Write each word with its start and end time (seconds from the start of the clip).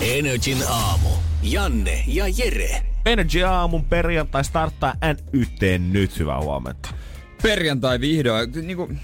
Energin 0.00 0.58
aamu. 0.68 1.08
Janne 1.42 2.04
ja 2.06 2.24
Jere. 2.28 2.82
Energy 3.06 3.42
aamun 3.42 3.84
perjantai 3.84 4.44
starttaa 4.44 4.94
NYT 5.02 5.82
nyt. 5.92 6.18
Hyvää 6.18 6.40
huomenta. 6.40 6.88
Perjantai 7.42 8.00
vihdoin. 8.00 8.50
Niin 8.62 8.76
kuin, 8.76 9.00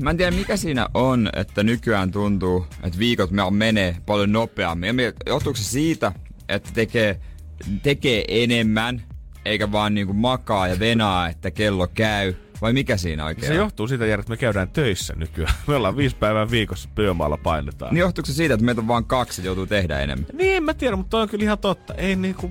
mä 0.00 0.10
en 0.10 0.16
tiedä 0.16 0.30
mikä 0.36 0.56
siinä 0.56 0.88
on, 0.94 1.30
että 1.36 1.62
nykyään 1.62 2.10
tuntuu, 2.10 2.66
että 2.82 2.98
viikot 2.98 3.30
menee 3.50 3.96
paljon 4.06 4.32
nopeammin. 4.32 4.96
Johtuuko 5.26 5.56
se 5.56 5.64
siitä, 5.64 6.12
että 6.48 6.70
tekee, 6.74 7.20
tekee 7.82 8.24
enemmän, 8.28 9.02
eikä 9.44 9.72
vaan 9.72 9.94
niinku 9.94 10.12
makaa 10.12 10.68
ja 10.68 10.78
venaa, 10.78 11.28
että 11.28 11.50
kello 11.50 11.86
käy? 11.86 12.34
Vai 12.60 12.72
mikä 12.72 12.96
siinä 12.96 13.24
oikein 13.24 13.46
Se 13.46 13.54
johtuu 13.54 13.88
siitä, 13.88 14.06
Jere, 14.06 14.20
että 14.20 14.30
me 14.30 14.36
käydään 14.36 14.68
töissä 14.68 15.14
nykyään. 15.16 15.54
Me 15.66 15.74
ollaan 15.74 15.96
viisi 15.96 16.16
päivää 16.16 16.50
viikossa 16.50 16.88
työmaalla 16.94 17.36
painetaan. 17.36 17.94
Niin 17.94 18.00
johtuuko 18.00 18.26
se 18.26 18.32
siitä, 18.32 18.54
että 18.54 18.66
meitä 18.66 18.80
on 18.80 18.88
vaan 18.88 19.04
kaksi, 19.04 19.44
joutuu 19.44 19.66
tehdä 19.66 20.00
enemmän? 20.00 20.26
Niin, 20.32 20.62
mä 20.62 20.74
tiedä, 20.74 20.96
mutta 20.96 21.10
toi 21.10 21.22
on 21.22 21.28
kyllä 21.28 21.42
ihan 21.42 21.58
totta. 21.58 21.94
Ei 21.94 22.16
niinku, 22.16 22.50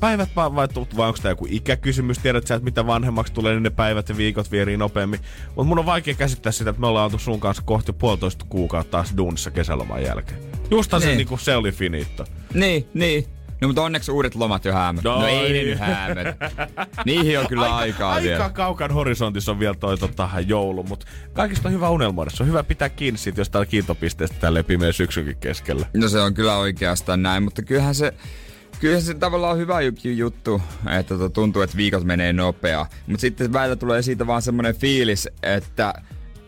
päivät 0.00 0.28
vaan 0.36 0.54
vaihtuvat, 0.54 0.96
vai 0.96 1.08
onko 1.08 1.18
tämä 1.22 1.30
joku 1.30 1.46
ikäkysymys? 1.50 2.18
Tiedät 2.18 2.46
sä, 2.46 2.54
että 2.54 2.64
mitä 2.64 2.86
vanhemmaksi 2.86 3.32
tulee, 3.32 3.52
niin 3.52 3.62
ne 3.62 3.70
päivät 3.70 4.08
ja 4.08 4.16
viikot 4.16 4.50
vierii 4.50 4.76
nopeammin. 4.76 5.20
Mutta 5.46 5.64
mun 5.64 5.78
on 5.78 5.86
vaikea 5.86 6.14
käsittää 6.14 6.52
sitä, 6.52 6.70
että 6.70 6.80
me 6.80 6.86
ollaan 6.86 7.04
oltu 7.04 7.18
sun 7.18 7.40
kanssa 7.40 7.62
kohti 7.66 7.92
puolitoista 7.92 8.46
kuukautta 8.48 8.90
taas 8.90 9.14
duunissa 9.16 9.50
kesäloman 9.50 10.02
jälkeen. 10.02 10.40
Justhan 10.70 11.00
niin. 11.00 11.10
se, 11.10 11.16
niinku, 11.16 11.36
se 11.36 11.56
oli 11.56 11.72
finito. 11.72 12.24
Niin, 12.54 12.88
niin. 12.94 13.26
No 13.64 13.68
mutta 13.68 13.82
onneksi 13.82 14.10
uudet 14.10 14.34
lomat 14.34 14.64
jo 14.64 14.72
häämö. 14.72 15.00
No, 15.04 15.20
no 15.20 15.26
ei 15.26 15.52
ne 15.52 15.62
nyt 15.62 15.78
häämö. 15.78 16.34
Niihin 17.04 17.38
on 17.38 17.46
kyllä 17.48 17.62
aika, 17.62 17.76
aikaa 17.76 18.12
aika 18.12 18.24
vielä. 18.28 18.50
kaukan 18.50 18.90
horisontissa 18.90 19.52
on 19.52 19.58
vielä 19.58 19.74
toi 19.74 19.98
tota, 19.98 20.30
joulu, 20.46 20.82
mutta 20.82 21.06
kaikista 21.32 21.68
on 21.68 21.74
hyvä 21.74 21.90
unelmoida. 21.90 22.30
Se 22.30 22.42
on 22.42 22.48
hyvä 22.48 22.62
pitää 22.62 22.88
kiinni 22.88 23.18
siitä 23.18 23.40
jostain 23.40 23.68
kiintopisteestä 23.68 24.36
tälle 24.40 24.62
pimeä 24.62 24.92
syksynkin 24.92 25.36
keskellä. 25.36 25.86
No 25.94 26.08
se 26.08 26.20
on 26.20 26.34
kyllä 26.34 26.56
oikeastaan 26.56 27.22
näin, 27.22 27.42
mutta 27.42 27.62
kyllähän 27.62 27.94
se 27.94 28.14
Kyllä 28.80 29.00
se 29.00 29.14
tavallaan 29.14 29.52
on 29.52 29.58
hyvä 29.58 29.78
juttu, 30.16 30.62
että 30.98 31.14
tota, 31.14 31.30
tuntuu, 31.30 31.62
että 31.62 31.76
viikot 31.76 32.04
menee 32.04 32.32
nopeaa. 32.32 32.88
Mutta 33.06 33.20
sitten 33.20 33.52
välillä 33.52 33.76
tulee 33.76 34.02
siitä 34.02 34.26
vaan 34.26 34.42
semmoinen 34.42 34.74
fiilis, 34.74 35.28
että 35.42 35.94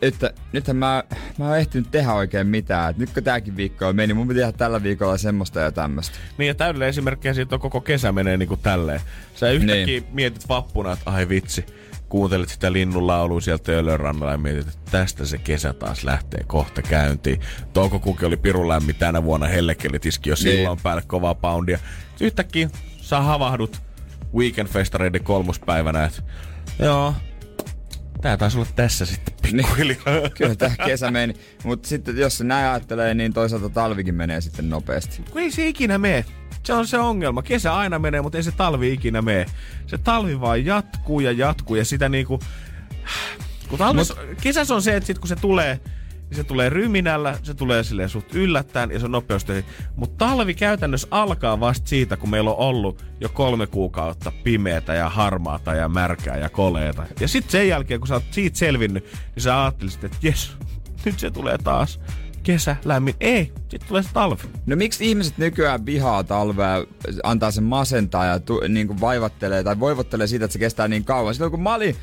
että 0.02 0.30
nythän 0.52 0.76
mä, 0.76 1.04
mä 1.38 1.48
oon 1.48 1.58
ehtinyt 1.58 1.90
tehdä 1.90 2.12
oikein 2.12 2.46
mitään. 2.46 2.90
Et 2.90 2.98
nyt 2.98 3.10
kun 3.10 3.22
tääkin 3.22 3.56
viikko 3.56 3.86
on 3.86 3.96
meni, 3.96 4.14
mun 4.14 4.28
pitää 4.28 4.40
tehdä 4.40 4.58
tällä 4.58 4.82
viikolla 4.82 5.18
semmoista 5.18 5.60
ja 5.60 5.72
tämmöistä. 5.72 6.18
Niin 6.38 6.48
ja 6.48 6.54
täydellinen 6.54 6.88
esimerkkiä 6.88 7.34
siitä 7.34 7.56
on 7.56 7.60
koko 7.60 7.80
kesä 7.80 8.12
menee 8.12 8.36
niinku 8.36 8.56
tälleen. 8.56 9.00
Sä 9.34 9.50
yhtäkkiä 9.50 9.84
niin. 9.86 10.06
mietit 10.12 10.48
vappuna, 10.48 10.92
että 10.92 11.10
ai 11.10 11.28
vitsi, 11.28 11.66
kuuntelet 12.08 12.48
sitä 12.48 12.72
linnun 12.72 13.06
laulua 13.06 13.40
sieltä 13.40 13.64
Töölön 13.64 14.00
rannalla 14.00 14.32
ja 14.32 14.38
mietit, 14.38 14.68
että 14.68 14.90
tästä 14.90 15.24
se 15.24 15.38
kesä 15.38 15.72
taas 15.72 16.04
lähtee 16.04 16.44
kohta 16.46 16.82
käyntiin. 16.82 17.40
Toukokuukin 17.72 18.26
oli 18.26 18.36
pirun 18.36 18.68
lämmin 18.68 18.96
tänä 18.96 19.22
vuonna, 19.22 19.46
hellekelit 19.46 20.06
iski 20.06 20.30
jo 20.30 20.34
niin. 20.34 20.56
silloin 20.56 20.78
päälle 20.82 21.02
kovaa 21.06 21.34
poundia. 21.34 21.78
Yhtäkkiä 22.20 22.70
sä 23.00 23.20
havahdut 23.20 23.82
weekend-festareiden 24.34 25.22
kolmospäivänä, 25.22 26.04
että 26.04 26.22
joo, 26.78 27.14
Tää 28.20 28.36
taisi 28.36 28.58
olla 28.58 28.68
tässä 28.76 29.06
sitten 29.06 29.34
pikkuhiljaa. 29.42 30.20
Niin, 30.20 30.32
kyllä 30.38 30.54
tää 30.54 30.74
kesä 30.86 31.10
meni. 31.10 31.34
Mutta 31.64 31.88
sitten 31.88 32.16
jos 32.18 32.38
se 32.38 32.44
näin 32.44 32.68
ajattelee, 32.68 33.14
niin 33.14 33.32
toisaalta 33.32 33.68
talvikin 33.68 34.14
menee 34.14 34.40
sitten 34.40 34.70
nopeasti. 34.70 35.22
Kun 35.30 35.42
ei 35.42 35.50
se 35.50 35.68
ikinä 35.68 35.98
mene. 35.98 36.24
Se 36.62 36.72
on 36.72 36.86
se 36.86 36.98
ongelma. 36.98 37.42
Kesä 37.42 37.74
aina 37.74 37.98
menee, 37.98 38.22
mutta 38.22 38.38
ei 38.38 38.44
se 38.44 38.52
talvi 38.52 38.92
ikinä 38.92 39.22
mene. 39.22 39.46
Se 39.86 39.98
talvi 39.98 40.40
vaan 40.40 40.64
jatkuu 40.64 41.20
ja 41.20 41.32
jatkuu 41.32 41.76
ja 41.76 41.84
sitä 41.84 42.08
niinku... 42.08 42.40
Kun 43.68 43.78
talvis, 43.78 44.08
Mut... 44.16 44.18
Kesässä 44.40 44.74
on 44.74 44.82
se, 44.82 44.96
että 44.96 45.06
sit 45.06 45.18
kun 45.18 45.28
se 45.28 45.36
tulee, 45.36 45.80
niin 46.30 46.36
se 46.36 46.44
tulee 46.44 46.68
ryminällä, 46.68 47.38
se 47.42 47.54
tulee 47.54 47.84
silleen 47.84 48.08
suht 48.08 48.34
yllättäen 48.34 48.90
ja 48.90 48.98
se 48.98 49.04
on 49.04 49.12
nopeasti. 49.12 49.64
Mutta 49.96 50.26
talvi 50.26 50.54
käytännössä 50.54 51.08
alkaa 51.10 51.60
vasta 51.60 51.88
siitä, 51.88 52.16
kun 52.16 52.30
meillä 52.30 52.50
on 52.50 52.56
ollut 52.56 53.04
jo 53.20 53.28
kolme 53.28 53.66
kuukautta 53.66 54.32
pimeätä 54.44 54.94
ja 54.94 55.08
harmaata 55.08 55.74
ja 55.74 55.88
märkää 55.88 56.36
ja 56.36 56.48
koleeta. 56.48 57.06
Ja 57.20 57.28
sitten 57.28 57.50
sen 57.50 57.68
jälkeen, 57.68 58.00
kun 58.00 58.08
sä 58.08 58.14
oot 58.14 58.24
siitä 58.30 58.58
selvinnyt, 58.58 59.04
niin 59.04 59.42
sä 59.42 59.62
ajattelisit, 59.62 60.04
että 60.04 60.18
jes, 60.22 60.56
nyt 61.04 61.18
se 61.18 61.30
tulee 61.30 61.58
taas 61.58 62.00
kesä, 62.46 62.76
lämmin. 62.84 63.14
Ei, 63.20 63.52
sitten 63.68 63.88
tulee 63.88 64.02
se 64.02 64.08
talvi. 64.12 64.42
No 64.66 64.76
miksi 64.76 65.08
ihmiset 65.08 65.38
nykyään 65.38 65.86
vihaa 65.86 66.24
talvea, 66.24 66.84
antaa 67.22 67.50
sen 67.50 67.64
masentaa 67.64 68.26
ja 68.26 68.40
tu, 68.40 68.60
niin 68.68 68.86
kuin 68.86 69.00
vaivattelee 69.00 69.64
tai 69.64 69.80
voivottelee 69.80 70.26
siitä, 70.26 70.44
että 70.44 70.52
se 70.52 70.58
kestää 70.58 70.88
niin 70.88 71.04
kauan. 71.04 71.34
Silloin 71.34 71.50
kun 71.50 71.62
mä 71.62 71.74
olin 71.74 71.96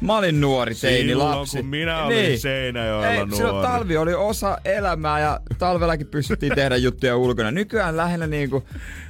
Mä 0.00 0.16
olin 0.16 0.40
nuori 0.40 0.74
teini 0.74 1.08
Silloin, 1.08 1.38
lapsi. 1.38 1.56
kun 1.56 1.66
minä 1.66 2.04
olin 2.04 2.16
niin. 2.16 2.40
Seinäjoella 2.40 3.08
Ei, 3.08 3.16
nuori. 3.18 3.36
Silloin 3.36 3.66
talvi 3.66 3.96
oli 3.96 4.14
osa 4.14 4.58
elämää 4.64 5.20
ja 5.20 5.40
talvellakin 5.58 6.06
pystyttiin 6.06 6.54
tehdä 6.54 6.76
juttuja 6.76 7.16
ulkona. 7.16 7.50
Nykyään 7.50 7.96
lähinnä 7.96 8.26
niinku, 8.26 8.64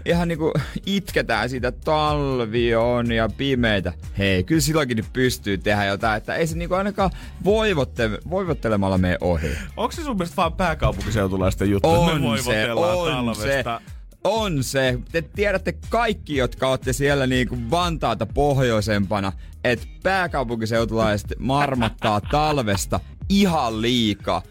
ihan 0.05 0.28
niinku 0.28 0.53
itketään 0.87 1.51
siitä, 1.51 1.69
että 1.69 1.81
talvi 1.84 2.75
on 2.75 3.12
ja 3.12 3.28
pimeitä. 3.37 3.93
Hei, 4.19 4.45
kyllä 4.45 4.61
silloinkin 4.61 4.97
nyt 4.97 5.12
pystyy 5.12 5.59
tehdä 5.59 5.84
jotain, 5.84 6.17
että 6.17 6.34
ei 6.34 6.47
se 6.47 6.56
niinku 6.56 6.75
ainakaan 6.75 7.11
voivotte, 7.45 8.11
voivottelemalla 8.31 8.99
mene 8.99 9.19
ohi. 9.21 9.51
Onko 9.77 9.93
se 9.93 10.03
sun 10.03 10.17
mielestä 10.17 10.37
vaan 10.37 10.53
pääkaupunkiseutulaisten 10.53 11.71
juttu, 11.71 11.89
on 11.89 12.22
me 12.22 12.43
se, 12.43 12.72
on 12.72 13.11
talvesta? 13.11 13.81
Se 13.87 14.00
on 14.25 14.64
se. 14.64 14.98
Te 15.12 15.22
tiedätte 15.22 15.75
kaikki, 15.88 16.36
jotka 16.36 16.69
olette 16.69 16.92
siellä 16.92 17.26
niinku 17.26 17.56
Vantaata 17.70 18.26
pohjoisempana, 18.26 19.32
että 19.64 19.86
pääkaupunkiseutulaiset 20.03 21.34
marmattaa 21.38 22.20
talvesta 22.20 23.00
ihan 23.28 23.82
liikaa. 23.82 24.42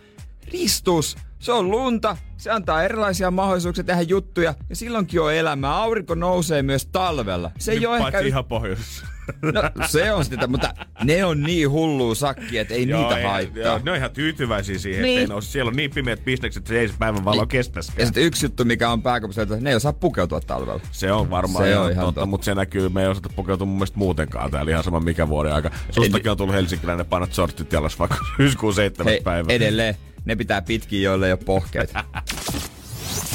Ristus, 0.51 1.17
se 1.39 1.51
on 1.51 1.71
lunta, 1.71 2.17
se 2.37 2.51
antaa 2.51 2.83
erilaisia 2.83 3.31
mahdollisuuksia 3.31 3.83
tehdä 3.83 4.01
juttuja 4.01 4.53
ja 4.69 4.75
silloinkin 4.75 5.21
on 5.21 5.33
elämää. 5.33 5.75
Aurinko 5.75 6.15
nousee 6.15 6.61
myös 6.63 6.85
talvella. 6.85 7.51
Se 7.59 7.71
ei 7.71 7.79
Nyt 7.79 7.87
ole 7.87 7.97
ehkä... 7.97 8.19
ihan 8.19 8.45
pohjoisessa. 8.45 9.05
No 9.41 9.85
se 9.87 10.11
on 10.11 10.25
sitä, 10.25 10.47
mutta 10.47 10.73
ne 11.03 11.25
on 11.25 11.43
niin 11.43 11.69
hullu 11.69 12.15
sakki, 12.15 12.57
että 12.57 12.73
ei 12.73 12.87
joo, 12.87 13.09
niitä 13.09 13.29
haittaa. 13.29 13.63
Joo, 13.63 13.79
ne 13.83 13.91
on 13.91 13.97
ihan 13.97 14.11
tyytyväisiä 14.11 14.79
siihen, 14.79 15.03
niin. 15.03 15.17
ettei 15.19 15.27
nousi. 15.27 15.51
Siellä 15.51 15.69
on 15.69 15.75
niin 15.75 15.91
pimeät 15.91 16.25
bisnekset, 16.25 16.61
että 16.61 16.69
se 16.69 16.79
ei 16.79 16.87
se 16.87 16.93
päivän 16.99 17.25
valo 17.25 17.41
niin. 17.41 17.47
kestäskään. 17.47 17.99
Ja 17.99 18.05
sitten 18.05 18.23
yksi 18.23 18.45
juttu, 18.45 18.65
mikä 18.65 18.89
on 18.89 19.01
pääkaupunkiseudulla, 19.01 19.55
että 19.55 19.63
ne 19.63 19.69
ei 19.69 19.75
osaa 19.75 19.93
pukeutua 19.93 20.41
talvella. 20.41 20.79
Se 20.91 21.11
on 21.11 21.29
varmaan 21.29 21.65
se 21.65 21.71
ihan, 21.71 21.85
on 21.85 21.91
ihan 21.91 22.05
totta, 22.05 22.21
totta, 22.21 22.25
mutta 22.29 22.45
se 22.45 22.55
näkyy, 22.55 22.89
me 22.89 23.01
ei 23.01 23.07
osata 23.07 23.29
pukeutua 23.35 23.67
mun 23.67 23.75
mielestä 23.75 23.97
muutenkaan 23.97 24.51
täällä 24.51 24.71
ihan 24.71 24.83
sama 24.83 24.99
mikä 24.99 25.27
vuoden 25.27 25.53
aika. 25.53 25.71
Sustakin 25.91 26.31
on 26.31 26.37
tullut 26.37 26.55
helsinkiläinen 26.55 27.05
painat 27.05 27.33
sortit 27.33 27.73
jalas 27.73 27.99
vaikka 27.99 28.17
syyskuun 28.37 28.73
seitsemäs 28.73 29.13
päivä. 29.23 29.53
Edelleen, 29.53 29.95
ne 30.25 30.35
pitää 30.35 30.61
pitkin, 30.61 31.03
joille 31.03 31.25
ei 31.25 31.31
ole 31.31 31.39
pohkeita. 31.45 32.03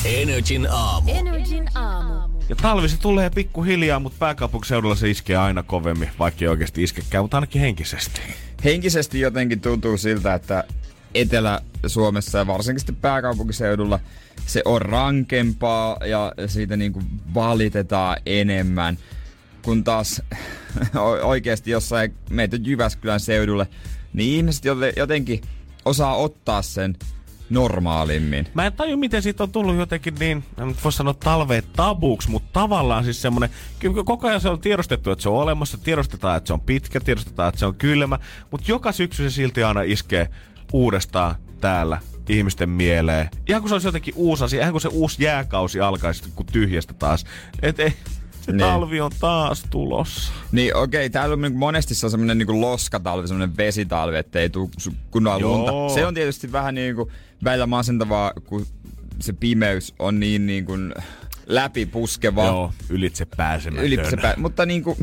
Energin 0.05 0.66
aamu. 0.71 1.11
Energin 1.15 1.69
aamu. 1.75 2.34
Ja 2.49 2.56
talvi 2.56 2.88
se 2.88 2.97
tulee 3.00 3.31
pikkuhiljaa, 3.31 4.00
mutta 4.00 4.19
pääkaupunkiseudulla 4.19 4.94
se 4.94 5.10
iskee 5.10 5.37
aina 5.37 5.62
kovemmin, 5.62 6.10
vaikka 6.19 6.44
ei 6.44 6.49
oikeasti 6.49 6.82
iskekään, 6.82 7.25
mutta 7.25 7.37
ainakin 7.37 7.60
henkisesti. 7.60 8.21
Henkisesti 8.65 9.21
jotenkin 9.21 9.60
tuntuu 9.60 9.97
siltä, 9.97 10.34
että 10.34 10.65
Etelä-Suomessa 11.15 12.38
ja 12.38 12.47
varsinkin 12.47 12.81
sitten 12.81 12.97
pääkaupunkiseudulla 12.97 14.00
se 14.47 14.62
on 14.65 14.82
rankempaa 14.82 15.97
ja 16.06 16.32
siitä 16.47 16.76
niin 16.76 16.93
kuin 16.93 17.06
valitetaan 17.35 18.17
enemmän. 18.26 18.99
Kun 19.62 19.85
taas 19.85 20.23
oikeasti 21.23 21.70
jossain 21.70 22.14
meitä 22.31 22.56
Jyväskylän 22.56 23.20
seudulle, 23.20 23.67
niin 24.12 24.37
ihmiset 24.37 24.64
jotenkin 24.97 25.40
osaa 25.85 26.17
ottaa 26.17 26.62
sen 26.62 26.97
normaalimmin. 27.55 28.49
Mä 28.55 28.67
en 28.67 28.73
taju, 28.73 28.97
miten 28.97 29.23
siitä 29.23 29.43
on 29.43 29.53
tullut 29.53 29.77
jotenkin 29.77 30.15
niin, 30.19 30.45
en 30.59 30.69
nyt 30.69 30.85
voi 30.85 30.93
sanoa 30.93 31.15
talveen 31.15 31.62
tabuksi, 31.77 32.31
mutta 32.31 32.49
tavallaan 32.53 33.05
siis 33.05 33.23
semmonen, 33.23 33.51
kyllä 33.79 34.05
koko 34.05 34.29
ajan 34.29 34.41
se 34.41 34.49
on 34.49 34.61
tiedostettu, 34.61 35.11
että 35.11 35.23
se 35.23 35.29
on 35.29 35.43
olemassa, 35.43 35.79
tiedostetaan, 35.79 36.37
että 36.37 36.47
se 36.47 36.53
on 36.53 36.61
pitkä, 36.61 37.01
tiedostetaan, 37.01 37.49
että 37.49 37.59
se 37.59 37.67
on 37.67 37.75
kylmä, 37.75 38.19
mutta 38.51 38.71
joka 38.71 38.93
syksy 38.93 39.31
se 39.31 39.35
silti 39.35 39.62
aina 39.62 39.83
iskee 39.83 40.29
uudestaan 40.73 41.35
täällä 41.61 42.01
ihmisten 42.29 42.69
mieleen. 42.69 43.31
Ihan 43.49 43.62
kun 43.62 43.69
se 43.69 43.75
olisi 43.75 43.89
jotenkin 43.89 44.15
uusi 44.17 44.45
asia, 44.45 44.61
ihan 44.61 44.73
kun 44.73 44.81
se 44.81 44.89
uusi 44.89 45.25
jääkausi 45.25 45.81
alkaisi 45.81 46.25
kun 46.35 46.47
tyhjästä 46.47 46.95
taas. 46.95 47.25
Et 47.62 47.81
ei, 47.81 47.93
se 48.41 48.53
niin. 48.53 48.59
talvi 48.59 49.00
on 49.00 49.11
taas 49.21 49.65
tulossa. 49.71 50.33
Niin 50.53 50.77
okei, 50.77 51.07
okay, 51.07 51.11
täällä 51.11 51.33
on 51.33 51.41
niinku 51.41 51.59
monesti 51.59 51.95
se 51.95 52.07
on 52.07 52.11
semmonen 52.11 52.39
niinku 52.39 52.61
loskatalvi, 52.61 53.29
semmonen 53.29 53.57
vesitalvi, 53.57 54.17
ettei 54.17 54.50
tuu 54.50 54.71
kunnolla 55.11 55.41
lunta. 55.41 55.95
Se 55.95 56.07
on 56.07 56.15
tietysti 56.15 56.53
vähän 56.53 56.75
niinku 56.75 57.11
välillä 57.45 57.67
masentavaa, 57.67 58.33
kun 58.45 58.67
se 59.21 59.33
pimeys 59.33 59.95
on 59.99 60.21
niin, 60.21 60.47
niin 60.47 60.65
kuin 60.65 60.95
läpipuskeva. 61.47 62.47
Joo, 62.47 62.73
ylitse 62.89 63.25
pääsemätön. 63.37 63.87
Ylitse 63.87 64.17
pää- 64.17 64.35
mutta 64.37 64.67
niin 64.67 64.83
kuin, 64.83 64.97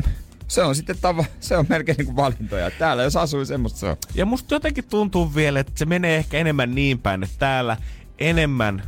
se 0.48 0.62
on 0.62 0.74
sitten 0.74 0.96
tava, 1.00 1.24
se 1.40 1.56
on 1.56 1.66
melkein 1.68 1.96
niin 1.96 2.06
kuin 2.06 2.16
valintoja. 2.16 2.70
Täällä 2.70 3.02
jos 3.02 3.16
asuu 3.16 3.44
semmoista 3.44 3.78
se 3.78 3.86
on. 3.86 3.96
Ja 4.14 4.26
musta 4.26 4.54
jotenkin 4.54 4.84
tuntuu 4.84 5.34
vielä, 5.34 5.60
että 5.60 5.72
se 5.76 5.84
menee 5.84 6.16
ehkä 6.16 6.38
enemmän 6.38 6.74
niin 6.74 6.98
päin, 6.98 7.22
että 7.22 7.36
täällä 7.38 7.76
enemmän 8.18 8.82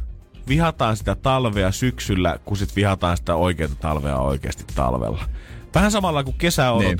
vihataan 0.48 0.96
sitä 0.96 1.14
talvea 1.14 1.72
syksyllä, 1.72 2.38
kun 2.44 2.56
sit 2.56 2.76
vihataan 2.76 3.16
sitä 3.16 3.34
oikeaa 3.34 3.70
talvea 3.80 4.18
oikeasti 4.18 4.64
talvella. 4.74 5.24
Vähän 5.74 5.90
samalla 5.90 6.24
kuin 6.24 6.38
kesä 6.38 6.70
Niin. 6.78 6.96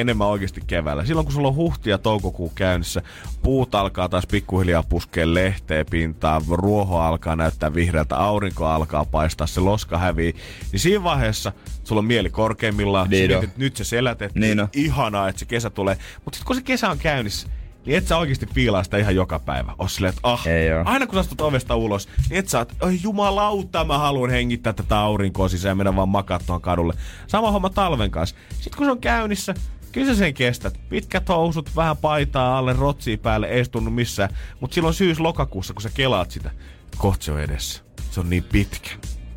Enemmän 0.00 0.28
oikeasti 0.28 0.60
keväällä. 0.66 1.04
Silloin 1.04 1.24
kun 1.26 1.34
sulla 1.34 1.48
on 1.48 1.54
huhti 1.54 1.90
ja 1.90 1.98
toukokuu 1.98 2.52
käynnissä, 2.54 3.02
puut 3.42 3.74
alkaa 3.74 4.08
taas 4.08 4.26
pikkuhiljaa 4.26 4.82
puskea 4.82 5.34
lehteen 5.34 5.86
pintaan, 5.90 6.42
ruoho 6.50 6.98
alkaa 7.00 7.36
näyttää 7.36 7.74
vihreältä, 7.74 8.16
aurinko 8.16 8.66
alkaa 8.66 9.04
paistaa, 9.04 9.46
se 9.46 9.60
loska 9.60 9.98
hävii, 9.98 10.34
niin 10.72 10.80
siinä 10.80 11.04
vaiheessa 11.04 11.52
sulla 11.84 11.98
on 11.98 12.04
mieli 12.04 12.30
korkeimmillaan, 12.30 13.10
Niin 13.10 13.30
mietit, 13.30 13.56
nyt 13.56 13.76
se 13.76 13.84
selätettiin, 13.84 14.56
Niin 14.56 14.68
ihanaa, 14.72 15.28
että 15.28 15.38
se 15.38 15.44
kesä 15.46 15.70
tulee. 15.70 15.96
Mutta 16.24 16.36
sitten 16.36 16.46
kun 16.46 16.56
se 16.56 16.62
kesä 16.62 16.90
on 16.90 16.98
käynnissä, 16.98 17.48
niin 17.86 17.98
et 17.98 18.06
sä 18.06 18.16
oikeasti 18.16 18.46
fiilaa 18.54 18.82
sitä 18.82 18.96
ihan 18.96 19.14
joka 19.14 19.38
päivä. 19.38 19.74
Oot 19.78 19.90
silleen, 19.90 20.14
että 20.14 20.20
ah, 20.28 20.46
Ei 20.46 20.72
oo. 20.72 20.82
aina 20.84 21.06
kun 21.06 21.14
sä 21.14 21.20
astut 21.20 21.40
ovesta 21.40 21.76
ulos, 21.76 22.08
niin 22.30 22.38
et 22.38 22.48
sä 22.48 22.58
oot, 22.58 22.72
oi 22.80 22.98
jumalauta, 23.02 23.84
mä 23.84 23.98
haluan 23.98 24.30
hengittää 24.30 24.72
tätä 24.72 24.98
aurinkoa 24.98 25.48
sisään 25.48 25.70
ja 25.70 25.74
mennä 25.74 25.96
vaan 25.96 26.08
makaa 26.08 26.38
tuohon 26.46 26.60
kadulle. 26.62 26.94
Sama 27.26 27.50
homma 27.50 27.70
talven 27.70 28.10
kanssa. 28.10 28.36
Sitten 28.60 28.76
kun 28.76 28.86
se 28.86 28.90
on 28.90 29.00
käynnissä, 29.00 29.54
kyllä 29.98 30.14
sä 30.14 30.18
sen 30.18 30.34
kestät. 30.34 30.80
Pitkät 30.88 31.28
housut, 31.28 31.76
vähän 31.76 31.96
paitaa 31.96 32.58
alle, 32.58 32.72
rotsia 32.72 33.18
päälle, 33.18 33.46
ei 33.46 33.64
tunnu 33.64 33.90
missään. 33.90 34.30
Mutta 34.60 34.74
silloin 34.74 34.94
syys-lokakuussa, 34.94 35.74
kun 35.74 35.82
sä 35.82 35.90
kelaat 35.94 36.30
sitä, 36.30 36.50
kohta 36.96 37.24
se 37.24 37.32
on 37.32 37.40
edessä. 37.40 37.82
Se 38.10 38.20
on 38.20 38.30
niin 38.30 38.44
pitkä. 38.44 38.90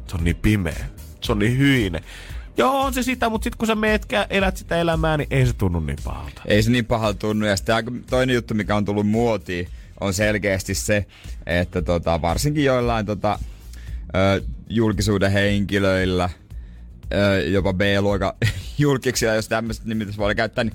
Se 0.07 0.15
on 0.17 0.23
niin 0.23 0.35
pimeä. 0.35 0.85
Se 1.21 1.31
on 1.31 1.39
niin 1.39 1.57
hyinen. 1.57 2.03
Joo, 2.57 2.81
on 2.81 2.93
se 2.93 3.03
sitä, 3.03 3.29
mutta 3.29 3.43
sitten 3.43 3.57
kun 3.57 3.67
sä 3.67 3.75
meet, 3.75 4.05
kä- 4.05 4.27
elät 4.29 4.57
sitä 4.57 4.77
elämää, 4.77 5.17
niin 5.17 5.27
ei 5.31 5.45
se 5.45 5.53
tunnu 5.53 5.79
niin 5.79 5.97
pahalta. 6.03 6.41
Ei 6.45 6.63
se 6.63 6.71
niin 6.71 6.85
pahalta 6.85 7.19
tunnu. 7.19 7.45
Ja 7.45 7.57
sitten 7.57 8.03
toinen 8.09 8.33
juttu, 8.33 8.53
mikä 8.53 8.75
on 8.75 8.85
tullut 8.85 9.07
muotiin, 9.07 9.67
on 9.99 10.13
selkeästi 10.13 10.73
se, 10.75 11.05
että 11.45 11.81
tota, 11.81 12.21
varsinkin 12.21 12.63
joillain 12.63 13.05
tota, 13.05 13.39
ö, 14.15 14.41
julkisuuden 14.69 15.31
henkilöillä, 15.31 16.29
jopa 17.51 17.73
B-luokan 17.73 18.33
julkiksia, 18.77 19.35
jos 19.35 19.47
tämmöistä 19.47 19.87
nimitystä 19.87 20.19
voi 20.21 20.35
käyttää, 20.35 20.63
niin 20.63 20.73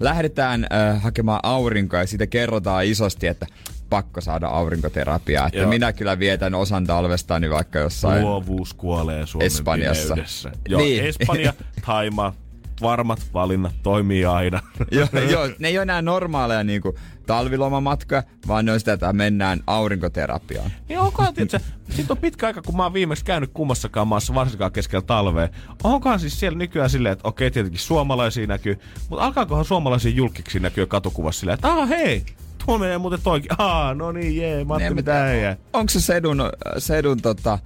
lähdetään 0.00 0.64
ö, 0.64 0.98
hakemaan 0.98 1.40
aurinkoa 1.42 2.00
ja 2.00 2.06
siitä 2.06 2.26
kerrotaan 2.26 2.84
isosti, 2.84 3.26
että 3.26 3.46
pakko 3.90 4.20
saada 4.20 4.46
aurinkoterapiaa. 4.48 5.46
Että 5.46 5.58
Joo. 5.58 5.68
minä 5.68 5.92
kyllä 5.92 6.18
vietän 6.18 6.54
osan 6.54 6.86
talvestani 6.86 7.50
vaikka 7.50 7.78
jossain 7.78 8.22
Luovuus 8.22 8.74
kuolee 8.74 9.26
Suomen 9.26 9.46
Espanjassa. 9.46 10.08
pimeydessä. 10.14 10.52
Joo, 10.68 10.80
Niin. 10.80 10.96
niin. 11.02 11.08
Espanja, 11.08 11.54
Taima, 11.86 12.34
varmat 12.82 13.20
valinnat 13.34 13.74
toimii 13.82 14.24
aina. 14.24 14.60
joo, 14.90 15.08
joo, 15.32 15.48
ne 15.58 15.68
ei 15.68 15.78
ole 15.78 15.82
enää 15.82 16.02
normaaleja 16.02 16.64
niin 16.64 16.82
kuin, 16.82 16.94
talvilomamatkoja, 17.28 18.22
vaan 18.48 18.64
ne 18.64 18.72
on 18.72 18.78
sitä, 18.78 18.92
että 18.92 19.12
mennään 19.12 19.60
aurinkoterapiaan. 19.66 20.70
niin 20.88 20.98
onkohan, 20.98 21.34
tiiätkö, 21.34 21.60
sit 21.90 22.10
on 22.10 22.18
pitkä 22.18 22.46
aika, 22.46 22.62
kun 22.62 22.76
mä 22.76 22.82
oon 22.82 22.92
viimeksi 22.92 23.24
käynyt 23.24 23.50
kummassakaan 23.54 24.08
maassa, 24.08 24.34
varsinkaan 24.34 24.72
keskellä 24.72 25.02
talvea. 25.02 25.48
Onkohan 25.84 26.20
siis 26.20 26.40
siellä 26.40 26.58
nykyään 26.58 26.90
silleen, 26.90 27.12
että 27.12 27.28
okei, 27.28 27.50
tietenkin 27.50 27.80
suomalaisia 27.80 28.46
näkyy, 28.46 28.78
mutta 29.08 29.24
alkaakohan 29.24 29.64
suomalaisia 29.64 30.12
julkiksi 30.12 30.60
näkyä 30.60 30.86
katukuvassa 30.86 31.40
silleen, 31.40 31.54
että 31.54 31.68
ah 31.68 31.88
hei, 31.88 32.24
tuo 32.66 32.78
menee 32.78 32.98
muuten 32.98 33.22
toikin. 33.22 33.50
Ah, 33.58 33.96
no 33.96 34.12
niin, 34.12 34.36
jee, 34.36 34.64
mä 34.64 34.74
ajattelin, 34.74 34.96
mitä 34.96 35.24
äijää. 35.24 35.56
Onko 35.72 35.90
se 35.90 36.00
sedun, 36.00 36.42
sedun 36.78 37.22
tota, 37.22 37.58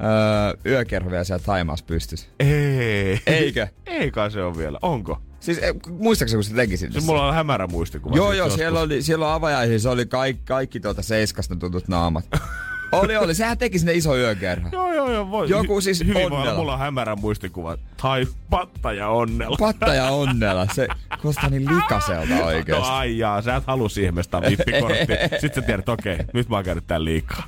öö, 0.00 0.72
yökerho 0.72 1.10
vielä 1.10 1.24
siellä 1.24 1.44
Taimaassa 1.46 1.84
pystyssä? 1.84 2.28
Ei. 2.40 3.20
Eikö? 3.26 3.68
Ei 3.86 4.10
kai 4.10 4.30
se 4.30 4.42
on 4.42 4.56
vielä. 4.56 4.78
Onko? 4.82 5.22
Siis 5.48 5.58
eh, 5.62 5.74
muistaakseni, 5.90 6.36
kun 6.36 6.44
se 6.44 6.54
teki 6.54 6.76
sinne? 6.76 6.92
Siis 6.92 7.04
mulla 7.06 7.26
on 7.28 7.34
hämärä 7.34 7.66
muistikuva. 7.66 8.16
Joo, 8.16 8.26
joo, 8.26 8.32
joskus. 8.32 8.54
siellä 8.54 8.80
oli, 8.80 9.02
siellä 9.02 9.26
on 9.28 9.32
avajaisissa, 9.32 9.90
oli 9.90 10.06
kaikki, 10.06 10.42
kaikki 10.44 10.80
tuota 10.80 11.02
seiskasta 11.02 11.56
tutut 11.56 11.88
naamat. 11.88 12.24
oli, 12.92 13.16
oli. 13.16 13.34
Sehän 13.34 13.58
teki 13.58 13.78
sinne 13.78 13.92
iso 13.92 14.16
yökerho. 14.16 14.68
Joo, 14.72 14.92
joo, 14.94 15.12
joo. 15.12 15.30
Voi. 15.30 15.48
Joku 15.48 15.80
siis 15.80 16.00
Hyvin 16.00 16.16
onnella. 16.16 16.42
olla, 16.42 16.54
mulla 16.54 16.72
on 16.72 16.78
hämärä 16.78 17.16
muistikuva. 17.16 17.76
Tai 18.02 18.26
patta 18.50 18.92
ja 18.92 19.08
onnella. 19.08 19.56
Patta 19.60 19.94
ja 19.94 20.04
onnella. 20.10 20.66
Se 20.74 20.88
kuulostaa 21.22 21.50
niin 21.50 21.76
likaselta 21.76 22.34
No 22.34 22.44
oikeesti. 22.44 22.84
ai 22.90 23.18
jaa, 23.18 23.42
sä 23.42 23.56
et 23.56 23.64
halua 23.66 23.88
siihen 23.88 24.14
mestaan 24.14 24.42
vippikortti. 24.50 25.06
Sitten 25.40 25.54
sä 25.54 25.66
tiedät, 25.66 25.88
okei, 25.88 26.18
nyt 26.32 26.48
mä 26.48 26.56
oon 26.56 26.64
käynyt 26.64 26.86
tän 26.86 27.04
liikaa. 27.04 27.44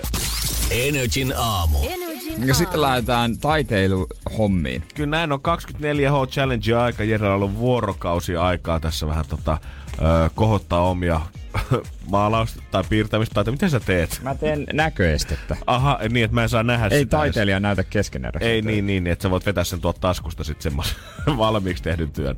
Energin 0.70 1.32
aamu. 1.36 1.78
Ja 2.44 2.54
sitten 2.54 2.80
lähdetään 2.82 3.38
taiteiluhommiin. 3.38 4.82
Kyllä 4.94 5.10
näin 5.10 5.32
on 5.32 5.40
24H 5.40 6.30
Challenge 6.30 6.74
aika. 6.74 7.04
Jerellä 7.04 7.28
on 7.28 7.34
ollut 7.34 7.56
vuorokausi 7.58 8.36
aikaa 8.36 8.80
tässä 8.80 9.06
vähän 9.06 9.24
tota, 9.28 9.58
ö, 9.98 10.30
kohottaa 10.34 10.88
omia 10.88 11.20
maalaus- 12.12 12.58
tai 12.70 12.84
piirtämistaitoja. 12.88 13.52
Miten 13.52 13.70
sä 13.70 13.80
teet? 13.80 14.20
Mä 14.22 14.34
teen 14.34 14.66
näköestettä. 14.72 15.56
Aha, 15.66 15.98
niin 16.08 16.24
että 16.24 16.34
mä 16.34 16.42
en 16.42 16.48
saa 16.48 16.62
nähdä 16.62 16.84
Ei 16.84 16.90
sitä. 16.90 16.98
edes. 16.98 17.08
taiteilija 17.10 17.60
näytä 17.60 17.84
keskeneräistä. 17.84 18.48
Ei 18.48 18.62
niin, 18.62 18.86
niin, 18.86 19.06
että 19.06 19.22
sä 19.22 19.30
voit 19.30 19.46
vetää 19.46 19.64
sen 19.64 19.80
tuolta 19.80 20.00
taskusta 20.00 20.44
sitten 20.44 20.62
semmoisen 20.62 20.96
valmiiksi 21.38 21.82
tehdyn 21.82 22.12
työn. 22.12 22.36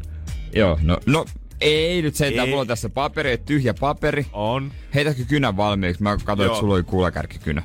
Joo, 0.54 0.78
no, 0.82 0.98
no 1.06 1.24
ei 1.60 2.02
nyt 2.02 2.14
se, 2.14 2.26
että 2.28 2.46
mulla 2.46 2.60
on 2.60 2.66
tässä 2.66 2.88
paperi, 2.88 3.38
tyhjä 3.38 3.74
paperi. 3.74 4.26
On. 4.32 4.72
Heitätkö 4.94 5.24
kynän 5.28 5.56
valmiiksi? 5.56 6.02
Mä 6.02 6.16
katsoin, 6.24 6.46
että 6.46 6.60
sulla 6.60 6.74
oli 6.74 6.82
kuulakärkikynä. 6.82 7.62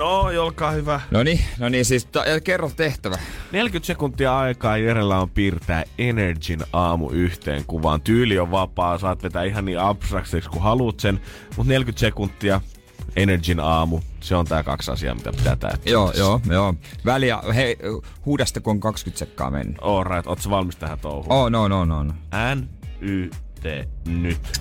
No, 0.00 0.20
olkaa 0.20 0.70
hyvä. 0.70 1.00
No 1.10 1.22
niin, 1.22 1.40
no 1.58 1.68
niin, 1.68 1.84
siis 1.84 2.04
ta- 2.04 2.24
ja 2.24 2.40
kerro 2.40 2.70
tehtävä. 2.76 3.18
40 3.52 3.86
sekuntia 3.86 4.38
aikaa 4.38 4.76
Jerellä 4.76 5.18
on 5.20 5.30
piirtää 5.30 5.84
Energin 5.98 6.60
aamu 6.72 7.08
yhteen 7.10 7.64
kuvaan. 7.66 8.00
Tyyli 8.00 8.38
on 8.38 8.50
vapaa, 8.50 8.98
saat 8.98 9.22
vetää 9.22 9.44
ihan 9.44 9.64
niin 9.64 9.78
abstraktiksi 9.80 10.50
kuin 10.50 10.62
haluat 10.62 11.00
sen, 11.00 11.20
mutta 11.56 11.72
40 11.72 12.00
sekuntia 12.00 12.60
Energin 13.16 13.60
aamu, 13.60 14.00
se 14.20 14.36
on 14.36 14.46
tää 14.46 14.62
kaksi 14.62 14.90
asiaa, 14.90 15.14
mitä 15.14 15.32
pitää 15.32 15.56
täyttää. 15.56 15.92
Joo, 15.92 16.12
joo, 16.16 16.40
joo. 16.50 16.74
Väliä, 17.04 17.38
hei, 17.54 17.76
huudasta 18.26 18.60
kun 18.60 18.70
on 18.70 18.80
20 18.80 19.18
sekkaa 19.18 19.50
mennyt. 19.50 19.76
Alright, 19.80 20.26
ootko 20.26 20.50
valmis 20.50 20.76
tähän 20.76 20.98
touhuun? 20.98 21.32
Oh, 21.32 21.50
no, 21.50 21.68
no, 21.68 21.84
no, 21.84 22.02
no. 22.02 22.12
N, 22.54 22.68
Y, 23.00 23.30
T, 23.62 23.64
nyt. 24.08 24.60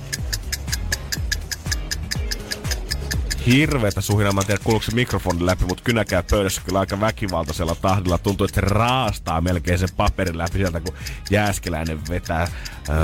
Hirveetä 3.45 4.01
suhinaa, 4.01 4.33
mä 4.33 4.41
en 4.41 4.47
tiedä 4.47 4.61
kuuluuko 4.63 4.85
se 4.85 4.95
mikrofoni 4.95 5.45
läpi, 5.45 5.65
mutta 5.65 5.83
kynä 5.83 6.05
käy 6.05 6.23
pöydässä 6.29 6.61
kyllä 6.65 6.79
aika 6.79 6.99
väkivaltaisella 6.99 7.75
tahdilla. 7.75 8.17
Tuntuu, 8.17 8.45
että 8.45 8.61
se 8.61 8.61
raastaa 8.61 9.41
melkein 9.41 9.79
sen 9.79 9.89
paperin 9.97 10.37
läpi 10.37 10.57
sieltä, 10.57 10.79
kun 10.79 10.93
Jääskeläinen 11.29 11.99
vetää 12.09 12.47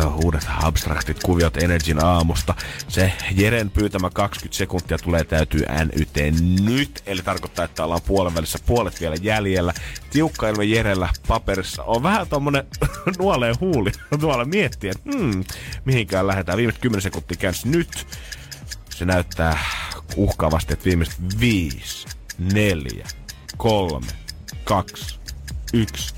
uh, 0.05 0.25
uudet 0.25 0.47
abstraktit 0.63 1.23
kuviot 1.23 1.57
Energin 1.57 2.05
aamusta. 2.05 2.55
Se 2.87 3.13
Jeren 3.31 3.69
pyytämä 3.69 4.09
20 4.09 4.57
sekuntia 4.57 4.97
tulee 4.97 5.23
täytyy 5.23 5.61
NYT 5.61 6.39
nyt, 6.63 7.03
eli 7.05 7.21
tarkoittaa, 7.21 7.65
että 7.65 7.83
ollaan 7.83 8.01
puolen 8.07 8.35
välissä 8.35 8.59
puolet 8.65 9.01
vielä 9.01 9.15
jäljellä. 9.21 9.73
Tiukka 10.09 10.49
ilme 10.49 10.65
Jerellä 10.65 11.09
paperissa 11.27 11.83
on 11.83 12.03
vähän 12.03 12.27
tommonen 12.27 12.63
nuoleen 13.19 13.55
huuli 13.59 13.91
tuolla 14.19 14.45
miettiä, 14.45 14.91
että 14.91 15.09
hmm, 15.11 15.43
mihinkään 15.85 16.27
lähdetään. 16.27 16.57
Viimeiset 16.57 16.81
10 16.81 17.01
sekuntia 17.01 17.37
käynnissä 17.37 17.67
nyt. 17.67 18.07
Se 18.95 19.05
näyttää 19.05 19.59
uhkaavasti, 20.15 20.73
että 20.73 20.85
viimeiset 20.85 21.39
viisi, 21.39 22.07
neljä, 22.53 23.07
kolme, 23.57 24.07
kaksi, 24.63 25.19
yksi. 25.73 26.15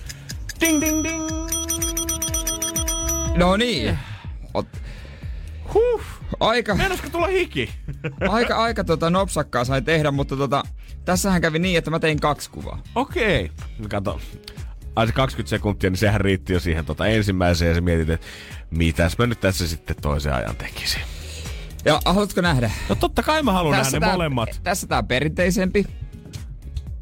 Ding, 0.61 0.81
ding, 0.81 1.03
ding. 1.03 1.27
No 3.37 3.57
niin. 3.57 3.99
Ot, 4.53 4.67
Huh. 5.73 6.01
aika, 6.39 6.75
Meinasko 6.75 7.09
tulla 7.09 7.27
hiki? 7.27 7.69
aika, 8.29 8.55
aika 8.55 8.83
tota 8.83 9.09
nopsakkaa 9.09 9.65
sai 9.65 9.81
tehdä, 9.81 10.11
mutta 10.11 10.37
tota, 10.37 10.63
tässähän 11.05 11.41
kävi 11.41 11.59
niin, 11.59 11.77
että 11.77 11.91
mä 11.91 11.99
tein 11.99 12.19
kaksi 12.19 12.49
kuvaa. 12.49 12.83
Okei. 12.95 13.51
Okay. 13.77 13.87
Kato. 13.89 14.19
Ai 14.95 15.07
se 15.07 15.13
20 15.13 15.49
sekuntia, 15.49 15.89
niin 15.89 15.97
sehän 15.97 16.21
riitti 16.21 16.53
jo 16.53 16.59
siihen 16.59 16.85
tota 16.85 17.07
ensimmäiseen 17.07 17.69
ja 17.69 17.75
sä 17.75 17.81
mietit, 17.81 18.09
että 18.09 18.27
mitäs 18.69 19.17
mä 19.17 19.27
nyt 19.27 19.39
tässä 19.39 19.67
sitten 19.67 19.95
toisen 20.01 20.33
ajan 20.33 20.55
tekisin. 20.55 21.01
Ja 21.85 22.01
haluatko 22.05 22.41
nähdä? 22.41 22.71
No 22.89 22.95
totta 22.95 23.23
kai 23.23 23.43
mä 23.43 23.51
haluan 23.51 23.77
nähdä 23.77 23.91
ne 23.91 23.99
tää, 23.99 24.11
molemmat. 24.11 24.59
Tässä 24.63 24.87
tää 24.87 25.03
perinteisempi. 25.03 25.85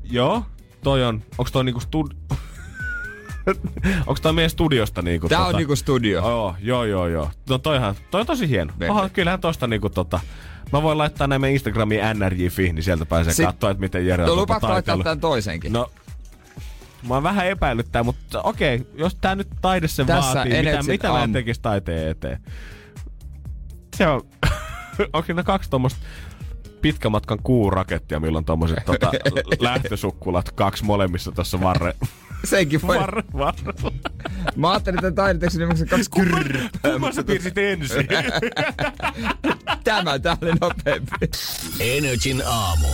Joo, 0.03 0.43
toi 0.83 1.03
on, 1.03 1.23
onks 1.37 1.51
toi 1.51 1.63
niinku 1.63 1.79
stud... 1.79 2.07
onks 4.07 4.21
toi 4.21 4.33
meidän 4.33 4.49
studiosta 4.49 5.01
niinku 5.01 5.29
Tää 5.29 5.37
tota... 5.37 5.49
on 5.49 5.55
niinku 5.55 5.75
studio. 5.75 6.19
Joo, 6.19 6.55
joo, 6.59 6.83
joo, 6.83 7.07
joo. 7.07 7.31
No 7.49 7.57
toihan, 7.57 7.95
toi 8.11 8.21
on 8.21 8.27
tosi 8.27 8.49
hieno. 8.49 8.73
Oha, 8.89 9.09
kyllähän 9.09 9.41
tosta 9.41 9.67
niinku 9.67 9.89
tota... 9.89 10.19
Mä 10.71 10.81
voin 10.81 10.97
laittaa 10.97 11.27
näin 11.27 11.41
meidän 11.41 11.53
Instagramiin 11.53 12.01
nrj.fi, 12.13 12.73
niin 12.73 12.83
sieltä 12.83 13.05
pääsee 13.05 13.33
Sit- 13.33 13.45
katsoa, 13.45 13.71
että 13.71 13.81
miten 13.81 14.07
Jere 14.07 14.23
on 14.23 14.27
No 14.29 14.35
tota 14.35 14.41
lupaatko 14.41 14.67
laittaa 14.67 14.97
tämän 14.97 15.19
toisenkin? 15.19 15.73
No, 15.73 15.91
mä 17.07 17.13
oon 17.13 17.23
vähän 17.23 17.47
epäilyttää, 17.47 18.03
mutta 18.03 18.41
okei, 18.41 18.87
jos 18.95 19.15
tää 19.15 19.35
nyt 19.35 19.47
taide 19.61 19.87
sen 19.87 20.05
Tässä 20.05 20.35
vaatii, 20.35 20.63
mitä, 20.63 20.83
mitä 20.83 21.07
mä 21.11 21.29
tekis 21.33 21.59
taiteen 21.59 22.07
eteen? 22.07 22.39
Se 23.97 24.07
on... 24.07 24.21
Onko 25.13 25.25
siinä 25.25 25.43
kaksi 25.43 25.69
tommoista 25.69 25.99
pitkän 26.81 27.11
matkan 27.11 27.39
kuurakettia, 27.43 28.19
milloin 28.19 28.45
tommoset 28.45 28.85
tota, 28.85 29.11
lähtösukkulat, 29.59 30.51
kaksi 30.51 30.83
molemmissa 30.85 31.31
tuossa 31.31 31.61
varre. 31.61 31.93
Senkin 32.43 32.81
voi. 32.81 32.99
Varre, 32.99 33.23
varre. 33.37 33.73
Mä 34.55 34.71
ajattelin, 34.71 34.97
että 34.97 35.11
taideteksi 35.11 35.59
nimessä 35.59 35.85
kaksi 35.85 36.09
kyrppää. 36.11 36.91
Kumman 36.91 37.13
sä 37.13 37.23
piirsit 37.23 37.57
ensin? 37.57 38.07
Tämä, 39.83 40.19
tää 40.19 40.37
oli 40.41 40.51
nopeampi. 40.61 41.29
Energin 41.79 42.43
aamu. 42.47 42.87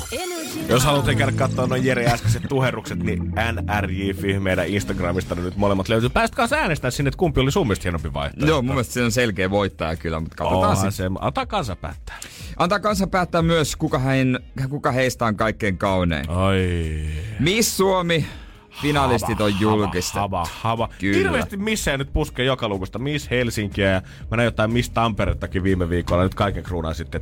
Jos 0.69 0.85
haluatte 0.85 1.15
käydä 1.15 1.31
katsoa 1.31 1.67
noin 1.67 1.85
Jere 1.85 2.05
äskeiset 2.05 2.43
tuherrukset, 2.49 3.03
niin 3.03 3.33
NRJ 3.51 4.39
meidän 4.39 4.67
Instagramista 4.67 5.35
nyt 5.35 5.55
molemmat 5.57 5.89
löytyy. 5.89 6.09
Päästä 6.09 6.35
kanssa 6.37 6.55
äänestää 6.55 6.91
sinne, 6.91 7.07
että 7.07 7.17
kumpi 7.17 7.41
oli 7.41 7.51
sun 7.51 7.67
mielestä 7.67 7.83
hienompi 7.83 8.13
vaihtoehto. 8.13 8.47
Joo, 8.47 8.61
mun 8.61 8.75
mielestä 8.75 8.93
se 8.93 9.03
on 9.03 9.11
selkeä 9.11 9.49
voittaja 9.49 9.95
kyllä, 9.95 10.19
mutta 10.19 10.35
katsotaan 10.35 10.71
Onhan 10.71 10.91
sitten. 10.91 11.11
se, 11.13 11.19
antaa 11.19 11.45
kansa 11.45 11.75
päättää. 11.75 12.19
Antaa 12.57 12.79
kanssa 12.79 13.07
päättää 13.07 13.41
myös, 13.41 13.75
kuka, 13.75 13.99
hein, 13.99 14.39
kuka 14.69 14.91
heistä 14.91 15.25
on 15.25 15.35
kaikkein 15.35 15.77
kaunein. 15.77 16.29
Ai. 16.29 17.07
Miss 17.39 17.77
Suomi 17.77 18.25
finalistit 18.81 19.41
on 19.41 19.59
julkistettu. 19.59 20.19
Hava, 20.19 20.47
hava. 20.61 20.89
Kyllä. 20.99 21.17
Hirveästi 21.17 21.57
missä 21.57 21.97
nyt 21.97 22.13
puskee 22.13 22.45
joka 22.45 22.69
lukusta. 22.69 22.99
Miss 22.99 23.29
Helsinkiä 23.29 23.89
ja 23.89 24.01
mä 24.31 24.37
näin 24.37 24.45
jotain 24.45 24.73
Miss 24.73 24.89
Tamperettakin 24.89 25.63
viime 25.63 25.89
viikolla. 25.89 26.23
Nyt 26.23 26.35
kaiken 26.35 26.63
kruunaan 26.63 26.95
sitten, 26.95 27.21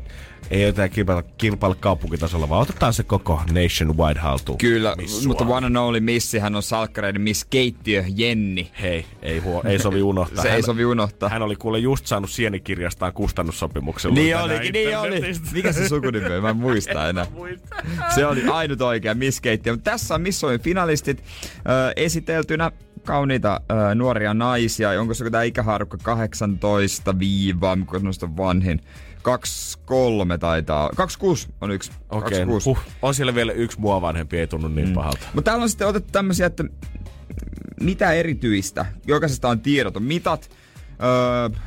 ei 0.51 0.61
jotain 0.61 0.91
kilpailla, 0.91 1.23
kilpailla 1.37 1.75
kaupunkitasolla, 1.79 2.49
vaan 2.49 2.61
otetaan 2.61 2.93
se 2.93 3.03
koko 3.03 3.41
nationwide 3.51 4.19
haltuun. 4.19 4.57
Kyllä, 4.57 4.95
mutta 5.27 5.45
one 5.45 5.67
and 5.67 5.75
only 5.75 5.99
missi, 5.99 6.39
hän 6.39 6.55
on 6.55 6.63
salkkareiden 6.63 7.21
Miss 7.21 7.45
Keittiö 7.45 8.03
Jenni. 8.15 8.71
Hei, 8.81 9.05
ei, 9.21 9.39
huo, 9.39 9.61
ei 9.65 9.79
sovi 9.79 10.01
unohtaa. 10.01 10.41
Se 10.43 10.47
ei 10.47 10.53
Hän- 10.53 10.63
sovi 10.63 10.85
unohtaa. 10.85 11.29
Hän 11.29 11.41
oli 11.41 11.55
kuule 11.55 11.79
just 11.79 12.05
saanut 12.07 12.29
sienikirjastaan 12.29 13.13
kustannussopimuksella. 13.13 14.15
Niin 14.15 14.37
tänään 14.37 14.45
olikin, 14.51 14.73
niin 14.73 14.97
oli. 14.97 15.21
Mikä 15.53 15.73
se 15.73 15.87
sukunimi? 15.89 16.29
Mä 16.41 16.49
en 16.49 16.55
muista 16.67 17.09
enää. 17.09 17.25
Muista. 17.33 17.75
Se 18.15 18.25
oli 18.25 18.43
ainut 18.47 18.81
oikea 18.81 19.13
Miss 19.15 19.41
Keittiö. 19.41 19.73
Mutta 19.73 19.91
tässä 19.91 20.15
on 20.15 20.21
Miss 20.21 20.39
Suomen 20.39 20.59
finalistit 20.59 21.23
ö, 21.57 21.93
esiteltynä 21.95 22.71
kauniita 23.05 23.61
ö, 23.71 23.95
nuoria 23.95 24.33
naisia. 24.33 25.01
Onko 25.01 25.13
se 25.13 25.29
tämä 25.29 25.43
ikähaarukka 25.43 25.97
18 26.03 27.19
viiva, 27.19 27.75
mikä 27.75 27.97
on 27.97 28.03
noista 28.03 28.37
vanhin? 28.37 28.81
23 29.21 30.37
taitaa. 30.37 30.89
26 30.95 31.47
on 31.61 31.71
yksi. 31.71 31.91
Okei, 32.09 32.21
26. 32.21 32.69
huh, 32.69 32.79
on 33.01 33.13
siellä 33.13 33.35
vielä 33.35 33.51
yksi 33.51 33.79
mua 33.79 34.01
vanhempi, 34.01 34.39
ei 34.39 34.47
tunnu 34.47 34.67
niin 34.67 34.87
mm. 34.87 34.93
pahalta. 34.93 35.27
Mutta 35.33 35.51
täällä 35.51 35.63
on 35.63 35.69
sitten 35.69 35.87
otettu 35.87 36.11
tämmöisiä, 36.11 36.45
että 36.45 36.63
mitä 37.81 38.11
erityistä. 38.13 38.85
Jokaisesta 39.07 39.49
on 39.49 39.59
tiedoton 39.59 40.03
mitat 40.03 40.49
öö, 41.03 41.59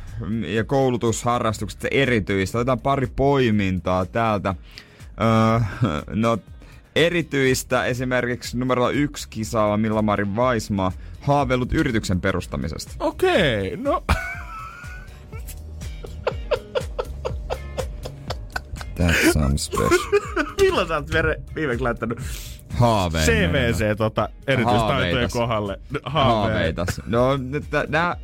ja 0.47 0.63
koulutusharrastukset 0.63 1.85
erityistä. 1.91 2.57
Otetaan 2.57 2.79
pari 2.79 3.07
poimintaa 3.07 4.05
täältä. 4.05 4.55
Öö, 5.21 5.59
no, 6.15 6.37
erityistä 6.95 7.85
esimerkiksi 7.85 8.57
numero 8.57 8.89
yksi 8.89 9.27
kisaava 9.29 9.77
Milla-Marin 9.77 10.35
Vaismaa 10.35 10.91
haaveillut 11.21 11.73
yrityksen 11.73 12.21
perustamisesta. 12.21 12.91
Okei, 12.99 13.77
no 13.77 14.03
That's 18.99 19.33
some 19.33 19.57
special. 19.57 19.89
milloin 20.61 20.87
sä 20.87 20.95
oot 20.95 21.07
viimeksi 21.55 21.83
laittanut 21.83 22.19
Haavein. 22.69 23.25
CVC 23.25 23.97
tota, 23.97 24.29
erityistaitojen 24.47 25.11
Haaveitas. 25.11 25.33
kohdalle? 25.33 25.79
Haaveita. 26.03 26.19
Haaveitas. 26.19 27.01
No, 27.05 27.37
nyt 27.37 27.63
nää... 27.87 28.17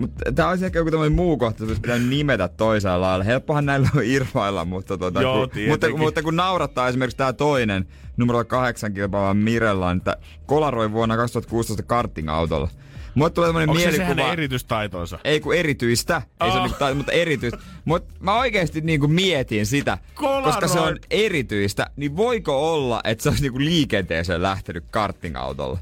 Mutta 0.00 0.32
tää 0.32 0.48
olisi 0.48 0.64
ehkä 0.64 0.78
joku 0.78 0.90
tämmöinen 0.90 1.16
muu 1.16 1.36
kohta, 1.36 1.64
että 1.64 1.76
pitää 1.82 1.98
nimetä 1.98 2.48
toisella 2.48 3.00
lailla. 3.00 3.24
Helppohan 3.24 3.66
näillä 3.66 3.88
on 3.96 4.02
irvailla, 4.04 4.64
mutta, 4.64 4.98
tota, 4.98 5.22
Joo, 5.22 5.48
kun, 5.48 5.62
mutta, 5.68 5.86
mutta, 5.96 6.22
kun 6.22 6.36
naurattaa 6.36 6.88
esimerkiksi 6.88 7.16
tää 7.16 7.32
toinen, 7.32 7.86
numero 8.16 8.44
kahdeksan 8.44 8.94
kilpaava 8.94 9.34
Mirella, 9.34 9.92
että 9.92 10.16
kolaroi 10.46 10.92
vuonna 10.92 11.16
2016 11.16 11.82
karting-autolla. 11.82 12.68
Mulle 13.14 13.30
tulee 13.30 13.48
tämmönen 13.48 13.68
Onko 13.68 13.80
se 13.80 13.84
se 13.84 13.90
mielikuva... 13.98 14.22
hänen 14.22 14.32
erityistaitoonsa? 14.32 15.18
ei 15.24 15.40
kun 15.40 15.54
erityistä, 15.54 16.22
ei 16.44 16.50
se 16.50 16.56
Oh. 16.56 16.62
niinku, 16.64 16.78
tai, 16.78 16.94
mutta 16.94 17.12
erityistä. 17.12 17.58
Mutta 17.84 18.14
mä 18.20 18.38
oikeesti 18.38 18.80
niinku 18.80 19.08
mietin 19.08 19.66
sitä, 19.66 19.98
Kolaroi. 20.14 20.42
koska 20.42 20.68
se 20.68 20.80
on 20.80 20.98
erityistä, 21.10 21.86
niin 21.96 22.16
voiko 22.16 22.72
olla, 22.74 23.00
että 23.04 23.22
se 23.22 23.28
olisi 23.28 23.42
niinku 23.42 23.58
liikenteeseen 23.58 24.42
lähtenyt 24.42 24.84
karting-autolla? 24.90 25.78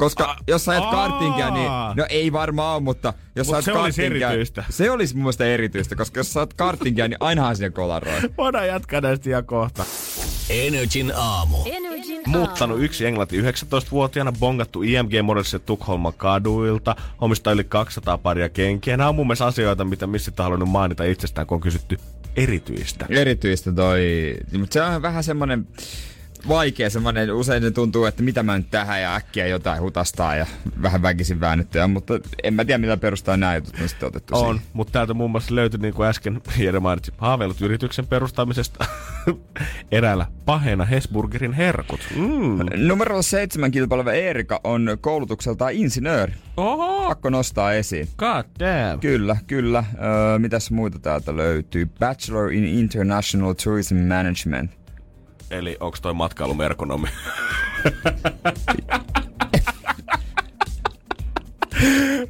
Koska 0.00 0.24
A- 0.24 0.36
jos 0.46 0.64
sä 0.64 0.72
ajat 0.72 0.90
kartingia, 0.90 1.50
niin 1.50 1.70
no 1.96 2.06
ei 2.08 2.32
varmaan 2.32 2.74
ole, 2.74 2.82
mutta 2.82 3.12
jos 3.36 3.46
Mut 3.46 3.56
sä 3.56 3.62
se 3.62 3.72
olisi 3.72 4.02
kartingia, 4.02 4.28
erityistä. 4.28 4.64
Se 4.70 4.90
olisi 4.90 5.14
mun 5.14 5.22
mielestä 5.22 5.44
erityistä, 5.44 5.96
koska 5.96 6.20
jos 6.20 6.32
sä 6.32 6.40
ajat 6.40 6.54
kartingia, 6.54 7.08
niin 7.08 7.16
ainahan 7.20 7.56
siinä 7.56 7.70
kolaroi. 7.70 8.20
Voidaan 8.38 8.66
jatkaa 8.66 9.00
näistä 9.00 9.30
ihan 9.30 9.44
kohta. 9.44 9.84
Energin 10.50 11.12
aamu. 11.16 11.56
Muuttanut 12.26 12.82
yksi 12.82 13.06
englanti 13.06 13.42
19-vuotiaana, 13.42 14.32
bongattu 14.32 14.82
IMG-modellissa 14.82 15.58
Tukholman 15.58 16.12
kaduilta, 16.16 16.96
omistaa 17.20 17.52
yli 17.52 17.64
200 17.64 18.18
paria 18.18 18.48
kenkiä. 18.48 18.96
Nämä 18.96 19.08
on 19.08 19.14
mun 19.14 19.26
mielestä 19.26 19.46
asioita, 19.46 19.84
mitä 19.84 20.06
missä 20.06 20.32
on 20.38 20.44
halunnut 20.44 20.68
mainita 20.68 21.04
itsestään, 21.04 21.46
kun 21.46 21.54
on 21.54 21.60
kysytty 21.60 21.98
erityistä. 22.36 23.06
Erityistä 23.08 23.72
toi, 23.72 24.36
mutta 24.58 24.74
se 24.74 24.82
on 24.82 25.02
vähän 25.02 25.24
semmonen 25.24 25.66
vaikea 26.48 26.90
semmonen, 26.90 27.32
usein 27.34 27.62
se 27.62 27.70
tuntuu, 27.70 28.04
että 28.04 28.22
mitä 28.22 28.42
mä 28.42 28.58
nyt 28.58 28.70
tähän 28.70 29.02
ja 29.02 29.14
äkkiä 29.14 29.46
jotain 29.46 29.80
hutastaa 29.82 30.36
ja 30.36 30.46
vähän 30.82 31.02
väkisin 31.02 31.40
väännettyä, 31.40 31.86
mutta 31.88 32.14
en 32.42 32.54
mä 32.54 32.64
tiedä 32.64 32.78
millä 32.78 32.96
perustaa 32.96 33.36
nämä 33.36 33.54
jutut 33.56 33.74
on 33.82 33.88
sitten 33.88 34.06
otettu 34.08 34.36
On, 34.36 34.54
siihen. 34.54 34.70
mutta 34.72 34.92
täältä 34.92 35.14
muun 35.14 35.30
muassa 35.30 35.54
löytyi, 35.54 35.80
niin 35.80 35.94
kuin 35.94 36.08
äsken 36.08 36.40
Jere 36.58 36.80
mainitsi, 36.80 37.12
haaveillut 37.18 37.60
yrityksen 37.60 38.06
perustamisesta 38.06 38.84
eräällä 39.92 40.26
paheena 40.44 40.84
Hesburgerin 40.84 41.52
herkut. 41.52 42.00
Mm. 42.16 42.86
Numero 42.86 43.22
seitsemän 43.22 43.70
kilpaileva 43.70 44.12
Eerika 44.12 44.60
on 44.64 44.96
koulutukseltaan 45.00 45.72
insinööri. 45.72 46.32
Oho, 46.56 47.08
Pakko 47.08 47.30
nostaa 47.30 47.72
esiin. 47.72 48.08
god 48.16 48.44
damn. 48.60 49.00
Kyllä, 49.00 49.36
kyllä. 49.46 49.84
Öö, 50.02 50.38
mitäs 50.38 50.70
muita 50.70 50.98
täältä 50.98 51.36
löytyy? 51.36 51.86
Bachelor 51.98 52.52
in 52.52 52.64
International 52.64 53.52
Tourism 53.64 53.96
Management. 53.96 54.79
Eli 55.50 55.76
onks 55.80 56.00
toi 56.00 56.14
matkailumerkonomi? 56.14 57.08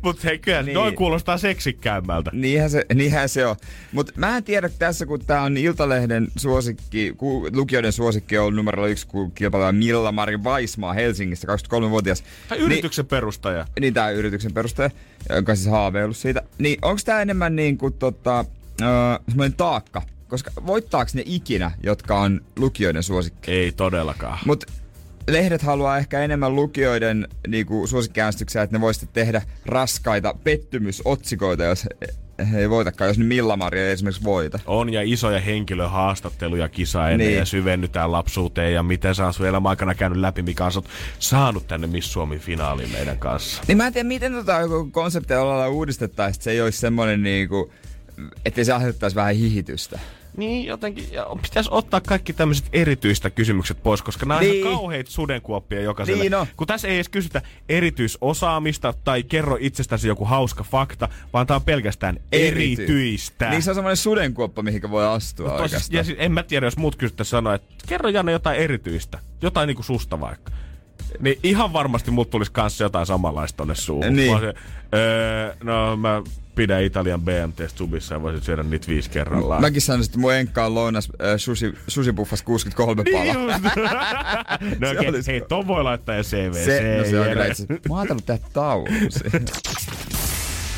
Mut 0.02 0.24
hei, 0.24 0.38
kyllä 0.38 0.58
niin. 0.58 0.66
Niin. 0.66 0.74
toi 0.74 0.92
kuulostaa 0.92 1.38
seksikkäämmältä. 1.38 2.30
Niinhän 2.34 2.70
se, 2.70 2.86
niinhän 2.94 3.28
se 3.28 3.46
on. 3.46 3.56
Mutta 3.92 4.12
mä 4.16 4.36
en 4.36 4.44
tiedä 4.44 4.68
tässä, 4.68 5.06
kun 5.06 5.20
tää 5.26 5.42
on 5.42 5.56
Iltalehden 5.56 6.28
suosikki, 6.36 7.14
ku, 7.16 7.48
lukijoiden 7.52 7.92
suosikki 7.92 8.38
on 8.38 8.56
numero 8.56 8.86
yksi, 8.86 9.06
kun 9.06 9.32
kilpaileva 9.32 9.72
Milla-Mari 9.72 10.44
Vaismaa 10.44 10.92
Helsingistä, 10.92 11.46
23-vuotias. 11.54 12.24
Tai 12.48 12.58
yrityksen 12.58 13.06
perustaja. 13.06 13.64
Niin, 13.64 13.80
niin 13.80 13.94
tää 13.94 14.10
yrityksen 14.10 14.52
perustaja, 14.54 14.90
joka 15.34 15.54
siis 15.54 15.68
haaveillut 15.68 16.16
siitä. 16.16 16.42
Niin 16.58 16.78
onko 16.82 17.00
tää 17.04 17.22
enemmän 17.22 17.56
niin 17.56 17.78
kuin 17.78 17.92
tota, 17.92 18.44
öö, 18.82 18.88
semmoinen 19.28 19.56
taakka? 19.56 20.02
Koska 20.30 20.50
voittaako 20.66 21.10
ne 21.14 21.22
ikinä, 21.26 21.70
jotka 21.82 22.20
on 22.20 22.40
lukijoiden 22.58 23.02
suosikki? 23.02 23.50
Ei 23.50 23.72
todellakaan. 23.72 24.38
Mutta 24.46 24.66
lehdet 25.28 25.62
haluaa 25.62 25.99
ehkä 25.99 26.20
enemmän 26.20 26.56
lukijoiden 26.56 27.28
niinku, 27.49 27.87
suosikkiäänestyksiä, 27.87 28.62
että 28.62 28.76
ne 28.76 28.80
voisivat 28.80 29.12
tehdä 29.12 29.42
raskaita 29.66 30.34
pettymysotsikoita, 30.44 31.64
jos 31.64 31.87
he 32.52 32.60
ei 32.60 32.70
voitakaan, 32.70 33.08
jos 33.08 33.18
ne 33.18 33.25
Milla-Maria 33.25 33.87
ei 33.87 33.92
esimerkiksi 33.92 34.25
voita. 34.25 34.58
On 34.66 34.92
ja 34.92 35.02
isoja 35.04 35.40
henkilöhaastatteluja 35.40 36.68
kisa 36.68 37.10
ennen 37.10 37.28
Niin. 37.28 37.38
ja 37.38 37.44
syvennytään 37.44 38.12
lapsuuteen 38.12 38.75
ja 38.75 38.82
miten 38.82 39.14
sä 39.14 39.26
oot 39.26 39.37
sun 39.37 39.46
elämän 39.46 39.70
aikana 39.70 39.94
käynyt 39.94 40.18
läpi, 40.18 40.42
mikä 40.42 40.64
on 40.64 40.72
saanut 41.18 41.66
tänne 41.68 41.87
Miss 41.87 42.12
Suomi 42.12 42.38
finaaliin 42.38 42.92
meidän 42.92 43.18
kanssa. 43.18 43.62
Niin 43.68 43.76
mä 43.76 43.87
en 43.87 43.92
tiedä, 43.92 44.08
miten 44.08 44.32
tota 44.32 44.58
konseptia 44.90 45.46
lailla 45.46 45.68
uudistettaisiin, 45.68 46.37
että 46.37 46.44
se 46.44 46.50
ei 46.50 46.60
olisi 46.60 46.78
semmoinen 46.78 47.22
niinku, 47.22 47.72
ettei 48.44 48.64
se 48.64 48.72
aiheuttaisi 48.72 49.16
vähän 49.16 49.34
hihitystä. 49.34 49.99
Niin, 50.37 50.66
jotenkin 50.66 51.12
ja 51.12 51.26
pitäisi 51.42 51.70
ottaa 51.72 52.00
kaikki 52.00 52.32
tämmöiset 52.32 52.66
erityistä 52.72 53.30
kysymykset 53.30 53.82
pois, 53.82 54.02
koska 54.02 54.26
nämä 54.26 54.38
on 54.38 54.44
Niin. 54.44 54.56
ihan 54.60 54.72
kauheita 54.72 55.10
sudenkuoppia 55.10 55.80
jokaiselle. 55.80 56.22
Niin 56.22 56.34
on. 56.34 56.46
Kun 56.56 56.66
tässä 56.66 56.88
ei 56.88 56.94
edes 56.94 57.08
kysytä 57.08 57.42
erityisosaamista 57.68 58.94
tai 59.04 59.22
kerro 59.22 59.56
itsestäsi 59.60 60.08
joku 60.08 60.25
hauska 60.25 60.64
fakta, 60.64 61.08
vaan 61.32 61.46
tämä 61.46 61.56
on 61.56 61.62
pelkästään 61.62 62.16
Erity. 62.32 62.82
erityistä. 62.82 63.50
Niin 63.50 63.62
se 63.62 63.70
on 63.70 63.75
semmoinen 63.75 63.96
sudenkuoppa, 63.96 64.62
mihinkä 64.62 64.90
voi 64.90 65.06
astua 65.06 65.49
Tosis, 65.49 65.62
oikeastaan. 65.62 65.96
ja 65.96 66.04
siis 66.04 66.18
en 66.20 66.32
mä 66.32 66.42
tiedä, 66.42 66.66
jos 66.66 66.76
muut 66.76 66.96
kysyttäisiin 66.96 67.30
sanoa, 67.30 67.54
että 67.54 67.75
kerro 67.88 68.08
Janne 68.08 68.32
jotain 68.32 68.60
erityistä. 68.60 69.18
Jotain 69.42 69.66
niinku 69.66 69.82
susta 69.82 70.20
vaikka. 70.20 70.52
Niin 71.21 71.38
ihan 71.42 71.73
varmasti 71.73 72.11
mut 72.11 72.30
tulisi 72.30 72.52
kanssa 72.52 72.85
jotain 72.85 73.07
samanlaista 73.07 73.57
tonne 73.57 73.75
suuhun. 73.75 74.16
Niin. 74.16 74.33
Mä 74.33 74.38
olisin, 74.38 74.54
öö, 74.95 75.54
no 75.64 75.97
mä 75.97 76.23
pidän 76.54 76.83
Italian 76.83 77.21
BMT 77.23 77.71
subissa 77.76 78.14
ja 78.14 78.23
voisin 78.23 78.42
syödä 78.42 78.62
niitä 78.62 78.87
viisi 78.88 79.11
kerrallaan. 79.11 79.61
Mäkin 79.61 79.83
sanoisin, 79.83 80.11
että 80.11 80.19
mun 80.19 80.35
enkka 80.35 80.66
on 80.66 80.75
lounas 80.75 81.09
äh, 81.23 81.28
sushi, 81.37 81.75
sushi 81.88 82.12
buffas 82.12 82.42
63 82.42 83.02
Niin 83.02 83.16
palaa. 83.35 83.50
just. 83.52 83.64
no 84.80 84.88
Se 85.02 85.09
olisi- 85.09 85.33
hei, 85.33 85.40
ton 85.40 85.66
voi 85.66 85.83
laittaa 85.83 86.14
ja 86.14 86.23
CV. 86.23 86.52
Se, 86.64 86.97
no 86.99 87.04
se 87.11 87.21
on 87.21 87.28
kyllä 87.28 87.47
itse. 87.47 87.66
Mä 87.69 87.76
oon 87.88 87.99
ajatellut 87.99 88.26
tehdä 88.26 88.45
taulun 88.52 88.88
siihen. 89.11 89.45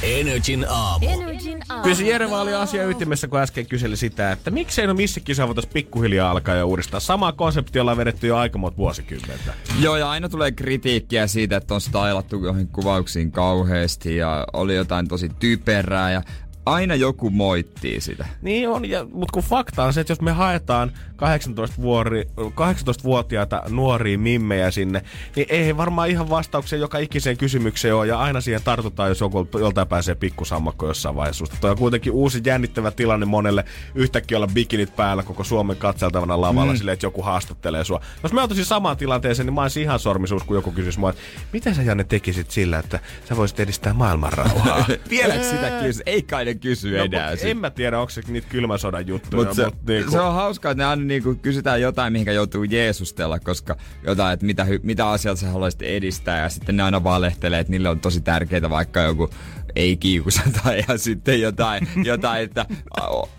Energin 0.03 0.67
aamu. 0.69 1.07
Energin 1.09 1.63
aamu. 1.69 1.83
Kyllä 1.83 1.97
se 1.97 2.05
Jereva 2.05 2.41
oli 2.41 2.55
asia 2.55 2.87
ytimessä, 2.87 3.29
kun 3.29 3.41
äsken 3.41 3.67
kyseli 3.67 3.97
sitä, 3.97 4.33
että 4.33 4.51
miksei 4.51 4.87
no 4.87 4.95
missä 4.95 5.21
kisa 5.21 5.47
voitaisiin 5.47 5.73
pikkuhiljaa 5.73 6.31
alkaa 6.31 6.55
ja 6.55 6.65
uudistaa. 6.67 7.01
Sama 7.01 7.33
konsepti 7.33 7.81
ollaan 7.81 7.97
vedetty 7.97 8.27
jo 8.27 8.37
aika 8.37 8.59
monta 8.59 8.77
vuosikymmentä. 8.77 9.55
Joo, 9.81 9.97
ja 9.97 10.11
aina 10.11 10.29
tulee 10.29 10.53
kritiikkiä 10.53 11.27
siitä, 11.27 11.57
että 11.57 11.75
on 11.75 11.81
stylattu 11.81 12.45
johonkin 12.45 12.69
kuvauksiin 12.69 13.33
kauheasti 13.33 14.17
ja 14.17 14.47
oli 14.53 14.75
jotain 14.75 15.09
tosi 15.09 15.31
typerää 15.39 16.11
ja 16.11 16.23
aina 16.67 16.95
joku 16.95 17.31
moittii 17.31 18.01
sitä. 18.01 18.27
Niin 18.43 18.69
on, 18.69 18.91
ja, 18.91 19.05
mutta 19.13 19.33
kun 19.33 19.43
fakta 19.43 19.85
on 19.85 19.93
se, 19.93 20.01
että 20.01 20.11
jos 20.11 20.21
me 20.21 20.33
haetaan 20.33 20.93
18 21.17 21.83
vuori, 21.83 22.29
18-vuotiaita 22.39 23.63
nuoria 23.69 24.19
mimmejä 24.19 24.71
sinne, 24.71 25.03
niin 25.37 25.47
ei 25.51 25.77
varmaan 25.77 26.11
ihan 26.11 26.31
vastauksia 26.31 26.79
joka 26.79 26.99
ikiseen 26.99 27.37
kysymykseen 27.37 27.95
ole, 27.95 28.07
ja 28.07 28.19
aina 28.19 28.41
siihen 28.41 28.63
tartutaan, 28.65 29.09
jos 29.09 29.21
joku, 29.21 29.49
joltain 29.59 29.89
pääsee 29.89 30.15
pikkusammakko 30.15 30.87
jossain 30.87 31.17
vaiheessa. 31.17 31.45
Tuo 31.61 31.71
on 31.71 31.79
kuitenkin 31.79 32.13
uusi 32.13 32.41
jännittävä 32.45 32.91
tilanne 32.91 33.27
monelle 33.27 33.65
yhtäkkiä 33.95 34.39
olla 34.39 34.49
bikinit 34.55 34.97
päällä 34.97 35.23
koko 35.23 35.45
Suomen 35.45 35.77
katseltavana 35.77 36.41
lavalla 36.41 36.73
mm. 36.73 36.79
silleen, 36.79 36.93
että 36.93 37.07
joku 37.07 37.23
haastattelee 37.23 37.85
sua. 37.85 38.01
Jos 38.23 38.33
mä 38.33 38.43
ottaisin 38.43 38.65
samaan 38.65 38.97
tilanteeseen, 38.97 39.47
niin 39.47 39.55
mä 39.55 39.63
olisin 39.63 39.83
ihan 39.83 39.99
sormisuus, 39.99 40.45
kun 40.45 40.57
joku 40.57 40.73
kysyisi 40.73 40.99
mua, 40.99 41.11
että 41.11 41.23
miten 41.53 41.75
sä 41.75 41.83
Janne 41.83 42.05
tekisit 42.05 42.51
sillä, 42.51 42.79
että 42.79 43.01
sä 43.29 43.37
voisit 43.37 43.61
edistää 43.61 43.95
maailman 43.95 44.33
rauhaa? 44.33 44.85
Vieläkö 45.11 45.51
sitä 45.51 45.71
kysyä? 45.83 46.03
Ei 46.07 46.23
kai 46.23 46.52
ne 46.55 46.61
kysy 46.61 46.91
No, 46.99 47.05
enää. 47.05 47.31
mut 47.31 47.39
en 47.45 47.57
mä 47.59 47.71
tiedä, 47.71 47.99
onko 48.01 48.11
se 48.11 48.23
niitä 48.29 48.49
kylmän 48.51 48.79
sodan 48.79 49.07
juttuja. 49.07 49.45
Mut 49.47 49.57
se, 49.57 49.65
mut 49.65 49.75
niinku- 49.87 50.11
se 50.11 50.21
on 50.21 50.35
hauskaa, 50.35 50.71
että 50.73 50.83
ne 50.85 50.87
aina 50.89 51.03
niinku 51.05 51.35
kysytään 51.35 51.81
jotain, 51.81 52.13
mihinkä 52.13 52.33
joutuu 52.33 52.65
Jeesustella, 52.65 53.39
koska 53.41 53.77
jotain, 54.07 54.33
että 54.35 54.47
mitä, 54.47 54.67
mitä 54.83 55.09
asiaa 55.09 55.37
sä 55.37 55.49
haluaisit 55.51 55.83
edistää, 55.83 56.39
ja 56.43 56.49
sitten 56.49 56.77
ne 56.77 56.83
aina 56.83 57.05
valehtelee, 57.05 57.61
että 57.61 57.71
niille 57.71 57.89
on 57.89 58.01
tosi 58.01 58.21
tärkeää 58.21 58.71
vaikka 58.71 59.01
joku 59.01 59.31
ei 59.77 59.97
kiukusata 59.97 60.61
ja 60.89 60.99
sitten 60.99 61.41
jotain, 61.41 61.89
jotain 62.05 62.43
että 62.45 62.67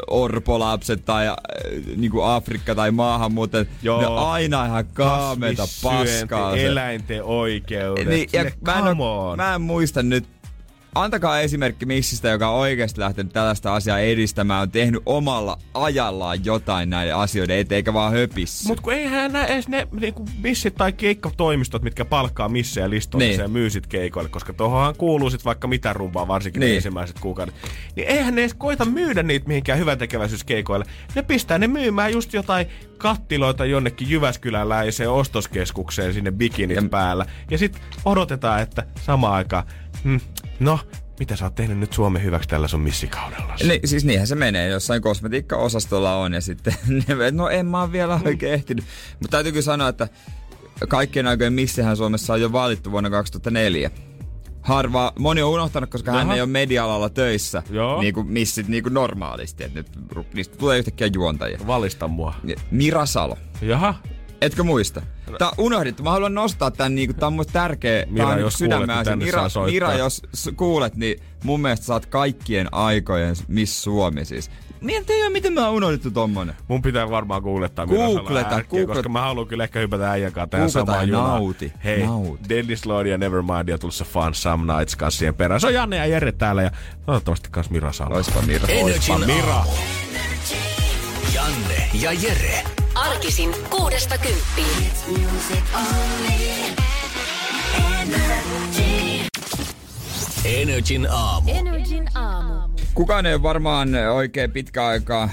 orpolapset 0.07 1.05
tai 1.05 1.27
äh, 1.27 1.35
niinku 1.97 2.21
Afrikka 2.21 2.75
tai 2.75 2.91
maahanmuuttajat, 2.91 3.67
Joo. 3.81 4.01
ne 4.01 4.07
aina 4.07 4.65
ihan 4.65 4.85
kaameta 4.85 5.63
paskaa. 5.83 6.55
eläinten 6.55 7.23
oikeudet. 7.23 8.07
Niin, 8.07 8.29
ja 8.33 8.43
Sille, 8.43 8.53
mä, 8.65 8.89
en 8.89 8.97
on. 8.99 9.37
mä 9.37 9.55
en 9.55 9.61
muista 9.61 10.03
nyt, 10.03 10.25
antakaa 10.95 11.39
esimerkki 11.39 11.85
missistä, 11.85 12.29
joka 12.29 12.49
on 12.49 12.59
oikeasti 12.59 12.99
lähtenyt 12.99 13.33
tällaista 13.33 13.75
asiaa 13.75 13.99
edistämään, 13.99 14.61
on 14.61 14.71
tehnyt 14.71 15.01
omalla 15.05 15.57
ajallaan 15.73 16.45
jotain 16.45 16.89
näiden 16.89 17.15
asioiden 17.15 17.57
eteen, 17.57 17.77
eikä 17.77 17.93
vaan 17.93 18.13
höpissä. 18.13 18.69
Mut 18.69 18.79
kun 18.79 18.93
eihän 18.93 19.33
nää 19.33 19.45
edes 19.45 19.67
ne 19.67 19.87
niinku 19.99 20.25
missit 20.41 20.75
tai 20.75 20.93
keikkatoimistot, 20.93 21.83
mitkä 21.83 22.05
palkkaa 22.05 22.49
missejä 22.49 22.89
listoille 22.89 23.27
Niin. 23.27 23.39
ja 23.39 23.47
myy 23.47 23.69
sit 23.69 23.87
keikoille, 23.87 24.29
koska 24.29 24.53
tuohonhan 24.53 24.95
kuuluu 24.95 25.29
sit 25.29 25.45
vaikka 25.45 25.67
mitä 25.67 25.93
rumpaa, 25.93 26.27
varsinkin 26.27 26.59
Niin. 26.59 26.75
ensimmäiset 26.75 27.19
kuukaudet. 27.19 27.55
Niin 27.95 28.07
eihän 28.07 28.35
ne 28.35 28.41
edes 28.41 28.53
koita 28.53 28.85
myydä 28.85 29.23
niitä 29.23 29.47
mihinkään 29.47 29.79
hyväntekeväisyyskeikoille. 29.79 30.85
Ne 31.15 31.21
pistää 31.21 31.57
ne 31.57 31.67
myymään 31.67 32.13
just 32.13 32.33
jotain 32.33 32.67
kattiloita 32.97 33.65
jonnekin 33.65 34.09
Jyväskyläläiseen 34.09 35.09
ostoskeskukseen 35.09 36.13
sinne 36.13 36.31
bikinit 36.31 36.75
ja... 36.75 36.89
päällä. 36.89 37.25
Ja 37.51 37.57
sit 37.57 37.81
odotetaan, 38.05 38.61
että 38.61 38.83
samaan 39.01 39.33
aikaan, 39.33 39.63
hm, 40.03 40.17
no, 40.59 40.79
mitä 41.19 41.35
sä 41.35 41.45
oot 41.45 41.55
tehnyt 41.55 41.77
nyt 41.77 41.93
Suomen 41.93 42.23
hyväksi 42.23 42.49
tällä 42.49 42.67
sun 42.67 42.81
missikaudella? 42.81 43.55
Ni, 43.67 43.79
siis 43.85 44.05
niinhän 44.05 44.27
se 44.27 44.35
menee, 44.35 44.69
jossain 44.69 45.01
kosmetiikkaosastolla 45.01 46.15
on 46.15 46.33
ja 46.33 46.41
sitten 46.41 46.75
no 47.31 47.49
en 47.49 47.65
mä 47.65 47.79
oon 47.79 47.91
vielä 47.91 48.19
oikein 48.25 48.53
ehtinyt. 48.53 48.85
Mutta 49.19 49.31
täytyy 49.31 49.51
kyllä 49.51 49.63
sanoa, 49.63 49.87
että 49.87 50.07
kaikkien 50.87 51.27
aikojen 51.27 51.53
missihän 51.53 51.97
Suomessa 51.97 52.33
on 52.33 52.41
jo 52.41 52.51
valittu 52.51 52.91
vuonna 52.91 53.09
2004. 53.09 53.91
Harva, 54.61 55.13
moni 55.19 55.41
on 55.41 55.51
unohtanut, 55.51 55.89
koska 55.89 56.11
hän 56.11 56.19
Jaha. 56.19 56.35
ei 56.35 56.41
ole 56.41 56.49
media-alalla 56.49 57.09
töissä, 57.09 57.63
Joo. 57.69 58.01
niin 58.01 58.13
kuin 58.13 58.27
missit 58.27 58.67
niin 58.67 58.83
kuin 58.83 58.93
normaalisti. 58.93 59.63
Et 59.63 59.73
nyt 59.73 59.87
niistä 60.33 60.57
tulee 60.57 60.77
yhtäkkiä 60.79 61.07
juontajia. 61.13 61.59
Valista 61.67 62.07
mua. 62.07 62.33
Mira 62.71 63.05
Salo. 63.05 63.37
Jaha. 63.61 63.95
Etkö 64.45 64.63
muista? 64.63 65.01
Tää 65.39 65.47
on 65.47 65.53
unohdettu. 65.57 66.03
Mä 66.03 66.11
haluan 66.11 66.33
nostaa 66.33 66.71
tän 66.71 66.95
niinku, 66.95 67.13
tää 67.13 67.27
on 67.27 67.33
musta 67.33 67.53
tärkeä. 67.53 68.05
Mira, 68.09 68.25
tää 68.25 68.35
on 68.35 68.41
jos 68.41 68.53
sydämen 68.53 68.87
kuulet, 68.89 69.05
niin 69.07 69.17
Mira, 69.17 69.49
saa. 69.49 69.65
Mira, 69.65 69.93
jos 69.93 70.21
kuulet, 70.55 70.95
niin 70.95 71.19
mun 71.43 71.61
mielestä 71.61 71.85
sä 71.85 71.93
oot 71.93 72.05
kaikkien 72.05 72.67
aikojen 72.73 73.35
Miss 73.47 73.83
Suomi 73.83 74.25
siis. 74.25 74.51
Mietin 74.81 75.19
jo, 75.19 75.29
miten 75.29 75.53
mä 75.53 75.65
oon 75.67 75.75
unohdettu 75.75 76.11
tommonen. 76.11 76.55
Mun 76.67 76.81
pitää 76.81 77.09
varmaan 77.09 77.41
googlettaa 77.41 77.87
Googleta, 77.87 78.59
googlet- 78.59 78.85
koska 78.87 79.09
mä 79.09 79.21
haluan 79.21 79.47
kyllä 79.47 79.63
ehkä 79.63 79.79
hypätä 79.79 80.11
äijän 80.11 80.31
kanssa 80.31 80.47
tähän 80.49 80.69
samaan 80.69 81.09
junaan. 81.09 81.29
nauti, 81.29 81.73
Hei, 81.83 82.05
nauti. 82.05 82.49
Dennis 82.49 82.85
Lloyd 82.85 83.07
ja 83.07 83.17
Nevermind 83.17 83.67
ja 83.69 83.77
tulossa 83.77 84.05
Fun 84.05 84.35
Some 84.35 84.73
Nights 84.73 84.95
kanssa 84.95 85.19
siihen 85.19 85.35
perään. 85.35 85.61
Se 85.61 85.67
on 85.67 85.73
Janne 85.73 85.97
ja 85.97 86.05
Jere 86.05 86.31
täällä 86.31 86.61
ja 86.63 86.71
toivottavasti 87.05 87.49
kans 87.51 87.69
Mira 87.69 87.91
Salo. 87.91 88.15
Oispa 88.15 88.41
Mira. 88.41 88.67
Energin 88.67 89.25
Mira. 89.25 89.63
Janne 91.33 91.89
ja 91.93 92.11
Jere. 92.11 92.63
Arkisin 92.95 93.55
kuudesta 93.69 94.17
kymppiin. 94.17 94.67
Energin 100.45 101.07
aamu. 101.11 101.51
Energin 101.51 102.09
aamu. 102.15 102.69
Kukaan 102.93 103.25
ei 103.25 103.33
ole 103.33 103.43
varmaan 103.43 103.95
oikein 103.95 104.51
pitkä 104.51 104.85
aikaa 104.85 105.29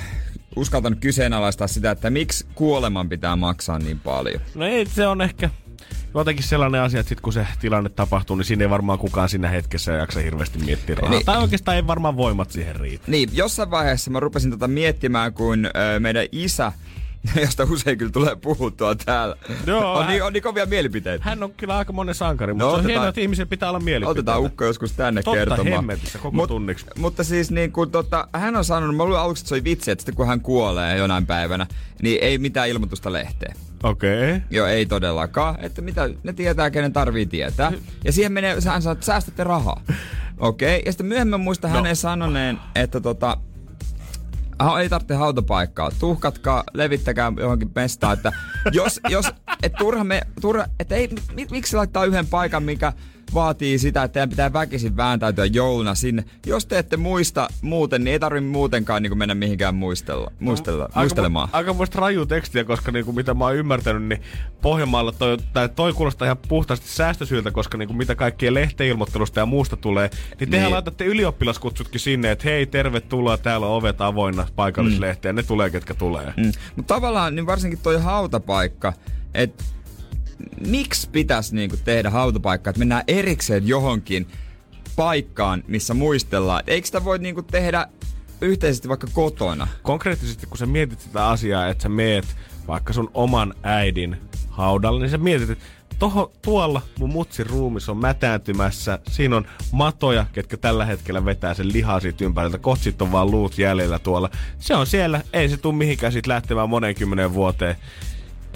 uskaltanut 0.57 0.99
kyseenalaistaa 1.01 1.67
sitä, 1.67 1.91
että 1.91 2.11
miksi 2.11 2.47
kuoleman 2.55 3.09
pitää 3.09 3.37
maksaa 3.37 3.79
niin 3.79 4.01
paljon. 4.01 4.41
No 4.55 4.67
ei, 4.67 4.87
se 4.87 5.07
on 5.07 5.21
ehkä 5.21 5.51
jotenkin 6.15 6.45
sellainen 6.45 6.81
asia, 6.81 7.01
että 7.01 7.09
sit 7.09 7.21
kun 7.21 7.33
se 7.33 7.47
tilanne 7.61 7.89
tapahtuu, 7.91 8.37
niin 8.37 8.45
siinä 8.45 8.65
ei 8.65 8.71
varmaan 8.71 8.99
kukaan 8.99 9.29
siinä 9.29 9.49
hetkessä 9.49 9.93
jaksa 9.93 10.21
hirveästi 10.21 10.59
miettiä 10.59 10.95
rahaa. 10.95 11.11
Niin. 11.11 11.27
Tai 11.27 11.39
oikeastaan 11.43 11.77
ei 11.77 11.87
varmaan 11.87 12.17
voimat 12.17 12.51
siihen 12.51 12.77
riitä. 12.77 13.05
Niin, 13.07 13.29
jossain 13.33 13.71
vaiheessa 13.71 14.11
mä 14.11 14.21
rupesin 14.21 14.51
tota 14.51 14.69
miettimään, 14.69 15.33
kun 15.33 15.67
ö, 15.67 16.01
meidän 16.01 16.27
isä, 16.33 16.73
josta 17.41 17.67
usein 17.71 17.99
kyllä 17.99 18.13
tulee 18.13 18.37
puhuttua 18.37 18.95
täällä, 18.95 19.37
Joo, 19.67 19.93
on, 19.93 19.99
hän- 20.05 20.11
niin, 20.13 20.23
on 20.23 20.33
niin 20.33 20.43
kovia 20.43 20.67
mielipiteitä. 20.67 21.25
Hän 21.25 21.43
on 21.43 21.53
kyllä 21.53 21.77
aika 21.77 21.93
monen 21.93 22.15
sankari, 22.15 22.53
mutta 22.53 22.65
No, 22.65 22.71
no, 22.71 22.73
se 22.73 22.75
on 22.75 22.81
otetaan- 22.81 22.91
hienoa, 22.93 23.09
että 23.09 23.21
ihmisillä 23.21 23.47
pitää 23.49 23.69
olla 23.69 23.81
mielipiteitä. 23.81 24.11
Otetaan 24.11 24.41
Ukko 24.41 24.65
joskus 24.65 24.93
tänne 24.93 25.23
Totta 25.23 25.39
kertomaan. 25.39 25.67
hemmetissä, 25.77 26.19
koko 26.19 26.47
tunniksi. 26.47 26.87
Mutta 26.99 27.25
siis 27.25 27.51
niin 27.51 27.73
kun, 27.73 27.91
tota, 27.91 28.29
hän 28.33 28.57
on 28.57 28.65
sanonut, 28.65 28.97
mä 28.97 29.05
luulen 29.05 29.21
aluksi, 29.21 29.41
että 29.41 29.49
se 29.49 29.55
oli 29.55 29.65
vitsi, 29.65 29.91
että 29.91 30.03
sitten 30.03 30.15
kun 30.15 30.27
hän 30.27 30.41
kuolee 30.41 30.97
jonain 30.97 31.27
päivänä, 31.27 31.67
niin 32.03 32.19
ei 32.25 32.39
mitään 32.39 32.69
ilmoitusta 32.69 33.13
lehteen. 33.13 33.57
Okei. 33.83 34.29
Okay. 34.31 34.41
Joo, 34.51 34.67
ei 34.67 34.87
todellakaan. 34.87 35.57
Että 35.61 35.83
mitä, 35.83 36.11
ne 36.23 36.33
tietää, 36.33 36.71
kenen 36.71 36.93
tarvii 36.93 37.27
tietää. 37.27 37.73
Ja 38.05 38.13
siihen 38.13 38.33
menee, 38.33 38.57
hän 38.65 38.83
sanoo, 38.83 38.93
että 38.93 39.07
säästätte 39.07 39.45
rahaa. 39.45 39.83
Okei. 40.39 40.77
Okay. 40.77 40.83
Ja 40.87 40.93
sitten 40.93 41.07
myöhemmin 41.07 41.41
muista 41.41 41.69
no. 41.69 41.75
hänen 41.75 41.97
sanoneen, 41.97 42.59
että 42.75 43.01
tota, 43.01 43.37
ei 44.81 44.89
tarvitse 44.89 45.15
hautapaikkaa. 45.15 45.91
Tuhkatkaa, 45.99 46.65
levittäkää 46.75 47.33
johonkin 47.37 47.71
mestaan, 47.75 48.13
että 48.13 48.33
jos, 48.73 49.01
jos 49.09 49.27
et 49.63 49.73
turha 49.73 50.05
me, 50.05 50.23
turha, 50.41 50.67
että 50.81 50.95
ei, 50.95 51.09
mi, 51.35 51.47
miksi 51.51 51.77
laittaa 51.77 52.05
yhden 52.05 52.27
paikan, 52.27 52.63
mikä 52.63 52.93
vaatii 53.35 53.79
sitä, 53.79 54.03
että 54.03 54.13
teidän 54.13 54.29
pitää 54.29 54.53
väkisin 54.53 54.97
vääntäytyä 54.97 55.45
jouluna 55.45 55.95
sinne. 55.95 56.25
Jos 56.47 56.67
te 56.67 56.79
ette 56.79 56.97
muista 56.97 57.49
muuten, 57.63 58.05
niin 58.05 58.13
ei 58.13 58.19
tarvitse 58.21 58.49
muutenkaan 58.49 59.03
niin 59.03 59.19
mennä 59.19 59.35
mihinkään 59.35 59.75
muistella, 59.75 60.33
muistella, 60.41 60.89
muistelemaan. 60.95 61.45
Aika, 61.49 61.57
aika 61.57 61.73
muista 61.73 62.01
raju 62.01 62.27
tekstiä, 62.27 62.65
koska 62.65 62.93
niinku, 62.93 63.13
mitä 63.13 63.35
mä 63.35 63.45
oon 63.45 63.57
ymmärtänyt, 63.57 64.03
niin 64.03 64.23
Pohjanmaalla 64.63 65.13
toi, 65.13 65.37
tai 65.53 65.69
toi 65.69 65.93
kuulostaa 65.93 66.27
ihan 66.27 66.37
puhtaasti 66.49 66.89
säästösyyltä, 66.89 67.51
koska 67.51 67.79
niinku, 67.79 67.95
mitä 67.95 68.15
kaikkien 68.15 68.55
lehteilmoittelusta 68.55 69.41
ja 69.41 69.47
muusta 69.47 69.77
tulee, 69.77 70.11
niin 70.41 70.51
tehän 70.51 70.65
Niin. 70.65 70.75
laitatte 70.75 71.05
ylioppilaskutsutkin 71.05 72.01
sinne, 72.01 72.31
että 72.31 72.45
hei, 72.49 72.67
tervetuloa, 72.67 73.39
täällä 73.39 73.67
on 73.67 73.73
ovet 73.77 74.01
avoinna 74.01 74.47
paikallislehteen, 74.57 75.35
ne 75.35 75.43
tulee, 75.43 75.71
ketkä 75.71 75.95
tulee. 75.95 76.35
Mm. 76.37 76.53
Mutta 76.77 76.95
tavallaan 76.95 77.35
niin 77.35 77.47
varsinkin 77.47 77.81
toi 77.83 78.01
hautapaikka, 78.03 78.93
että 79.35 79.65
miksi 80.67 81.11
pitäisi 81.11 81.55
niinku 81.55 81.77
tehdä 81.85 82.11
hautapaikka, 82.11 82.71
että 82.71 82.79
mennään 82.79 83.05
erikseen 83.09 83.69
johonkin 83.69 84.27
paikkaan, 84.97 85.65
missä 85.67 85.95
muistellaan. 85.95 86.63
Eikö 86.67 86.87
sitä 86.87 87.05
voi 87.05 87.19
niinku 87.19 87.43
tehdä 87.43 87.87
yhteisesti 88.41 88.89
vaikka 88.89 89.07
kotona? 89.13 89.69
Konkreettisesti, 89.83 90.47
kun 90.47 90.59
sä 90.59 90.67
mietit 90.67 91.01
sitä 91.01 91.29
asiaa, 91.29 91.69
että 91.69 91.83
sä 91.83 91.89
meet 91.89 92.37
vaikka 92.69 92.93
sun 92.93 93.11
oman 93.15 93.55
äidin 93.63 94.17
haudalle, 94.49 95.01
niin 95.01 95.11
sä 95.11 95.19
mietit, 95.19 95.51
että 95.51 95.65
Toho, 96.01 96.33
tuolla 96.43 96.83
mun 96.99 97.11
mutsin 97.11 97.47
ruumis 97.47 97.89
on 97.89 97.97
mätääntymässä. 97.97 98.99
Siinä 99.09 99.37
on 99.37 99.47
matoja, 99.73 100.27
ketkä 100.33 100.57
tällä 100.57 100.85
hetkellä 100.85 101.25
vetää 101.25 101.55
sen 101.55 101.73
lihaa 101.73 102.01
siitä 102.01 102.25
ympäriltä. 102.25 102.59
Kotsit 102.59 103.03
on 103.03 103.13
vaan 103.13 103.31
luut 103.31 103.59
jäljellä 103.59 103.99
tuolla. 103.99 104.31
Se 104.59 104.75
on 104.75 104.87
siellä. 104.87 105.23
Ei 105.33 105.49
se 105.49 105.57
tuu 105.57 105.73
mihinkään 105.73 106.13
siitä 106.13 106.29
lähtemään 106.29 106.71
monen 106.71 106.95
kymmenen 106.95 107.35
vuoteen. 107.35 107.77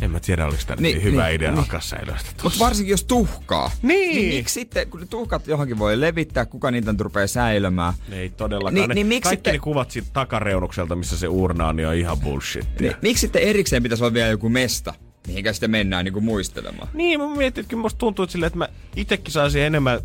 En 0.05 0.11
mä 0.11 0.21
tiedä, 0.21 0.45
oliko 0.47 0.63
tämä 0.67 0.81
Niin, 0.81 0.95
niin, 0.99 1.03
hyvä 1.05 1.27
niin, 1.27 1.35
idea 1.37 1.51
niin. 1.51 1.59
alkaa 1.59 1.81
säilöistä 1.81 2.31
Mutta 2.43 2.59
varsinkin 2.59 2.91
jos 2.91 3.05
tuhkaa. 3.05 3.71
Niin. 3.83 4.17
niin 4.17 4.35
miksi 4.35 4.53
sitten, 4.55 4.91
kun 4.91 5.01
ne 5.01 5.07
tuhkat 5.07 5.47
johonkin 5.47 5.79
voi 5.79 6.01
levittää, 6.01 6.47
kuka 6.47 6.71
niitä 6.71 6.93
nyt 6.93 7.01
rupeaa 7.01 7.27
säilömään? 7.27 7.95
Ei 8.11 8.31
todellakaan. 8.31 8.75
Niin- 8.75 8.89
Ne- 8.89 8.95
niin 8.95 9.07
miksi 9.07 9.29
Kaikki 9.29 9.43
te- 9.51 9.53
ne 9.53 9.59
kuvat 9.59 9.91
siitä 9.91 10.09
takareunukselta, 10.13 10.97
missä 10.97 11.19
se 11.19 11.29
urna 11.29 11.69
on, 11.69 11.77
niin 11.77 11.89
on 11.89 11.95
ihan 11.95 12.19
bullshit. 12.21 12.67
Niin, 12.81 12.93
miksi 13.03 13.21
sitten 13.21 13.43
erikseen 13.43 13.83
pitäisi 13.83 14.05
olla 14.05 14.15
vielä 14.15 14.29
joku 14.29 14.49
mesta, 14.49 14.95
mihinkä 15.27 15.53
sitten 15.53 15.71
mennään 15.71 16.05
niinku 16.05 16.21
muistelemaan? 16.21 16.89
Niin, 16.95 17.21
mä 17.21 17.37
mietin, 17.37 17.63
että 17.63 17.71
kyllä 17.71 17.81
musta 17.83 17.99
tuntuu 17.99 18.23
että 18.23 18.33
silleen, 18.33 18.47
että 18.47 18.59
mä 18.59 18.69
itekin 18.97 19.33
saisin 19.33 19.63
enemmän, 19.63 20.01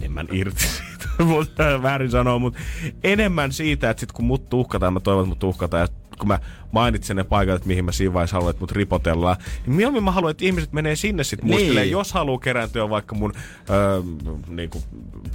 enemmän 0.00 0.28
irti 0.32 0.62
siitä. 0.62 1.08
mutta 1.34 1.82
väärin 1.82 2.10
sanoo, 2.10 2.38
mutta 2.38 2.60
enemmän 3.04 3.52
siitä, 3.52 3.90
että 3.90 4.00
sit 4.00 4.12
kun 4.12 4.24
mut 4.24 4.48
tuhkataan, 4.48 4.92
mä 4.92 5.00
toivon, 5.00 5.22
että 5.22 5.28
mut 5.28 5.38
tuhkataan, 5.38 5.80
ja 5.80 5.88
kun 6.18 6.28
mä 6.28 6.38
mainitsen 6.72 7.16
ne 7.16 7.24
paikat, 7.24 7.54
että 7.56 7.68
mihin 7.68 7.84
mä 7.84 7.92
siinä 7.92 8.14
vaiheessa 8.14 8.36
haluan, 8.36 8.50
että 8.50 8.60
mut 8.60 8.72
ripotellaan, 8.72 9.36
niin 9.66 9.76
mieluummin 9.76 10.04
mä 10.04 10.10
haluan, 10.10 10.30
että 10.30 10.44
ihmiset 10.44 10.72
menee 10.72 10.96
sinne 10.96 11.24
sitten 11.24 11.46
muistelemaan, 11.48 11.82
Niin. 11.82 11.90
jos 11.92 12.12
haluaa 12.12 12.38
kerääntyä 12.38 12.88
vaikka 12.90 13.14
mun 13.14 13.32
öö, 13.70 14.02
niin 14.48 14.70
kuin 14.70 14.84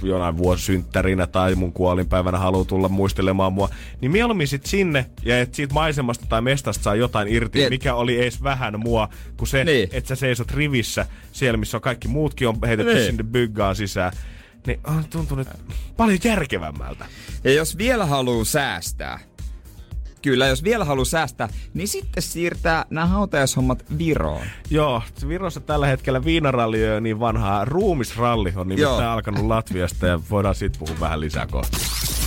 jonain 0.02 0.36
vuosisynttärinä 0.36 1.26
tai 1.26 1.54
mun 1.54 1.72
kuolinpäivänä 1.72 2.38
haluaa 2.38 2.64
tulla 2.64 2.88
muistelemaan 2.88 3.52
mua, 3.52 3.68
niin 4.00 4.10
mieluummin 4.12 4.48
sit 4.48 4.66
sinne 4.66 5.06
ja 5.24 5.40
että 5.40 5.56
siitä 5.56 5.74
maisemasta 5.74 6.26
tai 6.28 6.40
mestasta 6.42 6.82
saa 6.82 6.94
jotain 6.94 7.28
irti, 7.28 7.58
Niin. 7.58 7.72
mikä 7.72 7.94
oli 7.94 8.20
edes 8.22 8.42
vähän 8.42 8.80
mua, 8.80 9.08
kuin 9.36 9.48
se, 9.48 9.64
Niin. 9.64 9.88
että 9.92 10.08
sä 10.08 10.14
seisot 10.16 10.50
rivissä 10.50 11.06
siellä, 11.32 11.56
missä 11.56 11.76
on 11.76 11.80
kaikki 11.80 12.08
muutkin 12.08 12.48
on 12.48 12.56
heitetty 12.66 12.94
Niin. 12.94 13.06
sinne 13.06 13.22
byggaan 13.24 13.76
sisään. 13.76 14.12
Niin 14.66 14.80
on 14.86 15.04
tuntunut 15.10 15.48
paljon 15.96 16.18
järkevämmältä. 16.24 17.06
Ja 17.44 17.52
jos 17.52 17.78
vielä 17.78 18.06
haluaa 18.06 18.44
säästää, 18.44 19.18
kyllä, 20.22 20.46
jos 20.46 20.64
vielä 20.64 20.84
haluaa 20.84 21.04
säästää, 21.04 21.48
niin 21.74 21.88
sitten 21.88 22.22
siirtää 22.22 22.84
nämä 22.90 23.06
hautajaishommat 23.06 23.84
Viroon. 23.98 24.46
Joo, 24.70 25.02
Virossa 25.28 25.60
tällä 25.60 25.86
hetkellä 25.86 26.24
viinaralli 26.24 26.88
on 26.88 27.02
niin 27.02 27.20
vanhaa. 27.20 27.64
Ruumisralli 27.64 28.52
on 28.56 28.68
nimittäin 28.68 29.02
Joo. 29.02 29.12
alkanut 29.12 29.46
Latviasta 29.46 30.06
ja 30.06 30.20
voidaan 30.30 30.54
siitä 30.54 30.78
puhua 30.78 30.96
vähän 31.00 31.20
lisää 31.20 31.46
kohta. 31.46 31.78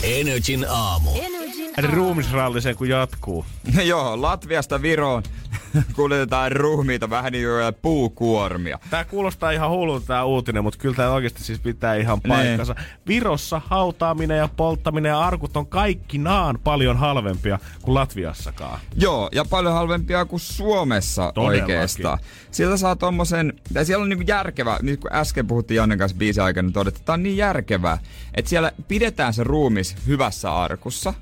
Energin 0.04 0.65
aamu. 0.69 1.10
Energin 1.15 1.40
Ruumisralli 1.77 2.62
sen 2.62 2.75
kun 2.75 2.89
jatkuu. 2.89 3.45
Joo, 3.84 4.21
Latviasta 4.21 4.81
Viroon 4.81 5.23
kuljetetaan 5.95 6.51
ruumiita 6.51 7.10
vähän 7.10 7.31
niin 7.31 7.45
kuin 7.45 7.75
puukuormia. 7.81 8.79
Tää 8.89 9.03
kuulostaa 9.03 9.51
ihan 9.51 9.69
hullulta 9.69 10.05
tää 10.07 10.23
uutinen, 10.23 10.63
mutta 10.63 10.79
kyllä 10.79 10.95
tää 10.95 11.12
oikeasti 11.12 11.43
siis 11.43 11.60
pitää 11.60 11.95
ihan 11.95 12.21
paikkansa. 12.21 12.75
Virossa 13.07 13.62
hautaaminen 13.65 14.38
ja 14.38 14.49
polttaminen 14.57 15.10
ja 15.10 15.19
arkut 15.19 15.57
on 15.57 15.67
kaikki 15.67 16.17
naan 16.17 16.60
paljon 16.63 16.97
halvempia 16.97 17.60
kuin 17.81 17.95
Latviassakaan. 17.95 18.79
Joo, 18.95 19.29
ja 19.31 19.45
paljon 19.45 19.73
halvempia 19.73 20.25
kuin 20.25 20.39
Suomessa 20.39 21.31
Todellakin. 21.36 21.63
oikeastaan. 21.63 22.17
Sillä 22.51 22.77
saa 22.77 22.95
tommosen, 22.95 23.53
tai 23.73 23.86
siellä 23.86 24.03
on 24.03 24.10
niinku 24.10 24.25
järkevä, 24.27 24.79
nyt 24.81 24.99
kun 24.99 25.13
äsken 25.13 25.47
puhuttiin 25.47 25.75
Jannen 25.75 25.97
kanssa 25.97 26.17
biisin 26.17 26.43
aikana, 26.43 26.65
niin 26.65 26.73
todettiin, 26.73 27.01
että 27.01 27.05
tää 27.05 27.13
on 27.13 27.23
niin 27.23 27.38
järkevää, 27.38 27.97
että 28.34 28.49
siellä 28.49 28.71
pidetään 28.88 29.34
se 29.34 29.43
ruumis 29.43 29.95
hyvässä 30.07 30.55
arkussa, 30.55 31.13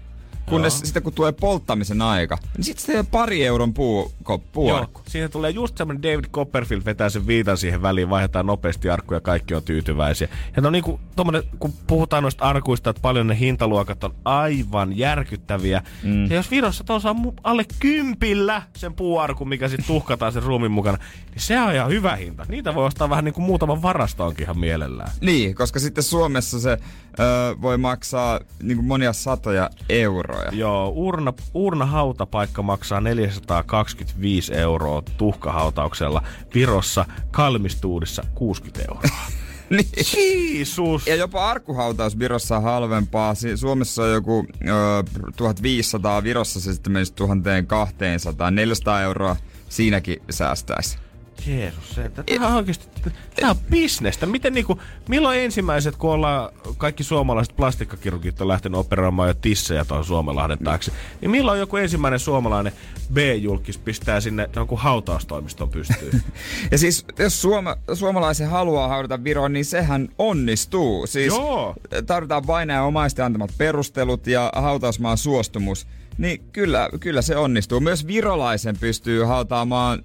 kunnes 0.49 0.73
Joo. 0.73 0.85
sitten 0.85 1.03
kun 1.03 1.13
tulee 1.13 1.31
polttamisen 1.31 2.01
aika, 2.01 2.37
niin 2.57 2.63
sitten 2.65 2.85
se 2.85 3.05
pari 3.11 3.45
euron 3.45 3.73
puu, 3.73 4.11
ko- 4.23 4.41
puuarkku. 4.51 4.99
Joo, 4.99 5.05
siihen 5.09 5.31
tulee 5.31 5.51
just 5.51 5.77
semmonen 5.77 6.03
David 6.03 6.25
Copperfield 6.25 6.81
vetää 6.85 7.09
sen 7.09 7.27
viitan 7.27 7.57
siihen 7.57 7.81
väliin, 7.81 8.09
vaihdetaan 8.09 8.45
nopeasti 8.45 8.89
arkkuja 8.89 9.15
ja 9.17 9.21
kaikki 9.21 9.55
on 9.55 9.63
tyytyväisiä. 9.63 10.27
Ja 10.55 10.61
no 10.61 10.69
niinku, 10.69 10.99
tommonen, 11.15 11.43
kun 11.59 11.73
puhutaan 11.87 12.23
noista 12.23 12.45
arkuista, 12.45 12.89
että 12.89 13.01
paljon 13.01 13.27
ne 13.27 13.39
hintaluokat 13.39 14.03
on 14.03 14.15
aivan 14.25 14.97
järkyttäviä. 14.97 15.81
Mm. 16.03 16.25
Ja 16.29 16.35
jos 16.35 16.51
Virossa 16.51 16.83
tuon 16.83 17.01
saa 17.01 17.13
mu- 17.13 17.33
alle 17.43 17.65
kympillä 17.79 18.61
sen 18.77 18.93
puuarkun, 18.93 19.49
mikä 19.49 19.67
sitten 19.67 19.87
tuhkataan 19.87 20.31
sen 20.31 20.43
ruumin 20.43 20.71
mukana, 20.71 20.97
niin 21.31 21.41
se 21.41 21.61
on 21.61 21.73
ihan 21.75 21.89
hyvä 21.91 22.15
hinta. 22.15 22.45
Niitä 22.49 22.75
voi 22.75 22.85
ostaa 22.85 23.09
vähän 23.09 23.25
niinku 23.25 23.41
muutaman 23.41 23.81
varastoonkin 23.81 24.43
ihan 24.43 24.59
mielellään. 24.59 25.11
Niin, 25.21 25.55
koska 25.55 25.79
sitten 25.79 26.03
Suomessa 26.03 26.59
se 26.59 26.77
ö, 27.19 27.55
voi 27.61 27.77
maksaa 27.77 28.39
niin 28.63 28.85
monia 28.85 29.13
satoja 29.13 29.69
euroja. 29.89 30.51
Joo, 30.51 30.89
urna, 30.95 31.33
urna 31.53 31.85
hautapaikka 31.85 32.61
maksaa 32.61 33.01
425 33.01 34.53
euroa 34.53 35.03
tuhkahautauksella. 35.17 36.23
Virossa 36.55 37.05
kalmistuudissa 37.31 38.23
60 38.35 38.81
euroa. 38.89 39.01
niin. 39.69 39.89
Jeesus! 40.15 41.07
Ja 41.07 41.15
jopa 41.15 41.49
arkkuhautaus 41.49 42.19
Virossa 42.19 42.57
on 42.57 42.63
halvempaa. 42.63 43.33
Suomessa 43.55 44.03
on 44.03 44.11
joku 44.11 44.47
ö, 44.67 45.03
1500, 45.35 46.23
Virossa 46.23 46.59
se 46.59 46.73
sitten 46.73 46.93
menisi 46.93 47.13
1200, 47.13 48.51
400 48.51 49.01
euroa 49.01 49.35
siinäkin 49.69 50.21
säästäisi. 50.29 51.08
Jeesus, 51.47 51.95
se, 51.95 52.09
tämä 52.09 52.47
on 52.47 52.53
oikeasti, 52.53 53.11
tämä 53.35 53.51
on 53.51 53.57
bisnestä. 53.69 54.25
Miten 54.25 54.53
niinku, 54.53 54.79
milloin 55.09 55.39
ensimmäiset, 55.39 55.95
kun 55.95 56.11
ollaan 56.11 56.49
kaikki 56.77 57.03
suomalaiset 57.03 57.55
plastikkakirurgit 57.55 58.41
on 58.41 58.47
lähtenyt 58.47 58.79
operoimaan 58.79 59.27
jo 59.27 59.33
tissejä 59.33 59.85
tuon 59.85 60.05
Suomenlahden 60.05 60.57
taakse, 60.57 60.91
niin 61.21 61.31
milloin 61.31 61.59
joku 61.59 61.77
ensimmäinen 61.77 62.19
suomalainen 62.19 62.73
B-julkis 63.13 63.77
pistää 63.77 64.21
sinne 64.21 64.49
jonkun 64.55 64.77
hautaustoimiston 64.77 65.69
pystyyn? 65.69 66.23
Ja 66.71 66.77
siis 66.77 67.05
jos 67.19 67.41
suoma, 67.41 67.75
suomalaisen 67.93 68.49
haluaa 68.49 68.87
haudata 68.87 69.23
Viroon, 69.23 69.53
niin 69.53 69.65
sehän 69.65 70.09
onnistuu. 70.17 71.07
Siis 71.07 71.33
Joo. 71.33 71.75
tarvitaan 72.05 72.47
vain 72.47 72.69
ja 72.69 72.83
omaisten 72.83 73.25
antamat 73.25 73.51
perustelut 73.57 74.27
ja 74.27 74.51
hautausmaan 74.55 75.17
suostumus. 75.17 75.87
Niin 76.17 76.43
kyllä, 76.51 76.89
kyllä 76.99 77.21
se 77.21 77.35
onnistuu. 77.35 77.79
Myös 77.79 78.07
virolaisen 78.07 78.77
pystyy 78.79 79.23
hautaamaan, 79.23 80.03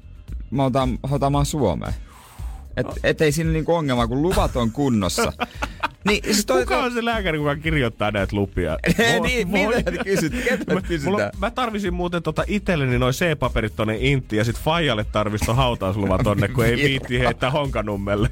hautaamaan, 0.62 0.98
hautaamaan 1.02 1.46
Suomeen. 1.46 1.94
Et, 2.76 2.86
et 3.02 3.20
ei 3.20 3.32
siinä 3.32 3.50
niinku 3.50 3.74
ongelma, 3.74 4.06
kun 4.06 4.22
luvat 4.22 4.56
on 4.56 4.70
kunnossa. 4.70 5.32
niin, 6.08 6.24
siis 6.24 6.46
toi, 6.46 6.62
Kuka 6.62 6.78
on 6.78 6.92
se 6.92 7.04
lääkäri, 7.04 7.38
kuka 7.38 7.56
kirjoittaa 7.56 8.10
näitä 8.10 8.36
lupia? 8.36 8.78
niin, 9.22 9.48
mitä 9.48 9.90
te 9.90 9.98
kysytte? 10.04 10.42
Ketä 10.42 10.64
mulla, 10.68 10.80
kysytään? 10.80 11.30
mä 11.38 11.50
tarvisin 11.50 11.94
muuten 11.94 12.22
tota 12.22 12.44
itselleni 12.46 12.98
noin 12.98 13.14
C-paperit 13.14 13.76
tonne 13.76 13.96
Intiin 14.00 14.38
ja 14.38 14.44
sit 14.44 14.58
Fajalle 14.58 15.04
tarvis 15.04 15.40
ton 15.40 15.56
hautausluvan 15.56 16.24
tonne, 16.24 16.48
kun 16.48 16.64
ei 16.64 16.76
viitti 16.88 17.18
heittää 17.18 17.50
honkanummelle. 17.50 18.28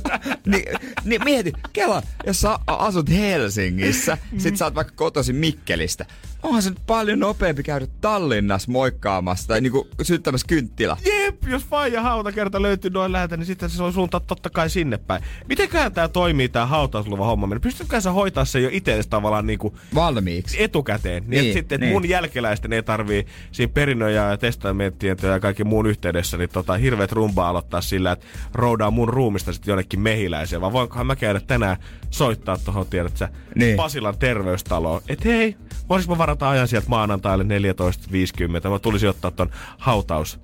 niin, 0.46 0.64
niin 1.04 1.24
mieti, 1.24 1.52
Kela, 1.72 2.02
jos 2.26 2.40
sä 2.40 2.58
asut 2.66 3.10
Helsingissä, 3.10 4.18
sit 4.38 4.56
sä 4.56 4.64
oot 4.64 4.74
vaikka 4.74 4.92
kotoisin 4.96 5.36
Mikkelistä. 5.36 6.06
Onhan 6.42 6.62
se 6.62 6.70
nyt 6.70 6.86
paljon 6.86 7.18
nopeampi 7.18 7.62
käydä 7.62 7.86
Tallinnassa 8.00 8.72
moikkaamassa 8.72 9.48
tai 9.48 9.60
niinku 9.60 9.88
syttämässä 10.02 10.46
kynttilä. 10.46 10.96
Jep, 11.04 11.44
jos 11.48 11.64
Faija 11.64 12.02
hautakerta 12.02 12.62
löytyy 12.62 12.90
noin 12.90 13.12
läheltä, 13.12 13.36
niin 13.36 13.46
sitten 13.46 13.70
se 13.70 13.82
on 13.82 13.92
suuntaa 13.92 14.20
totta 14.20 14.50
kai 14.50 14.70
sinne 14.70 14.98
päin. 14.98 15.22
Mitenköhän 15.48 15.92
tää 15.92 16.08
toimii 16.08 16.48
tää 16.48 16.66
hautausluvan 17.24 17.50
homma? 17.50 17.60
Pystytkö 17.60 18.00
sä 18.00 18.10
hoitaa 18.12 18.44
se 18.44 18.60
jo 18.60 18.68
itse 18.72 19.02
tavallaan 19.10 19.46
niinku 19.46 19.76
Valmiiksi. 19.94 20.62
etukäteen, 20.62 21.22
niin, 21.22 21.30
Niin, 21.30 21.42
niin 21.42 21.52
sitten 21.54 21.80
niin. 21.80 21.92
mun 21.92 22.08
jälkeläisten 22.08 22.72
ei 22.72 22.82
tarvii 22.82 23.26
siinä 23.52 23.72
perinnöjä 23.74 24.30
ja 24.30 24.36
testamenttien 24.36 25.16
ja 25.22 25.40
kaikki 25.40 25.64
muun 25.64 25.86
yhteydessä 25.86 26.36
niin 26.36 26.48
tota, 26.50 26.74
hirveät 26.76 27.12
rumbaa 27.12 27.48
aloittaa 27.48 27.80
sillä, 27.80 28.12
että 28.12 28.26
roudaa 28.54 28.90
mun 28.90 29.08
ruumista 29.08 29.52
sitten 29.52 29.72
jonnekin 29.72 30.00
mehiläiseen, 30.00 30.60
vaan 30.60 30.72
voinkohan 30.72 31.06
mä 31.06 31.16
käydä 31.16 31.40
tänään 31.40 31.76
soittaa 32.10 32.58
tuohon, 32.58 32.86
tiedät 32.86 33.16
sä, 33.16 33.28
Niin. 33.54 33.76
Pasilan 33.76 34.18
terveystaloon, 34.18 35.00
että 35.08 35.28
hei, 35.28 35.56
voisinko 35.88 36.14
mä 36.14 36.18
varata 36.18 36.50
ajan 36.50 36.68
sieltä 36.68 36.88
maanantaille 36.88 37.44
14.50, 37.44 38.68
mä 38.70 38.78
tulisin 38.78 39.08
ottaa 39.08 39.30
ton 39.30 39.50
hautaus, 39.78 40.38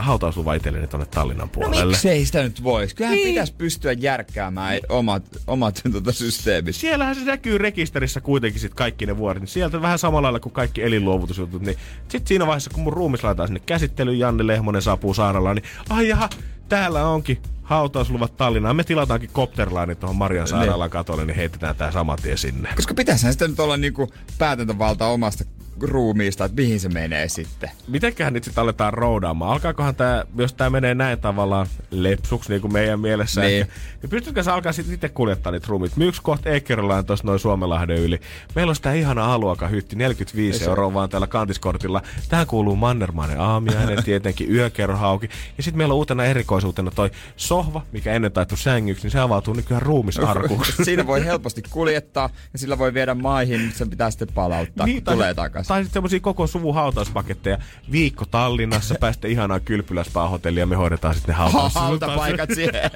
hautausluvan 0.00 0.56
itselleni 0.56 0.86
tonne 0.86 1.06
Tallinnan 1.06 1.46
No 1.46 1.52
puolelle. 1.52 1.86
miksei 1.86 2.26
sitä 2.26 2.42
nyt 2.42 2.62
vois? 2.64 2.94
Kyllähän 2.94 3.14
Niin. 3.16 3.24
niin. 3.24 3.34
pitäisi 3.34 3.54
pystyä 3.58 3.92
järkkäämään 3.92 4.78
omat, 4.88 5.22
omat 5.46 5.80
tota, 5.92 6.12
systeemit. 6.12 6.76
siellähän 6.76 7.14
se 7.14 7.24
näkyy 7.24 7.58
rekisterissä 7.58 8.20
kuitenkin 8.20 8.60
sit 8.60 8.74
kaikki 8.74 9.06
ne 9.06 9.16
vuodet. 9.16 9.40
Niin 9.42 9.48
sieltä 9.48 9.82
vähän 9.82 9.98
samalla 9.98 10.22
lailla 10.26 10.40
kuin 10.40 10.52
kaikki 10.52 10.82
elinluovutusjutut. 10.82 11.62
Niin 11.62 11.76
sit 12.08 12.26
siinä 12.26 12.46
vaiheessa, 12.46 12.70
kun 12.74 12.82
mun 12.82 12.92
ruumis 12.92 13.24
laitetaan 13.24 13.48
sinne 13.48 13.60
käsittelyyn, 13.66 14.18
Janne 14.18 14.46
Lehmonen 14.46 14.82
saapuu 14.82 15.14
sairaalaan, 15.14 15.56
niin 15.56 15.64
ai 15.90 16.08
jaha, 16.08 16.28
täällä 16.68 17.08
onkin 17.08 17.38
hautausluvat 17.66 18.36
Tallinnaan. 18.36 18.76
Me 18.76 18.84
tilataankin 18.84 19.30
kopterlaini 19.32 19.94
tuohon 19.94 20.16
Marian 20.16 20.48
sairaalan 20.48 20.90
katolle, 20.90 21.24
niin 21.24 21.36
heitetään 21.36 21.76
tää 21.76 21.92
saman 21.92 22.18
tien 22.22 22.38
sinne. 22.38 22.68
Koska 22.76 22.94
pitäisihän 22.94 23.32
sitä 23.32 23.48
nyt 23.48 23.60
olla 23.60 23.76
niinku 23.76 24.12
päätäntävalta 24.38 25.06
omasta 25.06 25.44
ruumiista, 25.80 26.44
että 26.44 26.60
mihin 26.62 26.80
se 26.80 26.88
menee 26.88 27.28
sitten. 27.28 27.70
Mitenköhän 27.88 28.32
nyt 28.32 28.44
sitten 28.44 28.62
aletaan 28.62 28.92
roudaamaan? 28.92 29.52
Alkaakohan 29.52 29.94
tämä, 29.94 30.24
jos 30.36 30.54
tämä 30.54 30.70
menee 30.70 30.94
näin 30.94 31.20
tavallaan 31.20 31.66
lepsuksi 31.90 32.50
niin 32.50 32.60
kuin 32.60 32.72
meidän 32.72 33.00
mielessä, 33.00 33.40
Niin. 33.40 33.50
niin, 33.50 33.66
niin 34.02 34.10
pystytkö 34.10 34.42
sä 34.42 34.54
alkaa 34.54 34.72
sitten 34.72 34.94
itse 34.94 35.08
kuljettaa 35.08 35.52
niitä 35.52 35.66
ruumit? 35.68 35.96
Myyks 35.96 36.20
kohta 36.20 36.50
Ekerlaan 36.50 37.06
tuossa 37.06 37.26
noin 37.26 37.38
Suomenlahden 37.38 37.96
yli? 37.98 38.20
Meillä 38.54 38.70
on 38.70 38.76
sitä 38.76 38.92
ihana 38.92 39.34
aluaka 39.34 39.68
hytti, 39.68 39.96
45 39.96 40.64
euroa 40.64 40.94
vaan 40.94 41.08
tällä 41.08 41.26
kantiskortilla. 41.26 42.02
Tähän 42.28 42.46
kuuluu 42.46 42.76
Mannermainen 42.76 43.40
aamiainen, 43.40 44.04
tietenkin 44.04 44.54
yökerhauki. 44.54 45.28
Ja 45.56 45.62
sitten 45.62 45.78
meillä 45.78 45.92
on 45.92 45.98
uutena 45.98 46.24
erikoisuutena 46.24 46.90
toi 46.90 47.10
sohva, 47.56 47.82
mikä 47.92 48.12
ennen 48.12 48.32
taittu 48.32 48.56
sängyksi, 48.56 49.02
niin 49.04 49.10
se 49.10 49.18
avautuu 49.18 49.54
nykyään 49.54 49.82
ruumisarkuksi. 49.82 50.72
Siinä 50.84 51.06
voi 51.06 51.24
helposti 51.24 51.62
kuljettaa 51.70 52.30
ja 52.52 52.58
sillä 52.58 52.78
voi 52.78 52.94
viedä 52.94 53.14
maihin, 53.14 53.60
mutta 53.60 53.78
sen 53.78 53.90
pitää 53.90 54.10
sitten 54.10 54.28
palauttaa, 54.34 54.86
niin, 54.86 55.04
kun 55.04 55.14
tulee 55.14 55.34
takaisin. 55.34 55.68
Tai 55.68 55.82
sitten 55.82 55.92
semmosia 55.92 56.20
koko 56.20 56.46
suvun 56.46 56.74
hautauspaketteja. 56.74 57.58
Viikko 57.92 58.24
Tallinnassa, 58.24 58.94
päästä 59.00 59.28
ihanaan 59.28 59.60
kylpyläspää 59.60 60.28
hotellia 60.28 60.62
ja 60.62 60.66
me 60.66 60.76
hoidetaan 60.76 61.14
sitten 61.14 61.32
ne 61.32 61.38
hautaus. 61.38 61.74
Hautapaikat 61.74 62.50
siihen. 62.54 62.90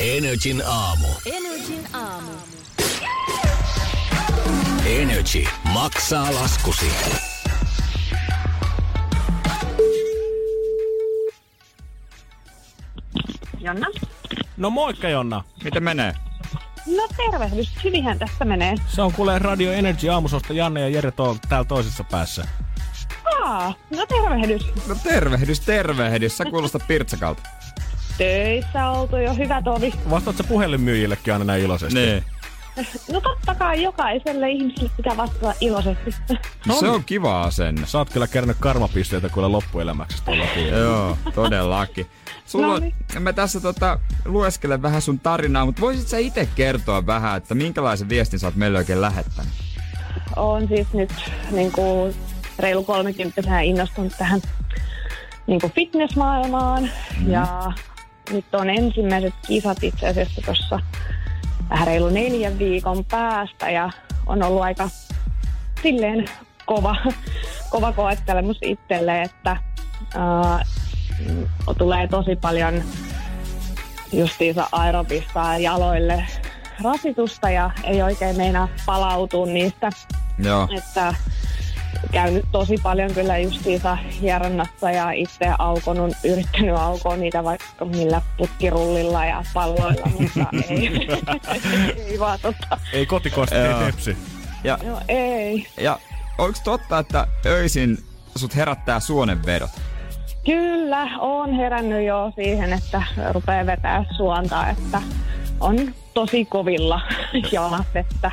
Energin 0.00 0.62
aamu. 0.66 1.08
Energin 1.26 1.86
aamu. 1.92 2.30
Energy 4.86 5.44
maksaa 5.72 6.34
laskusi. 6.34 6.86
Jonna? 13.60 13.86
No 14.56 14.70
moikka 14.70 15.08
Jonna. 15.08 15.44
Miten 15.64 15.82
menee? 15.82 16.14
No 16.96 17.08
tervehdys, 17.16 17.84
hyvinhän 17.84 18.18
tästä 18.18 18.44
menee. 18.44 18.74
Se 18.86 19.02
on 19.02 19.12
kuule 19.12 19.38
Radio 19.38 19.72
Energy 19.72 20.08
aamusosta 20.08 20.52
Janne 20.52 20.80
ja 20.80 20.88
Jere 20.88 21.10
tuolla 21.10 21.38
täällä 21.48 21.68
toisessa 21.68 22.04
päässä. 22.04 22.44
Aa, 23.44 23.74
no 23.96 24.06
tervehdys. 24.06 24.66
No 24.88 24.94
tervehdys, 25.02 25.60
tervehdys. 25.60 26.36
Sä 26.36 26.44
kuulostat 26.44 26.86
pirtsakalta. 26.88 27.42
Töissä 28.18 28.90
oltu 28.90 29.16
jo 29.16 29.34
hyvä 29.34 29.62
tovi. 29.62 29.92
Vastaat 30.10 30.36
sä 30.36 30.44
puhelinmyyjillekin 30.44 31.32
aina 31.32 31.44
näin 31.44 31.62
iloisesti? 31.62 32.00
Niin. 32.00 32.24
No 33.12 33.20
totta 33.20 33.54
kai 33.54 33.82
jokaiselle 33.82 34.50
ihmiselle 34.50 34.90
pitää 34.96 35.16
vastata 35.16 35.54
iloisesti. 35.60 36.12
No, 36.66 36.74
se 36.74 36.88
on 36.88 37.04
kiva 37.04 37.42
asenne. 37.42 37.86
Sä 37.86 37.98
oot 37.98 38.10
kyllä 38.10 38.26
kerännyt 38.26 38.56
karmapisteitä 38.60 39.28
kuule 39.28 39.48
loppuelämäksi 39.48 40.24
tuolla. 40.24 40.44
Joo, 40.78 41.18
todellakin. 41.34 42.06
Sulla, 42.46 42.66
Noniin. 42.66 42.94
mä 43.20 43.32
tässä 43.32 43.60
tota, 43.60 44.00
lueskelen 44.24 44.82
vähän 44.82 45.02
sun 45.02 45.20
tarinaa, 45.20 45.66
mutta 45.66 45.80
voisit 45.80 46.08
sä 46.08 46.18
itse 46.18 46.48
kertoa 46.54 47.06
vähän, 47.06 47.36
että 47.36 47.54
minkälaisen 47.54 48.08
viestin 48.08 48.38
sä 48.38 48.46
oot 48.46 48.56
meille 48.56 48.78
oikein 48.78 49.00
lähettänyt? 49.00 49.52
Olen 50.36 50.68
siis 50.68 50.92
nyt 50.92 51.12
niin 51.50 51.72
kuin 51.72 52.14
reilu 52.58 52.84
30 52.84 53.60
innostunut 53.60 54.12
tähän 54.18 54.40
niin 55.46 55.60
kuin 55.60 55.72
fitnessmaailmaan. 55.72 56.90
Mm. 57.20 57.30
Ja 57.30 57.72
nyt 58.30 58.54
on 58.54 58.70
ensimmäiset 58.70 59.34
kisat 59.46 59.84
itse 59.84 60.08
asiassa 60.08 60.42
tuossa 60.44 60.80
vähän 61.70 61.86
reilu 61.86 62.08
neljän 62.08 62.58
viikon 62.58 63.04
päästä. 63.04 63.70
Ja 63.70 63.90
on 64.26 64.42
ollut 64.42 64.62
aika 64.62 64.90
silleen 65.82 66.24
kova, 66.66 66.96
kova 67.70 67.92
koettelemus 67.92 68.58
itselle, 68.62 69.22
että 69.22 69.56
ää, 70.14 70.62
tulee 71.78 72.08
tosi 72.08 72.36
paljon 72.36 72.82
justiinsa 74.12 74.68
aerobista 74.72 75.58
jaloille 75.58 76.26
rasitusta 76.82 77.50
ja 77.50 77.70
ei 77.84 78.02
oikein 78.02 78.36
meinaa 78.36 78.68
palautua 78.86 79.46
niistä 79.46 79.90
Joo. 80.38 80.68
että 80.78 81.14
käynyt 82.12 82.44
tosi 82.52 82.76
paljon 82.82 83.14
kyllä 83.14 83.38
justiinsa 83.38 83.96
hieronnassa 83.96 84.90
ja 84.90 85.10
itse 85.10 85.46
aukonut, 85.58 86.12
yrittänyt 86.24 86.76
aukoa 86.76 87.16
niitä 87.16 87.44
vaikka 87.44 87.84
millä 87.84 88.22
putkirullilla 88.36 89.24
ja 89.24 89.42
palloilla, 89.54 90.06
mutta 90.06 90.46
ei, 90.68 91.08
ei 92.06 92.20
vaan 92.20 92.38
totta. 92.42 92.78
Ei 92.92 93.06
kotikosti, 93.06 93.56
ei 93.56 93.74
tepsi. 93.74 94.16
Ja, 94.64 94.78
No 94.84 95.00
ei. 95.08 95.66
ja 95.80 95.98
onko 96.38 96.58
totta, 96.64 96.98
että 96.98 97.26
öisin 97.46 97.98
sut 98.36 98.56
herättää 98.56 99.00
suonenvedot? 99.00 99.70
Kyllä, 100.46 101.08
on 101.18 101.52
herännyt 101.52 102.06
jo 102.06 102.32
siihen, 102.34 102.72
että 102.72 103.02
rupeaa 103.32 103.66
vetää 103.66 104.04
suonta, 104.16 104.68
että 104.68 105.02
on 105.60 105.94
tosi 106.14 106.44
kovilla 106.44 107.00
jalat, 107.52 107.96
että 107.96 108.30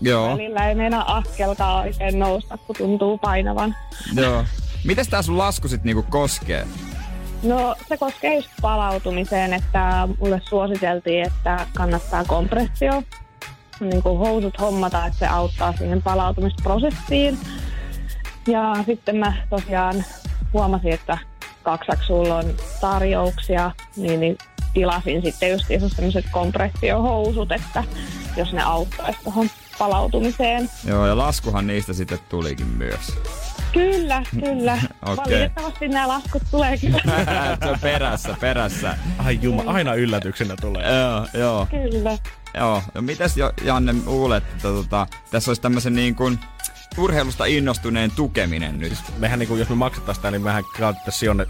Joo. 0.00 0.30
välillä 0.32 0.68
ei 0.68 0.74
meinaa 0.74 1.16
askeltaa 1.16 1.80
oikein 1.80 2.18
nousta, 2.18 2.58
kun 2.58 2.76
tuntuu 2.76 3.18
painavan. 3.18 3.76
Joo. 4.14 4.44
Mites 4.84 5.08
tää 5.08 5.22
sun 5.22 5.38
lasku 5.38 5.68
sit 5.68 5.84
niinku 5.84 6.04
koskee? 6.10 6.66
No 7.42 7.76
se 7.88 7.96
koskee 7.96 8.34
just 8.34 8.48
palautumiseen, 8.62 9.52
että 9.52 10.08
mulle 10.20 10.40
suositeltiin, 10.48 11.26
että 11.26 11.66
kannattaa 11.76 12.24
kompressio, 12.24 13.02
niin 13.80 14.02
kuin 14.02 14.18
housut 14.18 14.60
hommata, 14.60 15.06
että 15.06 15.18
se 15.18 15.26
auttaa 15.26 15.72
siihen 15.72 16.02
palautumisprosessiin. 16.02 17.38
Ja 18.46 18.74
sitten 18.86 19.16
mä 19.16 19.32
tosiaan 19.50 20.04
huomasin, 20.52 20.92
että 20.92 21.18
kaksaksi 21.62 22.06
sulla 22.06 22.36
on 22.36 22.54
tarjouksia, 22.80 23.70
niin, 23.96 24.20
niin 24.20 24.38
tilasin 24.74 25.22
sitten 25.22 25.50
just 25.50 25.64
sellaiset 25.68 26.24
kompressiohousut, 26.30 27.52
että 27.52 27.84
jos 28.36 28.52
ne 28.52 28.62
auttaisi 28.62 29.18
tuohon 29.24 29.50
palautumiseen. 29.78 30.70
Joo, 30.84 31.06
ja 31.06 31.18
laskuhan 31.18 31.66
niistä 31.66 31.92
sitten 31.92 32.18
tulikin 32.28 32.66
myös. 32.66 33.12
Kyllä, 33.72 34.22
kyllä. 34.40 34.72
Okei. 35.06 35.16
Valitettavasti 35.16 35.88
nämä 35.88 36.08
laskut 36.08 36.42
tulee 36.50 36.78
kyllä. 36.78 37.00
Se 37.62 37.70
on 37.70 37.78
perässä, 37.80 38.36
perässä. 38.40 38.98
Ai 39.18 39.38
juma, 39.42 39.62
aina 39.66 39.94
yllätyksenä 39.94 40.54
tulee. 40.60 40.84
Joo, 41.00 41.26
joo. 41.34 41.66
kyllä. 41.70 42.18
Joo, 42.54 42.82
no 42.94 43.02
mitäs 43.02 43.36
jo, 43.36 43.52
Janne 43.64 43.94
luulet, 44.06 44.44
että 44.44 44.68
tota, 44.68 45.06
tässä 45.30 45.50
olisi 45.50 45.62
tämmöisen 45.62 45.94
niin 45.94 46.14
kuin 46.14 46.38
urheilusta 46.98 47.44
innostuneen 47.44 48.10
tukeminen 48.10 48.78
nyt? 48.78 48.92
Mehän 49.18 49.38
niinku, 49.38 49.56
jos 49.56 49.68
me 49.68 49.74
maksettaisiin 49.74 50.20
sitä, 50.20 50.30
niin 50.30 50.42
mehän 50.42 50.64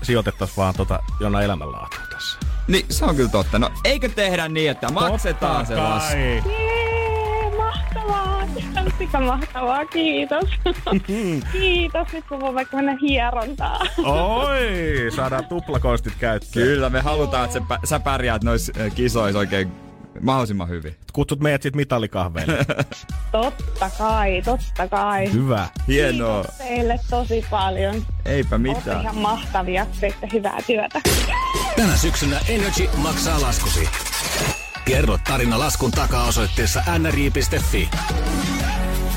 sijoitettaisiin 0.03 0.57
vaan 0.57 0.75
tota 0.75 1.03
Jonna 1.21 1.43
elämänlaatua 1.43 2.01
tässä. 2.13 2.39
Niin, 2.69 2.87
se 2.89 3.05
on 3.05 3.17
kyllä 3.17 3.31
totta. 3.31 3.59
No, 3.59 3.71
eikö 3.85 4.09
tehdä 4.09 4.49
niin, 4.49 4.71
että 4.71 4.89
maksetaan 4.89 5.67
se 5.67 5.77
lasku? 5.77 6.17
Jee, 6.17 7.57
mahtavaa. 7.57 8.47
Sika 8.99 9.21
mahtavaa, 9.21 9.87
kiitos. 9.87 10.45
kiitos, 11.53 12.13
nyt 12.13 12.25
kun 12.29 12.41
voin 12.41 12.55
vaikka 12.55 12.77
mennä 12.77 12.97
hierontaan. 13.01 13.89
Oi, 14.05 15.11
saadaan 15.17 15.47
tuplakonstit 15.47 16.15
käyttöön. 16.19 16.67
Kyllä, 16.67 16.91
me 16.91 17.01
halutaan, 17.01 17.45
että 17.45 17.59
sä, 17.59 17.65
pä- 17.69 17.87
sä 17.87 18.01
pärjäät 18.01 18.45
noissa 18.45 18.73
äh, 18.81 18.95
kisoissa 18.95 19.39
oikein 19.39 19.90
mahdollisimman 20.23 20.69
hyvin. 20.69 20.97
Kutsut 21.13 21.41
meidät 21.41 21.63
sit 21.63 21.77
mitallikahveille. 21.77 22.67
Totta 23.33 23.91
kai, 23.99 24.43
totta 24.45 24.89
kai. 24.89 25.33
Hyvä. 25.33 25.69
Hienoa. 25.89 26.43
Kiitos 26.43 26.59
teille 26.59 27.01
tosi 27.11 27.45
paljon. 27.51 27.95
Eipä 28.25 28.57
Olette 28.57 28.59
mitään. 28.59 29.03
ihan 29.03 29.17
mahtavia, 29.17 29.87
teette 30.01 30.29
hyvää 30.33 30.59
työtä. 30.67 31.01
Tänä 31.77 31.97
syksynä 31.97 32.41
Energy 32.49 32.89
maksaa 32.97 33.41
laskusi. 33.41 33.89
Kerro 34.85 35.19
tarina 35.29 35.59
laskun 35.59 35.91
takaa 35.91 36.25
osoitteessa 36.27 36.83
nri.fi. 36.99 37.89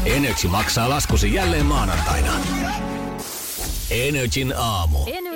Energy 0.05 0.47
maksaa 0.47 0.89
laskusi 0.89 1.33
jälleen 1.33 1.65
maanantaina. 1.65 2.31
Energin 3.91 4.53
aamu. 4.57 4.97
Aamu. 4.97 5.32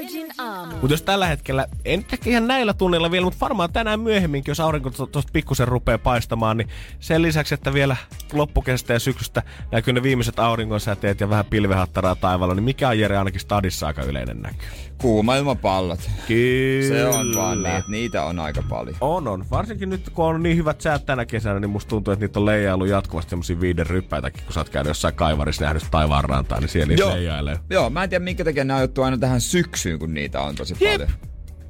Mutta 0.66 0.94
jos 0.94 1.02
tällä 1.02 1.28
hetkellä, 1.28 1.68
en 1.86 2.06
ehkä 2.14 2.30
ihan 2.30 2.48
näillä 2.48 2.74
tunneilla 2.74 3.12
vielä, 3.12 3.24
mutta 3.24 3.40
varmaan 3.40 3.74
tänään 3.74 4.00
myöhemminkin, 4.00 4.52
jos 4.52 4.60
aurinko 4.60 4.90
tuosta 4.90 5.32
pikkusen 5.34 5.68
rupeaa 5.68 5.98
paistamaan, 5.98 6.58
niin 6.58 6.70
sen 7.00 7.22
lisäksi, 7.22 7.54
että 7.54 7.74
vielä 7.74 7.96
loppukesästä 8.34 8.94
ja 8.94 9.00
syksystä 9.00 9.44
näkyy 9.72 9.94
ne 9.94 10.04
viimeiset 10.04 10.40
auringonsäteet 10.40 11.20
ja 11.20 11.30
vähän 11.30 11.46
pilvehattaraa 11.46 12.16
taivaalla, 12.16 12.56
niin 12.56 12.64
mikä 12.64 12.90
on 12.90 13.00
Jere 13.00 13.18
ainakin 13.18 13.42
stadissa 13.42 13.88
aika 13.88 14.04
yleinen 14.04 14.42
näky? 14.42 14.66
Kuuma 15.02 15.36
ilmapallot. 15.36 16.10
Kyllä. 16.28 16.88
Se 16.88 17.06
on 17.06 17.36
vaan 17.36 17.64
niin, 17.64 17.76
että 17.76 17.92
niitä 17.92 18.24
on 18.24 18.40
aika 18.40 18.64
paljon. 18.70 18.96
On, 19.02 19.28
on. 19.28 19.46
Varsinkin 19.52 19.90
nyt, 19.90 20.10
kun 20.10 20.26
on 20.26 20.44
niin 20.44 20.58
hyvät 20.58 20.82
säät 20.82 21.06
tänä 21.06 21.26
kesänä, 21.26 21.60
niin 21.60 21.70
musta 21.70 21.90
tuntuu, 21.90 22.12
että 22.12 22.26
niitä 22.26 22.40
on 22.40 22.46
leijailu 22.46 22.86
jatkuvasti 22.86 23.30
semmosia 23.30 23.62
viiden 23.62 23.88
ryppäitäkin, 23.88 24.44
kun 24.44 24.54
sä 24.54 24.60
oot 24.60 24.70
käynyt 24.70 24.88
jossain 24.90 25.16
kaivarissa 25.16 25.66
nähnyt 25.66 25.84
taivaan 25.92 26.24
rantaa, 26.24 26.60
niin 26.60 26.70
siellä 26.70 26.88
niitä 26.88 27.04
Joo. 27.04 27.14
leijailee. 27.16 27.60
Joo, 27.70 27.90
mä 27.90 28.04
en 28.04 28.10
tiedä 28.10 28.24
minkä 28.24 28.44
takia 28.44 28.64
ne 28.64 28.74
on 28.74 29.04
aina 29.04 29.18
tähän 29.18 29.42
syksyyn, 29.42 30.00
kun 30.00 30.14
niitä 30.14 30.42
on 30.42 30.56
tosi 30.56 30.76
Jep. 30.80 30.92
paljon. 30.94 31.10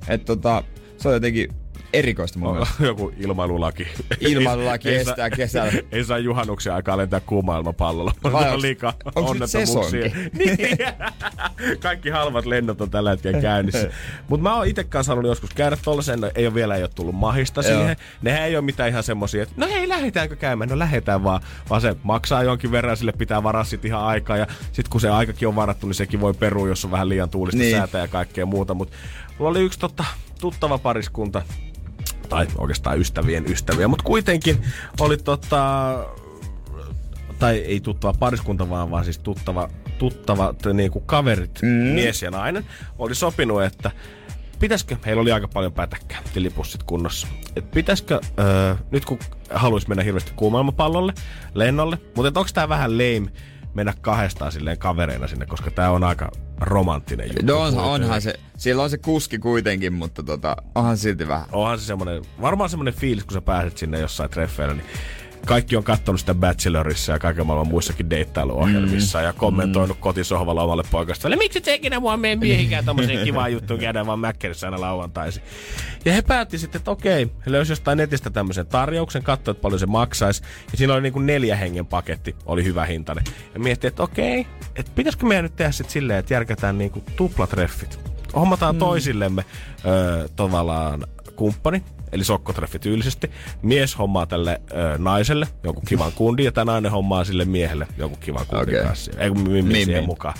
Et 0.08 0.26
tota, 0.26 0.63
se 0.98 1.08
on 1.08 1.13
jotenkin 1.13 1.54
erikoista 1.93 2.39
mun 2.39 2.52
mielestä. 2.52 2.84
Joku 2.84 3.13
ilmailulaki. 3.17 3.88
Ilmailulaki 4.19 4.89
Ei 4.89 4.95
estää 4.95 5.30
kesällä. 5.30 5.71
Ei 5.91 6.04
saa 6.04 6.17
juhannuksen 6.17 6.73
aikaa 6.73 6.97
lentää 6.97 7.19
kuuma 7.19 7.58
ilmapallolla. 7.58 8.13
Vai 8.23 8.54
On 8.54 8.62
liikaa 8.62 8.93
onnettomuuksia. 9.15 10.02
niin. 10.39 10.58
Kaikki 11.80 12.10
halvat 12.10 12.45
lennot 12.45 12.82
on 12.82 12.89
tällä 12.89 13.10
hetkellä 13.10 13.41
käynnissä. 13.41 13.89
Mutta 14.28 14.43
mä 14.43 14.56
oon 14.56 14.67
itse 14.67 14.84
kanssa 14.84 15.12
halunnut 15.12 15.32
joskus 15.32 15.54
käydä 15.54 15.78
tollasen. 15.84 16.21
No, 16.21 16.32
ei 16.36 16.47
ole 16.47 16.54
vielä 16.54 16.76
ei 16.76 16.84
ole 16.84 16.89
tullut 16.95 17.15
mahista 17.15 17.62
Joo. 17.62 17.78
siihen. 17.78 17.95
Nehän 18.21 18.43
ei 18.43 18.56
ole 18.56 18.65
mitään 18.65 18.89
ihan 18.89 19.04
semmosia, 19.04 19.43
että 19.43 19.56
no 19.58 19.67
hei, 19.67 19.88
lähdetäänkö 19.88 20.36
käymään? 20.36 20.69
No 20.69 20.80
lähdetään 20.80 21.23
vaan. 21.23 21.41
Vaan 21.69 21.82
se 21.82 21.95
maksaa 22.04 22.43
jonkin 22.43 22.71
verran, 22.71 22.97
sille 22.97 23.12
pitää 23.12 23.43
varaa 23.43 23.63
sit 23.63 23.86
ihan 23.86 24.04
aikaa. 24.04 24.38
Ja 24.38 24.47
sit 24.71 24.88
kun 24.88 25.02
se 25.02 25.10
aikakin 25.10 25.47
on 25.47 25.56
varattu, 25.56 25.88
niin 25.88 25.95
sekin 25.95 26.21
voi 26.21 26.34
perua, 26.34 26.67
jos 26.67 26.86
on 26.86 26.91
vähän 26.91 27.10
liian 27.10 27.30
tuulista 27.30 27.60
niin. 27.60 27.76
säätä 27.76 27.97
ja 27.97 28.08
kaikkea 28.08 28.45
muuta. 28.45 28.73
Mutta 28.73 28.97
mulla 29.39 29.52
oli 29.52 29.62
yksi 29.62 29.80
totta, 29.80 30.06
tuttava 30.41 30.78
pariskunta, 30.78 31.41
tai 32.30 32.48
oikeastaan 32.58 33.00
ystävien 33.00 33.52
ystäviä, 33.52 33.88
mutta 33.88 34.04
kuitenkin 34.04 34.62
oli 35.00 35.18
tota, 35.18 35.94
tai 37.40 37.58
ei 37.58 37.80
tuttava 37.80 38.13
pariskunta, 38.20 38.70
vaan, 38.70 38.92
vaan 38.92 39.04
siis 39.04 39.20
tuttava, 39.20 39.70
tuttava 39.98 40.54
niin 40.74 40.92
kuin 40.92 41.06
kaverit, 41.06 41.60
mm. 41.62 41.68
mies 41.68 42.22
ja 42.22 42.32
nainen, 42.32 42.66
oli 43.00 43.16
sopinut, 43.16 43.63
että 43.63 43.92
pitäisikö, 44.60 44.98
heillä 45.06 45.22
oli 45.22 45.32
aika 45.32 45.48
paljon 45.48 45.74
pätäkkää, 45.74 46.20
tilipussit 46.34 46.84
kunnossa, 46.84 47.28
että 47.56 47.72
pitäisikö, 47.74 48.20
öö, 48.40 48.76
nyt 48.92 49.06
kun 49.06 49.20
haluaisi 49.50 49.88
mennä 49.88 50.04
hirveästi 50.04 50.32
kuumailmapallolle, 50.36 51.13
lennolle, 51.54 51.98
mutta 52.16 52.40
onko 52.40 52.52
tämä 52.54 52.70
vähän 52.70 52.92
lame 52.92 53.32
mennä 53.74 53.94
kahdestaan 54.02 54.52
silleen 54.52 54.78
kavereina 54.78 55.28
sinne, 55.28 55.46
koska 55.46 55.72
tämä 55.72 55.90
on 55.90 56.04
aika 56.04 56.32
romanttinen 56.62 57.28
juttu. 57.28 57.46
No 57.46 57.60
on, 57.60 57.74
kuitenkin. 57.74 58.04
onhan 58.04 58.22
se, 58.22 58.34
siellä 58.58 58.84
on 58.84 58.89
se 58.89 58.98
kuski 58.98 59.39
kuitenkin, 59.39 59.93
mutta 59.93 60.24
tota, 60.24 60.56
onhan 60.76 60.98
silti 60.98 61.28
vähän. 61.28 61.46
onhan 61.52 61.80
se 61.80 61.86
semmoinen, 61.86 62.22
varmaan 62.41 62.70
semmoinen 62.70 62.93
fiilis, 62.93 63.24
kun 63.24 63.34
sä 63.34 63.41
pääset 63.41 63.78
sinne 63.78 64.00
jossain 64.00 64.30
treffeillä, 64.30 64.74
niin 64.74 64.86
kaikki 65.48 65.76
on 65.76 65.84
katsonut 65.84 66.20
sitä 66.20 66.36
Bachelorissa 66.36 67.12
ja 67.12 67.20
kaiken 67.20 67.46
maailman 67.46 67.68
muissakin 67.68 68.10
deittailuohjelmissa 68.10 69.20
mm. 69.20 69.26
ja 69.26 69.34
kommentoinut 69.34 69.98
mm. 69.98 70.02
kotisohvalla 70.02 70.64
omalle 70.64 70.84
poikastalle. 70.92 71.36
Miksi 71.36 71.60
et 71.60 71.68
ikinä 71.68 72.00
mua 72.00 72.18
mene 72.18 72.36
miehikään 72.36 72.86
tommoseen 72.86 73.24
kivaan 73.26 73.54
juttuun 73.54 73.80
käydään 73.80 74.06
vaan 74.06 74.20
mäkkärissä 74.20 74.68
aina 74.68 74.82
lauantaisin. 74.82 75.44
Ja 76.06 76.14
he 76.14 76.22
päätti 76.22 76.58
sitten, 76.58 76.80
että 76.80 76.92
okei, 76.92 77.32
he 77.46 77.52
löysi 77.52 77.72
jostain 77.72 77.98
netistä 77.98 78.30
tämmöisen 78.30 78.68
tarjouksen, 78.68 79.24
katsoi, 79.24 79.52
että 79.52 79.62
paljon 79.62 79.80
se 79.80 79.86
maksaisi. 79.86 80.44
Ja 80.72 80.78
siinä 80.78 80.94
oli 80.94 81.02
niin 81.02 81.14
kuin 81.14 81.26
neljä 81.26 81.56
hengen 81.56 81.86
paketti, 81.86 82.36
oli 82.46 82.64
hyvä 82.64 82.86
hintainen. 82.86 83.24
Ja 83.54 83.60
mietti, 83.60 83.88
että 83.88 84.04
okei, 84.04 84.48
että 84.76 84.92
pitäisikö 84.96 85.26
meidän 85.26 85.44
nyt 85.44 85.56
tehdä 85.56 85.72
sitten 85.72 85.94
silleen, 85.94 86.20
että 86.20 86.34
järkätään 86.34 86.78
niin 86.78 86.92
kuin 86.92 87.06
tuplatreffit. 87.16 88.00
Hommataan 88.36 88.76
mm. 88.76 88.80
toisillemme 88.80 89.46
öö, 89.86 90.28
tavallaan 90.36 91.08
kumppani, 91.36 91.84
eli 92.12 92.24
sokkotreffi 92.24 92.80
tyylisesti. 92.80 93.32
Mies 93.62 93.98
hommaa 93.98 94.26
tälle 94.26 94.62
ö, 94.72 94.98
naiselle 94.98 95.48
jonkun 95.63 95.84
kivan 95.88 96.12
kundin 96.12 96.46
ja 96.46 96.52
tämä 96.52 96.72
nainen 96.72 96.91
hommaa 96.91 97.24
sille 97.24 97.46
miehelle 97.46 97.88
jonkun 97.98 98.20
kivan 98.20 98.46
kundin 98.48 98.76
okay. 98.76 98.88
kanssa. 98.88 99.12
Ei 99.17 99.30
kun 99.30 99.50
mimmi 99.50 99.74
siihen 99.74 99.93
niin. 99.93 100.06
mukaan. 100.06 100.34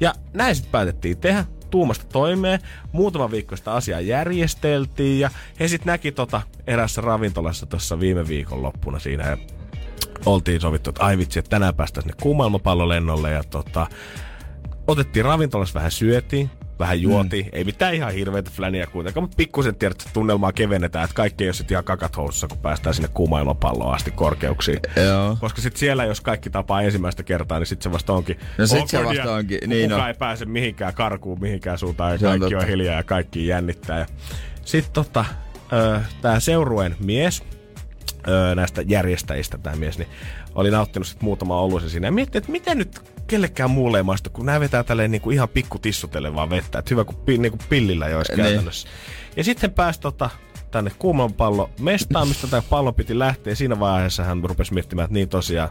Ja 0.00 0.14
näin 0.32 0.54
sitten 0.54 0.72
päätettiin 0.72 1.18
tehdä 1.18 1.44
tuumasta 1.70 2.04
toimeen. 2.12 2.60
Muutama 2.92 3.30
viikko 3.30 3.56
sitä 3.56 3.72
asiaa 3.72 4.00
järjesteltiin 4.00 5.20
ja 5.20 5.30
he 5.60 5.68
sitten 5.68 5.92
näki 5.92 6.12
tota 6.12 6.42
erässä 6.66 7.00
ravintolassa 7.00 7.66
tuossa 7.66 8.00
viime 8.00 8.28
viikon 8.28 8.62
loppuna 8.62 8.98
siinä 8.98 9.30
ja 9.30 9.36
oltiin 10.26 10.60
sovittu, 10.60 10.90
että 10.90 11.04
ai 11.04 11.18
vitsi, 11.18 11.38
että 11.38 11.48
tänään 11.48 11.74
päästään 11.74 12.02
sinne 12.02 12.16
kuumalmapallolennolle 12.22 13.30
ja 13.30 13.44
tota, 13.44 13.86
otettiin 14.86 15.24
ravintolassa 15.24 15.74
vähän 15.74 15.90
syötiin, 15.90 16.50
vähän 16.78 17.02
juoti. 17.02 17.42
Mm. 17.42 17.48
Ei 17.52 17.64
mitään 17.64 17.94
ihan 17.94 18.12
hirveitä 18.12 18.50
fläniä 18.50 18.86
kuitenkaan, 18.86 19.24
mutta 19.24 19.36
pikkusen 19.36 19.74
tiedät, 19.74 20.08
tunnelmaa 20.12 20.52
kevennetään, 20.52 21.04
että 21.04 21.14
kaikki 21.14 21.44
ei 21.44 21.48
ole 21.48 21.54
sitten 21.54 21.74
ihan 21.74 21.84
kakat 21.84 22.16
housussa, 22.16 22.48
kun 22.48 22.58
päästään 22.58 22.94
sinne 22.94 23.08
kuuma 23.14 23.38
asti 23.92 24.10
korkeuksiin. 24.10 24.80
Joo. 25.06 25.36
Koska 25.40 25.62
sitten 25.62 25.78
siellä, 25.78 26.04
jos 26.04 26.20
kaikki 26.20 26.50
tapaa 26.50 26.82
ensimmäistä 26.82 27.22
kertaa, 27.22 27.58
niin 27.58 27.66
sitten 27.66 27.82
se 27.82 27.92
vasta 27.92 28.12
onkin. 28.12 28.38
No 28.58 28.66
sit 28.66 28.88
se 28.88 29.04
vasta 29.04 29.32
onkin. 29.32 29.58
Niin 29.66 29.90
kukaan 29.90 30.00
no. 30.00 30.08
ei 30.08 30.14
pääse 30.14 30.44
mihinkään 30.44 30.94
karkuun, 30.94 31.40
mihinkään 31.40 31.78
suuntaan, 31.78 32.12
ja 32.12 32.18
se 32.18 32.26
kaikki 32.26 32.54
on, 32.54 32.62
on 32.62 32.68
hiljaa 32.68 32.96
ja 32.96 33.02
kaikki 33.02 33.46
jännittää. 33.46 34.06
Sitten 34.64 34.92
tota, 34.92 35.24
tämä 36.22 36.40
seuruen 36.40 36.96
mies, 37.00 37.42
näistä 38.54 38.82
järjestäjistä 38.86 39.58
tämä 39.58 39.76
mies, 39.76 39.98
niin 39.98 40.08
oli 40.54 40.70
nauttinut 40.70 41.06
sitten 41.06 41.24
muutama 41.24 41.60
oluisen 41.60 41.90
siinä 41.90 42.06
ja 42.06 42.12
mietti, 42.12 42.38
että 42.38 42.52
miten 42.52 42.78
nyt 42.78 43.11
kellekään 43.26 43.70
muulle 43.70 43.98
ei 43.98 44.02
maistu, 44.02 44.30
kun 44.30 44.46
nämä 44.46 44.60
vetää 44.60 44.84
tälleen 44.84 45.10
niin 45.10 45.20
kuin 45.20 45.34
ihan 45.34 45.48
pikku 45.48 45.78
tissutelle 45.78 46.34
vaan 46.34 46.50
vettä. 46.50 46.78
Että 46.78 46.94
hyvä, 46.94 47.04
kun 47.04 47.16
pi, 47.16 47.38
niin 47.38 47.52
kuin 47.52 47.62
pillillä 47.68 48.08
jo 48.08 48.16
olisi 48.16 48.32
niin. 48.32 48.44
käytännössä. 48.44 48.88
Ja 49.36 49.44
sitten 49.44 49.72
pääsi 49.72 50.00
tota, 50.00 50.30
tänne 50.70 50.92
kuuman 50.98 51.32
pallo 51.32 51.70
mestaan, 51.80 52.28
mistä 52.28 52.46
tämä 52.46 52.62
pallo 52.70 52.92
piti 52.92 53.18
lähteä. 53.18 53.54
Siinä 53.54 53.80
vaiheessa 53.80 54.24
hän 54.24 54.44
rupesi 54.44 54.74
miettimään, 54.74 55.04
että 55.04 55.14
niin 55.14 55.28
tosiaan, 55.28 55.68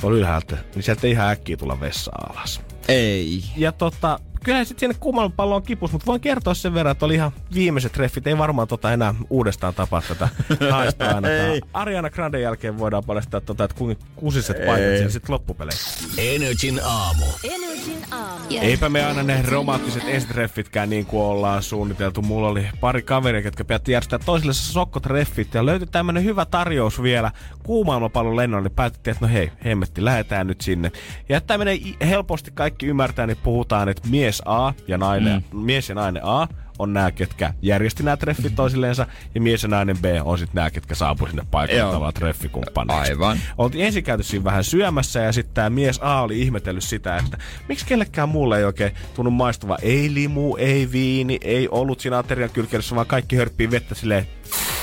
tuolla 0.00 0.18
ylhäältä, 0.18 0.56
niin 0.74 0.82
sieltä 0.82 1.06
ei 1.06 1.10
ihan 1.12 1.30
äkkiä 1.30 1.56
tulla 1.56 1.80
vessaan 1.80 2.32
alas. 2.32 2.60
Ei. 2.88 3.42
Ja 3.56 3.72
tota, 3.72 4.20
kyllä 4.46 4.64
sitten 4.64 4.80
sinne 4.80 4.96
kumman 5.00 5.32
on 5.38 5.62
kipus, 5.62 5.92
mutta 5.92 6.06
voin 6.06 6.20
kertoa 6.20 6.54
sen 6.54 6.74
verran, 6.74 6.92
että 6.92 7.04
oli 7.04 7.14
ihan 7.14 7.32
viimeiset 7.54 7.92
treffit. 7.92 8.26
Ei 8.26 8.38
varmaan 8.38 8.68
tota 8.68 8.92
enää 8.92 9.14
uudestaan 9.30 9.74
tapaa 9.74 10.02
tätä 10.08 10.28
naista 10.70 11.08
aina. 11.14 11.28
Ariana 11.72 12.10
Grande 12.10 12.40
jälkeen 12.40 12.78
voidaan 12.78 13.04
paljastaa, 13.04 13.40
tota, 13.40 13.64
että 13.64 13.76
kuinka 13.76 14.04
kusiset 14.16 14.56
paikat 14.56 14.96
siellä 14.96 15.10
sitten 15.10 15.32
loppupeleissä. 15.32 16.08
Energin 16.18 16.80
aamu. 16.84 17.24
Energin 17.44 18.04
aamu. 18.10 18.44
Eipä 18.60 18.88
me 18.88 19.04
aina 19.04 19.22
ne 19.22 19.42
romantiset 19.48 20.02
ensitreffitkään 20.06 20.90
niin 20.90 21.06
kuin 21.06 21.22
ollaan 21.22 21.62
suunniteltu. 21.62 22.22
Mulla 22.22 22.48
oli 22.48 22.68
pari 22.80 23.02
kaveria, 23.02 23.40
jotka 23.40 23.64
päätti 23.64 23.92
järjestää 23.92 24.18
toisille 24.18 24.52
sokkotreffit 24.52 25.54
ja 25.54 25.66
löytyi 25.66 25.86
tämmönen 25.86 26.24
hyvä 26.24 26.44
tarjous 26.44 27.02
vielä 27.02 27.30
kuumailmapallon 27.62 28.36
lennolle. 28.36 28.68
Niin 28.68 28.76
päätettiin, 28.76 29.12
että 29.12 29.26
no 29.26 29.32
hei, 29.32 29.52
hemmetti, 29.64 30.04
lähdetään 30.04 30.46
nyt 30.46 30.60
sinne. 30.60 30.92
Ja 31.28 31.36
että 31.36 31.58
menee 31.58 31.78
helposti 32.06 32.50
kaikki 32.54 32.86
ymmärtää, 32.86 33.26
niin 33.26 33.38
puhutaan, 33.42 33.88
että 33.88 34.08
mies 34.08 34.35
mies 34.36 34.42
A 34.44 34.74
ja 34.88 34.98
nainen, 34.98 35.42
mm. 35.52 35.64
mies 35.64 35.88
ja 35.88 35.94
nainen 35.94 36.22
A 36.24 36.48
on 36.78 36.92
nämä, 36.92 37.10
ketkä 37.10 37.54
järjesti 37.62 38.02
nämä 38.02 38.16
treffit 38.16 38.54
toisilleensa, 38.54 39.06
ja 39.34 39.40
mies 39.40 39.62
ja 39.62 39.68
nainen 39.68 39.98
B 39.98 40.04
on 40.24 40.38
sitten 40.38 40.54
nämä, 40.54 40.70
ketkä 40.70 40.94
saapuivat 40.94 41.30
sinne 41.30 41.46
paikalle 41.50 41.82
tavallaan 41.82 42.14
treffikumppaneiksi. 42.14 43.12
Aivan. 43.12 43.38
Oltiin 43.58 43.86
ensin 43.86 44.04
käyty 44.04 44.22
siinä 44.22 44.44
vähän 44.44 44.64
syömässä, 44.64 45.20
ja 45.20 45.32
sitten 45.32 45.54
tämä 45.54 45.70
mies 45.70 45.98
A 46.02 46.22
oli 46.22 46.40
ihmetellyt 46.40 46.84
sitä, 46.84 47.16
että 47.16 47.38
miksi 47.68 47.86
kellekään 47.86 48.28
muulle 48.28 48.58
ei 48.58 48.64
oikein 48.64 48.92
tunnu 49.14 49.30
maistuva 49.30 49.78
ei 49.82 50.14
limu, 50.14 50.56
ei 50.56 50.92
viini, 50.92 51.38
ei 51.42 51.68
ollut 51.68 52.00
siinä 52.00 52.18
aterian 52.18 52.50
kylkeydessä, 52.50 52.94
vaan 52.94 53.06
kaikki 53.06 53.36
hörppii 53.36 53.70
vettä 53.70 53.94
silleen 53.94 54.26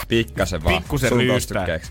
Pikkasen 0.08 0.64
vaan. 0.64 0.76
Pikkusen. 0.76 1.10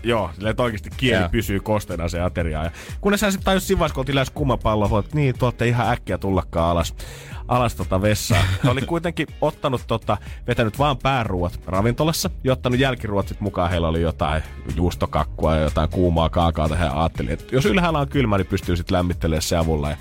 Joo, 0.03 0.29
silleen, 0.33 0.51
että 0.51 0.63
oikeasti 0.63 0.89
kieli 0.97 1.17
yeah. 1.17 1.31
pysyy 1.31 1.59
kosteena 1.59 2.09
se 2.09 2.21
ateriaa. 2.21 2.63
Ja 2.63 2.71
kunnes 3.01 3.21
hän 3.21 3.31
sitten 3.31 3.45
tajus 3.45 3.67
siinä 3.67 3.89
kun 3.89 3.99
oltiin 4.01 4.15
lähes 4.15 4.29
kummapallo, 4.29 4.99
että 4.99 5.15
niin, 5.15 5.37
tuotte 5.39 5.67
ihan 5.67 5.91
äkkiä 5.91 6.17
tullakaan 6.17 6.69
alas 6.69 6.95
alas 7.47 7.75
tota 7.75 8.01
vessaa. 8.01 8.43
Oli 8.67 8.81
kuitenkin 8.81 9.27
ottanut 9.41 9.81
tota, 9.99 10.17
vetänyt 10.47 10.79
vaan 10.79 10.97
pääruuat 10.97 11.59
ravintolassa 11.65 12.29
ja 12.43 12.53
ottanut 12.53 12.79
jälkiruot 12.79 13.27
sit 13.27 13.41
mukaan. 13.41 13.69
Heillä 13.69 13.87
oli 13.87 14.01
jotain 14.01 14.43
juustokakkua 14.75 15.55
ja 15.55 15.61
jotain 15.61 15.89
kuumaa 15.89 16.29
kaakaota. 16.29 16.75
He 16.75 16.85
ajatteli, 16.93 17.31
että 17.31 17.55
jos 17.55 17.65
ylhäällä 17.65 17.99
on 17.99 18.09
kylmä, 18.09 18.37
niin 18.37 18.47
pystyy 18.47 18.75
sitten 18.75 18.97
lämmittelemään 18.97 19.41
se 19.41 19.57
avulla. 19.57 19.89
Ja 19.89 19.97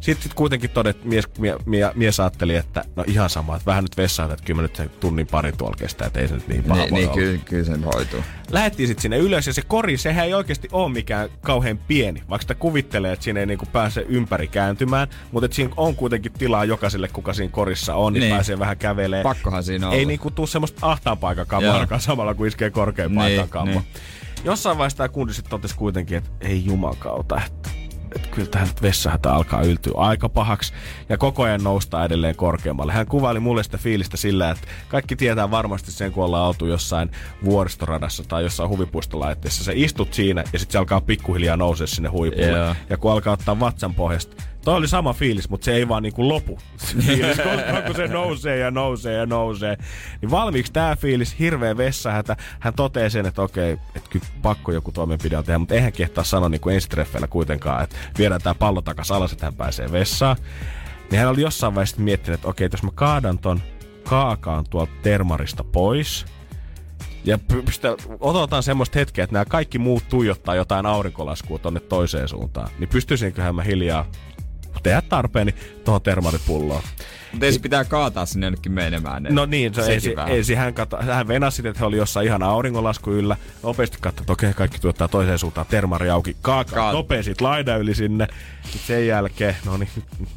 sitten 0.00 0.22
sit 0.22 0.34
kuitenkin 0.34 0.70
todet, 0.70 1.04
mies, 1.04 1.24
mie, 1.38 1.56
mie, 1.66 1.90
mies 1.94 2.20
ajatteli, 2.20 2.56
että 2.56 2.84
no 2.96 3.04
ihan 3.06 3.30
sama, 3.30 3.56
että 3.56 3.66
vähän 3.66 3.84
nyt 3.84 3.96
vessaan, 3.96 4.30
että 4.30 4.44
kyllä 4.44 4.62
nyt 4.62 4.82
tunnin 5.00 5.26
pari 5.26 5.52
tuolla 5.52 5.76
kestää, 5.78 6.06
että 6.06 6.20
ei 6.20 6.28
se 6.28 6.34
nyt 6.34 6.48
niin 6.48 6.64
paha 6.64 6.82
niin, 6.82 6.94
niin 6.94 7.10
kyllä, 7.10 7.38
kyllä 7.44 7.64
sen 7.64 7.84
hoituu. 7.84 8.20
Lähettiin 8.50 8.86
sitten 8.86 9.02
sinne 9.02 9.18
ylös 9.18 9.46
ja 9.46 9.52
se 9.52 9.62
kori, 9.62 9.96
sehän 9.96 10.26
ei 10.26 10.34
oikeasti 10.34 10.68
ole 10.72 10.92
mikään 10.92 11.28
kauhean 11.40 11.78
pieni, 11.78 12.22
vaikka 12.28 12.42
sitä 12.42 12.54
kuvittelee, 12.54 13.12
että 13.12 13.24
siinä 13.24 13.40
ei 13.40 13.46
niinku 13.46 13.66
pääse 13.72 14.06
ympäri 14.08 14.48
kääntymään, 14.48 15.08
mutta 15.32 15.54
siinä 15.54 15.72
on 15.76 15.96
kuitenkin 15.96 16.32
tilaa 16.32 16.64
jokaiselle, 16.64 17.08
kuka 17.08 17.32
siinä 17.32 17.52
korissa 17.52 17.94
on, 17.94 18.12
niin, 18.12 18.20
niin. 18.20 18.34
pääsee 18.34 18.58
vähän 18.58 18.76
kävelee. 18.76 19.22
Pakkohan 19.22 19.64
siinä 19.64 19.88
on. 19.88 19.94
Ei 19.94 20.04
niinku 20.04 20.30
tuu 20.30 20.46
semmoista 20.46 20.86
ahtaan 20.90 21.18
paikan 21.18 21.46
samalla, 21.98 22.34
kun 22.34 22.46
iskee 22.46 22.70
korkean 22.70 23.14
niin. 23.14 23.48
Niin. 23.64 23.82
Jossain 24.44 24.78
vaiheessa 24.78 24.96
tämä 24.96 25.08
kundi 25.08 25.34
sitten 25.34 25.50
totesi 25.50 25.76
kuitenkin, 25.76 26.18
että 26.18 26.30
ei 26.40 26.64
jumakauta, 26.64 27.40
että 27.46 27.85
että 28.16 28.28
kyllä 28.28 28.48
tähän 28.48 28.68
vessahätä 28.82 29.32
alkaa 29.32 29.62
yltyä 29.62 29.92
aika 29.96 30.28
pahaksi 30.28 30.72
ja 31.08 31.18
koko 31.18 31.42
ajan 31.42 31.64
nousta 31.64 32.04
edelleen 32.04 32.36
korkeammalle. 32.36 32.92
Hän 32.92 33.06
kuvaili 33.06 33.40
mulle 33.40 33.62
sitä 33.62 33.78
fiilistä 33.78 34.16
sillä, 34.16 34.50
että 34.50 34.66
kaikki 34.88 35.16
tietää 35.16 35.50
varmasti 35.50 35.92
sen, 35.92 36.12
kun 36.12 36.24
ollaan 36.24 36.46
oltu 36.46 36.66
jossain 36.66 37.10
vuoristoradassa 37.44 38.24
tai 38.28 38.42
jossain 38.42 38.68
huvipuistolaitteessa. 38.68 39.64
Se 39.64 39.72
istut 39.74 40.14
siinä 40.14 40.44
ja 40.52 40.58
sitten 40.58 40.72
se 40.72 40.78
alkaa 40.78 41.00
pikkuhiljaa 41.00 41.56
nousea 41.56 41.86
sinne 41.86 42.08
huipulle. 42.08 42.46
Yeah. 42.46 42.76
Ja 42.90 42.96
kun 42.96 43.12
alkaa 43.12 43.32
ottaa 43.32 43.60
vatsan 43.60 43.94
pohjasta, 43.94 44.36
Toi 44.66 44.76
oli 44.76 44.88
sama 44.88 45.12
fiilis, 45.12 45.48
mutta 45.50 45.64
se 45.64 45.74
ei 45.74 45.88
vaan 45.88 46.02
niinku 46.02 46.28
lopu. 46.28 46.58
fiilis, 47.06 47.36
koska 47.36 47.82
kun 47.86 47.96
se 47.96 48.06
nousee 48.06 48.58
ja 48.58 48.70
nousee 48.70 49.14
ja 49.14 49.26
nousee. 49.26 49.76
Niin 50.20 50.30
valmiiksi 50.30 50.72
tää 50.72 50.96
fiilis, 50.96 51.38
hirveä 51.38 51.76
vessahätä. 51.76 52.36
Hän 52.60 52.74
toteaa 52.74 53.10
sen, 53.10 53.26
että 53.26 53.42
okei, 53.42 53.72
että 53.72 54.10
kyllä 54.10 54.26
pakko 54.42 54.72
joku 54.72 54.92
toimenpide 54.92 55.36
on 55.36 55.44
tehdä, 55.44 55.58
mutta 55.58 55.74
eihän 55.74 55.92
kehtaa 55.92 56.24
sanoa 56.24 56.48
niinku 56.48 56.68
ensitreffeillä 56.68 57.26
kuitenkaan, 57.26 57.84
että 57.84 57.96
viedään 58.18 58.40
tää 58.42 58.54
pallo 58.54 58.82
takas 58.82 59.10
alas, 59.10 59.32
että 59.32 59.46
hän 59.46 59.54
pääsee 59.54 59.92
vessaan. 59.92 60.36
Niin 61.10 61.18
hän 61.18 61.28
oli 61.28 61.40
jossain 61.40 61.74
vaiheessa 61.74 62.00
miettinyt, 62.00 62.38
että 62.38 62.48
okei, 62.48 62.68
jos 62.72 62.82
mä 62.82 62.90
kaadan 62.94 63.38
ton 63.38 63.60
kaakaan 64.04 64.64
tuolta 64.70 64.92
termarista 65.02 65.64
pois, 65.64 66.26
ja 67.24 67.38
pystytä, 67.38 67.96
otetaan 68.20 68.62
semmoista 68.62 68.98
hetkeä, 68.98 69.24
että 69.24 69.34
nämä 69.34 69.44
kaikki 69.44 69.78
muut 69.78 70.04
tuijottaa 70.08 70.54
jotain 70.54 70.86
aurinkolaskua 70.86 71.58
tonne 71.58 71.80
toiseen 71.80 72.28
suuntaan. 72.28 72.70
Niin 72.78 72.88
pystyisinköhän 72.88 73.54
mä 73.54 73.62
hiljaa 73.62 74.06
tehdä 74.86 75.02
tarpeeni 75.02 75.54
tuohon 75.84 76.02
termaripulloon. 76.02 76.82
Mutta 77.32 77.46
ensin 77.46 77.62
pitää 77.62 77.84
kaataa 77.84 78.26
sinne 78.26 78.46
jonnekin 78.46 78.72
menemään. 78.72 79.22
Ne. 79.22 79.30
No 79.30 79.46
niin, 79.46 79.74
se 79.74 79.94
ensin, 79.94 80.18
ensin 80.18 80.58
hän, 80.58 80.74
kata, 80.74 81.02
hän 81.02 81.28
venasi, 81.28 81.68
että 81.68 81.80
he 81.80 81.86
oli 81.86 81.96
jossain 81.96 82.26
ihan 82.26 82.42
auringonlasku 82.42 83.10
yllä. 83.10 83.36
Nopeasti 83.62 83.98
katsoi, 84.00 84.22
että 84.22 84.32
okei, 84.32 84.54
kaikki 84.54 84.78
tuottaa 84.78 85.08
toiseen 85.08 85.38
suuntaan. 85.38 85.66
Termari 85.70 86.10
auki. 86.10 86.36
Kaakaa 86.42 86.74
Kaat. 86.74 86.92
nopeasti 86.92 87.34
laida 87.40 87.76
yli 87.76 87.94
sinne. 87.94 88.28
Sitten 88.62 88.80
sen 88.86 89.06
jälkeen, 89.06 89.56
no 89.64 89.76
niin, 89.76 89.88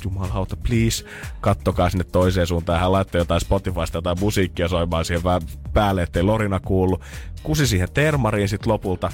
jumalauta, 0.03 0.57
please, 0.67 1.05
kattokaa 1.41 1.89
sinne 1.89 2.03
toiseen 2.03 2.47
suuntaan. 2.47 2.79
Hän 2.79 2.91
laittoi 2.91 3.21
jotain 3.21 3.41
Spotifysta 3.41 3.97
jotain 3.97 4.19
musiikkia 4.19 4.67
soimaan 4.67 5.05
siihen 5.05 5.23
päälle, 5.73 6.03
ettei 6.03 6.23
Lorina 6.23 6.59
kuulu. 6.59 6.99
Kusi 7.43 7.67
siihen 7.67 7.89
termariin 7.93 8.49
sitten 8.49 8.73
lopulta 8.73 9.11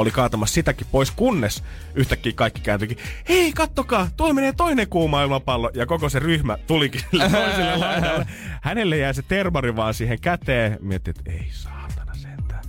oli 0.00 0.10
kaatamassa 0.10 0.54
sitäkin 0.54 0.86
pois, 0.92 1.10
kunnes 1.10 1.62
yhtäkkiä 1.94 2.32
kaikki 2.36 2.60
kääntyikin, 2.60 2.98
hei 3.28 3.52
kattokaa, 3.52 4.08
tuolla 4.16 4.34
menee 4.34 4.52
toinen 4.52 4.88
kuuma 4.88 5.22
ilmapallo, 5.22 5.70
ja 5.74 5.86
koko 5.86 6.08
se 6.08 6.18
ryhmä 6.18 6.58
tulikin 6.66 7.00
toiselle 7.32 7.76
laidalle. 7.76 8.26
Hänelle 8.62 8.96
jäi 8.96 9.14
se 9.14 9.22
termari 9.22 9.76
vaan 9.76 9.94
siihen 9.94 10.20
käteen, 10.20 10.78
mietti, 10.80 11.10
että 11.10 11.32
ei 11.32 11.48
saatana 11.52 12.14
sentään. 12.14 12.64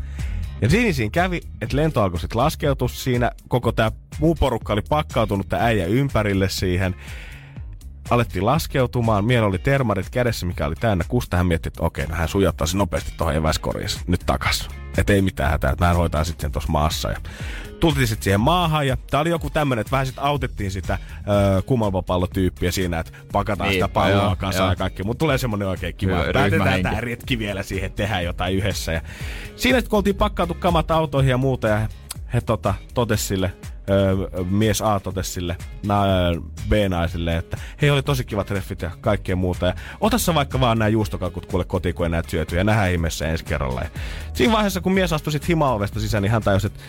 Ja 0.62 0.70
siinä 0.70 0.93
siinä 0.93 1.12
kävi, 1.12 1.41
että 1.62 1.78
lento 1.78 2.03
alkoi 2.03 2.20
sitten 2.20 2.38
laskeutua 2.38 2.88
siinä, 2.88 3.32
koko 3.47 3.72
tämä 3.72 3.91
muu 4.20 4.36
porukka 4.36 4.74
oli 4.74 4.82
pakkautunut 4.89 5.49
tämä 5.49 5.64
äijä 5.66 5.86
ympärille 5.86 6.49
siihen, 6.49 6.95
alettiin 8.12 8.45
laskeutumaan. 8.45 9.26
Mielo 9.26 9.47
oli 9.47 9.59
termarit 9.59 10.09
kädessä, 10.09 10.45
mikä 10.45 10.66
oli 10.66 10.76
täynnä 10.76 11.03
kusta. 11.07 11.38
Hän 11.38 11.47
mietti, 11.47 11.68
että 11.68 11.84
okei, 11.84 12.05
no 12.05 12.16
hän 12.16 12.28
sujattaisi 12.28 12.78
nopeasti 12.78 13.14
tuohon 13.18 13.36
eväskoriin 13.36 13.89
nyt 14.07 14.22
takas. 14.26 14.70
Että 14.97 15.14
ei 15.14 15.22
mitään 15.22 15.51
hätää, 15.51 15.72
että 15.72 15.86
hän 15.86 15.95
hoitaa 15.95 16.24
sitten 16.24 16.41
sen 16.41 16.51
tuossa 16.51 16.72
maassa. 16.72 17.09
Ja 17.09 17.18
tultiin 17.80 18.07
sitten 18.07 18.24
siihen 18.24 18.39
maahan 18.39 18.88
ja 18.88 18.97
tää 18.97 19.20
oli 19.22 19.30
joku 19.30 19.49
tämmönen, 19.49 19.82
että 19.82 19.91
vähän 19.91 20.05
sitten 20.05 20.24
autettiin 20.24 20.72
sitä 20.72 20.97
öö, 21.28 21.62
kumalvapallotyyppiä 21.62 22.72
siinä, 22.72 22.99
että 22.99 23.12
pakataan 23.32 23.70
Niin, 23.70 23.76
sitä 23.84 23.88
palloa 23.88 24.24
joo, 24.24 24.36
kasaan 24.36 24.66
joo. 24.66 24.72
ja 24.72 24.76
kaikki. 24.76 25.03
Mutta 25.03 25.20
tulee 25.20 25.38
semmonen 25.38 25.68
oikein 25.68 25.95
kiva. 25.95 26.22
Hyvä, 26.22 26.34
Päätetään 26.34 26.82
tää 26.82 27.01
retki 27.01 27.39
vielä 27.39 27.64
siihen, 27.64 27.86
että 27.86 27.97
tehdään 27.97 28.24
jotain 28.24 28.55
yhdessä. 28.55 28.91
Ja 28.91 29.01
siinä 29.55 29.78
sitten 29.80 29.89
kun 29.89 29.97
oltiin 29.97 30.16
pakkautu 30.16 30.53
kamat 30.53 30.91
autoihin 30.91 31.30
ja 31.30 31.38
muuta 31.38 31.68
ja 31.68 31.88
he 32.34 32.41
tota, 32.41 32.74
totes 32.93 33.28
sille 33.28 33.51
Öö, 33.89 34.15
mies 34.49 34.82
A 34.82 34.99
totesi 34.99 35.32
sille 35.32 35.57
na, 35.86 36.03
B-naisille, 36.69 37.38
että 37.38 37.57
hei 37.82 37.89
oli 37.89 38.03
tosi 38.03 38.23
kivat 38.25 38.47
treffit 38.47 38.82
ja 38.82 38.91
kaikkea 39.01 39.36
muuta. 39.36 39.65
Ja 39.65 39.73
ota 40.01 40.17
sä 40.17 40.36
vaikka 40.36 40.59
vaan 40.59 40.79
nämä 40.79 40.89
juustokakut 40.89 41.45
kuule 41.45 41.65
kotiin, 41.65 41.95
kun 41.95 42.05
ei 42.05 42.09
näet 42.09 42.29
syötyä 42.29 42.57
ja 42.57 42.63
nähdään 42.63 42.91
ihmeessä 42.91 43.27
ensi 43.27 43.45
kerralla. 43.45 43.82
Ja 43.82 43.89
siinä 44.34 44.53
vaiheessa, 44.53 44.82
kun 44.82 44.93
mies 44.93 45.13
astui 45.13 45.34
sit 45.34 45.47
himaovesta 45.47 45.99
sisään, 45.99 46.23
niin 46.23 46.32
hän 46.32 46.41
tajusi, 46.41 46.67
että 46.67 46.79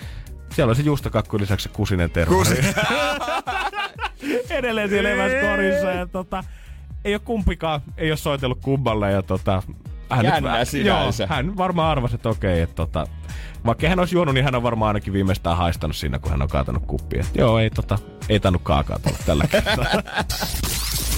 siellä 0.55 0.71
oli 0.71 0.77
se 0.77 0.83
juustokakku 0.83 1.39
lisäksi 1.39 1.63
se 1.63 1.69
kusinen 1.69 2.11
tervari. 2.11 2.59
Edelleen 4.51 4.89
siellä 4.89 5.11
eväskorissa 5.11 5.91
ja 5.91 6.07
tota, 6.07 6.45
ei 7.05 7.15
ole 7.15 7.21
kumpikaan, 7.25 7.81
ei 7.97 8.11
ole 8.11 8.17
soitellut 8.17 8.59
kummalle 8.61 9.13
ja 9.13 9.23
tota, 9.23 9.63
hän, 10.11 10.25
Jännä 10.25 10.57
joo, 10.57 10.65
sinänsä. 10.65 11.27
hän 11.27 11.57
varmaan 11.57 11.91
arvasi, 11.91 12.15
että 12.15 12.29
okei, 12.29 12.61
että 12.61 12.75
tota, 12.75 13.07
vaikka 13.67 13.89
hän 13.89 13.99
olisi 13.99 14.15
juonut, 14.15 14.35
niin 14.35 14.45
hän 14.45 14.55
on 14.55 14.63
varmaan 14.63 14.89
ainakin 14.89 15.13
viimeistään 15.13 15.57
haistanut 15.57 15.97
siinä, 15.97 16.19
kun 16.19 16.31
hän 16.31 16.43
on 16.43 16.49
kaatanut 16.49 16.87
kuppia. 16.87 17.21
Et 17.21 17.37
joo, 17.37 17.59
ei, 17.59 17.71
tota, 17.71 17.99
ei 18.29 18.41
tainnut 18.41 18.63
kaakaa 18.63 18.99
tulla 18.99 19.19
tällä 19.27 19.47
kertaa. 19.47 19.87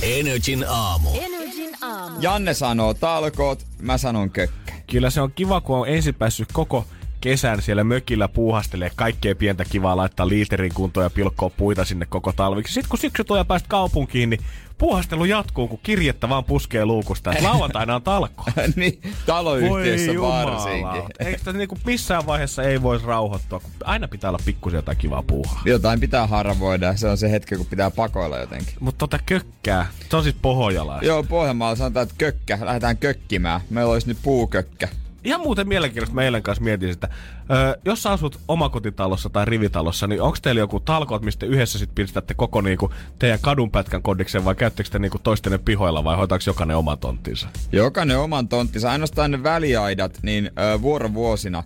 Energin 0.02 0.64
aamu. 0.68 1.08
Energin 1.20 1.70
aamu. 1.82 2.16
Janne 2.20 2.54
sanoo 2.54 2.94
talkoot, 2.94 3.66
mä 3.82 3.98
sanon 3.98 4.30
kökkä. 4.30 4.72
Kyllä 4.90 5.10
se 5.10 5.20
on 5.20 5.32
kiva, 5.32 5.60
kun 5.60 5.76
on 5.76 5.88
ensin 5.88 6.14
päässyt 6.14 6.52
koko 6.52 6.86
kesän 7.24 7.62
siellä 7.62 7.84
mökillä 7.84 8.28
puuhastelee 8.28 8.90
kaikkea 8.96 9.34
pientä 9.34 9.64
kivaa, 9.64 9.96
laittaa 9.96 10.28
liiterin 10.28 10.74
kuntoon 10.74 11.04
ja 11.04 11.10
pilkkoa 11.10 11.50
puita 11.50 11.84
sinne 11.84 12.06
koko 12.06 12.32
talviksi. 12.32 12.74
Sitten 12.74 12.88
kun 12.88 12.98
syksy 12.98 13.24
tuo 13.24 13.36
ja 13.36 13.44
pääst 13.44 13.66
kaupunkiin, 13.68 14.30
niin 14.30 14.40
puuhastelu 14.78 15.24
jatkuu, 15.24 15.68
kun 15.68 15.78
kirjettä 15.82 16.28
vaan 16.28 16.44
puskee 16.44 16.84
luukusta. 16.84 17.32
Et 17.32 17.42
lauantaina 17.42 17.94
on 17.94 18.02
talko. 18.02 18.44
niin, 18.76 19.00
taloyhtiössä 19.26 20.20
varsinkin. 20.20 21.02
Eikö 21.26 21.38
tässä 21.38 21.58
niinku 21.58 21.78
missään 21.86 22.26
vaiheessa 22.26 22.62
ei 22.62 22.82
voisi 22.82 23.06
rauhoittua, 23.06 23.60
kun 23.60 23.70
aina 23.84 24.08
pitää 24.08 24.30
olla 24.30 24.40
pikkusen 24.44 24.78
jotain 24.78 24.98
kivaa 24.98 25.22
puuhaa. 25.22 25.62
Jotain 25.64 26.00
pitää 26.00 26.26
harvoida, 26.26 26.96
se 26.96 27.08
on 27.08 27.18
se 27.18 27.30
hetki, 27.30 27.56
kun 27.56 27.66
pitää 27.66 27.90
pakoilla 27.90 28.38
jotenkin. 28.38 28.74
Mutta 28.80 28.98
tota 28.98 29.18
kökkää, 29.26 29.86
se 30.10 30.16
on 30.16 30.22
siis 30.22 30.36
pohjalaista. 30.42 31.06
Joo, 31.06 31.22
Pohjanmaalla 31.22 31.76
sanotaan, 31.76 32.02
että 32.02 32.14
kökkä, 32.18 32.58
lähdetään 32.60 32.96
kökkimään. 32.96 33.60
Meillä 33.70 33.92
olisi 33.92 34.08
nyt 34.08 34.18
puukökkä. 34.22 34.88
Ihan 35.24 35.40
muuten 35.40 35.68
mielenkiintoista, 35.68 36.14
mä 36.14 36.22
eilen 36.22 36.42
kanssa 36.42 36.64
mietin 36.64 36.92
sitä. 36.92 37.08
Öö, 37.50 37.74
jos 37.84 38.02
sä 38.02 38.10
asut 38.10 38.40
omakotitalossa 38.48 39.30
tai 39.30 39.44
rivitalossa, 39.44 40.06
niin 40.06 40.22
onko 40.22 40.36
teillä 40.42 40.58
joku 40.58 40.80
talkoot, 40.80 41.22
mistä 41.22 41.46
yhdessä 41.46 41.78
sit 41.78 41.94
pistätte 41.94 42.34
koko 42.34 42.60
niinku 42.60 42.92
teidän 43.18 43.38
kadunpätkän 43.42 44.02
kodikseen 44.02 44.44
vai 44.44 44.54
käyttekö 44.54 44.90
te 44.90 44.98
niinku 44.98 45.18
toistenne 45.18 45.58
pihoilla 45.58 46.04
vai 46.04 46.16
hoitaako 46.16 46.44
jokainen 46.46 46.76
oman 46.76 46.98
tonttinsa? 46.98 47.48
Jokainen 47.72 48.18
oman 48.18 48.48
tonttinsa, 48.48 48.90
ainoastaan 48.90 49.30
ne 49.30 49.42
väliaidat, 49.42 50.18
niin 50.22 50.50
ö, 50.58 50.82
vuorovuosina 50.82 51.64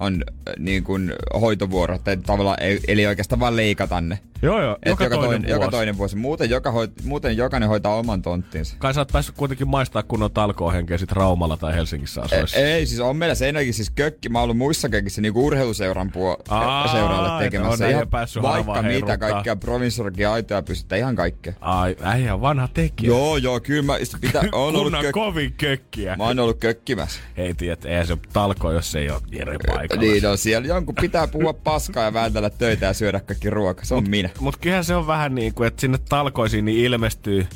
on 0.00 0.24
niin 0.58 0.84
kuin 0.84 1.12
hoitovuoro, 1.40 1.98
tai 1.98 2.16
tavallaan, 2.16 2.56
eli 2.88 3.06
oikeastaan 3.06 3.40
vaan 3.40 3.56
leikata 3.56 4.00
ne. 4.00 4.18
Joo 4.42 4.62
joo, 4.62 4.76
Et 4.82 4.90
joka, 4.90 5.04
toinen, 5.08 5.20
toinen, 5.20 5.40
vuosi. 5.42 5.50
joka 5.52 5.68
toinen 5.70 5.98
vuosi. 5.98 6.16
Muuten, 6.16 6.50
joka 6.50 6.70
hoit, 6.70 7.04
muuten 7.04 7.36
jokainen 7.36 7.68
hoitaa 7.68 7.94
oman 7.94 8.22
tonttinsa. 8.22 8.76
Kai 8.78 8.94
sä 8.94 9.00
oot 9.00 9.12
päässyt 9.12 9.34
kuitenkin 9.36 9.68
maistaa 9.68 10.02
kunnon 10.02 10.30
talkoohenkeä 10.30 10.98
sit 10.98 11.12
Raumalla 11.12 11.56
tai 11.56 11.74
Helsingissä 11.74 12.22
asuessa. 12.22 12.56
Ei, 12.56 12.64
ei, 12.64 12.86
siis 12.86 13.00
on 13.00 13.16
meillä 13.16 13.34
Seinäjoki 13.34 13.72
siis 13.72 13.90
kökki. 13.90 14.28
Mä 14.28 14.38
oon 14.38 14.42
ollut 14.44 14.56
muissa 14.56 14.88
kökissä 14.88 15.20
niinku 15.20 15.46
urheiluseuran 15.46 16.10
puo- 16.12 16.38
Aa, 16.48 17.38
tekemässä. 17.40 17.84
on 17.84 17.90
Ihan 17.90 18.08
päässyt 18.08 18.42
vaikka 18.42 18.82
mitä, 18.82 19.18
kaikkea 19.18 19.56
provinssorokin 19.56 20.28
aitoja 20.28 20.62
pystyttää 20.62 20.98
ihan 20.98 21.16
kaikkea. 21.16 21.52
Ai, 21.60 21.96
äijä 22.02 22.40
vanha 22.40 22.68
tekijä. 22.74 23.08
Joo, 23.08 23.36
joo, 23.36 23.60
kyllä 23.60 23.82
mä 23.82 23.98
sit 24.02 24.20
pitää, 24.20 24.42
on 24.52 24.76
ollut, 24.76 24.92
kök- 24.92 25.12
kovin 25.12 25.52
kökkiä. 25.52 26.16
mä 26.16 26.24
oon 26.24 26.38
ollut 26.38 26.58
kökkimässä. 26.58 27.20
Ei 27.36 27.54
tiedä, 27.54 27.76
eihän 27.84 28.06
se 28.06 28.16
talko, 28.32 28.72
jos 28.72 28.94
ei 28.94 29.10
ole 29.10 29.20
Jere 29.32 29.56
paikalla. 29.66 30.02
Niin 30.02 30.26
on 30.26 30.38
siellä. 30.38 30.68
Jonkun 30.68 30.94
pitää 30.94 31.26
puhua 31.26 31.52
paskaa 31.52 32.04
ja 32.04 32.12
vältellä 32.12 32.50
töitä 32.50 32.86
ja 32.86 32.92
syödä 32.94 33.20
kaikki 33.20 33.50
ruoka. 33.50 33.84
Se 33.84 33.94
on 33.94 34.10
minä. 34.10 34.29
Mut 34.40 34.56
kyllähän 34.56 34.84
se 34.84 34.94
on 34.96 35.06
vähän 35.06 35.34
niin 35.34 35.54
kuin, 35.54 35.66
että 35.66 35.80
sinne 35.80 35.98
talkoisiin 36.08 36.64
niin 36.64 36.84
ilmestyy 36.84 37.46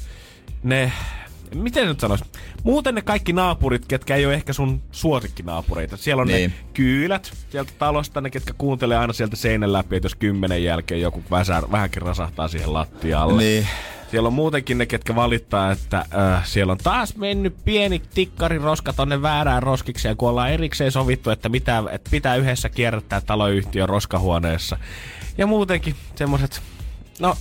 ne... 0.62 0.92
Miten 1.54 1.86
nyt 1.88 2.00
sanois? 2.00 2.24
Muuten 2.62 2.94
ne 2.94 3.02
kaikki 3.02 3.32
naapurit, 3.32 3.86
ketkä 3.86 4.16
ei 4.16 4.26
ole 4.26 4.34
ehkä 4.34 4.52
sun 4.52 4.82
suosikkinaapureita. 4.92 5.96
Siellä 5.96 6.20
on 6.20 6.26
Niin. 6.28 6.50
ne 6.50 6.56
kyylät 6.74 7.32
sieltä 7.50 7.72
talosta, 7.78 8.20
ne 8.20 8.30
ketkä 8.30 8.52
kuuntelee 8.58 8.98
aina 8.98 9.12
sieltä 9.12 9.36
seinän 9.36 9.72
läpi, 9.72 9.96
että 9.96 10.04
jos 10.06 10.14
kymmenen 10.14 10.64
jälkeen 10.64 11.00
joku 11.00 11.22
väsär, 11.30 11.64
vähänkin 11.72 12.02
rasahtaa 12.02 12.48
siihen 12.48 12.72
lattialle. 12.72 13.42
Niin. 13.42 13.66
Siellä 14.10 14.26
on 14.26 14.32
muutenkin 14.32 14.78
ne, 14.78 14.86
ketkä 14.86 15.14
valittaa, 15.14 15.72
että 15.72 15.98
äh, 15.98 16.46
siellä 16.46 16.70
on 16.70 16.78
taas 16.78 17.16
mennyt 17.16 17.56
pieni 17.64 18.02
tikkariroska 18.14 18.92
tonne 18.92 19.22
väärään 19.22 19.62
roskikseen, 19.62 20.16
kun 20.16 20.28
ollaan 20.28 20.50
erikseen 20.50 20.92
sovittu, 20.92 21.30
että, 21.30 21.48
mitä, 21.48 21.82
että 21.90 22.10
pitää 22.10 22.36
yhdessä 22.36 22.68
kierrättää 22.68 23.20
taloyhtiön 23.20 23.88
roskahuoneessa. 23.88 24.78
Ja 25.38 25.46
muutenkin 25.46 25.94
semmoset, 26.14 26.62
no 27.20 27.36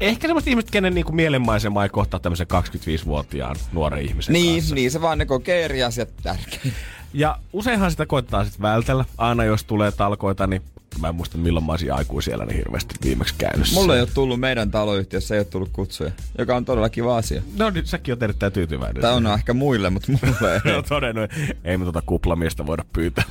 ehkä 0.00 0.26
semmoiset 0.28 0.48
ihmiset, 0.48 0.70
kenen 0.70 0.94
niinku 0.94 1.12
mielenmaisemaa 1.12 1.82
ei 1.82 1.88
kohtaa 1.88 2.20
tämmöisen 2.20 2.46
25-vuotiaan 2.52 3.56
nuoren 3.72 4.02
ihmisen 4.04 4.32
Niin, 4.32 4.56
kanssa. 4.56 4.74
niin 4.74 4.90
se 4.90 5.00
vaan 5.00 5.18
ne 5.18 5.26
kokee 5.26 5.64
eri 5.64 5.82
asiat 5.82 6.08
tärkein. 6.22 6.72
Ja 7.12 7.38
useinhan 7.52 7.90
sitä 7.90 8.06
koittaa 8.06 8.44
sitten 8.44 8.62
vältellä. 8.62 9.04
Aina 9.18 9.44
jos 9.44 9.64
tulee 9.64 9.92
talkoita, 9.92 10.46
niin 10.46 10.62
mä 11.00 11.08
en 11.08 11.14
muista 11.14 11.38
milloin 11.38 11.66
mä 11.66 11.72
olisin 11.72 11.92
aikuisiellä 11.92 12.44
niin 12.44 12.56
hirveästi 12.56 12.94
viimeksi 13.04 13.34
käynyt. 13.38 13.66
Mulle 13.74 13.94
ei 13.94 14.00
ole 14.00 14.08
tullut 14.14 14.40
meidän 14.40 14.70
taloyhtiössä, 14.70 15.34
ei 15.34 15.38
ole 15.40 15.44
tullut 15.44 15.68
kutsuja, 15.72 16.10
joka 16.38 16.56
on 16.56 16.64
todella 16.64 16.88
kiva 16.88 17.16
asia. 17.16 17.42
No 17.56 17.70
niin, 17.70 17.86
säkin 17.86 18.12
oot 18.12 18.22
erittäin 18.22 18.52
tyytyväinen. 18.52 19.02
Tää 19.02 19.12
on 19.14 19.26
ehkä 19.26 19.54
muille, 19.54 19.90
mutta 19.90 20.12
mulle 20.12 20.54
ei. 20.64 20.74
on 20.74 20.84
todennut, 20.88 21.30
ei 21.64 21.78
me 21.78 21.84
tota 21.84 22.02
kuplamiestä 22.06 22.66
voida 22.66 22.84
pyytää. 22.92 23.24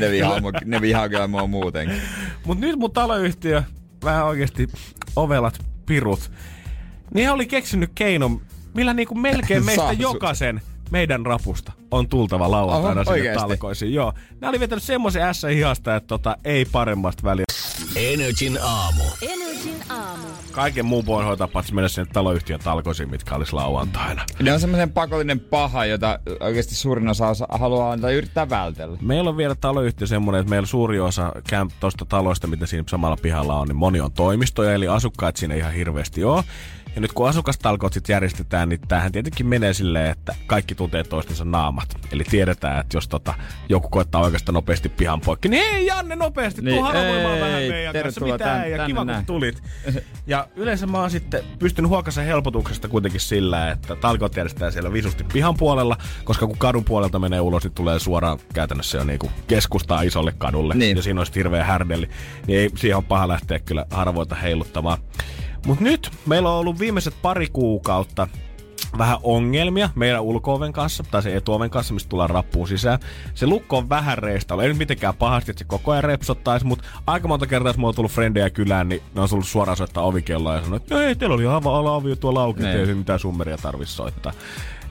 Ne 0.00 0.10
vihaa, 0.10 0.40
mua- 0.40 0.52
ne 0.64 0.80
vihaa 0.80 1.08
kyllä 1.08 1.26
mua 1.26 1.46
muutenkin. 1.46 2.02
Mut 2.46 2.58
nyt 2.58 2.78
mun 2.78 2.92
taloyhtiö, 2.92 3.62
vähän 4.04 4.24
oikeasti 4.26 4.68
ovelat 5.16 5.58
pirut, 5.86 6.30
niin 7.14 7.30
oli 7.30 7.46
keksinyt 7.46 7.90
keinon, 7.94 8.40
millä 8.74 8.94
niinku 8.94 9.14
melkein 9.14 9.64
meistä 9.66 9.82
Saa 9.82 9.92
jokaisen 9.92 10.60
meidän 10.92 11.26
rapusta 11.26 11.72
on 11.90 12.08
tultava 12.08 12.50
lauantaina 12.50 13.00
Oho, 13.00 13.04
sinne 13.04 13.12
oikeesti? 13.12 13.48
talkoisiin. 13.48 13.94
Joo. 13.94 14.12
Ne 14.40 14.48
oli 14.48 14.60
vetänyt 14.60 14.82
semmoisen 14.82 15.22
ässä 15.22 15.48
hihasta, 15.48 15.96
että 15.96 16.08
tota, 16.08 16.36
ei 16.44 16.64
paremmasta 16.64 17.22
väliä. 17.22 17.44
Energin 17.96 18.58
aamu. 18.62 19.02
Energin 19.22 19.82
aamu. 19.88 20.26
Kaiken 20.52 20.86
muun 20.86 21.06
voin 21.06 21.26
hoitaa 21.26 21.48
paitsi 21.48 21.74
mennä 21.74 21.88
sinne 21.88 22.10
taloyhtiön 22.12 22.60
talkoisiin, 22.60 23.10
mitkä 23.10 23.34
olisi 23.34 23.52
lauantaina. 23.52 24.24
Ne 24.42 24.52
on 24.52 24.60
semmoisen 24.60 24.92
pakollinen 24.92 25.40
paha, 25.40 25.84
jota 25.84 26.18
oikeasti 26.40 26.74
suurin 26.74 27.08
osa 27.08 27.28
osa 27.28 27.46
haluaa 27.50 27.98
tai 27.98 28.14
yrittää 28.14 28.50
vältellä. 28.50 28.98
Meillä 29.00 29.30
on 29.30 29.36
vielä 29.36 29.54
taloyhtiö 29.54 30.06
semmoinen, 30.06 30.40
että 30.40 30.50
meillä 30.50 30.66
suuri 30.66 31.00
osa 31.00 31.32
camp 31.50 31.72
tuosta 31.80 32.04
taloista, 32.04 32.46
mitä 32.46 32.66
siinä 32.66 32.84
samalla 32.88 33.16
pihalla 33.22 33.58
on, 33.58 33.68
niin 33.68 33.76
moni 33.76 34.00
on 34.00 34.12
toimistoja, 34.12 34.74
eli 34.74 34.88
asukkaat 34.88 35.36
siinä 35.36 35.54
ei 35.54 35.60
ihan 35.60 35.72
hirveästi 35.72 36.24
ole. 36.24 36.44
Ja 36.94 37.00
nyt 37.00 37.12
kun 37.12 37.28
asukastalkoot 37.28 37.92
sitten 37.92 38.14
järjestetään, 38.14 38.68
niin 38.68 38.80
tämähän 38.88 39.12
tietenkin 39.12 39.46
menee 39.46 39.74
silleen, 39.74 40.10
että 40.10 40.34
kaikki 40.46 40.74
tuntee 40.74 41.04
toistensa 41.04 41.44
naamat. 41.44 41.96
Eli 42.12 42.24
tiedetään, 42.24 42.80
että 42.80 42.96
jos 42.96 43.08
tota, 43.08 43.34
joku 43.68 43.88
koittaa 43.88 44.20
oikeastaan 44.20 44.54
nopeasti 44.54 44.88
pihan 44.88 45.20
poikki, 45.20 45.48
niin 45.48 45.72
hei 45.72 45.86
Janne 45.86 46.16
nopeasti, 46.16 46.62
Niin, 46.62 46.74
tuu 46.74 46.84
haravoimaan 46.84 47.34
ei, 47.34 47.40
vähän 47.40 47.62
meidän 47.62 48.02
kanssa. 48.02 48.24
Mitä 48.24 48.66
ja 48.66 48.86
kiva 48.86 49.00
kun 49.00 49.06
näin. 49.06 49.26
tulit. 49.26 49.62
Ja 50.26 50.48
yleensä 50.56 50.86
mä 50.86 51.00
oon 51.00 51.10
sitten 51.10 51.44
pystynyt 51.58 51.88
huokasen 51.88 52.26
helpotuksesta 52.26 52.88
kuitenkin 52.88 53.20
sillä, 53.20 53.70
että 53.70 53.96
talkoot 53.96 54.36
järjestetään 54.36 54.72
siellä 54.72 54.92
visusti 54.92 55.24
pihan 55.24 55.56
puolella, 55.56 55.96
koska 56.24 56.46
kun 56.46 56.58
kadun 56.58 56.84
puolelta 56.84 57.18
menee 57.18 57.40
ulos, 57.40 57.64
niin 57.64 57.72
tulee 57.72 57.98
suoraan 57.98 58.38
käytännössä 58.54 58.98
jo 58.98 59.04
niinku 59.04 59.30
keskustaa 59.46 60.02
isolle 60.02 60.32
kadulle. 60.38 60.74
Niin. 60.74 60.96
Ja 60.96 61.02
siinä 61.02 61.20
olisi 61.20 61.34
hirveä 61.34 61.64
härdelli. 61.64 62.08
Niin 62.46 62.58
ei, 62.58 62.70
siihen 62.74 62.96
on 62.96 63.04
paha 63.04 63.28
lähteä 63.28 63.58
kyllä 63.58 63.86
harvoita 63.90 64.34
heiluttamaan. 64.34 64.98
Mutta 65.66 65.84
nyt 65.84 66.10
meillä 66.26 66.50
on 66.50 66.58
ollut 66.58 66.78
viimeiset 66.78 67.14
pari 67.22 67.48
kuukautta 67.52 68.28
vähän 68.98 69.18
ongelmia 69.22 69.90
meidän 69.94 70.22
ulkooven 70.22 70.72
kanssa, 70.72 71.04
tai 71.10 71.22
se 71.22 71.36
etuoven 71.36 71.70
kanssa, 71.70 71.94
mistä 71.94 72.08
tullaan 72.08 72.30
rappuun 72.30 72.68
sisään. 72.68 72.98
Se 73.34 73.46
lukko 73.46 73.78
on 73.78 73.88
vähän 73.88 74.18
reistalla, 74.18 74.62
ei 74.62 74.68
nyt 74.68 74.78
mitenkään 74.78 75.14
pahasti, 75.14 75.50
että 75.50 75.58
se 75.58 75.64
koko 75.64 75.92
ajan 75.92 76.04
repsottaisi, 76.04 76.66
mutta 76.66 76.84
aika 77.06 77.28
monta 77.28 77.46
kertaa, 77.46 77.70
jos 77.70 77.76
mulla 77.76 77.88
on 77.88 77.94
tullut 77.94 78.12
frendejä 78.12 78.50
kylään, 78.50 78.88
niin 78.88 79.02
ne 79.14 79.20
on 79.20 79.28
tullut 79.28 79.46
suoraan 79.46 79.76
soittaa 79.76 80.04
ovikelloa 80.04 80.54
ja 80.54 80.62
sanoo, 80.62 80.76
että 80.76 81.02
ei, 81.04 81.16
teillä 81.16 81.34
oli 81.34 81.46
aivan 81.46 81.74
ala 81.74 81.92
ovi 81.92 82.16
tuolla 82.16 82.42
auki, 82.42 82.62
Niin. 82.62 82.88
ei 82.88 82.94
mitään 82.94 83.18
summeria 83.18 83.56
tarvitsisi 83.56 83.96
soittaa. 83.96 84.32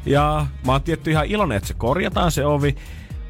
Ja 0.06 0.46
mä 0.66 0.72
oon 0.72 0.82
tietty 0.82 1.12
ihan 1.12 1.26
iloinen, 1.26 1.56
että 1.58 1.68
se 1.68 1.74
korjataan 1.74 2.32
se 2.32 2.46
ovi, 2.46 2.76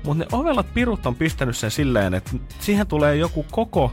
mutta 0.04 0.24
ne 0.24 0.38
ovelat 0.38 0.74
pirut 0.74 1.06
on 1.06 1.16
pistänyt 1.16 1.58
sen 1.58 1.72
silleen, 1.72 2.14
että 2.14 2.32
siihen 2.60 2.88
tulee 2.88 3.16
joku 3.16 3.46
koko 3.52 3.92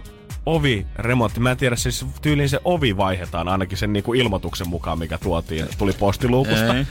oviremontti. 0.54 1.40
Mä 1.40 1.50
en 1.50 1.56
tiedä, 1.56 1.76
siis 1.76 2.06
tyyliin 2.22 2.48
se 2.48 2.60
ovi 2.64 2.96
vaihdetaan 2.96 3.48
ainakin 3.48 3.78
sen 3.78 3.92
niinku 3.92 4.14
ilmoituksen 4.14 4.68
mukaan, 4.68 4.98
mikä 4.98 5.18
tuotiin, 5.18 5.66
tuli 5.78 5.92
postiluukusta. 5.92 6.74
Ei. 6.76 6.86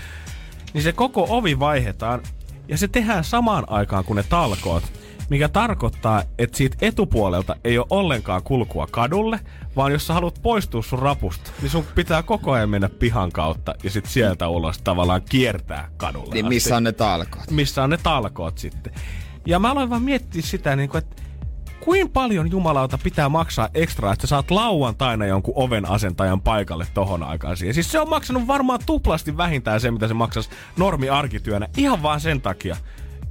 Niin 0.73 0.83
se 0.83 0.91
koko 0.91 1.25
ovi 1.29 1.59
vaihdetaan 1.59 2.21
ja 2.67 2.77
se 2.77 2.87
tehdään 2.87 3.23
samaan 3.23 3.63
aikaan 3.67 4.05
kuin 4.05 4.17
ne 4.17 4.23
talkoot. 4.29 4.83
mikä 5.29 5.49
tarkoittaa, 5.49 6.23
että 6.37 6.57
siitä 6.57 6.77
etupuolelta 6.81 7.55
ei 7.63 7.77
ole 7.77 7.87
ollenkaan 7.89 8.43
kulkua 8.43 8.87
kadulle, 8.91 9.39
vaan 9.75 9.91
jos 9.91 10.07
sä 10.07 10.13
haluat 10.13 10.39
poistua 10.41 10.81
sun 10.83 10.99
rapusta, 10.99 11.51
niin 11.61 11.69
sun 11.69 11.83
pitää 11.95 12.23
koko 12.23 12.51
ajan 12.51 12.69
mennä 12.69 12.89
pihan 12.89 13.31
kautta 13.31 13.75
ja 13.83 13.89
sitten 13.89 14.11
sieltä 14.11 14.47
ulos 14.47 14.77
tavallaan 14.77 15.21
kiertää 15.29 15.89
kadulle 15.97 16.33
Niin 16.33 16.45
asti. 16.45 16.55
missä 16.55 16.75
on 16.77 16.83
ne 16.83 16.91
talkoot? 16.91 17.51
missä 17.51 17.83
on 17.83 17.89
ne 17.89 17.97
talkoot 17.97 18.57
sitten. 18.57 18.93
Ja 19.45 19.59
mä 19.59 19.71
aloin 19.71 19.89
vaan 19.89 20.01
miettiä 20.01 20.41
sitä, 20.41 20.75
niin 20.75 20.89
kuin, 20.89 20.99
että 21.03 21.23
kuinka 21.79 22.11
paljon 22.13 22.51
jumalauta 22.51 22.97
pitää 23.03 23.29
maksaa 23.29 23.69
ekstraa, 23.73 24.13
että 24.13 24.27
sä 24.27 24.29
saat 24.29 24.51
lauantaina 24.51 25.25
jonkun 25.25 25.53
oven 25.57 25.89
asentajan 25.89 26.41
paikalle 26.41 26.87
tohon 26.93 27.23
aikaan 27.23 27.57
siihen. 27.57 27.73
Siis 27.73 27.91
se 27.91 27.99
on 27.99 28.09
maksanut 28.09 28.47
varmaan 28.47 28.79
tuplasti 28.85 29.37
vähintään 29.37 29.81
se, 29.81 29.91
mitä 29.91 30.07
se 30.07 30.13
maksaisi 30.13 30.49
normi 30.77 31.09
arkityönä. 31.09 31.67
Ihan 31.77 32.03
vaan 32.03 32.19
sen 32.19 32.41
takia, 32.41 32.77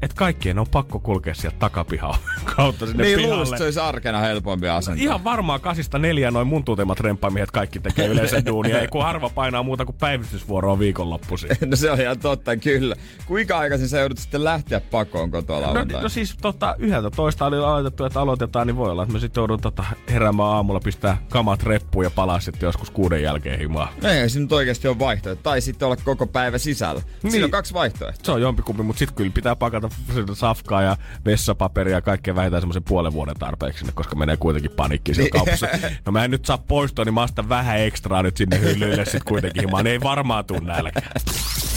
että 0.03 0.17
kaikkien 0.17 0.59
on 0.59 0.67
pakko 0.71 1.01
kulkea 1.01 1.35
sieltä 1.35 1.57
takapihan 1.59 2.15
kautta 2.57 2.87
sinne 2.87 3.05
Niin 3.05 3.17
pihalle. 3.17 3.35
luulisit, 3.35 3.59
se 3.59 3.65
olisi 3.65 3.81
arkena 3.81 4.19
helpompi 4.19 4.69
asentaa. 4.69 5.03
Ihan 5.05 5.25
varmaan 5.25 5.61
kasista 5.61 5.99
neljä 5.99 6.31
noin 6.31 6.47
mun 6.47 6.65
tuntemat 6.65 7.01
remppamiehet 7.01 7.51
kaikki 7.51 7.81
tekee 7.81 8.07
yleensä 8.07 8.45
duunia. 8.47 8.81
Ei 8.81 8.89
kun 8.89 9.03
harva 9.03 9.29
painaa 9.31 9.63
muuta 9.63 9.85
kuin 9.85 9.97
päivystysvuoroa 10.01 10.79
viikonloppuisin. 10.79 11.51
No 11.67 11.77
se 11.77 11.91
on 11.91 12.01
ihan 12.01 12.19
totta, 12.19 12.57
kyllä. 12.57 12.95
Kuinka 13.27 13.59
aikaisin 13.59 13.89
sä 13.89 13.99
joudut 13.99 14.19
sitten 14.19 14.45
lähteä 14.45 14.81
pakoon 14.81 15.31
kotoa 15.31 15.61
No, 15.75 16.01
no 16.03 16.09
siis 16.09 16.37
tota, 16.43 16.75
yhdeltä 16.79 17.11
toista 17.11 17.47
oli 17.47 17.57
aloitettu, 17.57 18.05
että 18.05 18.21
aloitetaan, 18.21 18.67
niin 18.67 18.77
voi 18.77 18.91
olla, 18.91 19.03
että 19.03 19.13
me 19.13 19.21
sitten 19.21 19.41
joudun 19.41 19.61
tota, 19.61 19.85
heräämään 20.11 20.49
aamulla, 20.49 20.81
pistää 20.81 21.17
kamat 21.31 21.63
reppuun 21.63 22.05
ja 22.05 22.11
palaa 22.11 22.41
sitten 22.41 22.67
joskus 22.67 22.91
kuuden 22.91 23.23
jälkeen 23.23 23.59
himaa. 23.59 23.93
Ei 24.03 24.29
se 24.31 24.41
nyt 24.41 24.53
oikeasti 24.53 24.89
ole 24.89 24.99
vaihtoehto. 24.99 25.43
Tai 25.43 25.61
sitten 25.61 25.87
olla 25.87 25.97
koko 25.97 26.27
päivä 26.27 26.59
sisällä. 26.59 27.03
Niin. 27.23 27.31
Siinä 27.31 27.45
on 27.45 27.51
kaksi 27.51 27.75
vaihtoehtoa. 27.75 28.25
Se 28.25 28.33
on 28.33 28.41
jompikumpi, 28.41 28.83
mutta 28.83 28.99
sitten 28.99 29.17
kyllä 29.17 29.31
pitää 29.35 29.57
pakata 29.57 29.89
safkaa 30.35 30.83
ja 30.83 30.97
vessapaperia 31.25 31.95
ja 31.95 32.03
kaikkea 32.03 32.35
vähintään 32.35 32.61
semmoisen 32.63 32.85
puolen 32.85 33.13
vuoden 33.13 33.37
tarpeeksi 33.39 33.79
sinne, 33.79 33.93
koska 33.93 34.17
menee 34.17 34.37
kuitenkin 34.37 34.71
panikki 34.71 35.15
siellä 35.15 35.31
kaupassa. 35.31 35.69
No 36.07 36.13
mä 36.13 36.25
en 36.25 36.31
nyt 36.31 36.45
saa 36.45 36.59
poistua, 36.59 37.05
niin 37.05 37.15
mä 37.15 37.23
ostan 37.23 37.49
vähän 37.49 37.81
ekstraa 37.81 38.23
nyt 38.23 38.37
sinne 38.37 38.61
hyllyille 38.61 39.05
sitten 39.05 39.25
kuitenkin 39.29 39.63
himaan. 39.63 39.87
Ei 39.87 40.01
varmaan 40.01 40.45
tuu 40.45 40.61
nälkää. 40.61 41.13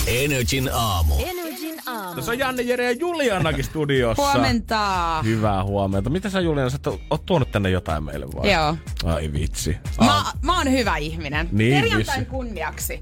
Energin 0.07 0.69
aamu. 0.73 1.13
Energin 1.19 1.75
aamu. 1.85 2.15
Tässä 2.15 2.31
on 2.31 2.39
Janne, 2.39 2.61
Jere 2.63 2.85
ja 2.85 2.91
Julianakin 2.91 3.63
studiossa. 3.63 4.23
Huomenta. 4.23 5.21
Hyvää 5.23 5.63
huomenta. 5.63 6.09
Mitä 6.09 6.29
sä 6.29 6.39
Juliana, 6.39 6.69
sä 6.69 6.77
oot 7.09 7.25
tuonut 7.25 7.51
tänne 7.51 7.69
jotain 7.69 8.03
meille 8.03 8.25
vai? 8.35 8.51
Joo. 8.51 8.75
Ai 9.03 9.33
vitsi. 9.33 9.77
Mä, 10.05 10.23
mä 10.41 10.57
oon 10.57 10.71
hyvä 10.71 10.97
ihminen. 10.97 11.49
Niin, 11.51 11.73
Perjantain 11.73 12.19
vissi. 12.19 12.31
kunniaksi. 12.31 13.01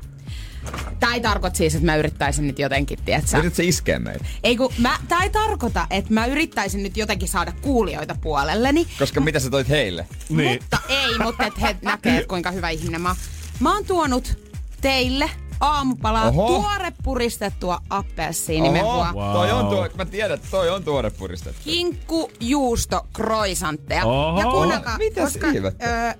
Tää 0.99 1.13
ei 1.13 1.21
tarkoita 1.21 1.57
siis, 1.57 1.75
että 1.75 1.85
mä 1.85 1.95
yrittäisin 1.95 2.47
nyt 2.47 2.59
jotenkin, 2.59 2.99
tietsä. 3.05 3.37
Yrität 3.37 3.55
se 3.55 3.63
iskeä 3.63 3.99
meitä? 3.99 4.25
Ei 4.43 4.57
kun 4.57 4.73
mä, 4.77 4.97
tää 5.07 5.23
ei 5.23 5.29
tarkoita, 5.29 5.87
että 5.89 6.13
mä 6.13 6.25
yrittäisin 6.25 6.83
nyt 6.83 6.97
jotenkin 6.97 7.27
saada 7.27 7.53
kuulijoita 7.61 8.15
puolelleni. 8.21 8.87
Koska 8.99 9.21
mitä 9.21 9.39
sä 9.39 9.49
toit 9.49 9.69
heille? 9.69 10.07
Niin. 10.29 10.51
Mutta 10.51 10.77
ei, 10.89 11.17
mutta 11.23 11.45
et 11.45 11.61
he 11.61 11.75
näkee, 11.81 12.25
kuinka 12.25 12.51
hyvä 12.51 12.69
ihminen 12.69 13.01
mä 13.01 13.09
oon. 13.09 13.17
Mä 13.59 13.73
oon 13.73 13.85
tuonut 13.85 14.39
teille 14.81 15.29
aamupalaa 15.59 16.27
Oho. 16.27 16.47
tuore 16.47 16.93
puristettua 17.03 17.81
appelsiinimehua. 17.89 19.09
Oho, 19.15 19.33
toi 19.33 19.51
on 19.51 19.67
tuo, 19.67 19.89
mä 19.97 20.05
tiedän, 20.05 20.35
että 20.35 20.47
toi 20.51 20.69
on 20.69 20.83
tuore 20.83 21.09
puristettu. 21.09 21.61
Kinkku, 21.63 22.31
juusto, 22.39 23.07
kroisantteja. 23.13 24.05
Oho. 24.05 24.39
Ja 24.39 24.45
kuunnelkaa, 24.45 24.97
Mitäs 24.97 25.23
koska 25.33 25.47
ö, 25.47 26.17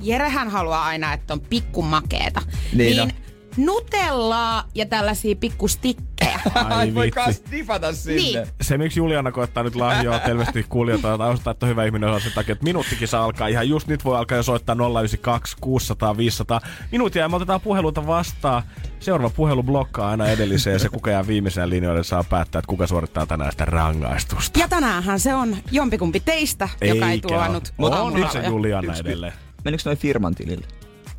Jerehän 0.00 0.48
haluaa 0.48 0.84
aina, 0.84 1.12
että 1.12 1.32
on 1.34 1.40
pikku 1.40 1.82
makeeta. 1.82 2.42
Niin 2.72 2.96
niin 2.96 3.21
nutellaa 3.56 4.64
ja 4.74 4.86
tällaisia 4.86 5.36
pikkustikkejä. 5.36 6.40
Ai 6.54 6.94
voi 6.94 7.06
vitsi. 7.06 7.20
kas 7.20 7.40
tipata 7.40 7.92
sinne. 7.92 8.22
Niin. 8.22 8.46
Se, 8.60 8.78
miksi 8.78 9.00
Juliana 9.00 9.32
koettaa 9.32 9.62
nyt 9.62 9.74
lahjoa 9.74 10.20
selvästi 10.26 10.66
kuulijoita 10.68 11.18
taustaa, 11.18 11.50
että 11.50 11.66
on 11.66 11.70
hyvä 11.70 11.84
ihminen 11.84 12.08
on 12.10 12.20
sen 12.20 12.32
takia, 12.34 12.52
että 12.52 12.64
minuuttikin 12.64 13.08
saa 13.08 13.24
alkaa. 13.24 13.48
Ihan 13.48 13.68
just 13.68 13.86
nyt 13.88 14.04
voi 14.04 14.18
alkaa 14.18 14.36
jo 14.36 14.42
soittaa 14.42 14.76
092 15.00 15.56
600 15.60 16.16
500 16.16 16.60
minuuttia 16.92 17.22
ja 17.22 17.28
me 17.28 17.36
otetaan 17.36 17.60
puheluita 17.60 18.06
vastaan. 18.06 18.62
Seuraava 19.00 19.30
puhelu 19.36 19.62
blokkaa 19.62 20.10
aina 20.10 20.26
edelliseen 20.28 20.74
ja 20.74 20.78
se 20.78 20.88
kuka 20.88 21.10
jää 21.10 21.26
viimeisenä 21.26 21.68
linjoille 21.68 22.04
saa 22.04 22.24
päättää, 22.24 22.58
että 22.58 22.68
kuka 22.68 22.86
suorittaa 22.86 23.26
tänään 23.26 23.52
sitä 23.52 23.64
rangaistusta. 23.64 24.58
Ja 24.58 24.68
tänäänhän 24.68 25.20
se 25.20 25.34
on 25.34 25.56
jompikumpi 25.70 26.20
teistä, 26.20 26.68
joka 26.80 27.06
ei 27.06 27.12
Eikä 27.12 27.28
tuonut 27.28 27.72
ole. 27.78 27.90
On 27.90 27.98
aamupaloja. 27.98 28.30
se 28.32 28.46
Juliana 28.46 28.88
Yksi- 28.92 29.00
edelleen. 29.00 29.32
Menikö 29.64 29.82
noin 29.86 29.98
firman 29.98 30.34
tilille? 30.34 30.66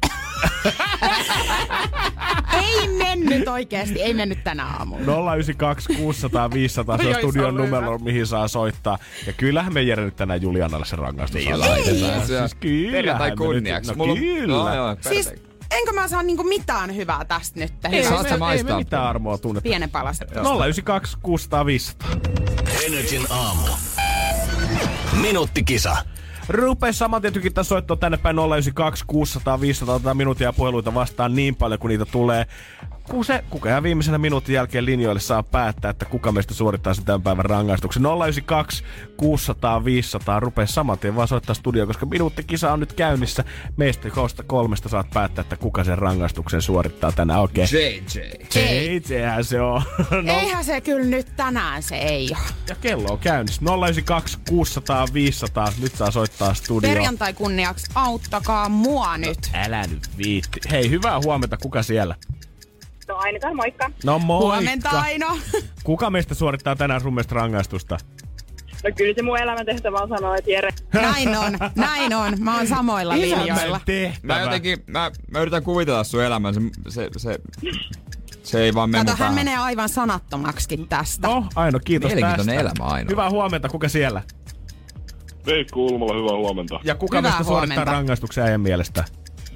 Ei 3.27 3.29
mennyt 3.29 3.47
oikeesti, 3.47 4.01
ei 4.01 4.13
mennyt 4.13 4.43
tänä 4.43 4.65
aamulla. 4.65 5.33
092 5.35 5.93
600 5.93 6.51
500, 6.51 6.97
se 6.97 7.07
on 7.07 7.15
studion 7.15 7.55
numero, 7.55 7.97
mihin 7.99 8.27
saa 8.27 8.47
soittaa. 8.47 8.97
Ja 9.27 9.33
kyllähän 9.33 9.73
me 9.73 9.81
Jere 9.81 10.05
nyt 10.05 10.15
tänään 10.15 10.41
Julianalle 10.41 10.85
se 10.85 10.95
rangaistus 10.95 11.41
Niin, 11.41 11.53
antaa. 11.53 11.69
laitetaan. 11.69 12.27
Siis 12.27 12.55
kyllähän 12.55 13.29
nyt- 13.29 13.37
kunniaksi. 13.37 13.91
No 13.91 13.95
Mulla 13.97 14.15
kyllä. 14.15 14.53
Joo, 14.55 14.75
joo, 14.75 14.95
Siis 15.01 15.33
enkö 15.71 15.93
mä 15.93 16.07
saa 16.07 16.23
niinku 16.23 16.43
mitään 16.43 16.95
hyvää 16.95 17.25
tästä 17.25 17.59
nyt? 17.59 17.73
Ei, 17.91 18.03
Saat 18.03 18.39
me, 18.39 18.53
ei 18.53 18.63
me 18.63 18.75
mitään 18.75 19.03
armoa 19.03 19.37
tunnetta. 19.37 19.69
Pienen 19.69 19.89
palasen. 19.89 20.27
092 20.33 21.17
600 21.23 21.65
500. 21.65 22.09
Energin 22.85 23.21
aamu. 23.29 23.61
Minuuttikisa. 25.21 25.97
Rupee 26.49 26.93
saman 26.93 27.21
tien 27.21 27.33
tykittää 27.33 27.63
soittoa 27.63 27.97
tänne 27.97 28.17
päin 28.17 28.35
092 28.35 29.03
600 29.07 29.61
500 29.61 29.95
otetaan 29.95 30.17
minuutia 30.17 30.47
ja 30.47 30.53
puheluita 30.53 30.93
vastaan 30.93 31.35
niin 31.35 31.55
paljon 31.55 31.79
kuin 31.79 31.89
niitä 31.89 32.05
tulee. 32.05 32.45
Kun 33.09 33.25
se, 33.25 33.43
kuka 33.49 33.69
jää 33.69 33.83
viimeisenä 33.83 34.17
minuutin 34.17 34.55
jälkeen 34.55 34.85
linjoille 34.85 35.19
saa 35.19 35.43
päättää, 35.43 35.91
että 35.91 36.05
kuka 36.05 36.31
meistä 36.31 36.53
suorittaa 36.53 36.93
sen 36.93 37.05
tämän 37.05 37.21
päivän 37.21 37.45
rangaistuksen. 37.45 38.03
092 38.03 38.83
600 39.17 39.85
500 39.85 40.39
rupee 40.39 40.67
saman 40.67 40.99
tien 40.99 41.15
vaan 41.15 41.27
soittaa 41.27 41.55
studioon, 41.55 41.87
koska 41.87 42.05
minuuttikisa 42.05 42.73
on 42.73 42.79
nyt 42.79 42.93
käynnissä. 42.93 43.43
Meistä 43.77 44.09
koosta 44.09 44.43
kolmesta 44.43 44.89
saat 44.89 45.09
päättää, 45.13 45.41
että 45.41 45.55
kuka 45.57 45.83
sen 45.83 45.97
rangaistuksen 45.97 46.61
suorittaa 46.61 47.11
tänään 47.11 47.39
oikein. 47.39 47.67
JJ. 47.71 48.59
Ei, 48.59 49.01
sehän 49.05 49.43
se 49.43 49.61
on. 49.61 49.81
No, 50.23 50.33
Eihän 50.33 50.65
se 50.65 50.81
kyllä 50.81 51.05
nyt 51.05 51.35
tänään 51.35 51.83
se 51.83 51.95
ei 51.95 52.29
ole. 52.31 52.37
ja 52.69 52.75
kello 52.75 53.11
on 53.11 53.19
käynnissä. 53.19 53.61
092 53.61 54.37
600 54.49 55.05
500. 55.13 55.73
Nyt 55.81 55.95
saa 55.95 56.11
soittaa 56.11 56.53
studioon. 56.53 56.95
Perjantai 56.95 57.33
kunniaksi 57.33 57.91
auttakaa 57.95 58.69
mua 58.69 59.17
nyt. 59.17 59.37
Älä 59.53 59.87
nyt 59.87 60.17
viitti. 60.17 60.59
Hei, 60.71 60.89
hyvää 60.89 61.19
huomenta. 61.23 61.57
Kuka 61.57 61.83
siellä? 61.83 62.15
No 63.13 63.19
ainakaan 63.19 63.55
moikka. 63.55 63.91
No 64.03 64.19
moikka. 64.19 64.45
Huomenta 64.45 64.89
Aino. 64.89 65.37
Kuka 65.83 66.09
meistä 66.09 66.33
suorittaa 66.35 66.75
tänään 66.75 67.01
sun 67.01 67.13
mielestä 67.13 67.35
rangaistusta? 67.35 67.97
No 68.83 68.89
kyllä 68.97 69.13
se 69.15 69.21
mun 69.21 69.37
elämäntehtävä 69.39 69.97
on 69.97 70.09
sanoa, 70.09 70.37
että 70.37 70.51
Jere, 70.51 70.69
Näin 70.93 71.37
on, 71.37 71.57
näin 71.75 72.13
on. 72.13 72.33
Mä 72.39 72.57
oon 72.57 72.67
samoilla 72.67 73.13
linjoilla. 73.13 73.79
Mä 74.23 74.39
jotenkin, 74.41 74.83
mä, 74.87 75.11
mä 75.31 75.39
yritän 75.39 75.63
kuvitella 75.63 76.03
sun 76.03 76.23
elämän, 76.23 76.53
se, 76.53 76.61
se, 76.89 77.09
se, 77.17 77.39
se 78.43 78.61
ei 78.63 78.73
vaan 78.73 78.89
mene 78.89 79.05
Kato, 79.05 79.23
hän 79.23 79.33
menee 79.33 79.57
aivan 79.57 79.89
sanattomaksi 79.89 80.85
tästä. 80.89 81.27
No, 81.27 81.45
Aino, 81.55 81.79
kiitos 81.85 82.11
Mielenkiintoinen 82.13 82.65
tästä. 82.65 82.81
elämä, 82.83 82.93
Aino. 82.93 83.09
Hyvää 83.11 83.29
huomenta. 83.29 83.69
Kuka 83.69 83.89
siellä? 83.89 84.21
Veikko 85.45 85.79
Ulmala, 85.79 86.13
hyvää 86.13 86.37
huomenta. 86.37 86.79
Ja 86.83 86.95
kuka 86.95 87.17
Hyvää 87.17 87.31
meistä 87.31 87.43
suorittaa 87.43 87.75
huomenta. 87.75 87.91
rangaistuksen 87.91 88.43
äijän 88.43 88.61
mielestä? 88.61 89.05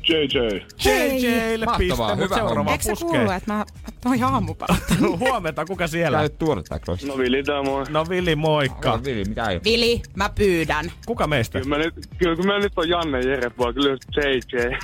JJ. 0.09 0.61
JJlle 0.85 1.65
Mahtavaa, 1.65 2.15
hyvä 2.15 2.35
homma. 2.35 2.71
Eikö 2.71 2.83
se 2.83 2.93
kuulu, 3.05 3.31
että 3.31 3.53
mä 3.53 3.65
toi 4.03 4.21
aamupalat? 4.21 4.83
Huomenta, 5.19 5.65
kuka 5.65 5.87
siellä? 5.87 6.17
Käy 6.17 6.29
tuoretta 6.29 6.79
cross. 6.79 7.03
No 7.05 7.17
Vili 7.17 7.43
tää 7.43 7.63
moi. 7.63 7.83
No 7.89 8.05
Vili, 8.09 8.35
moikka. 8.35 8.91
Kato, 8.91 9.03
Vili, 9.03 9.23
mitä 9.25 9.45
ei? 9.49 9.59
Vili, 9.63 10.01
mä 10.15 10.29
pyydän. 10.29 10.91
Kuka 11.05 11.27
meistä? 11.27 11.59
Kyllä 11.61 11.77
mä 11.77 11.83
nyt, 11.83 11.93
kyllä 12.17 12.35
kun 12.35 12.45
mä 12.45 12.59
nyt 12.59 12.73
on 12.75 12.89
Janne 12.89 13.19
Jere, 13.19 13.51
vaan 13.57 13.73
kyllä 13.73 13.89
JJ. 14.17 14.77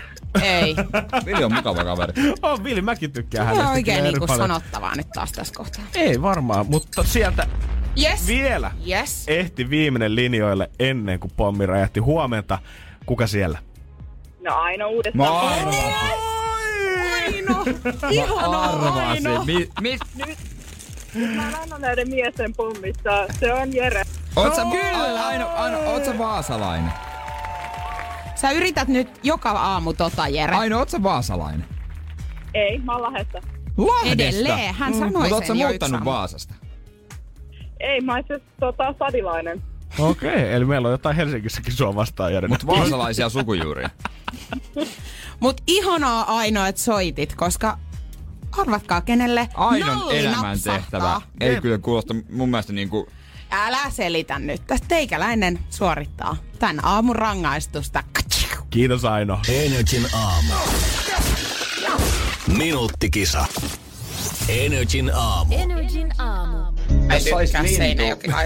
Ei. 0.44 0.76
Vili 1.26 1.44
on 1.44 1.54
mukava 1.54 1.84
kaveri. 1.84 2.14
Oh, 2.42 2.64
Vili, 2.64 2.82
mäkin 2.82 3.12
tykkään 3.12 3.46
hänestä. 3.46 3.68
on 3.68 3.74
oikein 3.74 4.04
niinku 4.04 4.28
paljon. 4.28 4.48
sanottavaa 4.48 4.96
nyt 4.96 5.08
taas 5.14 5.32
tässä 5.32 5.54
kohtaa. 5.58 5.84
Ei 5.96 6.22
varmaan, 6.22 6.66
mutta 6.70 7.04
sieltä 7.04 7.48
Yes. 8.04 8.28
vielä 8.28 8.72
Yes. 8.90 9.24
ehti 9.28 9.70
viimeinen 9.70 10.16
linjoille 10.16 10.70
ennen 10.80 11.20
kuin 11.20 11.32
pommi 11.38 11.66
räjähti. 11.66 12.00
Huomenta. 12.00 12.60
Kuka 13.06 13.28
siellä? 13.28 13.60
No 14.44 14.56
Aino 14.56 14.90
uudestaan. 14.90 15.30
Mä 15.30 15.40
arvasin. 15.40 15.84
Aino. 17.24 17.66
Ihana 18.12 19.10
Aino. 19.10 19.46
Mi, 19.46 19.70
mi, 19.82 19.98
Mä 21.36 21.52
annan 21.62 21.82
näiden 21.82 22.10
miesten 22.10 22.54
pommista. 22.54 23.26
Se 23.40 23.54
on 23.54 23.76
Jere. 23.76 24.04
oot 24.36 24.56
sä, 24.56 24.62
Kyllä. 24.72 25.28
Aino, 25.28 25.50
Aino, 25.56 25.80
oot 25.80 26.06
sä 26.06 26.18
vaasalainen? 26.18 26.92
Sä 28.36 28.52
yrität 28.52 28.88
nyt 28.88 29.08
joka 29.24 29.50
aamu 29.52 29.94
tota, 29.94 30.28
Jere. 30.28 30.56
Aino, 30.56 30.78
oot 30.78 30.90
sä 30.90 31.04
vaasalainen? 31.04 31.66
Ei, 32.54 32.78
mä 32.78 32.92
oon 32.92 33.02
Lahdesta. 33.02 33.42
Lahdesta? 33.78 34.14
Edelleen, 34.14 34.74
hän 34.76 34.94
sanoi 34.94 35.10
Mutta 35.12 35.36
oot 35.36 35.44
sä 35.44 35.48
sen 35.48 35.60
jo 35.60 35.68
muuttanut 35.68 35.94
yksi 35.94 35.96
aamu. 35.96 36.12
Vaasasta? 36.12 36.54
Ei, 37.80 38.02
mä 38.02 38.14
oon 38.14 38.24
tota, 38.60 38.96
sadilainen. 39.00 39.62
Okei, 40.00 40.30
okay, 40.30 40.52
eli 40.54 40.66
meillä 40.66 40.88
on 40.88 40.92
jotain 40.92 41.16
Helsingissäkin 41.16 41.74
sua 41.74 41.96
vastaan, 41.96 42.34
Jere. 42.34 42.48
Mut 42.48 42.66
vaasalaisia 42.66 43.30
sukujuuria. 43.30 43.90
Mut 45.40 45.62
ihanaa 45.68 46.38
Aino, 46.38 46.66
että 46.66 46.82
soitit, 46.82 47.36
koska 47.36 47.78
arvatkaa 48.52 49.02
kenelle 49.02 49.50
Ainon 49.54 50.12
elämäntehtävä 50.12 50.78
napsahtaa. 51.08 51.22
ei 51.40 51.62
kyllä 51.62 51.78
kuulosta 51.78 52.16
mun 52.32 52.50
mielestä 52.50 52.74
niinku 52.74 53.10
Älä 53.52 53.90
selitä 53.90 54.40
nyt. 54.40 54.68
Tästä 54.68 54.88
teikäläinen 54.88 55.60
suorittaa 55.70 56.38
tän 56.60 56.86
aamun 56.86 57.16
rangaistusta. 57.16 58.04
Kiitos 58.70 59.06
Aino. 59.06 59.40
Energin 59.50 60.08
aamu. 60.16 60.54
Minuuttikisa. 62.58 63.46
Energin 64.50 65.12
aamu. 65.16 65.54
Energin 65.58 66.12
aamu. 66.22 66.68
Jos 67.14 67.24
sais 67.24 67.54
lintu, 67.80 68.04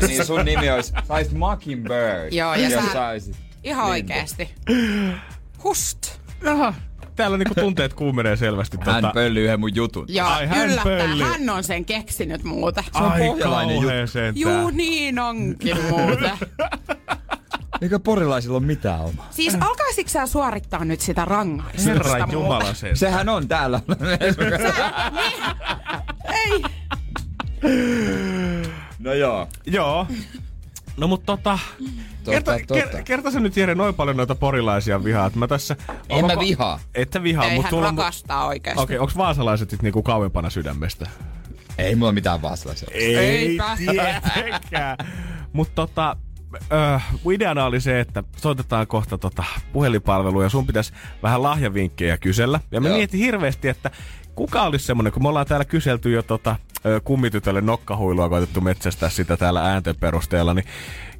niin 0.07 0.25
sun 0.25 0.45
nimi 0.45 0.69
olisi, 0.69 0.93
saisit 1.07 1.33
Mockingbird. 1.37 2.33
Joo, 2.33 2.55
ja 2.55 2.69
jos 2.69 2.85
sä- 2.85 2.93
saisit. 2.93 3.35
Ihan 3.63 3.91
Lintu. 3.91 4.13
oikeesti. 4.13 4.49
Hust. 5.63 6.19
Jaha, 6.43 6.73
täällä 7.15 7.37
niinku 7.37 7.55
tunteet 7.55 7.93
kuumenee 7.93 8.35
selvästi. 8.35 8.77
Hän 8.85 9.01
tota. 9.01 9.13
pölli 9.13 9.39
yhden 9.39 9.59
mun 9.59 9.75
jutun. 9.75 10.05
Joo, 10.07 10.27
Ai, 10.27 10.47
hän 10.47 10.65
yllättää. 10.69 10.83
pölli. 10.83 11.23
Hän 11.23 11.49
on 11.49 11.63
sen 11.63 11.85
keksinyt 11.85 12.43
muuten. 12.43 12.83
Ai 12.93 13.27
pohjalainen 13.27 13.75
juttu. 13.75 13.89
Juu, 14.35 14.69
niin 14.69 15.19
onkin 15.19 15.77
muuten. 15.89 16.31
Eikö 17.81 17.99
porilaisilla 17.99 18.57
ole 18.57 18.65
mitään 18.65 18.99
omaa? 18.99 19.27
Siis 19.31 19.55
alkaisitko 19.61 20.09
sä 20.11 20.25
suorittaa 20.25 20.85
nyt 20.85 21.01
sitä 21.01 21.25
rangaistusta 21.25 21.89
Herran 21.91 22.19
muuten? 22.19 22.33
Jumala 22.33 22.73
sen. 22.73 22.97
Sehän 22.97 23.29
on 23.29 23.47
täällä. 23.47 23.81
Ei. 26.45 26.63
no 28.99 29.13
joo. 29.13 29.47
Joo. 29.65 30.07
No 30.97 31.07
mut 31.07 31.25
tota... 31.25 31.59
kerta, 32.25 32.51
totta. 32.51 32.73
Ker, 32.73 33.03
kerta 33.03 33.31
sä 33.31 33.39
nyt 33.39 33.57
Jere 33.57 33.75
noin 33.75 33.95
paljon 33.95 34.17
noita 34.17 34.35
porilaisia 34.35 35.03
vihaat. 35.03 35.35
Mä 35.35 35.47
tässä... 35.47 35.75
En 36.09 36.25
mä 36.25 36.39
vihaa. 36.39 36.79
Että 36.95 37.23
vihaa, 37.23 37.45
Ei 37.45 37.55
mut 37.55 37.63
hän 37.63 37.69
sulla 37.69 37.87
on... 37.87 37.97
rakastaa 37.97 38.45
oikeesti. 38.45 38.83
Okei, 38.83 38.95
okay, 38.95 39.03
onks 39.03 39.17
vaasalaiset 39.17 39.69
sit 39.69 39.81
niinku 39.81 40.03
kauempana 40.03 40.49
sydämestä? 40.49 41.09
Ei 41.77 41.95
mulla 41.95 42.11
mitään 42.11 42.41
vaastalaisia. 42.41 42.89
Eipä. 42.91 43.77
tietenkään. 43.77 44.97
Mut 45.53 45.75
tota, 45.75 46.17
ö, 46.71 46.99
mun 47.23 47.33
ideana 47.33 47.65
oli 47.65 47.81
se, 47.81 47.99
että 47.99 48.23
soitetaan 48.37 48.87
kohta 48.87 49.17
tota 49.17 49.43
puhelinpalvelua 49.73 50.43
ja 50.43 50.49
sun 50.49 50.67
pitäisi 50.67 50.93
vähän 51.23 51.43
lahjavinkkejä 51.43 52.17
kysellä. 52.17 52.59
Ja 52.71 52.81
mä 52.81 52.87
Joo. 52.87 52.97
mietin 52.97 53.19
hirveästi, 53.19 53.67
että 53.67 53.91
kuka 54.35 54.63
olisi 54.63 54.85
semmonen, 54.85 55.13
kun 55.13 55.21
me 55.23 55.29
ollaan 55.29 55.45
täällä 55.45 55.65
kyselty 55.65 56.11
jo 56.11 56.23
tota, 56.23 56.55
kummitytölle 57.03 57.61
nokkahuilua, 57.61 58.29
koitettu 58.29 58.61
metsästää 58.61 59.09
sitä 59.09 59.37
täällä 59.37 59.61
äänten 59.71 59.95
perusteella, 59.95 60.53
niin 60.53 60.65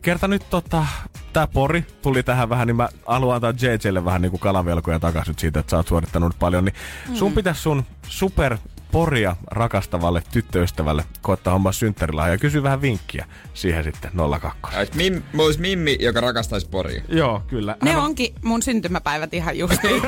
kerta 0.02 0.28
nyt 0.28 0.50
tota, 0.50 0.86
tää 1.34 1.48
pori 1.48 1.86
tuli 2.02 2.24
tähän 2.24 2.50
vähän, 2.50 2.68
niin 2.68 2.76
mä 2.76 2.90
haluan 3.06 3.36
antaa 3.36 3.54
JJlle 3.62 4.06
vähän 4.06 4.22
niinku 4.22 4.38
kalavelkoja 4.38 5.00
takaisin 5.00 5.32
nyt 5.32 5.40
siitä, 5.40 5.60
että 5.60 5.70
sä 5.70 5.78
oot 5.78 5.88
suorittanut 5.88 6.36
paljon, 6.40 6.66
niin 6.66 6.76
sun 7.14 7.34
pitäisi 7.34 7.62
sun 7.62 7.84
super 8.08 8.58
poria 8.92 9.36
rakastavalle 9.48 10.24
tyttöystävälle 10.32 11.04
koittaa 11.22 11.54
hommaa 11.54 11.72
synttärilahja 11.72 12.34
ja 12.34 12.38
kysyy 12.38 12.64
vähän 12.64 12.82
vinkkiä 12.82 13.26
siihen 13.54 13.84
sitten 13.84 14.12
02. 14.42 14.78
Ois 14.78 14.94
Mim, 14.94 15.22
olisi 15.38 15.60
Mimmi, 15.60 15.98
joka 16.00 16.22
rakastaisi 16.22 16.70
poria. 16.70 17.02
Joo, 17.10 17.44
kyllä. 17.48 17.76
Ne 17.84 17.92
Hän 17.92 18.00
on- 18.00 18.06
onkin 18.06 18.36
mun 18.44 18.62
syntymäpäivät 18.64 19.34
ihan 19.34 19.58
justiin. 19.58 20.02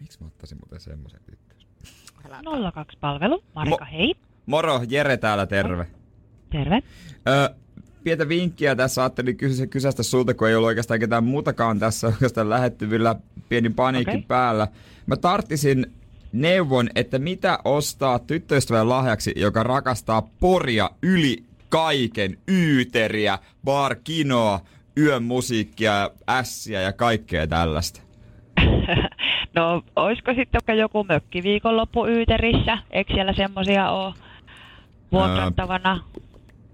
Miksi 0.00 0.18
mä 0.20 0.26
ottaisin 0.26 0.58
muuten 0.58 0.80
semmoisen 0.80 1.19
tyttön? 2.44 2.84
02-palvelu. 2.84 3.44
Marika, 3.54 3.84
Mo- 3.84 3.88
hei. 3.92 4.14
Moro, 4.46 4.80
Jere 4.88 5.16
täällä, 5.16 5.46
terve. 5.46 5.86
Terve. 6.50 6.82
Ö, 7.28 7.54
pientä 8.04 8.28
vinkkiä 8.28 8.76
tässä 8.76 9.02
ajattelin 9.02 9.36
kysä, 9.36 9.66
kysästä 9.66 10.02
sulta, 10.02 10.34
kun 10.34 10.48
ei 10.48 10.54
ollut 10.54 10.66
oikeastaan 10.66 11.00
ketään 11.00 11.24
muutakaan 11.24 11.78
tässä 11.78 12.06
oikeastaan 12.06 12.50
lähettyvillä 12.50 13.14
pieni 13.48 13.70
paniikki 13.70 14.10
Okei. 14.10 14.22
päällä. 14.28 14.68
Mä 15.06 15.16
tarttisin 15.16 15.86
neuvon, 16.32 16.88
että 16.94 17.18
mitä 17.18 17.58
ostaa 17.64 18.18
tyttöystävän 18.18 18.88
lahjaksi, 18.88 19.32
joka 19.36 19.62
rakastaa 19.62 20.22
poria 20.40 20.90
yli 21.02 21.44
kaiken, 21.68 22.38
yyteriä, 22.48 23.38
barkinoa, 23.64 24.60
yön 24.98 25.22
musiikkia, 25.22 26.10
ässiä 26.28 26.80
ja 26.80 26.92
kaikkea 26.92 27.46
tällaista. 27.46 28.00
No, 29.54 29.82
olisiko 29.96 30.30
sitten 30.34 30.60
vaikka 30.60 30.74
joku 30.74 31.04
mökkiviikonloppu 31.04 32.06
Yyterissä? 32.06 32.78
Eikö 32.90 33.14
siellä 33.14 33.32
semmosia 33.32 33.90
ole 33.90 34.14
vuokrattavana? 35.12 36.00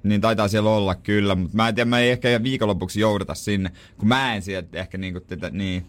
Niin 0.02 0.20
taitaa 0.20 0.48
siellä 0.48 0.70
olla 0.70 0.94
kyllä, 0.94 1.34
mutta 1.34 1.56
mä 1.56 1.68
en 1.68 1.74
tiedä, 1.74 1.90
mä 1.90 1.98
ei 1.98 2.10
ehkä 2.10 2.42
viikonlopuksi 2.42 3.00
jouduta 3.00 3.34
sinne, 3.34 3.70
kun 3.98 4.08
mä 4.08 4.34
en 4.34 4.42
sieltä 4.42 4.78
ehkä 4.78 4.98
niinku 4.98 5.20
tätä, 5.20 5.50
niin, 5.50 5.86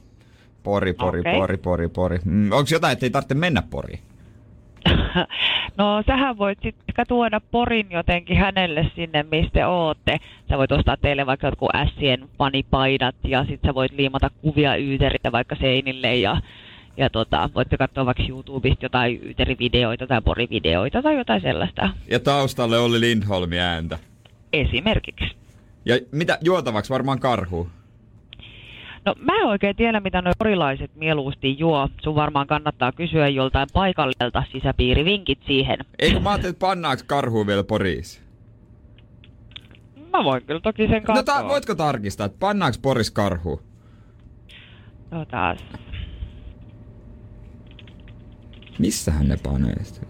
pori, 0.64 0.94
pori, 0.94 1.20
Okei. 1.20 1.36
pori, 1.36 1.58
pori, 1.58 1.90
pori. 1.90 2.20
Mm, 2.26 2.52
onko 2.52 2.68
jotain, 2.72 2.94
että 2.94 3.06
ei 3.06 3.10
tarvitse 3.10 3.34
mennä 3.34 3.64
poriin? 3.70 4.00
No, 5.78 6.04
sähän 6.08 6.38
voit 6.38 6.60
sitten 6.64 7.06
tuoda 7.08 7.42
porin 7.52 7.88
jotenkin 7.90 8.38
hänelle 8.38 8.92
sinne, 8.96 9.26
mistä 9.32 9.68
ootte. 9.68 10.18
Sä 10.50 10.58
voit 10.58 10.72
ostaa 10.72 10.98
teille 10.98 11.26
vaikka 11.26 11.48
jotkut 11.48 11.76
ässien 11.76 12.30
panipaidat 12.38 13.16
ja 13.24 13.46
sit 13.46 13.62
sä 13.66 13.76
voit 13.76 13.92
liimata 13.92 14.30
kuvia 14.42 14.78
Yyteristä 14.78 15.32
vaikka 15.32 15.56
seinille 15.56 16.16
ja 16.16 16.42
ja 16.98 17.10
tota, 17.10 17.50
voitte 17.56 17.78
katsoa 17.78 18.06
vaikka 18.06 18.24
YouTubesta 18.30 18.86
jotain 18.86 19.20
Yyterivideoita 19.26 20.08
tai 20.08 20.22
porivideoita 20.22 21.02
tai 21.02 21.18
jotain 21.18 21.42
sellaista. 21.42 21.90
Ja 22.12 22.20
taustalle 22.20 22.78
oli 22.80 23.00
Lindholmi 23.00 23.60
ääntä. 23.60 24.00
Esimerkiksi. 24.54 25.36
Ja 25.86 26.00
mitä 26.12 26.38
juotavaksi? 26.42 26.90
Varmaan 26.94 27.20
karhu. 27.20 27.68
No 29.06 29.16
mä 29.20 29.36
en 29.42 29.46
oikein 29.46 29.76
tiedä, 29.76 30.00
mitä 30.00 30.22
nuo 30.22 30.34
porilaiset 30.40 30.92
mieluusti 30.96 31.60
juo. 31.60 31.90
Sun 32.04 32.16
varmaan 32.16 32.48
kannattaa 32.48 32.92
kysyä 32.92 33.28
joltain 33.28 33.68
paikalliselta 33.74 34.44
sisäpiirivinkit 34.52 35.40
siihen. 35.48 35.78
Eikö 36.00 36.20
mä 36.20 36.30
ajattelin, 36.30 36.54
että 36.54 36.60
pannaanko 36.68 37.04
karhu 37.08 37.48
vielä 37.48 37.64
poriis? 37.64 38.22
Mä 40.14 40.24
voin 40.24 40.44
kyllä 40.46 40.60
toki 40.62 40.88
sen 40.88 41.04
No 41.08 41.14
katsoa. 41.14 41.36
ta- 41.42 41.48
voitko 41.48 41.76
tarkistaa, 41.76 42.26
että 42.26 42.38
pannaanko 42.40 42.78
poris 42.82 43.12
karhu? 43.12 43.62
No 45.12 45.26
taas. 45.26 45.58
Missähän 48.80 49.28
ne 49.28 49.38
panee 49.44 49.84
sitä? 49.84 50.08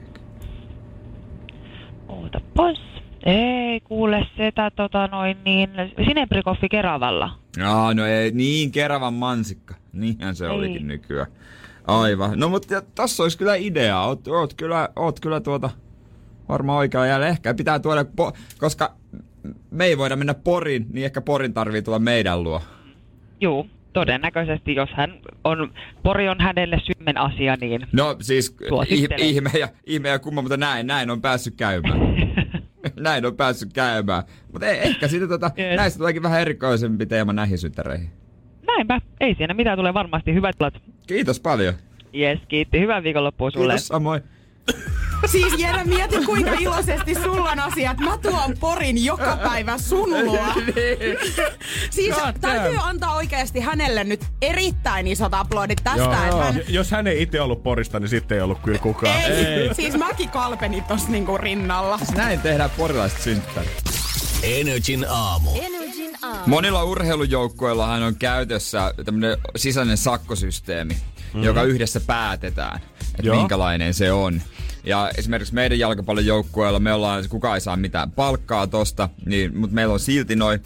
Ootapas. 2.07 2.77
Ei 3.25 3.79
kuule 3.79 4.27
sitä 4.37 4.71
tota 4.75 5.07
noin 5.07 5.37
niin, 5.45 5.69
Sinebrikoffi 6.07 6.69
Keravalla. 6.69 7.39
Aa, 7.65 7.93
no 7.93 8.05
ei, 8.05 8.31
niin 8.31 8.71
Keravan 8.71 9.13
mansikka. 9.13 9.75
Niinhän 9.93 10.35
se 10.35 10.45
Ei. 10.45 10.51
olikin 10.51 10.87
nykyään. 10.87 11.27
Aivan. 11.87 12.39
No 12.39 12.49
mutta 12.49 12.81
tossa 12.95 13.23
olisi 13.23 13.37
kyllä 13.37 13.55
idea. 13.55 14.01
Oot, 14.01 14.27
oot, 14.27 14.53
kyllä, 14.53 14.89
oot 14.95 15.19
kyllä 15.19 15.39
tuota 15.39 15.69
varmaan 16.49 16.77
oikealla 16.77 17.07
jälleen. 17.07 17.31
Ehkä 17.31 17.53
pitää 17.53 17.79
tuoda, 17.79 18.01
po- 18.03 18.37
koska 18.59 18.93
me 19.71 19.85
ei 19.85 19.97
voida 19.97 20.15
mennä 20.15 20.33
Poriin, 20.33 20.85
niin 20.93 21.05
ehkä 21.05 21.21
Porin 21.21 21.53
tarvii 21.53 21.81
tulla 21.81 21.99
meidän 21.99 22.43
luo. 22.43 22.61
Juu, 23.41 23.69
todennäköisesti, 23.99 24.75
jos 24.75 24.89
hän 24.93 25.13
on, 25.43 25.73
Pori 26.03 26.29
on 26.29 26.41
hänelle 26.41 26.77
symmen 26.83 27.17
asia, 27.17 27.55
niin 27.61 27.87
No 27.91 28.15
siis 28.21 28.55
Suosittelen. 28.69 29.19
ihme 29.19 29.49
ja, 29.59 29.67
ihme 29.85 30.09
ja 30.09 30.19
kumma, 30.19 30.41
mutta 30.41 30.57
näin, 30.57 30.87
näin 30.87 31.09
on 31.09 31.21
päässyt 31.21 31.55
käymään. 31.55 31.99
näin 32.99 33.25
on 33.25 33.35
päässyt 33.35 33.73
käymään. 33.73 34.23
Mutta 34.51 34.67
ei, 34.67 34.79
ehkä 34.87 35.07
siitä 35.07 35.27
tota, 35.27 35.51
Yes. 35.59 35.77
näistä 35.77 35.97
tuleekin 35.97 36.23
vähän 36.23 36.41
erikoisempi 36.41 37.05
teema 37.05 37.33
näihin 37.33 37.57
syttäreihin. 37.57 38.09
näinpä. 38.67 39.01
Ei 39.19 39.35
siinä 39.35 39.53
mitään, 39.53 39.77
tulee 39.77 39.93
varmasti 39.93 40.33
hyvät 40.33 40.55
tilat. 40.57 40.73
Kiitos 41.07 41.39
paljon. 41.39 41.73
Jes, 42.13 42.39
kiitti. 42.47 42.79
Hyvää 42.79 43.03
viikonloppua 43.03 43.51
sulle. 43.51 43.73
Kiitos 43.73 43.87
samoin. 43.87 44.21
Siis 45.25 45.53
Jere, 45.57 45.83
mieti 45.83 46.25
kuinka 46.25 46.51
iloisesti 46.51 47.15
sulla 47.15 47.51
on 47.51 47.59
asia, 47.59 47.91
että 47.91 48.03
mä 48.03 48.17
tuon 48.17 48.57
porin 48.59 49.05
joka 49.05 49.37
päivä 49.43 49.77
sun 49.77 50.25
luo. 50.25 50.47
Siis 51.89 52.15
God 52.15 52.25
damn. 52.25 52.39
täytyy 52.39 52.77
antaa 52.81 53.15
oikeasti 53.15 53.59
hänelle 53.59 54.03
nyt 54.03 54.25
erittäin 54.41 55.07
isot 55.07 55.33
aplodit 55.33 55.81
tästä, 55.83 56.03
Joo, 56.03 56.13
että 56.13 56.27
joo. 56.27 56.41
hän... 56.41 56.61
Jos 56.67 56.91
hän 56.91 57.07
ei 57.07 57.21
itse 57.21 57.41
ollut 57.41 57.63
porista, 57.63 57.99
niin 57.99 58.09
sitten 58.09 58.35
ei 58.35 58.41
ollut 58.41 58.59
kyllä 58.59 58.79
kukaan. 58.79 59.21
Ei. 59.21 59.73
Siis 59.73 59.97
mäkin 59.97 60.29
kalpenin 60.29 60.83
tossa 60.83 61.09
niinku 61.09 61.37
rinnalla. 61.37 61.99
Näin 62.15 62.41
tehdään 62.41 62.69
porilaiset 62.77 63.21
synttärit. 63.21 63.83
Energin 64.43 65.05
aamu. 65.09 65.49
Energin 65.61 66.15
aamu. 66.21 66.43
Monilla 66.45 66.83
urheilujoukkueillahan 66.83 68.03
on 68.03 68.15
käytössä 68.15 68.93
tämmöinen 69.05 69.37
sisäinen 69.55 69.97
sakkosysteemi, 69.97 70.93
mm-hmm. 70.93 71.43
joka 71.43 71.63
yhdessä 71.63 71.99
päätetään, 71.99 72.79
että 73.19 73.31
minkälainen 73.31 73.93
se 73.93 74.11
on. 74.11 74.41
Ja 74.83 75.11
esimerkiksi 75.17 75.53
meidän 75.53 75.79
jalkapallon 75.79 76.25
joukkueella 76.25 76.79
me 76.79 76.93
ollaan, 76.93 77.23
kukaan 77.29 77.55
ei 77.55 77.61
saa 77.61 77.75
mitään 77.75 78.11
palkkaa 78.11 78.67
tosta, 78.67 79.09
niin, 79.25 79.57
mutta 79.57 79.73
meillä 79.73 79.93
on 79.93 79.99
silti 79.99 80.35
noin. 80.35 80.63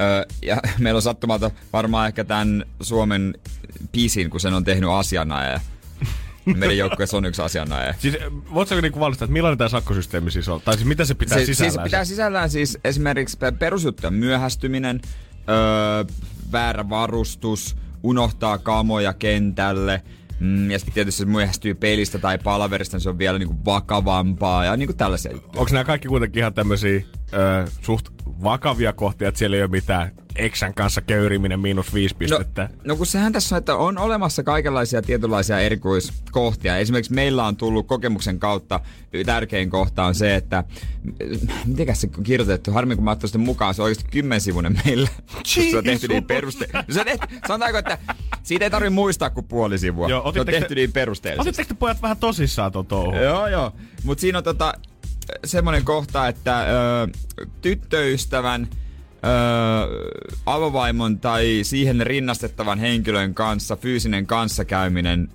Öö, 0.00 0.24
ja 0.42 0.56
meillä 0.78 0.98
on 0.98 1.02
sattumalta 1.02 1.50
varmaan 1.72 2.06
ehkä 2.06 2.24
tämän 2.24 2.64
Suomen 2.82 3.34
pisin, 3.92 4.30
kun 4.30 4.40
sen 4.40 4.54
on 4.54 4.64
tehnyt 4.64 4.90
asianajaja. 4.90 5.60
Meidän 6.44 6.76
joukkueessa 6.76 7.16
on 7.16 7.24
yksi 7.24 7.42
asianajaja. 7.42 7.94
Siis 7.98 8.16
voitko 8.54 8.80
niinku 8.80 9.00
valistaa, 9.00 9.26
että 9.26 9.32
millainen 9.32 9.58
tämä 9.58 9.68
sakkosysteemi 9.68 10.30
siis 10.30 10.48
on? 10.48 10.60
Tai 10.60 10.74
siis 10.74 10.86
mitä 10.86 11.04
se 11.04 11.14
pitää 11.14 11.38
se, 11.38 11.44
sisällään? 11.46 11.72
siis 11.72 11.84
pitää 11.84 12.04
sisällään 12.04 12.50
siis 12.50 12.78
esimerkiksi 12.84 13.38
pe- 13.38 13.52
perusjuttujen 13.52 14.14
myöhästyminen, 14.14 15.00
öö, 15.48 16.14
väärä 16.52 16.88
varustus, 16.88 17.76
unohtaa 18.02 18.58
kamoja 18.58 19.12
kentälle, 19.12 20.02
Mm, 20.40 20.70
ja 20.70 20.78
sitten 20.78 20.94
tietysti 20.94 21.22
jos 21.22 21.28
myöhästyy 21.28 21.74
pelistä 21.74 22.18
tai 22.18 22.38
palaverista, 22.38 22.96
niin 22.96 23.02
se 23.02 23.08
on 23.08 23.18
vielä 23.18 23.38
niinku 23.38 23.64
vakavampaa 23.64 24.64
ja 24.64 24.76
niinku 24.76 24.94
tällaisia 24.94 25.32
juttuja. 25.32 25.60
Onko 25.60 25.72
nämä 25.72 25.84
kaikki 25.84 26.08
kuitenkin 26.08 26.40
ihan 26.40 26.54
tämmöisiä 26.54 27.02
ö, 27.32 27.70
suht 27.82 28.08
vakavia 28.42 28.92
kohtia, 28.92 29.28
että 29.28 29.38
siellä 29.38 29.56
ei 29.56 29.62
ole 29.62 29.70
mitään 29.70 30.10
Eksän 30.36 30.74
kanssa 30.74 31.00
köyriminen 31.00 31.60
miinus 31.60 31.94
viisi 31.94 32.16
pistettä? 32.16 32.62
No, 32.62 32.78
no 32.84 32.96
kun 32.96 33.06
sehän 33.06 33.32
tässä 33.32 33.54
on, 33.54 33.58
että 33.58 33.76
on 33.76 33.98
olemassa 33.98 34.42
kaikenlaisia 34.42 35.02
tietynlaisia 35.02 35.60
erikoiskohtia. 35.60 36.76
Esimerkiksi 36.76 37.12
meillä 37.12 37.46
on 37.46 37.56
tullut 37.56 37.86
kokemuksen 37.86 38.38
kautta, 38.38 38.80
tärkein 39.26 39.70
kohta 39.70 40.04
on 40.04 40.14
se, 40.14 40.34
että 40.34 40.64
mitenkäs 41.66 42.00
se 42.00 42.08
on 42.18 42.24
kirjoitettu, 42.24 42.72
harmi 42.72 42.94
kun 42.94 43.04
mä 43.04 43.16
sen 43.24 43.40
mukaan, 43.40 43.74
se 43.74 43.82
on 43.82 43.84
oikeasti 43.84 44.10
kymmensivuinen 44.10 44.80
meillä. 44.84 45.08
se 45.46 45.78
on 45.78 45.84
tehty 45.84 46.08
niin 46.08 46.24
peruste... 46.24 46.68
Se 46.90 47.00
on 47.00 47.06
tehty, 47.06 47.26
sanotaanko, 47.46 47.78
että 47.78 47.98
siitä 48.42 48.64
ei 48.64 48.70
tarvitse 48.70 48.90
muistaa 48.90 49.30
kuin 49.30 49.46
puoli 49.46 49.78
sivua. 49.78 50.08
Joo, 50.08 50.32
se 50.32 50.40
on 50.40 50.46
tehty 50.46 50.68
te- 50.68 50.74
niin 50.74 50.92
perusteellisesti. 50.92 51.48
Otitteko 51.48 51.68
te 51.68 51.78
pojat 51.78 52.02
vähän 52.02 52.16
tosissaan 52.16 52.72
ton 52.72 52.86
touhun? 52.86 53.16
Joo, 53.16 53.46
joo. 53.46 53.72
Mutta 54.04 54.20
siinä 54.20 54.38
on 54.38 54.44
tota, 54.44 54.74
semmoinen 55.44 55.84
kohta, 55.84 56.28
että 56.28 56.60
ö, 56.60 57.08
tyttöystävän 57.62 58.68
ö, 59.24 59.28
avovaimon 60.46 61.18
tai 61.20 61.60
siihen 61.62 62.06
rinnastettavan 62.06 62.78
henkilön 62.78 63.34
kanssa 63.34 63.76
fyysinen 63.76 64.26
kanssakäyminen 64.26 65.28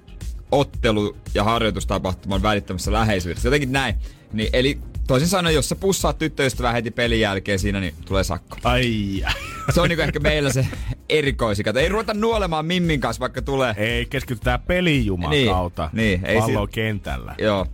ottelu- 0.52 1.18
ja 1.34 1.44
harjoitustapahtuman 1.44 2.42
välittömässä 2.42 2.92
läheisyydessä. 2.92 3.48
Jotenkin 3.48 3.72
näin. 3.72 3.96
Niin, 4.34 4.50
eli 4.54 4.80
toisin 5.08 5.30
sanoen, 5.30 5.56
jos 5.56 5.70
sä 5.70 5.76
pussaat 5.76 6.18
tyttöystävää 6.18 6.72
heti 6.74 6.92
pelin 6.92 7.20
jälkeen 7.20 7.60
siinä, 7.60 7.80
niin 7.80 7.94
tulee 8.06 8.24
sakko. 8.24 8.58
Ai. 8.64 9.24
Se 9.74 9.82
on 9.82 9.90
niinku 9.90 10.02
ehkä 10.02 10.20
meillä 10.20 10.54
se 10.54 10.68
erikoisikato. 11.10 11.80
Ei 11.80 11.90
ruveta 11.90 12.14
nuolemaan 12.14 12.66
Mimmin 12.66 13.00
kanssa, 13.00 13.20
vaikka 13.20 13.42
tulee. 13.42 13.74
Ei, 13.78 14.06
keskitytään 14.06 14.60
peliin 14.62 15.06
jumakauta. 15.06 15.90
Niin, 15.94 16.26
ei 16.26 16.40
Pallo 16.40 16.66
si- 16.66 16.72
kentällä. 16.72 17.36
Joo. 17.38 17.66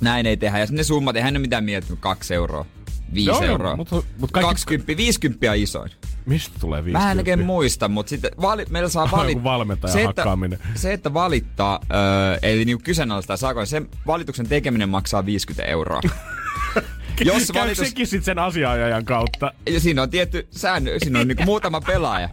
Näin 0.00 0.26
ei 0.26 0.36
tehdä. 0.36 0.58
Ja 0.58 0.66
ne 0.70 0.82
summat, 0.82 1.16
eihän 1.16 1.32
ne 1.34 1.38
mitään 1.38 1.64
miettinyt. 1.64 2.00
Kaksi 2.00 2.34
euroa. 2.34 2.66
Viisi 3.14 3.28
Joo, 3.30 3.42
joo, 3.42 3.50
euroa. 3.50 3.76
mut- 3.76 4.04
mut 4.18 4.30
kaikki- 4.32 4.48
20, 4.48 4.96
50 4.96 5.50
on 5.50 5.56
isoin. 5.56 5.90
Mistä 6.26 6.54
tulee 6.60 6.84
50? 6.84 7.06
Mä 7.06 7.12
en 7.12 7.18
oikein 7.18 7.44
muista, 7.46 7.88
mutta 7.88 8.10
sitten 8.10 8.30
vali, 8.42 8.66
meillä 8.70 8.88
saa 8.88 9.08
valittaa. 9.10 9.44
valmentajan 9.44 9.92
se, 9.92 9.98
että, 10.04 10.22
hakkaaminen. 10.22 10.58
se, 10.74 10.92
että 10.92 11.14
valittaa, 11.14 11.80
öö, 11.94 12.38
eli 12.42 12.64
niinku 12.64 12.82
kyseenalaistaa 12.84 13.36
saako, 13.36 13.66
sen 13.66 13.88
valituksen 14.06 14.48
tekeminen 14.48 14.88
maksaa 14.88 15.26
50 15.26 15.64
euroa. 15.70 16.00
Jos 17.24 17.52
Käy 17.52 17.62
valitus, 17.62 17.88
sekin 17.88 18.06
sit 18.06 18.24
sen 18.24 18.38
asianajajan 18.38 19.04
kautta. 19.04 19.52
ja 19.70 19.80
siinä 19.80 20.02
on 20.02 20.10
tietty 20.10 20.48
säännö, 20.50 20.98
siinä 20.98 21.20
on 21.20 21.28
niinku 21.28 21.42
muutama 21.44 21.80
pelaaja, 21.80 22.28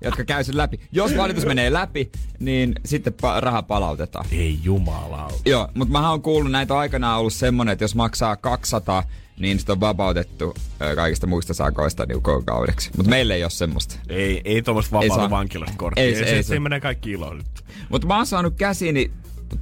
jotka 0.00 0.24
käy 0.24 0.44
sen 0.44 0.56
läpi. 0.56 0.80
Jos 0.92 1.16
valitus 1.16 1.46
menee 1.46 1.72
läpi, 1.72 2.10
niin 2.38 2.74
sitten 2.84 3.12
pa- 3.22 3.40
raha 3.40 3.62
palautetaan. 3.62 4.26
Ei 4.32 4.58
jumala. 4.62 5.28
Joo, 5.46 5.68
mutta 5.74 5.92
mä 5.92 6.10
oon 6.10 6.22
kuullut 6.22 6.52
näitä 6.52 6.78
aikanaan 6.78 7.20
ollut 7.20 7.32
semmonen, 7.32 7.72
että 7.72 7.84
jos 7.84 7.94
maksaa 7.94 8.36
200, 8.36 9.02
niin 9.38 9.58
sit 9.58 9.70
on 9.70 9.80
vapautettu 9.80 10.54
kaikista 10.94 11.26
muista 11.26 11.54
sakoista 11.54 12.06
niin 12.06 12.22
koko 12.22 12.42
kaudeksi. 12.42 12.90
Mutta 12.96 13.10
meillä 13.10 13.34
ei 13.34 13.44
ole 13.44 13.50
semmoista. 13.50 13.96
Ei, 14.08 14.40
ei 14.44 14.62
tuommoista 14.62 14.96
vapaa 14.96 15.30
vankilasta 15.30 15.76
korttia. 15.76 16.04
Ei 16.04 16.08
Ei, 16.10 16.14
se- 16.14 16.24
se, 16.24 16.30
ei 16.30 16.36
ei 16.36 16.42
se. 16.42 16.48
se, 16.48 16.60
menee 16.60 16.80
kaikki 16.80 17.10
iloon 17.10 17.36
nyt. 17.36 17.64
Mutta 17.88 18.06
mä 18.06 18.16
oon 18.16 18.26
saanut 18.26 18.54
käsini 18.56 19.10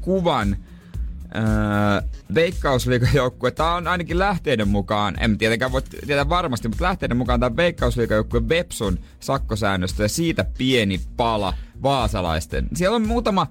kuvan 0.01 0.57
öö, 1.37 2.09
Veikkausliigan 2.35 3.15
joukkue. 3.15 3.51
Tää 3.51 3.75
on 3.75 3.89
ainakin 3.89 4.19
lähteiden 4.19 4.69
mukaan, 4.69 5.15
en 5.21 5.39
tietenkään 5.39 5.73
voi 5.73 5.83
tietää 5.83 6.29
varmasti, 6.29 6.69
mutta 6.69 6.85
lähteiden 6.85 7.17
mukaan 7.17 7.41
tämä 7.41 7.57
Veikkausliigan 7.57 8.17
joukkue 8.17 8.49
Vepsun 8.49 8.99
sakkosäännöstö 9.21 10.03
ja 10.03 10.09
siitä 10.09 10.45
pieni 10.59 11.01
pala 11.17 11.55
vaasalaisten. 11.83 12.69
Siellä 12.75 12.97
on 12.97 13.07
muutama 13.09 13.47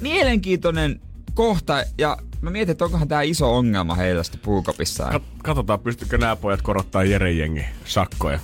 mielenkiintoinen 0.00 1.00
kohta 1.34 1.84
ja 1.98 2.16
mä 2.40 2.50
mietin, 2.50 2.72
että 2.72 2.84
onkohan 2.84 3.08
tää 3.08 3.22
iso 3.22 3.56
ongelma 3.56 3.94
heillä 3.94 4.22
sitten 4.22 4.40
puukopissaan. 4.40 5.14
Kat- 5.14 5.40
katsotaan, 5.42 5.80
pystykö 5.80 6.18
nämä 6.18 6.36
pojat 6.36 6.62
korottaa 6.62 7.04
Jere 7.04 7.32
Jengi 7.32 7.64
sakkoja. 7.84 8.38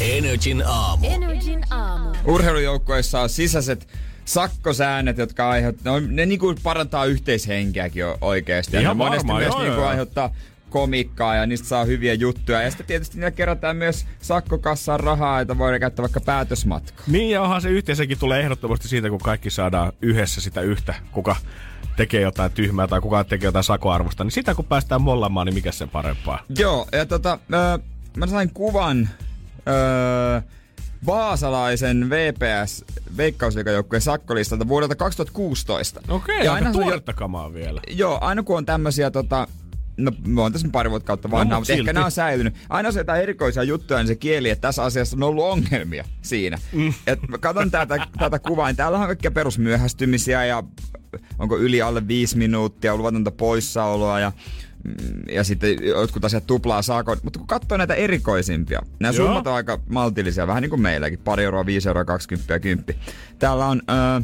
Energin 0.00 0.62
aamu. 0.66 1.06
Energin 1.06 1.64
aamu. 1.70 2.10
Urheilujoukkoissa 2.24 3.20
on 3.20 3.28
sisäiset 3.28 3.88
sakkosäännöt, 4.24 5.18
jotka 5.18 5.50
aiheuttaa, 5.50 6.00
ne, 6.00 6.06
ne 6.10 6.26
niinku 6.26 6.54
parantaa 6.62 7.04
yhteishenkeäkin 7.04 8.00
jo 8.00 8.18
oikeasti. 8.20 8.76
Ja 8.76 8.80
Ihan 8.80 8.96
ne 8.96 9.04
monesti 9.04 9.28
varmaan, 9.28 9.42
myös 9.42 9.54
joo, 9.54 9.62
niinku 9.62 9.80
joo. 9.80 9.88
aiheuttaa 9.88 10.34
komikkaa 10.70 11.36
ja 11.36 11.46
niistä 11.46 11.68
saa 11.68 11.84
hyviä 11.84 12.14
juttuja. 12.14 12.62
Ja 12.62 12.70
sitten 12.70 12.86
tietysti 12.86 13.16
niillä 13.16 13.30
kerätään 13.30 13.76
myös 13.76 14.06
sakkokassaan 14.20 15.00
rahaa, 15.00 15.40
jota 15.40 15.58
voidaan 15.58 15.80
käyttää 15.80 16.02
vaikka 16.02 16.20
päätösmatkaan. 16.20 17.12
Niin 17.12 17.30
ja 17.30 17.42
onhan 17.42 17.62
se 17.62 17.68
yhteisökin 17.68 18.18
tulee 18.18 18.40
ehdottomasti 18.40 18.88
siitä, 18.88 19.10
kun 19.10 19.18
kaikki 19.18 19.50
saadaan 19.50 19.92
yhdessä 20.02 20.40
sitä 20.40 20.60
yhtä, 20.60 20.94
kuka 21.12 21.36
tekee 21.96 22.20
jotain 22.20 22.52
tyhmää 22.52 22.88
tai 22.88 23.00
kuka 23.00 23.24
tekee 23.24 23.48
jotain 23.48 23.64
sakoarvosta, 23.64 24.24
niin 24.24 24.32
sitä 24.32 24.54
kun 24.54 24.64
päästään 24.64 25.02
mollamaan, 25.02 25.46
niin 25.46 25.54
mikä 25.54 25.72
sen 25.72 25.88
parempaa? 25.88 26.38
Joo, 26.58 26.88
ja 26.92 27.06
tota, 27.06 27.38
öö, 27.54 27.78
mä 28.16 28.26
sain 28.26 28.50
kuvan 28.54 29.08
öö, 29.68 30.40
Vaasalaisen 31.06 32.10
VPS 32.10 32.84
Veikkausliikajoukkueen 33.16 34.02
sakkolistalta 34.02 34.68
vuodelta 34.68 34.94
2016. 34.96 36.00
Okei, 36.08 36.38
ja 36.38 36.44
ja 36.44 36.52
aina 36.52 36.66
aika 36.66 36.78
tuoretta 36.78 37.12
kamaa 37.12 37.52
vielä. 37.52 37.80
Joo, 37.88 38.18
aina 38.20 38.42
kun 38.42 38.56
on 38.56 38.66
tämmösiä 38.66 39.10
tota, 39.10 39.48
No, 40.04 40.12
mä 40.26 40.40
oon 40.40 40.52
tässä 40.52 40.68
pari 40.72 40.90
vuotta 40.90 41.06
kautta 41.06 41.30
vanhaa, 41.30 41.44
No, 41.44 41.48
mut 41.50 41.60
mutta 41.60 41.72
ehkä 41.72 41.78
silti. 41.80 41.92
nämä 41.92 42.04
on 42.06 42.10
säilynyt. 42.12 42.54
Aina 42.68 42.86
on 42.88 42.92
se 42.92 43.00
jotain 43.00 43.22
erikoisia 43.22 43.62
juttuja, 43.62 43.98
niin 44.00 44.06
se 44.06 44.14
kieli, 44.16 44.50
että 44.50 44.68
tässä 44.68 44.82
asiassa 44.82 45.16
on 45.16 45.22
ollut 45.22 45.44
ongelmia 45.44 46.04
siinä. 46.22 46.58
Mm. 46.72 46.94
Et 47.06 47.28
mä 47.28 47.38
katson 47.38 47.70
tätä, 47.70 48.06
tätä 48.18 48.38
kuvaa, 48.38 48.66
niin 48.68 48.76
täällä 48.76 48.98
on 48.98 49.06
kaikkia 49.06 49.30
perusmyöhästymisiä 49.30 50.44
ja 50.44 50.62
onko 51.38 51.58
yli 51.58 51.82
alle 51.82 52.08
viisi 52.08 52.38
minuuttia, 52.38 52.96
luvatonta 52.96 53.30
poissaoloa 53.30 54.20
ja 54.20 54.32
mm, 54.84 54.94
ja 55.34 55.44
sitten 55.44 55.86
jotkut 55.86 56.24
asiat 56.24 56.46
tuplaa 56.46 56.82
saakon. 56.82 57.16
Mutta 57.22 57.38
kun 57.38 57.48
katsoo 57.48 57.78
näitä 57.78 57.94
erikoisimpia, 57.94 58.80
nämä 59.00 59.14
Joo. 59.14 59.26
summat 59.26 59.46
on 59.46 59.52
aika 59.54 59.78
maltillisia, 59.88 60.46
vähän 60.46 60.62
niin 60.62 60.70
kuin 60.70 60.82
meilläkin. 60.82 61.18
Pari 61.18 61.44
euroa, 61.44 61.66
viisi 61.66 61.88
euroa, 61.88 62.04
20 62.04 62.54
ja 62.54 62.60
10. 62.60 62.94
Täällä 63.38 63.66
on 63.66 63.82
öö, 63.90 64.20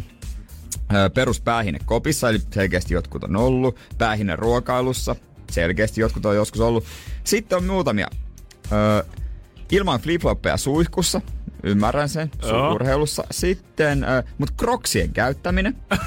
peruspäähine 1.15 1.79
kopissa, 1.85 2.29
eli 2.31 2.39
selkeästi 2.55 2.95
jotkut 2.95 3.25
on 3.25 3.37
ollut. 3.37 3.77
Päähine 3.99 4.37
ruokailussa, 4.37 5.17
selkeästi 5.51 6.01
jotkut 6.01 6.27
on 6.27 6.37
joskus 6.37 6.61
ollut. 6.61 6.85
Sitten 7.25 7.59
on 7.59 7.65
muutamia. 7.65 8.09
Ö, 8.73 9.05
ilman 9.73 10.01
flip-floppeja 10.01 10.57
suihkussa, 10.57 11.21
ymmärrän 11.63 12.09
sen, 12.09 12.31
Joo. 12.43 12.73
urheilussa. 12.75 13.25
Sitten, 13.31 14.05
ö, 14.05 14.23
mutta 14.39 14.55
kroksien 14.57 15.13
käyttäminen. 15.13 15.77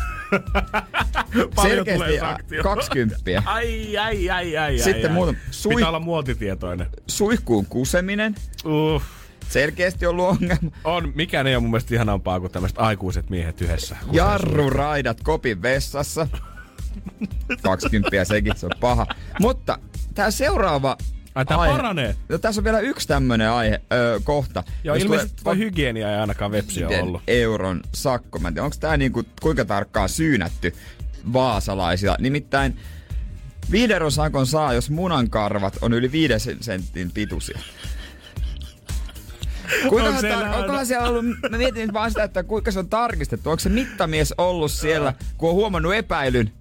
Paljon 1.56 1.86
tulee 1.86 1.98
selkeästi 1.98 2.20
sanktio. 2.20 2.64
20. 2.64 3.20
Ai, 3.46 3.98
ai, 3.98 4.30
ai, 4.30 4.58
ai, 4.58 4.78
Sitten 4.78 5.12
ai, 5.12 5.16
muutama- 5.16 5.38
ai. 5.38 5.48
sui- 5.52 5.76
Pitää 5.76 5.90
olla 5.90 6.00
muotitietoinen. 6.00 6.88
Suihkuun 7.08 7.66
kuseminen, 7.66 8.36
Uh, 8.66 9.02
selkeästi 9.50 10.06
ollut 10.06 10.26
ongelma. 10.30 10.72
on, 10.84 11.12
mikään 11.16 11.48
ei 11.48 11.56
ole 11.56 11.62
mun 11.62 11.72
mielestä 11.72 11.96
ihanampaa 11.96 12.40
kuin 12.40 12.52
tämmöiset 12.52 12.78
aikuiset 12.80 13.30
miehet 13.30 13.62
yhdessä. 13.62 13.96
Jarruraidat 14.12 15.18
kopin 15.24 15.62
vessassa. 15.62 16.28
20 17.62 18.26
sekin, 18.26 18.54
se 18.56 18.66
on 18.66 18.72
paha. 18.80 19.08
Mutta 19.40 19.80
tää 20.16 20.32
seuraava 20.32 20.98
Ai, 21.36 21.46
tää 21.46 21.58
aihe- 21.58 21.76
paranee. 21.76 22.16
No, 22.30 22.38
tässä 22.38 22.62
on 22.62 22.66
vielä 22.66 22.80
yksi 22.80 23.08
tämmönen 23.08 23.50
aihe, 23.52 23.82
ö, 23.94 24.20
kohta. 24.24 24.64
Joo, 24.84 24.96
Jos 24.96 25.04
ilmeisesti 25.04 25.44
tulee 25.44 25.58
hygienia 25.58 26.12
ei 26.12 26.18
ainakaan 26.20 26.52
vepsiä 26.52 26.88
ollut. 26.88 27.22
euron 27.28 27.82
sakko. 27.94 28.40
Mä 28.40 28.48
en 28.48 28.54
tiedä, 28.54 28.66
onko 28.66 28.78
tää 28.80 28.98
niinku, 28.98 29.24
kuinka 29.42 29.66
tarkkaan 29.66 30.10
syynätty 30.10 30.76
vaasalaisilla. 31.34 32.16
Nimittäin 32.20 32.78
viiden 33.72 33.94
euron 33.94 34.12
sakon 34.12 34.48
saa, 34.48 34.74
jos 34.74 34.90
munankarvat 34.90 35.78
on 35.82 35.94
yli 35.94 36.12
viiden 36.12 36.40
sentin 36.62 37.12
pituisia. 37.12 37.60
Kuinka 39.90 40.10
On 40.10 40.20
siellä 40.20 40.44
aina. 40.46 40.56
onkohan 40.58 40.86
siellä 40.86 41.08
ollut, 41.10 41.26
mä 41.52 41.58
mietin 41.58 41.82
nyt 41.82 41.94
vaan 41.94 42.12
sitä, 42.12 42.24
että 42.24 42.44
kuinka 42.44 42.72
se 42.72 42.80
on 42.80 42.90
tarkistettu. 42.90 43.50
Onko 43.50 43.60
se 43.60 43.70
mittamies 43.70 44.34
ollut 44.38 44.72
siellä, 44.72 45.14
kun 45.38 45.50
on 45.50 45.56
huomannut 45.56 45.94
epäilyn. 45.94 46.52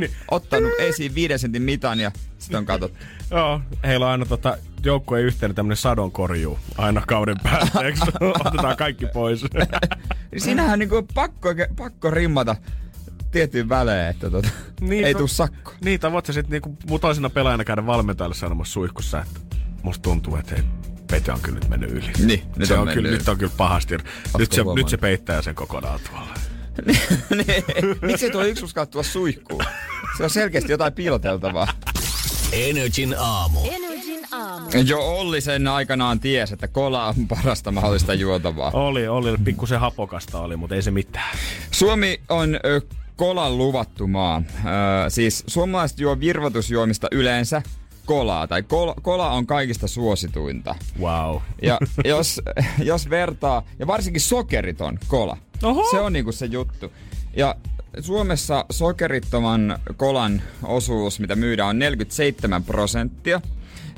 ottanut 0.30 0.72
esiin 0.78 1.14
viiden 1.14 1.38
sentin 1.38 1.62
mitan 1.62 2.00
ja 2.00 2.12
sitten 2.38 2.58
on 2.58 2.66
katsottu. 2.66 2.98
Joo, 3.30 3.60
heillä 3.84 4.06
on 4.06 4.12
aina 4.12 4.26
tota, 4.26 4.56
joukkueen 4.84 5.24
yhteinen 5.24 5.54
tämmönen 5.54 5.76
sadonkorjuu 5.76 6.58
aina 6.78 7.02
kauden 7.06 7.36
päätteeksi. 7.42 8.04
Otetaan 8.46 8.76
kaikki 8.76 9.06
pois. 9.06 9.44
Siinähän 10.36 10.72
on 10.72 10.78
niinku 10.78 11.08
pakko, 11.14 11.48
pakko 11.76 12.10
rimmata 12.10 12.56
tiettyyn 13.30 13.68
välein, 13.68 14.08
että 14.08 14.30
tota, 14.30 14.48
niin, 14.80 15.04
ei 15.04 15.14
tuu 15.14 15.28
sakko. 15.28 15.72
Niin, 15.84 16.00
tai 16.00 16.12
voit 16.12 16.26
sä 16.26 16.32
sit 16.32 16.48
niinku 16.48 16.76
mu- 16.90 16.98
toisena 16.98 17.30
pelaajana 17.30 17.64
käydä 17.64 17.86
valmentajalle 17.86 18.34
sanomassa 18.34 18.72
suihkussa, 18.72 19.22
että 19.22 19.40
musta 19.82 20.02
tuntuu, 20.02 20.36
että 20.36 20.54
hei, 20.54 20.64
Pete 21.10 21.32
on 21.32 21.40
kyllä 21.40 21.58
nyt 21.58 21.68
mennyt 21.68 21.90
yli. 21.90 22.10
Niin, 22.26 22.42
nyt 22.56 22.68
se 22.68 22.74
on 22.74 22.88
on, 22.88 22.94
kyllä, 22.94 23.08
yli. 23.08 23.18
nyt 23.18 23.28
on 23.28 23.38
kyllä 23.38 23.52
pahasti. 23.56 23.96
Nyt 24.38 24.52
se, 24.52 24.62
nyt 24.74 24.88
se 24.88 24.96
peittää 24.96 25.42
sen 25.42 25.54
kokonaan 25.54 26.00
tuolla. 26.10 26.34
Niin, 26.86 27.64
Miksi 28.06 28.30
tuo 28.30 28.44
yksi 28.44 28.64
uskaa 28.64 28.86
tulla 28.86 29.04
suihkuun? 29.04 29.64
Se 30.16 30.24
on 30.24 30.30
selkeästi 30.30 30.72
jotain 30.72 30.92
piiloteltavaa. 30.92 31.68
Energin 32.52 33.14
aamu. 33.18 33.60
Energin 33.64 34.20
aamu. 34.32 34.70
Jo 34.86 34.98
Olli 35.00 35.40
sen 35.40 35.68
aikanaan 35.68 36.20
ties, 36.20 36.52
että 36.52 36.68
kola 36.68 37.06
on 37.06 37.28
parasta 37.28 37.72
mahdollista 37.72 38.14
juotavaa. 38.14 38.70
Oli, 38.70 39.08
oli, 39.08 39.36
pikkusen 39.44 39.80
hapokasta 39.80 40.40
oli, 40.40 40.56
mutta 40.56 40.74
ei 40.74 40.82
se 40.82 40.90
mitään. 40.90 41.38
Suomi 41.70 42.20
on 42.28 42.54
ö, 42.64 42.80
kolan 43.16 43.58
luvattu 43.58 44.06
maa. 44.06 44.42
Ö, 44.46 45.10
siis 45.10 45.44
suomalaiset 45.46 46.00
juo 46.00 46.20
virvoitusjuomista 46.20 47.08
yleensä 47.12 47.62
kolaa, 48.04 48.46
tai 48.46 48.62
kol, 48.62 48.92
kola 49.02 49.30
on 49.30 49.46
kaikista 49.46 49.88
suosituinta. 49.88 50.74
Wow. 51.00 51.36
Ja 51.62 51.78
jos, 52.04 52.40
jos 52.82 53.10
vertaa, 53.10 53.62
ja 53.78 53.86
varsinkin 53.86 54.20
sokeriton 54.20 54.98
kola, 55.08 55.36
Oho. 55.64 55.90
se 55.90 56.00
on 56.00 56.12
niinku 56.12 56.32
se 56.32 56.46
juttu. 56.46 56.92
Ja 57.36 57.54
Suomessa 58.00 58.64
sokerittoman 58.70 59.78
kolan 59.96 60.42
osuus, 60.62 61.20
mitä 61.20 61.36
myydään, 61.36 61.68
on 61.68 61.78
47 61.78 62.64
prosenttia. 62.64 63.40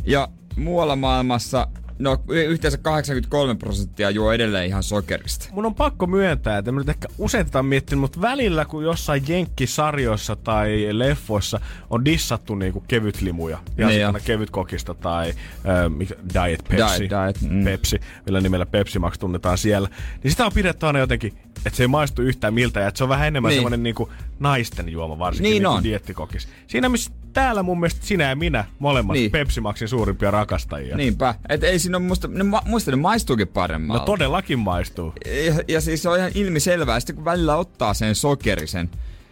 Ja 0.07 0.29
muualla 0.57 0.97
maailmassa 0.97 1.69
No 1.99 2.19
yhteensä 2.29 2.79
83 2.79 3.55
prosenttia 3.55 4.11
juo 4.11 4.33
edelleen 4.33 4.67
ihan 4.67 4.83
sokerista. 4.83 5.49
Mun 5.53 5.67
on 5.67 5.75
pakko 5.75 6.07
myöntää, 6.07 6.59
että 6.59 6.73
mä 6.73 6.81
nyt 6.81 6.89
ehkä 6.89 7.09
usein 7.19 7.47
miettinyt, 7.63 8.01
mutta 8.01 8.21
välillä 8.21 8.65
kun 8.65 8.85
jossain 8.85 9.23
jenkkisarjoissa 9.29 10.37
tai 10.37 10.89
leffoissa 10.93 11.61
on 11.91 12.05
dissattu 12.05 12.55
niinku 12.55 12.85
kevytlimuja, 12.89 13.59
ja 13.77 13.87
Niin 13.89 14.13
niin 14.13 14.23
kevyt 14.25 14.51
kokista 14.51 14.95
tai 14.95 15.29
äh, 15.29 16.09
Diet 16.35 16.65
Pepsi, 16.69 16.99
Diet, 16.99 17.11
diet, 17.11 17.51
mm. 17.51 17.65
Pepsi, 17.65 18.01
millä 18.27 18.41
nimellä 18.41 18.67
Pepsi 18.67 18.99
Max 18.99 19.19
tunnetaan 19.19 19.59
siellä, 19.59 19.89
niin 20.23 20.31
sitä 20.31 20.47
on 20.47 20.53
pidetty 20.53 20.87
aina 20.87 20.99
jotenkin, 20.99 21.33
että 21.57 21.77
se 21.77 21.83
ei 21.83 21.89
maistu 21.89 22.23
yhtään 22.23 22.55
miltä, 22.55 22.81
ja 22.81 22.89
että 22.89 22.99
se 22.99 23.05
on 23.05 23.11
vähän 23.11 23.27
enemmän 23.27 23.49
Niin. 23.49 23.55
niin. 23.55 23.59
semmoinen 23.59 23.83
niinku 23.83 24.11
naisten 24.39 24.89
juoma, 24.89 25.19
varsinkin 25.19 25.51
Niin 25.51 25.63
niinku 25.63 25.77
on. 25.77 25.85
diettikokis. 25.85 26.49
Siinä 26.67 26.89
missä 26.89 27.11
täällä 27.37 27.63
mun 27.63 27.81
mielestä 27.81 28.07
sinä 28.07 28.25
ja 28.29 28.37
minä 28.37 28.65
molemmat 28.79 29.15
Niin. 29.15 29.31
Pepsi 29.31 29.61
Maxin 29.61 29.89
suurimpia 29.89 30.31
rakastajia. 30.31 30.97
Niinpä. 30.97 31.35
Et 31.49 31.65
ei 31.65 31.79
siinä 31.79 31.97
ole 31.99 32.07
musta, 32.07 32.29
ne, 32.29 32.45
muista 32.65 32.91
ne 32.91 32.97
maistuukin 32.97 33.49
paremmalta. 33.49 34.01
No 34.01 34.07
todellakin 34.07 34.59
maistuu. 34.59 35.13
ja, 35.47 35.55
ja 35.69 35.81
siis 35.81 36.03
se 36.03 36.09
on 36.09 36.19
ihan 36.19 36.31
ilmiselvää. 36.35 37.01
Sitten 37.01 37.17
kun 37.17 37.25
välillä 37.25 37.57
ottaa 37.57 37.95
sen 37.95 38.15
sokerisen, 38.15 38.91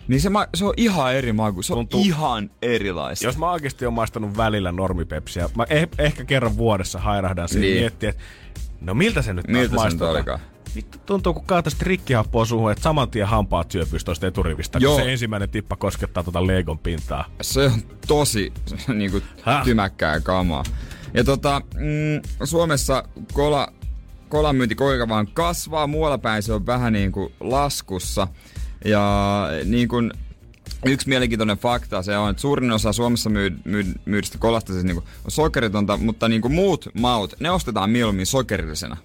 niin 0.08 0.20
se, 0.20 0.30
ma- 0.30 0.46
se 0.54 0.64
on 0.64 0.74
ihan 0.76 1.14
eri 1.14 1.32
maku. 1.32 1.62
Se 1.62 1.72
on 1.72 1.76
Tuntuu- 1.76 2.00
ihan 2.04 2.50
erilaista. 2.62 3.26
Jos 3.26 3.38
mä 3.38 3.50
oikeasti 3.50 3.84
oon 3.84 3.94
maistanut 3.94 4.36
välillä 4.36 4.72
normipepsiä, 4.72 5.48
mä 5.56 5.64
eh- 5.64 5.94
ehkä 5.98 6.24
kerran 6.24 6.56
vuodessa 6.56 6.98
hairahdan 6.98 7.48
siihen 7.48 7.68
Niin. 7.70 7.80
miettiä, 7.80 8.08
että 8.10 8.22
no 8.80 8.94
miltä 8.94 9.22
se 9.22 9.34
nyt 9.34 9.46
Miltä 9.46 9.58
se 9.60 9.62
nyt 9.62 9.72
maistuu? 9.72 10.06
olikaan? 10.08 10.40
Vittu 10.74 10.98
tuntuu, 11.06 11.34
kun 11.34 11.44
kaataisi 11.46 11.76
rikkihappoa 11.80 12.44
suuhun, 12.44 12.72
että 12.72 12.82
saman 12.82 13.10
tien 13.10 13.26
hampaat 13.26 13.70
syöpyisi 13.70 14.06
tuosta 14.06 14.26
eturivistä, 14.26 14.78
Joo. 14.78 14.94
kun 14.94 15.04
se 15.04 15.12
ensimmäinen 15.12 15.50
tippa 15.50 15.76
koskettaa 15.76 16.22
tuota 16.22 16.46
Legon 16.46 16.78
pintaa. 16.78 17.24
Se 17.42 17.64
on 17.66 17.82
tosi 18.06 18.52
niinku, 18.94 19.20
Häh? 19.42 19.64
tymäkkää 19.64 20.20
kamaa. 20.20 20.64
Ja 21.14 21.24
tota, 21.24 21.60
mm, 21.74 22.46
Suomessa 22.46 23.04
kola, 23.32 23.72
kolan 24.28 24.56
myynti 24.56 24.74
kuinka 24.74 25.08
vaan 25.08 25.26
kasvaa, 25.26 25.86
muualla 25.86 26.18
päin 26.18 26.42
se 26.42 26.52
on 26.52 26.66
vähän 26.66 26.92
niin 26.92 27.12
kuin 27.12 27.32
laskussa. 27.40 28.28
Ja 28.84 29.48
niin 29.64 29.88
kuin 29.88 30.12
yksi 30.86 31.08
mielenkiintoinen 31.08 31.58
fakta 31.58 32.02
se 32.02 32.16
on, 32.18 32.30
että 32.30 32.40
suurin 32.40 32.70
osa 32.72 32.92
Suomessa 32.92 33.30
myy, 33.30 33.56
myy, 33.64 33.84
myydystä 34.04 34.38
kolasta 34.38 34.72
siis 34.72 34.84
niin 34.84 34.94
kuin 34.94 35.06
on 35.24 35.30
sokeritonta, 35.30 35.96
mutta 35.96 36.28
niin 36.28 36.42
kuin 36.42 36.54
muut 36.54 36.88
maut, 37.00 37.34
ne 37.40 37.50
ostetaan 37.50 37.90
mieluummin 37.90 38.26
sokerillisena. 38.26 38.96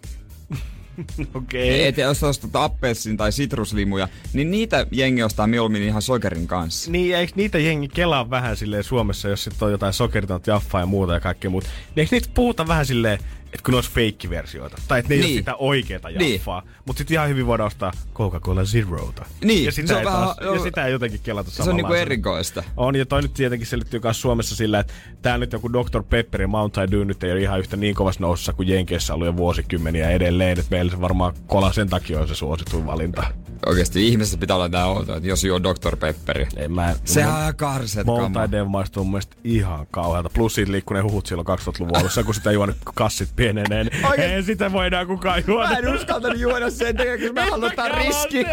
Okei. 1.33 1.87
Et 1.87 1.97
jos 1.97 2.23
ostat 2.23 2.55
appelsin 2.55 3.17
tai 3.17 3.31
sitruslimuja, 3.31 4.07
niin 4.33 4.51
niitä 4.51 4.87
jengi 4.91 5.23
ostaa 5.23 5.47
mieluummin 5.47 5.83
ihan 5.83 6.01
sokerin 6.01 6.47
kanssa. 6.47 6.91
Niin, 6.91 7.15
eikö 7.15 7.33
niitä 7.35 7.59
jengi 7.59 7.87
kelaa 7.87 8.29
vähän 8.29 8.57
silleen 8.57 8.83
Suomessa, 8.83 9.29
jos 9.29 9.43
sit 9.43 9.61
on 9.61 9.71
jotain 9.71 9.93
sokeritonta 9.93 10.51
jaffaa 10.51 10.81
ja 10.81 10.85
muuta 10.85 11.13
ja 11.13 11.19
kaikkea 11.19 11.49
muuta. 11.49 11.67
Niin 11.67 12.01
eikö 12.01 12.15
niitä 12.15 12.29
puhuta 12.33 12.67
vähän 12.67 12.85
silleen, 12.85 13.19
että 13.53 13.63
kun 13.65 13.71
ne 13.71 13.75
olisi 13.77 13.91
feikkiversioita. 13.91 14.77
Tai 14.87 14.99
että 14.99 15.09
ne 15.09 15.15
ei 15.15 15.21
Niin. 15.21 15.31
ole 15.31 15.37
sitä 15.37 15.55
oikeeta 15.55 16.09
Niin. 16.09 16.33
jaffaa. 16.33 16.63
Mutta 16.85 16.97
sitten 16.97 17.15
ihan 17.15 17.29
hyvin 17.29 17.45
voidaan 17.47 17.67
ostaa 17.67 17.91
Coca-Cola 18.15 18.65
Zerota. 18.65 19.25
Niin, 19.43 19.65
ja 19.65 19.71
sitä, 19.71 19.87
se 19.87 19.93
on 19.93 19.99
ei 19.99 20.05
vähän- 20.05 20.21
taas, 20.23 20.37
joo. 20.41 20.53
ja 20.53 20.59
sitä 20.59 20.85
ei 20.85 20.91
jotenkin 20.91 21.19
kelata 21.23 21.51
Se 21.51 21.63
on 21.69 21.75
niinku 21.75 21.93
erikoista. 21.93 22.63
On, 22.77 22.95
ja 22.95 23.05
toi 23.05 23.21
nyt 23.21 23.33
tietenkin 23.33 23.67
selittyy 23.67 23.99
myös 24.03 24.21
Suomessa 24.21 24.55
sillä, 24.55 24.79
että 24.79 24.93
tää 25.21 25.37
nyt 25.37 25.53
joku 25.53 25.73
Dr. 25.73 26.03
Pepper 26.09 26.41
ja 26.41 26.47
Mountain 26.47 26.91
Dew 26.91 27.03
nyt 27.07 27.23
ei 27.23 27.31
ole 27.31 27.41
ihan 27.41 27.59
yhtä 27.59 27.77
niin 27.77 27.95
kovassa 27.95 28.21
nousussa 28.21 28.53
kuin 28.53 28.67
Jenkeissä 28.67 29.13
ollut 29.13 29.25
jo 29.25 29.37
vuosikymmeniä 29.37 30.09
edelleen, 30.11 30.59
että 30.59 30.71
meillä 30.75 30.91
se 30.91 31.01
varmaan 31.01 31.33
kola 31.47 31.73
sen 31.73 31.89
takia 31.89 32.19
on 32.19 32.27
se 32.27 32.35
suosituin 32.35 32.85
valinta. 32.85 33.23
Oikeesti 33.65 34.07
ihmisessä 34.07 34.37
pitää 34.37 34.55
olla 34.55 34.69
tää 34.69 34.85
outo, 34.85 35.15
että 35.15 35.29
jos 35.29 35.43
juo 35.43 35.63
Dr. 35.63 35.95
Pepperi. 35.97 36.47
Ei 36.57 36.67
mä... 36.67 36.95
Sehän 37.05 37.33
on 37.33 37.39
ihan 37.41 37.55
karset 37.55 38.05
kama. 38.05 38.19
Mountain 38.19 38.51
Dew 38.51 38.67
maistuu 38.67 39.03
mun 39.03 39.11
mielestä 39.11 39.35
ihan 39.43 39.87
kauhealta. 39.91 40.29
Plus 40.29 40.55
siitä 40.55 40.71
liikkuu 40.71 40.95
ne 40.95 41.01
huhut 41.01 41.25
silloin 41.25 41.47
2000-luvun 41.47 41.95
alussa, 41.97 42.23
kun 42.23 42.33
sitä 42.33 42.51
juonut 42.51 42.75
kassit 42.93 43.29
pienenee. 43.35 43.83
Niin 43.83 44.05
Oikein- 44.05 44.31
ei 44.31 44.43
sitä 44.43 44.71
voi 44.71 44.87
enää 44.87 45.05
kukaan 45.05 45.43
juoda. 45.47 45.69
Mä 45.69 45.77
en 45.77 45.93
uskaltanut 45.95 46.39
juoda 46.39 46.69
sen 46.69 46.97
takia, 46.97 47.17
kun 47.17 47.33
mä 47.33 47.41
haluan 47.41 47.63
ottaa 47.63 47.89
riski. 47.89 48.45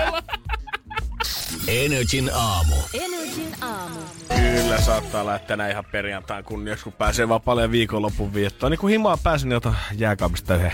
Energin 1.68 2.30
aamu. 2.34 2.74
Energin 2.94 3.54
aamu. 3.60 3.98
Kyllä 4.36 4.80
saattaa 4.80 5.26
lähteä 5.26 5.56
näin 5.56 5.70
ihan 5.72 5.84
perjantain 5.92 6.44
kunniaksi, 6.44 6.84
kun 6.84 6.92
pääsee 6.92 7.28
vaan 7.28 7.40
paljon 7.40 7.70
viikonlopun 7.70 8.34
viettoon. 8.34 8.70
Niin 8.70 8.78
kun 8.78 8.90
himaa 8.90 9.16
pääsen, 9.22 9.48
niin 9.48 9.56
otan 9.56 9.76
jääkaapista 9.98 10.54
yhden, 10.54 10.72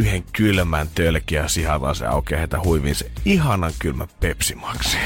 yhden 0.00 0.24
ja 1.30 1.48
sihataan 1.48 1.94
se 1.94 2.06
aukeaa 2.06 2.38
heitä 2.38 2.60
huiviin 2.64 2.94
se 2.94 3.10
ihanan 3.24 3.72
kylmä 3.78 4.06
Pepsi 4.20 4.54
Maxi. 4.54 4.96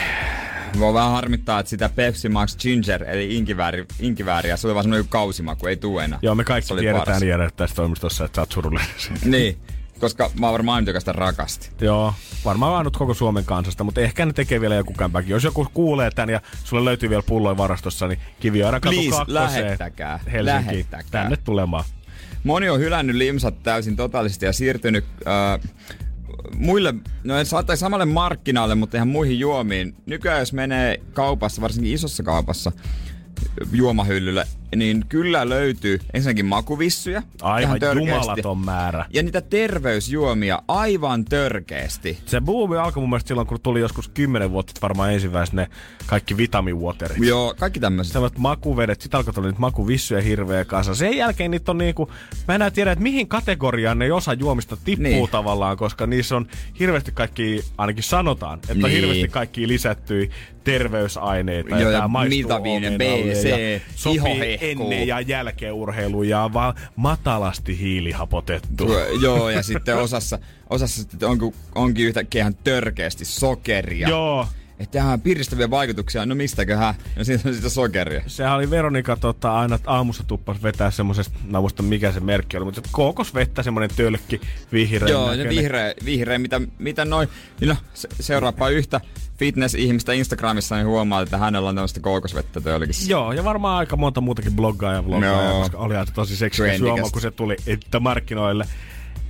Mua 0.76 0.95
vähän 0.95 1.11
harmittaa, 1.11 1.61
että 1.61 1.70
sitä 1.70 1.88
Pepsi 1.88 2.28
Max 2.28 2.57
Ginger, 2.57 3.05
eli 3.05 3.36
inkivääri, 3.36 3.84
inkivääriä, 4.01 4.57
se 4.57 4.66
oli 4.66 4.74
vaan 4.74 4.84
semmonen 4.84 5.09
kausimaku, 5.09 5.66
ei 5.66 5.76
tuu 5.76 5.99
enää. 5.99 6.18
Joo, 6.22 6.34
me 6.34 6.45
kaikki 6.45 6.74
tiedetään. 6.74 7.28
Jere 7.28 7.51
tässä 7.57 7.76
toimistossa, 7.76 8.24
että 8.24 8.36
sä 8.36 8.42
oot 8.42 8.53
surullinen. 8.53 8.86
Niin, 9.24 9.59
koska 10.01 10.30
mä 10.40 10.47
oon 10.47 10.53
varmaan 10.53 10.76
ainut, 10.76 10.86
joka 10.86 11.01
sitä 11.01 11.12
rakasti. 11.12 11.70
Joo, 11.80 12.14
varmaan 12.45 12.74
ainut 12.74 12.97
koko 12.97 13.14
Suomen 13.14 13.45
kansasta, 13.45 13.84
mutta 13.84 14.01
ehkä 14.01 14.26
ne 14.26 14.32
tekee 14.32 14.61
vielä 14.61 14.74
joku 14.74 14.92
kämpäkin. 14.92 15.30
Jos 15.30 15.45
joku 15.45 15.66
kuulee 15.74 16.11
tän 16.11 16.28
ja 16.28 16.40
sulle 16.64 16.84
löytyy 16.84 17.11
vielä 17.11 17.22
pulloja 17.26 17.57
varastossa, 17.57 18.09
niin 18.09 18.18
Kiviaira 18.40 18.80
katu 18.80 18.97
Please, 18.97 19.11
kakkoseen. 19.11 19.64
lähettäkää. 19.64 20.20
Helsinki, 20.32 20.66
Lähettäkää. 20.66 21.22
tänne 21.22 21.36
tulemaan. 21.36 21.84
Moni 22.45 22.68
on 22.70 22.80
hylännyt 22.80 23.16
limsat 23.16 23.62
täysin 23.62 23.97
totaalisesti 23.97 24.47
ja 24.47 24.53
siirtynyt 24.53 25.05
äh, 25.26 25.70
muille, 26.57 26.95
no 27.24 27.45
saattaisi 27.45 27.80
samalle 27.80 28.05
markkinalle, 28.05 28.74
mutta 28.74 28.97
ihan 28.97 29.09
muihin 29.09 29.38
juomiin. 29.38 29.95
Nykyään 30.07 30.38
jos 30.38 30.53
menee 30.53 31.01
kaupassa, 31.12 31.62
varsinkin 31.62 31.92
isossa 31.95 32.22
kaupassa, 32.22 32.72
juomahyllylle, 33.72 34.47
niin 34.77 35.05
kyllä 35.09 35.49
löytyy 35.49 35.99
ensinnäkin 36.14 36.47
makuvissuja. 36.47 37.22
Aivan 37.43 37.79
jumalaton 37.95 38.59
määrä. 38.59 39.07
Ja 39.12 39.22
niitä 39.22 39.41
terveysjuomia 39.41 40.62
aivan 40.68 41.25
törkeästi. 41.25 42.18
Se 42.27 42.41
buumi 42.41 42.77
alkoi 42.77 43.01
mun 43.01 43.11
mielestä 43.11 43.29
silloin, 43.29 43.47
kun 43.47 43.61
tuli 43.61 43.81
joskus 43.81 44.09
10 44.09 44.51
vuotta 44.51 44.72
varmaan 44.83 45.12
ensimmäisenä 45.12 45.62
ne 45.62 45.68
kaikki 46.07 46.37
vitamiwaterit. 46.37 47.18
Joo, 47.20 47.55
kaikki 47.59 47.81
tämmöiset. 47.81 48.12
Sellaiset 48.12 48.39
makuvedet, 48.39 49.01
sit 49.01 49.14
alkoi 49.14 49.35
tulla 49.35 49.49
niitä 49.49 49.61
makuvissuja 49.61 50.20
hirveä 50.20 50.64
kanssa. 50.64 50.95
Sen 50.95 51.16
jälkeen 51.16 51.51
niitä 51.51 51.70
on 51.70 51.79
niinku, 51.79 52.11
mä 52.49 52.55
enää 52.55 52.70
tiedä, 52.70 52.93
että 52.93 53.03
mihin 53.03 53.29
kategoriaan 53.29 53.99
ne 53.99 54.12
osa 54.12 54.33
juomista 54.33 54.77
tippuu 54.85 55.03
Niin. 55.05 55.29
tavallaan, 55.31 55.77
koska 55.77 56.07
niissä 56.07 56.37
on 56.37 56.47
hirveästi 56.81 57.12
kaikki, 57.12 57.64
ainakin 57.79 58.03
sanotaan, 58.03 58.59
että 58.59 58.75
niin. 58.75 58.85
on 58.85 58.91
hirveästi 58.91 59.29
kaikki 59.29 59.68
lisättyy 59.68 60.31
terveysaineita. 60.64 61.79
Joo, 61.79 61.91
ja 61.91 62.09
maistuu 62.09 62.39
vitamiineja, 62.39 62.99
B, 62.99 63.03
C, 63.33 63.45
ja 63.45 63.81
sopii. 63.95 64.59
Ennen 64.71 65.07
ja 65.07 65.21
jälkeen 65.21 65.73
urheiluun 65.73 66.29
ja 66.29 66.43
on 66.43 66.53
vaan 66.53 66.75
matalasti 66.97 67.79
hiilihapotettu. 67.79 68.87
Tuo- 68.87 69.07
Joo, 69.23 69.51
ja 69.51 69.62
sitten 69.62 69.97
osassa, 69.97 70.39
osassa 70.71 71.03
sitten 71.03 71.29
onkin, 71.29 71.55
onkin 71.75 72.07
yhtäkkiä 72.07 72.43
ihan 72.43 72.55
törkeästi 72.65 73.25
sokeria. 73.25 74.09
Joo, 74.09 74.47
Että 74.79 74.99
tähän 74.99 75.20
piristäviä 75.20 75.70
vaikutuksia. 75.70 76.27
No 76.27 76.35
mistäköhän? 76.35 76.95
No 77.16 77.25
siitä 77.25 77.49
on 77.49 77.55
sitä 77.55 77.68
sokeria. 77.68 78.22
Sehän 78.27 78.55
oli 78.55 78.70
Veronika 78.70 79.16
tota, 79.16 79.59
aina 79.59 79.79
aamussa 79.87 80.25
tuppas 80.27 80.62
vetää 80.62 80.91
semmosesta, 80.91 81.39
mä 81.47 81.59
en 81.59 81.62
muista 81.62 81.83
mikä 81.83 82.12
se 82.12 82.20
merkki 82.20 82.57
oli, 82.57 82.64
mutta 82.64 82.81
kookosvettä, 82.93 83.62
semmonen 83.62 83.91
tölkki, 83.97 84.41
vihreä. 84.72 85.09
Joo, 85.09 85.25
se 85.25 85.31
näköinen. 85.31 85.57
vihreä, 85.57 85.95
vihreä 86.05 86.39
mitä, 86.39 86.61
mitä 86.79 87.05
noin. 87.05 87.29
Niin 87.61 87.68
no, 87.68 87.77
se, 87.95 88.09
seuraapa 88.20 88.68
yhtä 88.68 89.01
fitness-ihmistä 89.39 90.12
Instagramissa, 90.12 90.77
niin 90.77 90.87
huomaa, 90.87 91.20
että 91.20 91.39
hänellä 91.39 91.68
on 91.68 91.75
tämmöistä 91.75 92.01
kookosvettä 92.01 92.61
tölkissä. 92.61 93.11
Joo, 93.11 93.33
ja 93.33 93.45
varmaan 93.45 93.79
aika 93.79 93.97
monta 93.97 94.20
muutakin 94.20 94.57
bloggaa 94.57 94.93
ja 94.93 95.07
vloggaa, 95.07 95.45
Joo. 95.45 95.61
koska 95.61 95.79
oli 95.79 95.97
aika 95.97 96.12
tosi 96.12 96.37
seksikäs 96.37 96.81
juoma, 96.81 97.11
kun 97.11 97.22
se 97.22 97.31
tuli 97.31 97.57
että 97.66 98.01
markkinoille. 98.01 98.64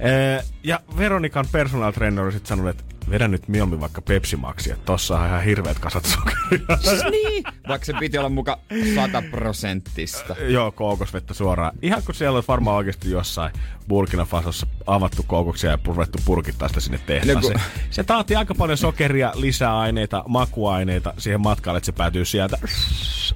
Ee, 0.00 0.44
ja 0.62 0.80
Veronikan 0.98 1.46
personal 1.52 1.92
trainer 1.92 2.32
sitten 2.32 2.48
sanonut, 2.48 2.70
että 2.70 2.93
vedä 3.14 3.28
nyt 3.28 3.48
mieluummin 3.48 3.80
vaikka 3.80 4.02
Pepsi 4.02 4.36
Maxia, 4.36 4.74
että 4.74 4.86
tossa 4.86 5.18
on 5.18 5.26
ihan 5.26 5.44
hirveät 5.44 5.78
kasat 5.78 6.04
sokeria. 6.04 7.10
niin. 7.10 7.44
Vaikka 7.68 7.84
se 7.84 7.92
piti 8.00 8.18
olla 8.18 8.28
muka 8.28 8.58
100 8.94 9.22
prosenttista. 9.30 10.36
Joo, 10.48 10.72
kookosvettä 10.72 11.34
suoraan. 11.34 11.72
Ihan 11.82 12.02
kun 12.06 12.14
siellä 12.14 12.36
olisi 12.36 12.48
varmaan 12.48 12.76
oikeasti 12.76 13.10
jossain 13.10 13.52
Burkina 13.88 14.24
Fasossa 14.24 14.66
avattu 14.86 15.22
kookoksia 15.26 15.70
ja 15.70 15.78
ruvettu 15.84 16.18
purkittaa 16.24 16.68
sitä 16.68 16.80
sinne 16.80 16.98
tehtaaseen. 17.06 17.54
No 17.54 17.60
Se 17.90 18.04
taati 18.04 18.36
aika 18.36 18.54
paljon 18.54 18.78
sokeria, 18.78 19.32
lisäaineita, 19.34 20.24
makuaineita 20.28 21.14
siihen 21.18 21.40
matkalle, 21.40 21.76
että 21.78 21.86
se 21.86 21.92
päätyy 21.92 22.24
sieltä 22.24 22.58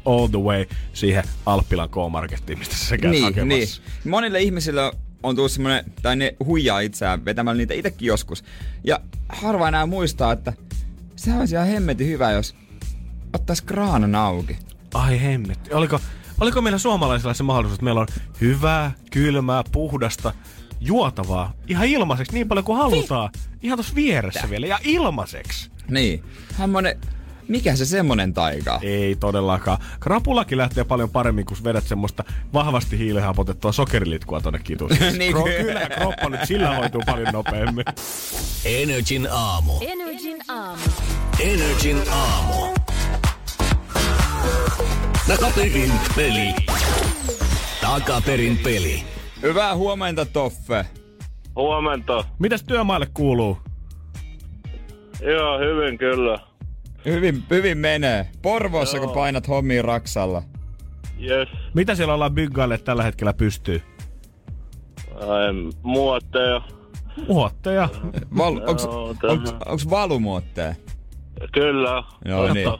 all 0.04 0.26
the 0.26 0.38
way 0.38 0.64
siihen 0.92 1.24
Alppilan 1.46 1.88
K-markettiin, 1.88 2.58
mistä 2.58 2.74
sä 2.76 2.98
käyt 2.98 3.10
Niin, 3.10 3.24
hakemassa. 3.24 3.80
niin. 4.02 4.10
Monille 4.10 4.40
ihmisille 4.40 4.92
on 5.22 5.36
tullut 5.36 5.52
semmonen, 5.52 5.84
tai 6.02 6.16
ne 6.16 6.36
huijaa 6.44 6.80
itseään 6.80 7.24
vetämällä 7.24 7.58
niitä 7.58 7.74
itsekin 7.74 8.06
joskus. 8.06 8.44
Ja 8.84 9.00
harva 9.28 9.68
enää 9.68 9.86
muistaa, 9.86 10.32
että 10.32 10.52
se 11.16 11.34
olisi 11.34 11.54
ihan 11.54 11.66
hemmetin 11.66 12.06
hyvä, 12.06 12.32
jos 12.32 12.54
ottais 13.32 13.62
kraanan 13.62 14.14
auki. 14.14 14.56
Ai 14.94 15.22
hemmetti. 15.22 15.72
Oliko, 15.72 16.00
oliko 16.40 16.62
meillä 16.62 16.78
suomalaisilla 16.78 17.34
se 17.34 17.42
mahdollisuus, 17.42 17.76
että 17.76 17.84
meillä 17.84 18.00
on 18.00 18.06
hyvää, 18.40 18.92
kylmää, 19.10 19.62
puhdasta, 19.72 20.32
juotavaa, 20.80 21.52
ihan 21.66 21.86
ilmaiseksi 21.86 22.32
niin 22.32 22.48
paljon 22.48 22.64
kuin 22.64 22.78
halutaan. 22.78 23.30
Ihan 23.62 23.78
tuossa 23.78 23.94
vieressä 23.94 24.50
vielä, 24.50 24.66
ja 24.66 24.78
ilmaiseksi. 24.84 25.70
Niin. 25.90 26.24
Semmonen, 26.56 27.00
mikä 27.48 27.76
se 27.76 27.84
semmonen 27.86 28.34
taika? 28.34 28.78
Ei 28.82 29.16
todellakaan. 29.16 29.78
Krapulakin 30.00 30.58
lähtee 30.58 30.84
paljon 30.84 31.10
paremmin, 31.10 31.46
kun 31.46 31.56
vedät 31.64 31.84
semmoista 31.84 32.24
vahvasti 32.52 32.98
hiilihapotettua 32.98 33.72
sokerilitkua 33.72 34.40
tonne 34.40 34.58
kituun. 34.58 34.90
Niin. 35.18 35.34
Kro- 35.36 35.62
kyllä, 35.62 35.80
kroppa 35.86 36.28
nyt 36.28 36.40
sillä 36.44 36.76
hoituu 36.76 37.02
paljon 37.06 37.28
nopeammin. 37.32 37.84
Energin 38.64 39.28
aamu. 39.30 39.72
Energin 39.80 40.38
aamu. 40.48 40.82
Energin 41.40 42.02
aamu. 42.10 42.74
Takaperin 45.28 45.92
peli. 46.16 46.54
Takaperin 47.80 48.58
peli. 48.58 49.02
Hyvää 49.42 49.74
huomenta, 49.76 50.26
Toffe. 50.26 50.86
Huomenta. 51.56 52.24
Mitäs 52.38 52.62
työmaalle 52.62 53.06
kuuluu? 53.14 53.58
Joo, 55.20 55.58
hyvin 55.58 55.98
kyllä. 55.98 56.38
Hyvin, 57.04 57.42
hyvin 57.50 57.78
menee. 57.78 58.26
Porvoossa, 58.42 58.96
Joo. 58.96 59.06
kun 59.06 59.14
painat 59.14 59.48
hommiin 59.48 59.84
raksalla. 59.84 60.42
Yes. 61.20 61.48
Mitä 61.74 61.94
siellä 61.94 62.14
ollaan 62.14 62.34
byggaille 62.34 62.78
tällä 62.78 63.02
hetkellä 63.02 63.32
pystyy? 63.32 63.82
Ai, 65.14 65.52
muotteja. 65.82 66.62
Muotteja. 67.28 67.88
Val, 68.38 68.60
onks, 68.66 68.84
Joo, 68.84 69.14
onks, 69.22 69.54
onks 69.66 69.90
valumuotteja? 69.90 70.74
Kyllä. 71.52 72.02
Joo, 72.24 72.52
niin. 72.54 72.70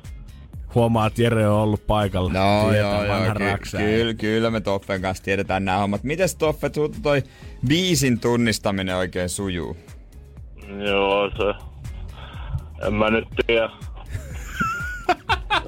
Huomaa, 0.75 1.07
että 1.07 1.23
Jere 1.23 1.49
on 1.49 1.59
ollut 1.61 1.87
paikalla. 1.87 2.33
No 2.33 2.71
Tietää 2.71 3.07
joo, 3.07 3.25
joo, 3.25 3.35
ky- 3.35 3.77
kyllä, 3.77 4.15
kyllä 4.15 4.51
me 4.51 4.61
Toffen 4.61 5.03
kanssa 5.03 5.25
tiedetään 5.25 5.65
nämä 5.65 5.79
hommat. 5.79 6.03
Mites 6.05 6.37
Toffe, 6.37 6.71
toi 7.03 7.23
biisin 7.69 8.21
tunnistaminen 8.21 8.97
oikein 8.97 9.29
sujuu? 9.29 9.77
Joo, 10.87 11.31
se... 11.31 11.65
En 12.87 12.95
mä 12.95 13.11
nyt 13.11 13.25
tiedä. 13.47 13.71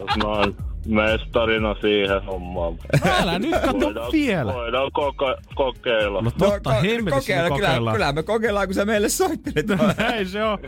Jos 0.00 0.16
mä 0.16 0.28
oon 0.28 0.56
mestarina 0.86 1.74
siihen 1.80 2.24
hommaan. 2.24 2.78
Älä 3.20 3.38
nyt 3.38 3.50
kato 3.64 3.80
Voidaan, 3.80 4.12
vielä. 4.12 4.52
voidaan 4.54 4.90
koke- 4.98 5.42
kokeilla. 5.54 6.22
No 6.22 6.30
totta, 6.38 6.70
hemmetissä 6.72 7.48
kokeilla, 7.48 7.56
kyllä, 7.76 7.92
kyllä 7.92 8.12
me 8.12 8.22
kokeillaan, 8.22 8.66
kun 8.68 8.74
sä 8.74 8.84
meille 8.84 9.08
soittelit. 9.08 9.66
Näin 9.98 10.28
se 10.28 10.44
on. 10.44 10.58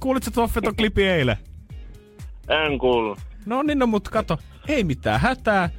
Kuulitko 0.00 0.30
Toffe 0.30 0.60
ton 0.60 0.76
klipi 0.76 1.04
eilen? 1.08 1.36
En 2.48 2.78
kuulu. 2.78 3.16
No 3.46 3.62
niin, 3.62 3.78
no 3.78 3.86
mut 3.86 4.08
kato, 4.08 4.38
ei 4.68 4.84
mitään 4.84 5.20
hätää. 5.20 5.70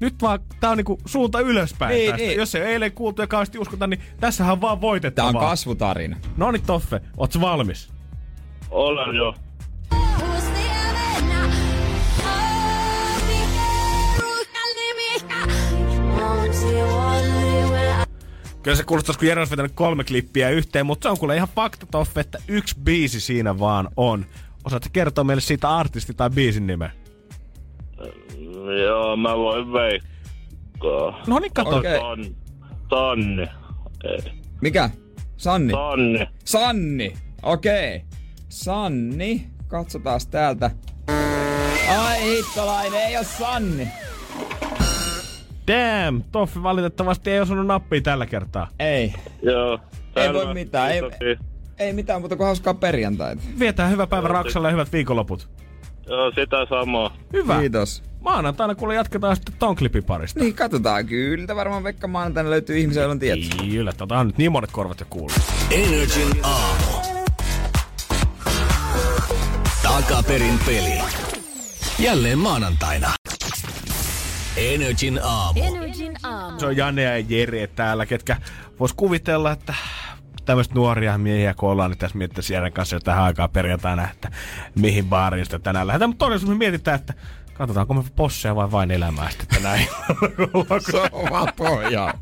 Nyt 0.00 0.14
vaan, 0.22 0.38
tää 0.60 0.70
on 0.70 0.76
niinku 0.76 0.98
suunta 1.06 1.40
ylöspäin 1.40 1.94
Niin, 1.94 2.10
tästä. 2.10 2.26
niin. 2.26 2.38
Jos 2.38 2.54
ei 2.54 2.62
eilen 2.62 2.92
kuultu 2.92 3.22
ja 3.22 3.26
kauheasti 3.26 3.58
uskota, 3.58 3.86
niin 3.86 4.00
tässähän 4.20 4.52
on 4.52 4.60
vaan 4.60 4.76
Tää 4.78 4.80
voitettavaa. 4.82 5.28
on 5.42 5.48
kasvutarina. 5.48 6.16
No 6.36 6.50
niin 6.50 6.62
Toffe, 6.66 7.00
oots 7.16 7.40
valmis? 7.40 7.90
Olen 8.70 9.16
jo. 9.16 9.34
Kyllä 18.66 18.76
se 18.76 18.84
kuulostaisi, 18.84 19.18
kun 19.18 19.28
Jere 19.28 19.40
olisi 19.40 19.50
vetänyt 19.50 19.72
kolme 19.74 20.04
klippiä 20.04 20.50
yhteen, 20.50 20.86
mutta 20.86 21.02
se 21.02 21.10
on 21.10 21.18
kuule 21.18 21.36
ihan 21.36 21.48
fakta 21.54 21.86
Toffe, 21.86 22.20
että 22.20 22.38
yksi 22.48 22.76
biisi 22.80 23.20
siinä 23.20 23.58
vaan 23.58 23.88
on. 23.96 24.26
Osaatko 24.64 24.88
kertoa 24.92 25.24
meille 25.24 25.40
siitä 25.40 25.76
artisti 25.76 26.14
tai 26.14 26.30
biisin 26.30 26.66
nimen? 26.66 26.90
Joo, 28.84 29.16
mä 29.16 29.36
voin 29.36 29.72
veikkaa. 29.72 31.22
No 31.26 31.38
niin, 31.38 31.52
kato. 31.52 31.82
Tonni. 32.88 33.46
Ei. 34.04 34.32
Mikä? 34.60 34.90
Sanni? 35.36 35.72
Tonni. 35.72 36.28
Sanni. 36.44 37.12
Okei. 37.42 38.02
Sanni. 38.48 39.46
Katsotaan 39.68 40.20
täältä. 40.30 40.70
Ai 41.98 42.22
hittolainen, 42.22 43.00
ei 43.00 43.16
oo 43.16 43.24
Sanni. 43.24 43.88
Damn, 45.66 46.22
Toffe 46.32 46.62
valitettavasti 46.62 47.30
ei 47.30 47.40
osunut 47.40 47.66
nappia 47.66 48.00
tällä 48.00 48.26
kertaa. 48.26 48.68
Ei. 48.78 49.14
Joo. 49.42 49.80
Ei 50.16 50.32
voi 50.32 50.54
mitään, 50.54 50.90
ei-. 50.90 51.36
Ei 51.78 51.92
mitään 51.92 52.20
muuta 52.20 52.36
kuin 52.36 52.46
hauskaa 52.46 52.74
perjantaita. 52.74 53.42
Vietään 53.58 53.90
hyvä 53.90 54.06
päivä 54.06 54.28
Raksalla 54.28 54.68
ja 54.68 54.72
hyvät 54.72 54.92
viikonloput. 54.92 55.48
Joo, 56.06 56.30
sitä 56.30 56.66
samaa. 56.70 57.16
Hyvä. 57.32 57.60
Kiitos. 57.60 58.02
Maanantaina 58.20 58.74
kuule 58.74 58.94
jatketaan 58.94 59.36
sitten 59.36 59.54
ton 59.58 59.76
klipin 59.76 60.04
parista. 60.04 60.40
Niin, 60.40 60.54
katsotaan. 60.54 61.06
Kyllä 61.06 61.56
varmaan 61.56 61.84
Vekka 61.84 62.06
maanantaina 62.06 62.50
löytyy 62.50 62.78
ihmisiä, 62.78 63.02
joilla 63.02 63.12
on 63.12 63.18
tieto. 63.18 63.56
Kyllä, 63.70 63.92
tota 63.92 64.18
on 64.18 64.26
nyt 64.26 64.38
niin 64.38 64.52
monet 64.52 64.70
korvat 64.72 65.00
jo 65.00 65.06
kuullut. 65.10 65.40
Energin 65.70 66.40
aamu. 66.42 67.22
Takaperin 69.82 70.58
peli. 70.66 70.98
Jälleen 71.98 72.38
maanantaina. 72.38 73.08
Energin 74.56 75.20
aamu. 75.22 75.60
Energin 75.62 76.16
aamu. 76.22 76.60
Se 76.60 76.66
on 76.66 76.76
Janne 76.76 77.02
ja 77.02 77.18
Jere 77.18 77.66
täällä, 77.66 78.06
ketkä 78.06 78.36
vois 78.80 78.92
kuvitella, 78.92 79.52
että 79.52 79.74
tämmöistä 80.44 80.74
nuoria 80.74 81.18
miehiä 81.18 81.54
kun 81.54 81.70
ollaan, 81.70 81.90
niin 81.90 81.98
tässä 81.98 82.18
miettiä 82.18 82.42
Jeren 82.50 82.72
kanssa 82.72 82.96
jo 82.96 83.00
tähän 83.00 83.24
aikaan 83.24 83.50
perjantaina, 83.50 84.10
että 84.10 84.30
mihin 84.78 85.06
baariin 85.06 85.44
sitä 85.44 85.58
tänään 85.58 85.86
lähdetään. 85.86 86.10
Mutta 86.10 86.24
todellisuudessa 86.24 86.54
me 86.54 86.58
mietitään, 86.58 87.00
että 87.00 87.14
katsotaanko 87.54 87.94
me 87.94 88.02
posseja 88.16 88.56
vai 88.56 88.72
vain 88.72 88.90
elämää 88.90 89.30
sitten 89.30 89.48
tänään. 89.48 89.78
Se 90.90 91.00
on 91.12 91.30
vaan 91.30 91.52
pohjaa. 91.56 92.12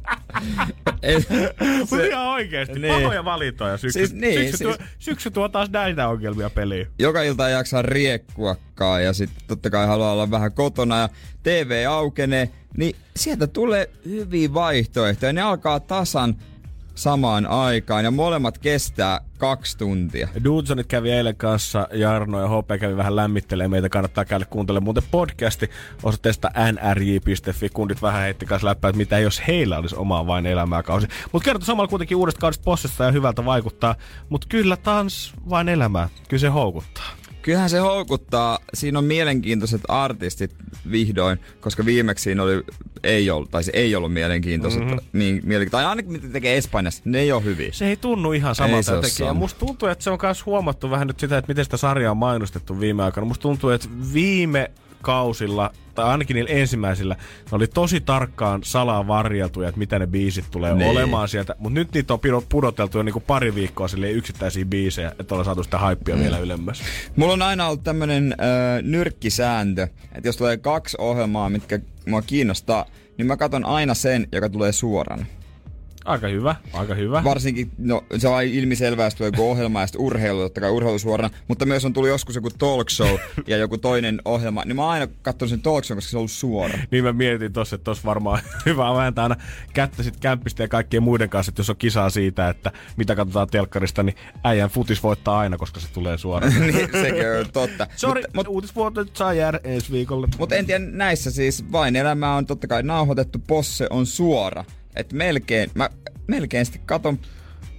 Mutta 1.90 2.05
ihan 2.07 2.26
oikeesti, 2.26 2.78
Niin. 2.78 2.94
pahoja 2.94 3.24
valintoja 3.24 3.76
syksy. 3.76 3.98
Siis 3.98 4.12
niin, 4.12 4.34
syksy, 4.40 4.57
siis- 4.57 4.76
tuo, 4.76 4.86
syksy 4.98 5.30
tuo 5.30 5.48
taas 5.48 5.70
näitä 5.70 6.09
ongelmia 6.09 6.50
peliin. 6.50 6.86
joka 6.98 7.22
ilta 7.22 7.48
ei 7.48 7.55
jaksa 7.55 7.82
riekkuakaan 7.82 9.05
ja 9.05 9.12
sitten 9.12 9.42
totta 9.46 9.70
kai 9.70 9.86
haluaa 9.86 10.12
olla 10.12 10.30
vähän 10.30 10.52
kotona 10.52 10.98
ja 10.98 11.09
TV 11.42 11.84
aukenee, 11.88 12.48
niin 12.76 12.96
sieltä 13.16 13.46
tulee 13.46 13.90
hyviä 14.05 14.55
vaihtoehtoja. 14.55 15.32
Ne 15.32 15.42
alkaa 15.42 15.80
tasan 15.80 16.34
samaan 16.95 17.47
aikaan 17.47 18.05
ja 18.05 18.11
molemmat 18.11 18.59
kestää 18.59 19.20
kaksi 19.38 19.78
tuntia. 19.78 20.28
Dudesonit 20.45 20.86
kävi 20.86 21.11
eilen 21.11 21.36
kanssa, 21.36 21.88
Jarno 21.92 22.40
ja 22.40 22.49
HP 22.49 22.80
kävi 22.80 22.97
vähän 22.97 23.16
lämmittelee 23.16 23.68
meitä, 23.68 23.88
kannattaa 23.88 24.24
käydä 24.24 24.45
kuuntelemaan 24.45 24.84
muuten 24.84 25.03
podcasti 25.11 25.70
osoitteesta 26.03 26.51
nrj.fi, 26.72 27.68
kundit 27.68 28.03
vähän 28.03 28.22
heitti 28.22 28.47
kanssa 28.47 28.68
läppää, 28.68 28.88
että 28.88 28.99
mitä 28.99 29.18
jos 29.18 29.42
heillä 29.49 29.78
olisi 29.78 29.97
omaa 29.97 30.26
vain 30.26 30.47
elämää 30.47 30.82
kausi. 30.82 31.09
Mutta 31.32 31.45
kertoo 31.45 31.66
samalla 31.66 31.88
kuitenkin 31.88 32.16
uudesta 32.16 32.40
kaudesta 32.40 32.64
possesta 32.64 33.05
ja 33.05 33.12
hyvältä 33.12 33.45
vaikuttaa, 33.45 33.95
mutta 34.28 34.47
kyllä 34.51 34.76
tans 34.76 35.34
vain 35.51 35.68
elämää, 35.68 36.09
kyllä 36.28 36.40
se 36.40 36.49
houkuttaa. 36.49 37.24
Kyllähän 37.45 37.70
se 37.70 37.78
houkuttaa. 37.78 38.59
Siinä 38.74 38.99
on 38.99 39.05
mielenkiintoiset 39.05 39.80
artistit 39.88 40.55
vihdoin, 40.90 41.38
koska 41.61 41.84
viimeksi 41.84 42.22
siinä 42.22 42.42
oli, 42.42 42.62
ei 43.03 43.30
ollut, 43.30 43.51
tai 43.51 43.64
se 43.64 43.70
ei 43.74 43.97
ollut 43.97 44.12
mielenkiintoiset. 44.12 44.80
Mm-hmm. 44.80 44.99
Niin, 45.12 45.42
mielenki- 45.45 45.70
tai 45.70 45.84
ainakin 45.84 46.12
mitä 46.12 46.28
tekee 46.28 46.57
Espanjassa, 46.57 47.03
ne 47.05 47.20
ei 47.20 47.32
ole 47.32 47.45
hyviä. 47.45 47.68
Se 47.72 47.86
ei 47.86 47.97
tunnu 47.97 48.32
ihan 48.32 48.55
samalta 48.55 49.03
sama. 49.03 49.34
musta 49.34 49.66
tuntuu, 49.66 49.88
että 49.88 50.05
se 50.05 50.11
on 50.11 50.18
myös 50.22 50.47
huomattu 50.47 50.90
vähän 50.90 51.07
nyt 51.07 51.20
sitä, 51.20 51.38
että 51.38 51.51
miten 51.51 51.64
sitä 51.64 51.76
sarjaa 51.76 52.11
on 52.11 52.16
mainostettu 52.16 52.80
viime 52.80 53.03
aikoina. 53.03 53.26
Musta 53.26 53.42
tuntuu, 53.42 53.70
että 53.70 53.88
viime 54.12 54.70
kausilla, 55.05 55.70
tai 55.94 56.05
ainakin 56.05 56.34
niillä 56.34 56.50
ensimmäisillä, 56.50 57.14
ne 57.14 57.57
oli 57.57 57.66
tosi 57.66 58.00
tarkkaan 58.00 58.61
salaa 58.64 59.07
varjeltuja, 59.07 59.68
että 59.68 59.78
mitä 59.78 59.98
ne 59.98 60.07
biisit 60.07 60.44
tulee 60.50 60.74
Niin. 60.74 60.90
olemaan 60.90 61.28
sieltä. 61.28 61.55
Mutta 61.59 61.74
nyt 61.74 61.92
niitä 61.92 62.14
on 62.14 62.20
pudoteltu 62.48 62.98
jo 62.98 63.02
niinku 63.02 63.20
pari 63.20 63.55
viikkoa 63.55 63.88
silleen 63.88 64.14
yksittäisiä 64.14 64.64
biisejä, 64.64 65.12
että 65.18 65.34
ollaan 65.34 65.44
saatu 65.44 65.62
sitä 65.62 65.78
haippia 65.78 66.16
mm. 66.16 66.22
vielä 66.22 66.38
ylemmäs. 66.38 66.82
Mulla 67.16 67.32
on 67.32 67.42
aina 67.42 67.66
ollut 67.66 67.84
tämmönen 67.84 68.34
ö, 68.78 68.82
nyrkkisääntö, 68.82 69.88
että 70.14 70.28
jos 70.28 70.36
tulee 70.36 70.57
kaksi 70.57 70.96
ohjelmaa, 71.00 71.50
mitkä 71.50 71.78
mua 72.07 72.22
kiinnostaa, 72.22 72.86
niin 73.18 73.26
mä 73.26 73.36
katson 73.36 73.64
aina 73.64 73.94
sen, 73.94 74.28
joka 74.32 74.48
tulee 74.48 74.72
suorana. 74.72 75.26
Aika 76.05 76.28
hyvä, 76.28 76.57
aika 76.72 76.94
hyvä. 76.94 77.24
Varsinkin, 77.24 77.70
no 77.78 78.05
se 78.16 78.28
on 78.28 78.42
ilmiselvää, 78.42 79.07
jos 79.07 79.14
tulee 79.14 79.28
joku 79.28 79.50
ohjelma 79.50 79.80
ja 79.80 79.86
urheilu, 79.98 80.40
totta 80.40 80.61
kai 80.61 80.70
urheilu 80.70 80.98
suorana, 80.98 81.30
mutta 81.48 81.66
myös 81.66 81.84
on 81.84 81.92
tullut 81.92 82.09
joskus 82.09 82.34
joku 82.34 82.50
talk 82.50 82.90
show 82.90 83.18
ja 83.46 83.57
joku 83.57 83.78
toinen 83.78 84.22
ohjelma, 84.24 84.62
niin 84.64 84.76
mä 84.76 84.82
oon 84.82 84.90
aina 84.90 85.07
katsonut 85.22 85.50
sen 85.50 85.61
talk 85.61 85.84
show, 85.84 85.96
koska 85.96 86.11
se 86.11 86.16
on 86.16 86.18
ollut 86.18 86.30
suora. 86.30 86.78
Niin 86.90 87.05
mä 87.05 87.12
mietin 87.12 87.52
tossa, 87.52 87.76
että 87.76 87.84
tossa 87.84 88.05
varmaan 88.05 88.42
hyvä 88.66 88.94
vääntää 88.94 89.22
aina 89.22 89.36
kättä 89.72 90.02
sit 90.02 90.16
kämppistä 90.20 90.62
ja 90.62 90.68
kaikkien 90.68 91.02
muiden 91.02 91.30
kanssa, 91.30 91.50
että 91.50 91.61
jos 91.61 91.70
on 91.70 91.76
kisaa 91.76 92.11
siitä, 92.11 92.48
että 92.48 92.72
mitä 92.96 93.16
katsotaan 93.16 93.48
telkkarista, 93.48 94.02
niin 94.02 94.16
äijän 94.44 94.70
futis 94.70 95.02
voittaa 95.02 95.38
aina, 95.38 95.59
koska 95.59 95.80
se 95.80 95.88
tulee 95.92 96.18
suoraan. 96.18 96.52
niin, 96.61 96.88
sekin 96.92 97.30
on 97.40 97.46
totta. 97.52 97.86
Sorry, 97.96 98.22
mutta 98.34 98.50
uutisvuoto 98.50 99.07
saa 99.12 99.34
jäädä 99.34 99.61
ensi 99.64 99.92
viikolle. 99.92 100.28
Mutta 100.38 100.55
en 100.55 100.66
tiedä, 100.66 100.84
näissä 100.84 101.30
siis 101.30 101.72
vain 101.72 101.96
elämä 101.96 102.36
on 102.36 102.46
totta 102.46 102.66
kai 102.66 102.82
nauhoitettu, 102.82 103.38
posse 103.46 103.86
on 103.90 104.07
suora. 104.07 104.64
Että 104.97 105.16
melkein, 105.16 105.70
mä 105.74 105.90
melkein 106.26 106.66
sitten 106.66 106.82
katon 106.86 107.18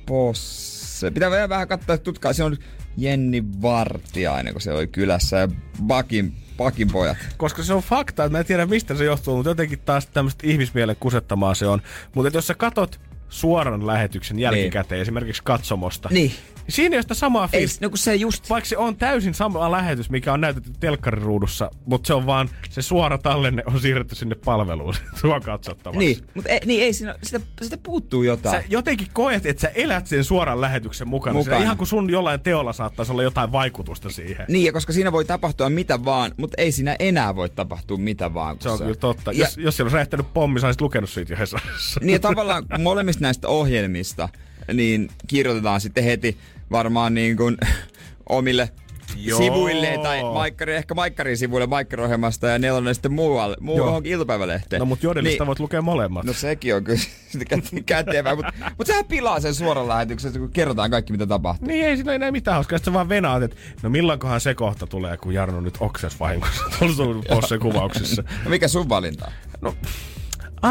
posse. 0.05 1.11
Pitää 1.11 1.31
vielä 1.31 1.49
vähän 1.49 1.67
katsoa, 1.67 1.95
että 1.95 2.03
tutkaa. 2.03 2.33
Se 2.33 2.43
on 2.43 2.57
Jenni 2.97 3.43
Vartiainen, 3.61 4.53
kun 4.53 4.61
se 4.61 4.73
oli 4.73 4.87
kylässä 4.87 5.37
ja 5.37 5.47
Bakin, 5.83 6.33
Bakin 6.57 6.91
pojat. 6.91 7.17
Koska 7.37 7.63
se 7.63 7.73
on 7.73 7.83
fakta, 7.83 8.23
että 8.23 8.31
mä 8.31 8.39
en 8.39 8.45
tiedä 8.45 8.65
mistä 8.65 8.95
se 8.95 9.05
johtuu, 9.05 9.35
mutta 9.35 9.49
jotenkin 9.49 9.79
taas 9.79 10.07
tämmöistä 10.07 10.47
ihmismielen 10.47 10.95
kusettamaa 10.99 11.55
se 11.55 11.67
on. 11.67 11.81
Mutta 12.15 12.37
jos 12.37 12.47
sä 12.47 12.55
katot 12.55 12.99
suoran 13.29 13.87
lähetyksen 13.87 14.39
jälkikäteen, 14.39 14.97
niin. 14.97 15.01
esimerkiksi 15.01 15.41
katsomosta. 15.43 16.09
Niin. 16.11 16.31
Siinä 16.69 16.93
ei 16.93 16.97
ole 16.97 17.01
sitä 17.01 17.13
samaa 17.13 17.47
fiilistä. 17.47 17.85
no 17.85 17.89
kun 17.89 17.97
se 17.97 18.15
just... 18.15 18.49
Vaikka 18.49 18.69
se 18.69 18.77
on 18.77 18.95
täysin 18.95 19.33
sama 19.33 19.71
lähetys, 19.71 20.09
mikä 20.09 20.33
on 20.33 20.41
näytetty 20.41 20.71
telkkariruudussa, 20.79 21.71
mutta 21.85 22.07
se 22.07 22.13
on 22.13 22.25
vaan, 22.25 22.49
se 22.69 22.81
suora 22.81 23.17
tallenne 23.17 23.63
on 23.65 23.79
siirretty 23.79 24.15
sinne 24.15 24.35
palveluun 24.45 24.93
sua 25.21 25.39
katsottavaksi. 25.39 25.99
Niin, 25.99 26.17
mutta 26.33 26.49
ei, 26.49 26.59
niin 26.65 26.83
ei 26.83 26.93
siinä, 26.93 27.15
sitä, 27.23 27.39
sitä 27.61 27.77
puuttuu 27.77 28.23
jotain. 28.23 28.55
Sä 28.55 28.63
jotenkin 28.69 29.07
koet, 29.13 29.45
että 29.45 29.61
sä 29.61 29.67
elät 29.67 30.07
sen 30.07 30.23
suoran 30.23 30.61
lähetyksen 30.61 31.07
mukana. 31.07 31.33
Mukana. 31.33 31.63
Ihan 31.63 31.77
kuin 31.77 31.87
sun 31.87 32.09
jollain 32.09 32.39
teolla 32.39 32.73
saattaisi 32.73 33.11
olla 33.11 33.23
jotain 33.23 33.51
vaikutusta 33.51 34.09
siihen. 34.09 34.45
Niin, 34.49 34.65
ja 34.65 34.73
koska 34.73 34.93
siinä 34.93 35.11
voi 35.11 35.25
tapahtua 35.25 35.69
mitä 35.69 36.05
vaan, 36.05 36.31
mutta 36.37 36.61
ei 36.61 36.71
siinä 36.71 36.95
enää 36.99 37.35
voi 37.35 37.49
tapahtua 37.49 37.97
mitä 37.97 38.33
vaan. 38.33 38.57
Se 38.59 38.69
on 38.69 38.77
kyllä 38.77 38.95
totta. 38.95 39.31
Ja, 39.31 39.39
Jos, 39.39 39.57
jos 39.57 39.75
siellä 39.75 39.87
on 39.89 39.93
räjähtänyt 39.93 40.33
pommi, 40.33 40.59
sä 40.59 40.67
olisit 40.67 40.81
lukenut 40.81 41.09
siitä 41.09 41.33
jo 41.33 41.37
Hesarissa. 41.37 41.99
niin 42.03 42.21
tavallaan 42.21 42.63
molemmista 43.15 43.25
näistä 43.25 43.47
ohjelmista, 43.47 44.29
niin 44.73 45.09
kirjoitetaan 45.27 45.81
sitten 45.81 46.03
heti 46.03 46.37
varmaan 46.71 47.13
niin 47.13 47.37
kuin 47.37 47.57
omille 48.29 48.69
Joo. 49.17 49.37
sivuille 49.37 49.99
tai 50.03 50.23
maikkari, 50.23 50.75
ehkä 50.75 50.93
maikkarin 50.93 51.37
sivuille 51.37 51.67
maikkariohjelmasta 51.67 52.47
ja 52.47 52.59
nelonen 52.59 52.95
sitten 52.95 53.13
muualle, 53.13 53.57
muualle 53.59 54.01
iltapäivälehteen. 54.09 54.79
No 54.79 54.85
mutta 54.85 55.05
jodelista 55.05 55.43
Niin- 55.43 55.47
voit 55.47 55.59
lukea 55.59 55.81
molemmat. 55.81 56.25
No 56.25 56.33
sekin 56.33 56.75
on 56.75 56.83
kyllä 56.83 56.99
kätevää, 57.85 58.35
mutta 58.35 58.51
mut 58.77 58.87
sehän 58.87 59.05
pilaa 59.05 59.39
sen 59.39 59.55
suoran 59.55 59.87
lähetyksen, 59.87 60.31
kun 60.39 60.49
kerrotaan 60.51 60.91
kaikki 60.91 61.11
mitä 61.11 61.27
tapahtuu. 61.27 61.67
Niin 61.67 61.85
ei 61.85 61.95
siinä 61.95 62.13
enää 62.13 62.31
mitään 62.31 62.55
hauskaa. 62.55 62.77
Sitten 62.77 62.91
sä 62.91 62.95
vaan 62.95 63.09
venaat, 63.09 63.43
että 63.43 63.57
no 63.83 63.89
milloinkohan 63.89 64.41
se 64.41 64.53
kohta 64.55 64.87
tulee, 64.87 65.17
kun 65.17 65.33
Jarno 65.33 65.61
nyt 65.61 65.77
okses 65.79 66.19
vahingossa. 66.19 66.63
Tuolla 66.79 66.95
sun 66.95 67.23
Possen 67.29 67.59
kuvauksissa. 67.59 68.23
No 68.43 68.49
mikä 68.49 68.67
sun 68.67 68.89
valinta? 68.89 69.31
No, 69.61 69.75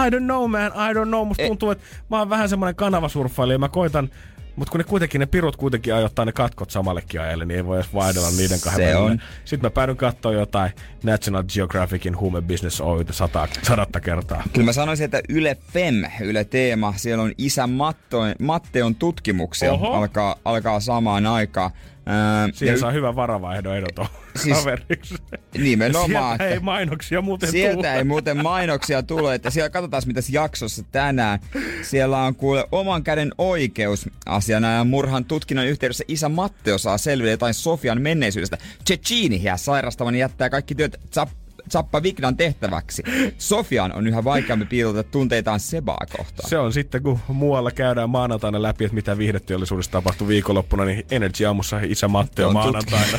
I 0.07 0.11
don't 0.11 0.19
know 0.25 0.51
man, 0.51 0.67
I 0.67 0.95
don't 0.95 1.09
know. 1.09 1.27
Musta 1.29 1.43
Eh. 1.43 1.49
tuntuu, 1.49 1.71
että 1.71 1.85
mä 2.11 2.19
oon 2.19 2.31
vähän 2.31 2.49
semmonen 2.49 2.75
kanavasurffailija. 2.75 3.59
Mä 3.59 3.69
koitan, 3.69 4.11
mutta 4.57 4.71
kun 4.73 4.79
ne 4.79 4.85
kuitenkin 4.85 5.19
ne 5.19 5.27
pirut 5.27 5.57
kuitenkin 5.57 5.95
ajoittaa 5.95 6.25
ne 6.25 6.33
katkot 6.33 6.71
samallekin 6.71 7.21
ajalle, 7.21 7.45
niin 7.45 7.57
ei 7.57 7.65
voi 7.65 7.77
edes 7.77 7.95
vaihdella 7.95 8.31
niiden 8.31 8.61
kahden 8.61 8.87
Se 8.89 8.95
välillä. 8.95 9.11
on. 9.13 9.21
Sitten 9.45 9.67
mä 9.67 9.71
päädyn 9.71 9.97
katsoa 9.97 10.33
jotain 10.33 10.73
National 11.03 11.43
Geographicin 11.55 12.21
Human 12.21 12.45
Business 12.45 12.81
Oytä 12.81 13.13
sata, 13.13 13.49
sadatta 13.63 14.01
kertaa. 14.01 14.43
Kyllä 14.53 14.65
mä 14.67 14.73
sanoisin, 14.73 15.05
että 15.05 15.21
Yle 15.29 15.57
Fem, 15.73 15.95
Yle 16.21 16.45
Teema, 16.45 16.95
siellä 16.97 17.25
on 17.25 17.33
isä 17.39 17.67
Matto, 17.67 18.21
Matteon 18.41 18.95
tutkimuksia, 18.95 19.73
Oho. 19.73 19.93
alkaa, 19.93 20.37
alkaa 20.45 20.81
samaan 20.81 21.27
aikaan. 21.27 21.71
Ää, 22.07 22.49
Siihen 22.53 22.73
ja 22.75 22.81
saa 22.81 22.91
hyvän 22.91 23.17
varavaihdon 23.17 23.77
ehdoton 23.77 24.07
Siis- 24.43 24.59
kaveriksi. 24.59 25.15
Nimenomaan. 25.59 26.39
Sieltä 26.39 26.49
ei 26.55 26.61
mainoksia 26.61 27.23
muuten 27.23 27.51
Sieltä 27.51 27.77
tule. 27.77 27.95
ei 27.95 28.05
muuten 28.05 28.43
mainoksia 28.43 29.03
tule, 29.03 29.35
että 29.35 29.51
siellä 29.51 29.71
katsotaan 29.71 30.03
mitä 30.07 30.21
jaksossa 30.31 30.83
tänään. 30.93 31.39
Siellä 31.83 32.19
on 32.19 32.35
kuule 32.35 32.65
oman 32.73 33.05
käden 33.05 33.33
oikeus 33.39 34.09
asiana 34.27 34.73
ja 34.73 34.85
murhan 34.85 35.25
tutkinnan 35.25 35.67
yhteydessä 35.67 36.05
isä 36.09 36.29
Matteo 36.29 36.79
saa 36.79 36.99
selville 36.99 37.31
jotain 37.31 37.55
Sofian 37.55 38.03
menneisyydestä. 38.03 38.59
Tsechinihiä 38.85 39.57
sairastavan 39.57 40.15
jättää 40.15 40.51
kaikki 40.51 40.75
työt 40.75 41.01
Zap- 41.19 41.44
Zappa 41.71 42.03
Vignan 42.03 42.37
tehtäväksi. 42.37 43.03
Sofian 43.39 43.93
on 43.93 44.07
yhä 44.07 44.25
vaikeampi 44.25 44.65
piilottaa 44.67 45.03
tunteitaan 45.03 45.61
Sebaa 45.61 46.07
kohtaan. 46.17 46.49
Se 46.51 46.59
on 46.59 46.73
sitten, 46.73 47.03
kun 47.03 47.19
muualla 47.29 47.71
käydään 47.71 48.11
maanantaina 48.11 48.63
läpi, 48.63 48.85
että 48.85 48.95
mitä 48.95 49.19
viihdeteollisuudessa 49.19 49.93
tapahtui 49.93 50.29
viikonloppuna, 50.29 50.85
niin 50.85 51.07
Energy 51.11 51.45
aamussa 51.47 51.81
isä 51.83 52.09
Matteo 52.09 52.49
On 52.49 52.53
maanantaina. 52.55 53.19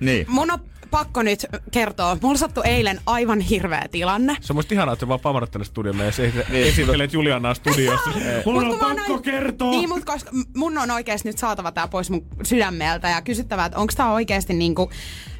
Niin. 0.00 0.26
Mun 0.28 0.50
on 0.50 0.58
pakko 0.90 1.22
nyt 1.22 1.46
kertoa. 1.70 2.16
Mulla 2.22 2.38
sattui 2.38 2.62
eilen 2.66 3.00
aivan 3.06 3.40
hirveä 3.40 3.86
tilanne. 3.90 4.36
Se 4.40 4.52
on 4.52 4.56
musta 4.56 4.74
ihanaa, 4.74 4.92
että 4.92 5.08
vaan 5.08 5.20
pamarat 5.20 5.50
tänne 5.50 5.64
studioon 5.64 5.98
ja 5.98 6.12
se 6.12 6.32
esittelet 6.52 7.12
Julianaa 7.12 7.54
studiossa. 7.54 8.10
Mulla 8.46 8.60
on 8.60 8.78
pakko 8.78 9.12
noin- 9.12 9.22
kertoa. 9.22 9.70
Niin, 9.70 9.88
mutta 9.88 10.12
koska 10.12 10.30
mun 10.56 10.78
on 10.78 10.90
oikeasti 10.90 11.28
nyt 11.28 11.38
saatava 11.38 11.72
tää 11.72 11.88
pois 11.88 12.10
mun 12.10 12.26
sydämeltä 12.42 13.08
ja 13.08 13.22
kysyttävä, 13.22 13.64
että 13.64 13.78
onko 13.78 13.92
tää 13.96 14.12
oikeasti 14.12 14.54
niinku 14.54 14.90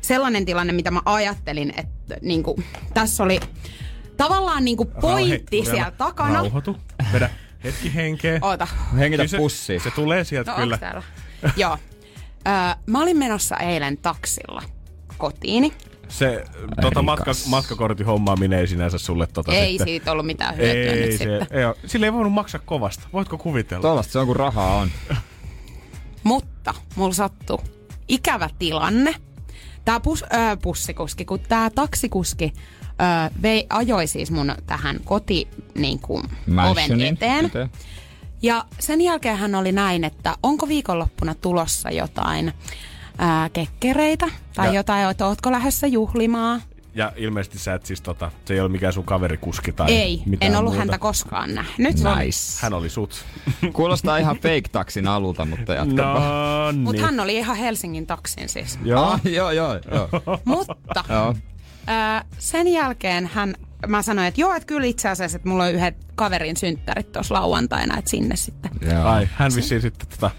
sellainen 0.02 0.44
tilanne, 0.44 0.72
mitä 0.72 0.90
mä 0.90 1.00
ajattelin, 1.04 1.72
että 1.76 2.16
niinku, 2.22 2.62
tässä 2.94 3.22
oli 3.22 3.40
tavallaan 4.16 4.64
niinku 4.64 4.84
pointti 4.84 5.60
Rauhe- 5.60 5.70
siellä 5.70 5.90
takana. 5.90 6.34
Rauhoitu. 6.34 6.76
Vedä 7.12 7.30
hetki 7.64 7.94
henkeä. 7.94 8.38
Oota. 8.42 8.68
Hengitä 8.98 9.26
se, 9.26 9.36
pussiin. 9.36 9.80
Se 9.80 9.90
tulee 9.90 10.24
sieltä 10.24 10.50
No, 10.50 10.56
kyllä. 10.56 10.78
Joo. 11.56 11.78
Öö, 12.48 12.52
mä 12.86 13.02
olin 13.02 13.16
menossa 13.16 13.56
eilen 13.56 13.96
taksilla 13.98 14.62
kotiini. 15.18 15.72
Se 16.08 16.44
tota, 16.80 17.02
matka, 17.02 17.30
matkakortin 17.48 18.06
hommaaminen 18.06 18.58
ei 18.58 18.66
sinänsä 18.66 18.98
sulle 18.98 19.26
tota 19.26 19.52
Ei 19.52 19.68
sitten. 19.68 19.86
siitä 19.86 20.12
ollut 20.12 20.26
mitään 20.26 20.56
hyötyä 20.56 20.92
ei, 20.92 21.00
nyt 21.00 21.10
se, 21.12 21.16
sitten. 21.18 21.46
ei, 21.50 21.64
oo- 21.64 21.74
sillä 21.86 22.06
ei 22.06 22.12
voinut 22.12 22.32
maksaa 22.32 22.60
kovasta. 22.64 23.02
Voitko 23.12 23.38
kuvitella? 23.38 23.82
Tuollaista 23.82 24.12
se 24.12 24.18
on, 24.18 24.26
kun 24.26 24.36
rahaa 24.36 24.76
on. 24.76 24.90
Mutta 26.24 26.74
mulla 26.96 27.12
sattui 27.14 27.58
ikävä 28.08 28.50
tilanne. 28.58 29.14
Tää 29.84 30.00
pus, 30.00 30.22
ö, 30.22 30.26
pussikuski, 30.62 31.24
kun 31.24 31.40
tää 31.40 31.70
taksikuski 31.70 32.52
ö, 32.56 33.34
vei, 33.42 33.66
ajoi 33.70 34.06
siis 34.06 34.30
mun 34.30 34.54
tähän 34.66 35.00
koti 35.04 35.48
niin 35.74 35.98
kuin, 36.00 36.24
oven 36.70 37.00
eteen. 37.00 37.44
eteen. 37.46 37.70
Ja 38.42 38.64
sen 38.78 39.00
jälkeen 39.00 39.36
hän 39.36 39.54
oli 39.54 39.72
näin, 39.72 40.04
että 40.04 40.36
onko 40.42 40.68
viikonloppuna 40.68 41.34
tulossa 41.34 41.90
jotain 41.90 42.52
ää, 43.18 43.48
kekkereitä 43.48 44.26
tai 44.54 44.66
Ja- 44.66 44.72
jotain, 44.72 45.10
että 45.10 45.26
ootko 45.26 45.50
lähdössä 45.52 45.86
juhlimaan. 45.86 46.62
Ja 46.94 47.12
ilmeisesti 47.16 47.58
sä 47.58 47.74
et 47.74 47.86
siis 47.86 48.00
tota, 48.00 48.30
se 48.44 48.54
ei 48.54 48.60
ole 48.60 48.68
mikään 48.68 48.92
sun 48.92 49.04
kaverikuski 49.04 49.72
tai 49.72 49.92
Ei, 49.92 50.22
mitään 50.26 50.52
en 50.52 50.58
ollut 50.58 50.72
muuta. 50.72 50.78
häntä 50.78 50.98
koskaan 50.98 51.54
nähnyt. 51.54 51.94
Nice. 51.94 52.58
Hän 52.62 52.72
oli 52.74 52.90
sut. 52.90 53.24
Kuulostaa 53.72 54.16
ihan 54.18 54.36
fake-taksin 54.36 55.08
alulta, 55.08 55.44
mutta 55.44 55.72
jatkapa. 55.74 56.20
No 56.72 56.78
Mutta 56.78 56.92
niin. 56.92 57.04
hän 57.04 57.20
oli 57.20 57.36
ihan 57.36 57.56
Helsingin 57.56 58.06
taksin 58.06 58.48
siis. 58.48 58.78
Joo. 58.84 59.02
Ah, 59.04 59.20
joo, 59.24 59.50
joo, 59.50 59.78
joo. 59.90 60.08
Mutta 60.44 61.04
joo. 61.08 61.34
Ää, 61.86 62.24
sen 62.38 62.68
jälkeen 62.68 63.30
hän, 63.34 63.54
mä 63.86 64.02
sanoin, 64.02 64.28
että 64.28 64.40
joo, 64.40 64.52
että 64.54 64.66
kyllä 64.66 64.86
itse 64.86 65.08
asiassa, 65.08 65.36
että 65.36 65.48
mulla 65.48 65.64
on 65.64 65.72
yhdet 65.72 65.96
kaverin 66.14 66.56
synttärit 66.56 67.12
tuossa 67.12 67.34
lauantaina, 67.34 67.98
että 67.98 68.10
sinne 68.10 68.36
sitten. 68.36 68.70
joo. 68.92 69.04
Ai, 69.04 69.28
hän 69.34 69.52
vissiin 69.56 69.80
sitten 69.80 70.08
tota... 70.08 70.30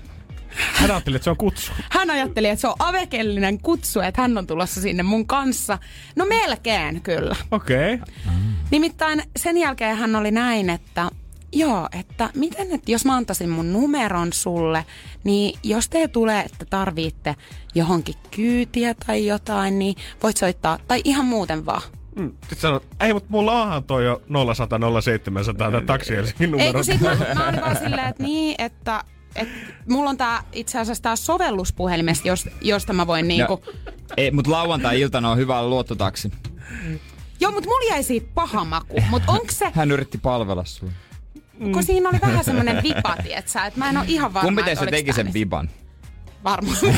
Hän 0.73 0.91
ajatteli, 0.91 1.15
että 1.15 1.23
se 1.23 1.29
on 1.29 1.37
kutsu. 1.37 1.71
Hän 1.89 2.09
ajatteli, 2.09 2.47
että 2.47 2.61
se 2.61 2.67
on 2.67 2.75
avekellinen 2.79 3.59
kutsu, 3.59 3.99
että 3.99 4.21
hän 4.21 4.37
on 4.37 4.47
tulossa 4.47 4.81
sinne 4.81 5.03
mun 5.03 5.27
kanssa. 5.27 5.77
No 6.15 6.25
melkein 6.25 7.01
kyllä. 7.01 7.35
Okei. 7.51 7.93
Okay. 7.93 8.07
Nimittäin 8.71 9.23
sen 9.35 9.57
jälkeen 9.57 9.97
hän 9.97 10.15
oli 10.15 10.31
näin, 10.31 10.69
että 10.69 11.11
joo, 11.51 11.89
että 11.99 12.29
miten 12.35 12.69
nyt, 12.69 12.89
jos 12.89 13.05
mä 13.05 13.15
antaisin 13.15 13.49
mun 13.49 13.73
numeron 13.73 14.33
sulle, 14.33 14.85
niin 15.23 15.59
jos 15.63 15.89
te 15.89 16.07
tulee, 16.07 16.41
että 16.41 16.65
tarvitte 16.65 17.35
johonkin 17.75 18.15
kyytiä 18.31 18.93
tai 18.93 19.27
jotain, 19.27 19.79
niin 19.79 19.95
voit 20.23 20.37
soittaa, 20.37 20.79
tai 20.87 21.01
ihan 21.03 21.25
muuten 21.25 21.65
vaan. 21.65 21.81
Mm. 22.15 22.31
Sitten 22.31 22.59
sanot, 22.59 22.85
ei, 22.99 23.13
mutta 23.13 23.29
mulla 23.29 23.61
onhan 23.61 23.83
toi 23.83 24.05
jo 24.05 24.21
0100 24.55 24.79
0700 25.01 25.71
tämä 25.71 25.81
taksi 25.81 26.15
Helsingin 26.15 26.45
Ei, 26.45 26.51
numero. 26.51 26.73
kun 26.73 26.83
sit 26.83 27.01
mä, 27.01 27.17
mä 27.35 27.47
olin 27.47 27.61
vaan 27.61 27.77
silleen, 27.83 28.07
että 28.07 28.23
niin, 28.23 28.55
että 28.57 29.03
et, 29.35 29.47
mulla 29.89 30.09
on 30.09 30.17
tää 30.17 30.43
itse 30.53 30.79
asiassa 30.79 31.03
tää 31.03 31.15
sovellus 31.15 31.73
puhelimesta, 31.73 32.27
jos, 32.27 32.49
josta 32.61 32.93
mä 32.93 33.07
voin 33.07 33.27
niinku... 33.27 33.63
Ei, 34.17 34.31
mutta 34.31 34.51
lauantai-iltana 34.51 35.29
on 35.31 35.37
hyvä 35.37 35.67
luottotaksi. 35.67 36.31
Joo, 37.39 37.51
mut 37.51 37.65
mulla 37.65 37.89
jäi 37.93 38.03
siitä 38.03 38.27
paha 38.35 38.65
maku. 38.65 39.01
Mut 39.09 39.23
onks 39.27 39.59
se, 39.59 39.71
Hän 39.73 39.91
yritti 39.91 40.17
palvella 40.17 40.65
sun. 40.65 40.91
kun 41.73 41.83
siinä 41.83 42.09
oli 42.09 42.21
vähän 42.21 42.43
semmonen 42.43 42.83
vipa, 42.83 43.15
tietsä, 43.23 43.65
että 43.65 43.79
mä 43.79 43.89
en 43.89 43.97
oo 43.97 44.03
ihan 44.07 44.33
varma, 44.33 44.47
Kumpi 44.47 44.61
oliks 44.61 44.81
teki 44.89 45.13
sen 45.13 45.33
biban? 45.33 45.69
Varmaan. 46.43 46.77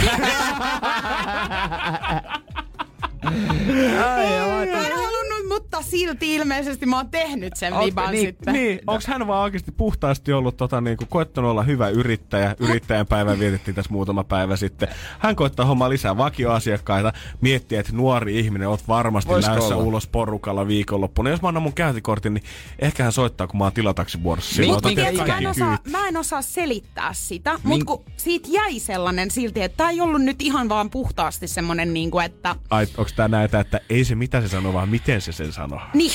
Mä 3.24 4.24
en 4.24 4.94
halunnut, 4.96 5.13
mutta 5.54 5.82
silti 5.82 6.36
ilmeisesti 6.36 6.86
mä 6.86 6.96
oon 6.98 7.10
tehnyt 7.10 7.56
sen 7.56 7.74
viban 7.80 8.12
niin, 8.12 8.26
sitten. 8.28 8.54
Niin, 8.54 8.80
onko 8.88 9.04
hän 9.08 9.28
vaan 9.28 9.44
oikeasti 9.44 9.72
puhtaasti 9.72 10.34
ollut 10.34 10.58
tota, 10.58 10.82
niin 10.82 10.98
kuin, 10.98 11.08
koettanut 11.08 11.52
olla 11.52 11.64
hyvä 11.64 11.90
yrittäjä? 11.90 12.56
Yrittäjän 12.60 13.08
päivä 13.08 13.40
vietettiin 13.40 13.76
tässä 13.76 13.92
muutama 13.92 14.24
päivä 14.24 14.56
sitten. 14.56 14.88
Hän 15.20 15.36
koittaa 15.36 15.66
hommaa 15.66 15.90
lisää 15.90 16.18
vakioasiakkaita, 16.18 17.14
miettiä, 17.42 17.80
että 17.80 17.94
nuori 17.94 18.40
ihminen, 18.40 18.70
oot 18.70 18.88
varmasti 18.88 19.30
Voisiko 19.30 19.52
lähdössä 19.52 19.76
olla? 19.76 19.86
ulos 19.86 20.08
porukalla 20.08 20.68
viikonloppuna. 20.68 21.30
Jos 21.30 21.42
mä 21.42 21.48
annan 21.48 21.64
mun 21.64 21.74
käyntikortin, 21.74 22.34
niin 22.34 22.44
ehkä 22.80 23.04
hän 23.04 23.12
soittaa, 23.12 23.48
kun 23.48 23.58
mä 23.58 23.64
oon 23.64 23.74
tilataksivuorossa. 23.74 24.56
Silloin 24.56 24.76
Mutta 24.76 24.90
tiedätkö, 24.90 25.26
mä 25.26 25.38
en, 25.38 25.48
osaa, 25.48 25.78
mä 25.90 26.08
en 26.08 26.18
osaa 26.18 26.42
selittää 26.42 27.14
sitä, 27.14 27.60
mutta 27.64 27.86
kun 27.86 28.06
siitä 28.18 28.50
jäi 28.52 28.80
sellainen 28.80 29.32
silti, 29.32 29.62
että 29.62 29.78
tämä 29.78 29.90
ei 29.90 30.02
ollut 30.02 30.22
nyt 30.22 30.42
ihan 30.42 30.70
vaan 30.70 30.90
puhtaasti 30.90 31.48
semmoinen, 31.48 31.94
niin 31.94 32.12
kuin, 32.12 32.26
että 32.26 32.56
Ai, 32.70 32.88
onko 32.98 33.12
tää 33.16 33.28
näitä, 33.28 33.60
että 33.60 33.80
ei 33.90 34.06
se 34.06 34.16
mitä 34.16 34.42
se 34.42 34.48
sanoo, 34.48 34.74
vaan 34.74 34.90
miten 34.90 35.22
se 35.22 35.32
sen 35.44 35.54
sanoo? 35.54 35.80
niin, 35.94 36.12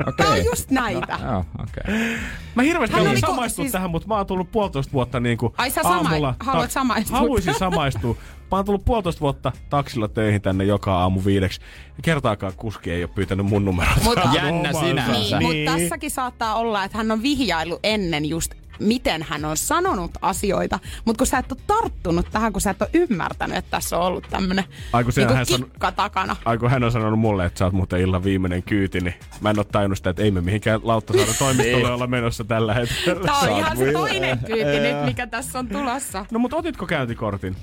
Okei. 0.00 0.12
tää 0.16 0.28
on 0.30 0.44
just 0.44 0.70
näitä. 0.70 1.18
Joo, 1.24 1.44
okei. 1.62 2.16
Mä 2.54 2.62
hirveästi 2.62 3.00
oli 3.00 3.14
ko- 3.14 3.20
samaistua 3.20 3.62
siis- 3.62 3.72
tähän, 3.72 3.90
mutta 3.90 4.08
mä 4.08 4.16
oon 4.16 4.26
tullut 4.26 4.52
puolitoista 4.52 4.92
vuotta 4.92 5.20
niin 5.20 5.38
kuin 5.38 5.52
Ai 5.58 5.70
sä 5.70 5.82
sama- 5.82 5.94
aamulla... 5.96 6.34
haluat 6.40 6.70
samaistua? 6.70 7.18
Haluaisin 7.18 7.54
samaistua. 7.58 8.14
Mä 8.50 8.56
oon 8.56 8.64
tullut 8.64 8.84
puolitoista 8.84 9.20
vuotta 9.20 9.52
taksilla 9.70 10.08
töihin 10.08 10.42
tänne 10.42 10.64
joka 10.64 10.98
aamu 10.98 11.20
viideksi. 11.24 11.60
Kertaakaan 12.02 12.52
kuski 12.56 12.90
ei 12.90 13.02
ole 13.04 13.10
pyytänyt 13.14 13.46
mun 13.46 13.64
numeroa. 13.64 13.94
Mutta 14.04 14.28
Jännä 14.34 14.72
sinänsä. 14.72 15.38
niin, 15.38 15.66
mutta 15.66 15.78
tässäkin 15.78 16.10
saattaa 16.10 16.54
olla, 16.54 16.84
että 16.84 16.98
hän 16.98 17.10
on 17.10 17.22
vihjailu 17.22 17.80
ennen 17.82 18.24
just 18.24 18.54
miten 18.78 19.22
hän 19.22 19.44
on 19.44 19.56
sanonut 19.56 20.10
asioita, 20.22 20.78
mutta 21.04 21.18
kun 21.18 21.26
sä 21.26 21.38
et 21.38 21.52
ole 21.52 21.60
tarttunut 21.66 22.26
tähän, 22.32 22.52
kun 22.52 22.60
sä 22.60 22.70
et 22.70 22.82
ole 22.82 22.90
ymmärtänyt, 22.92 23.56
että 23.56 23.70
tässä 23.70 23.98
on 23.98 24.02
ollut 24.04 24.26
tämmönen 24.30 24.64
sehän 24.90 25.06
niinku 25.16 25.34
hän 25.34 25.46
san- 25.46 25.64
kikka 25.64 25.92
takana. 25.92 26.36
Ai 26.44 26.58
kun 26.58 26.70
hän 26.70 26.84
on 26.84 26.92
sanonut 26.92 27.18
mulle, 27.18 27.44
että 27.46 27.58
sä 27.58 27.64
oot 27.64 27.74
muuten 27.74 28.00
illan 28.00 28.24
viimeinen 28.24 28.62
kyyti, 28.62 29.00
niin 29.00 29.14
mä 29.40 29.50
en 29.50 29.58
oo 29.58 29.64
tajunnut 29.64 29.98
sitä, 29.98 30.10
että 30.10 30.22
ei 30.22 30.30
me 30.30 30.40
mihinkään 30.40 30.80
Lauttasaaren 30.82 31.34
toimistolle 31.44 31.90
olla 31.90 32.06
menossa 32.06 32.44
tällä 32.44 32.74
hetkellä. 32.74 33.24
Tämä 33.24 33.38
on 33.38 33.44
Saat 33.44 33.58
ihan 33.58 33.76
se 33.76 33.92
toinen 33.92 34.38
kyyti 34.38 34.80
nyt, 34.80 35.04
mikä 35.04 35.26
tässä 35.26 35.58
on 35.58 35.68
tulossa. 35.68 36.26
No 36.30 36.38
mut 36.38 36.52
otitko 36.52 36.86
käyntikortin? 36.86 37.56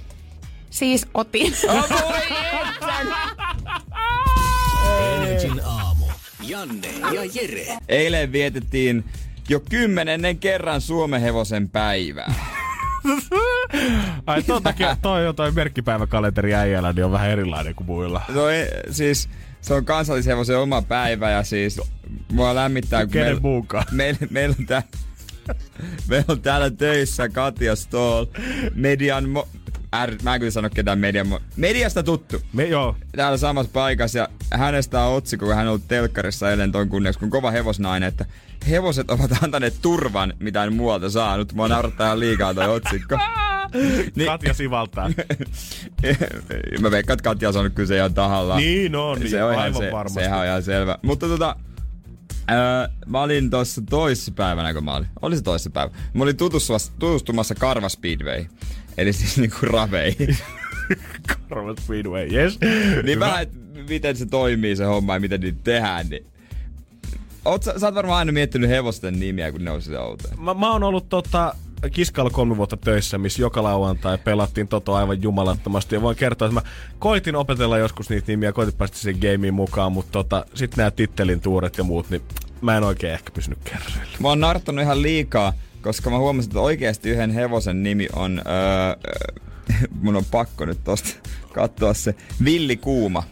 Siis 0.69 1.07
otin. 1.13 1.53
Energin 5.15 5.61
aamu. 5.65 6.05
Janne 6.43 6.87
ja 7.13 7.23
Jere. 7.33 7.77
Eilen 7.89 8.31
vietettiin 8.31 9.03
jo 9.49 9.59
kymmenennen 9.59 10.37
kerran 10.37 10.81
Suomen 10.81 11.21
hevosen 11.21 11.69
päivää. 11.69 12.33
Ai 14.27 14.43
ton 14.43 14.63
takia 14.63 14.97
toi, 15.01 15.33
toi 15.33 15.51
merkkipäiväkalenteri 15.51 16.53
äijällä 16.55 16.93
niin 16.93 17.05
on 17.05 17.11
vähän 17.11 17.29
erilainen 17.29 17.75
kuin 17.75 17.87
muilla. 17.87 18.21
No 18.29 18.47
ei, 18.49 18.67
siis 18.91 19.29
se 19.61 19.73
on 19.73 19.85
kansallishevosen 19.85 20.57
oma 20.59 20.81
päivä 20.81 21.31
ja 21.31 21.43
siis 21.43 21.81
mua 22.31 22.55
lämmittää, 22.55 23.01
kun 23.05 23.11
Kenen 23.11 23.27
meillä, 23.27 23.41
muukaan? 23.41 23.85
meillä, 23.91 24.19
meillä, 24.29 24.55
on 24.59 24.65
tää, 24.65 24.83
meillä 26.09 26.25
on 26.27 26.41
täällä 26.41 26.69
töissä 26.69 27.29
Katja 27.29 27.75
Stoll, 27.75 28.25
median, 28.75 29.23
mo- 29.23 29.47
R, 30.05 30.15
mä 30.23 30.33
en 30.35 30.39
kyllä 30.39 30.51
sano 30.51 30.69
ketään 30.69 30.99
median, 30.99 31.27
mo- 31.27 31.41
mediasta 31.55 32.03
tuttu. 32.03 32.41
Me, 32.53 32.65
joo, 32.65 32.95
Täällä 33.15 33.37
samassa 33.37 33.71
paikassa 33.73 34.19
ja 34.19 34.29
hänestä 34.53 35.01
on 35.01 35.15
otsikko, 35.17 35.45
kun 35.45 35.55
hän 35.55 35.65
on 35.67 35.69
ollut 35.69 35.87
telkkarissa 35.87 36.51
eilen 36.51 36.71
ton 36.71 36.89
kunniaksi, 36.89 37.19
kun 37.19 37.29
kova 37.29 37.51
hevosnainen, 37.51 38.07
että 38.07 38.25
hevoset 38.69 39.11
ovat 39.11 39.31
antaneet 39.43 39.75
turvan, 39.81 40.33
mitä 40.39 40.63
en 40.63 40.73
muualta 40.73 41.09
saanut. 41.09 41.53
Mua 41.53 41.67
naurattaa 41.67 42.07
ihan 42.07 42.19
liikaa 42.19 42.53
toi 42.53 42.75
otsikko. 42.75 43.17
Niin, 44.15 44.27
Katja 44.27 44.53
sivaltaa. 44.53 45.09
mä 46.81 46.91
veikkaan, 46.91 47.13
että 47.13 47.23
Katja 47.23 47.47
on 47.47 47.53
saanut 47.53 47.73
kyllä 47.73 47.87
se 47.87 47.97
ihan 47.97 48.13
tahallaan. 48.13 48.59
niin 48.59 48.95
on, 48.95 49.19
niin 49.19 49.29
se 49.29 49.43
on 49.43 49.57
aivan 49.57 49.83
se, 49.83 49.91
varmasti. 49.91 50.19
Sehän 50.19 50.39
on 50.39 50.45
ihan 50.45 50.63
selvä. 50.63 50.97
Mutta 51.01 51.27
tota, 51.27 51.55
ää, 52.47 52.89
mä 53.05 53.21
olin 53.21 53.49
tossa 53.49 53.81
toissapäivänä, 53.89 54.73
kun 54.73 54.83
mä 54.83 54.95
olin. 54.95 55.07
Oli 55.21 55.35
se 55.35 55.43
toissapäivä. 55.43 55.91
Mä 56.13 56.23
olin 56.23 56.37
tutustumassa, 56.37 56.91
tutustumassa 56.99 57.55
Karva 57.55 57.89
Speedway. 57.89 58.45
Eli 58.97 59.13
siis 59.13 59.37
niinku 59.37 59.57
raveihin. 59.61 60.37
Karva 61.49 61.73
Speedway, 61.81 62.27
yes. 62.31 62.59
niin 62.61 63.05
Hyvä. 63.05 63.25
vähän, 63.25 63.47
miten 63.89 64.15
se 64.17 64.25
toimii 64.25 64.75
se 64.75 64.83
homma 64.83 65.13
ja 65.13 65.19
miten 65.19 65.41
niitä 65.41 65.59
tehdään. 65.63 66.09
Niin. 66.09 66.25
Oot, 67.47 67.63
sä, 67.63 67.79
sä 67.79 67.87
oot 67.87 67.95
varmaan 67.95 68.19
aina 68.19 68.31
miettinyt 68.31 68.69
hevosten 68.69 69.19
nimiä, 69.19 69.51
kun 69.51 69.65
ne 69.65 69.71
on 69.71 69.81
sitä 69.81 70.01
outoja. 70.01 70.33
Mä, 70.37 70.53
mä 70.53 70.71
oon 70.71 70.83
ollut 70.83 71.09
tota, 71.09 71.55
Kiskalla 71.91 72.29
kolme 72.29 72.57
vuotta 72.57 72.77
töissä, 72.77 73.17
missä 73.17 73.41
joka 73.41 73.63
lauantai 73.63 74.17
pelattiin 74.17 74.67
toto 74.67 74.95
aivan 74.95 75.21
jumalattomasti. 75.21 75.95
Ja 75.95 76.01
voin 76.01 76.15
kertoa, 76.15 76.47
että 76.47 76.61
mä 76.61 76.69
koitin 76.99 77.35
opetella 77.35 77.77
joskus 77.77 78.09
niitä 78.09 78.31
nimiä, 78.31 78.51
koitin 78.51 78.77
päästä 78.77 78.97
siihen 78.97 79.21
gameen 79.21 79.53
mukaan, 79.53 79.91
mutta 79.91 80.11
tota, 80.11 80.45
sitten 80.53 80.77
nämä 80.77 80.91
tittelin 80.91 81.41
tuuret 81.41 81.77
ja 81.77 81.83
muut, 81.83 82.09
niin 82.09 82.21
mä 82.61 82.77
en 82.77 82.83
oikein 82.83 83.13
ehkä 83.13 83.31
pysynyt 83.31 83.59
kärryillä. 83.63 84.17
Mä 84.19 84.27
oon 84.27 84.39
narttanut 84.39 84.81
ihan 84.81 85.01
liikaa, 85.01 85.53
koska 85.81 86.09
mä 86.09 86.17
huomasin, 86.17 86.49
että 86.49 86.59
oikeasti 86.59 87.09
yhden 87.09 87.31
hevosen 87.31 87.83
nimi 87.83 88.07
on... 88.15 88.41
Öö, 88.47 88.89
öö, 88.89 89.47
mun 90.01 90.15
on 90.15 90.25
pakko 90.31 90.65
nyt 90.65 90.83
tosta 90.83 91.09
katsoa 91.53 91.93
se. 91.93 92.15
Villi 92.43 92.77
Kuuma. 92.77 93.23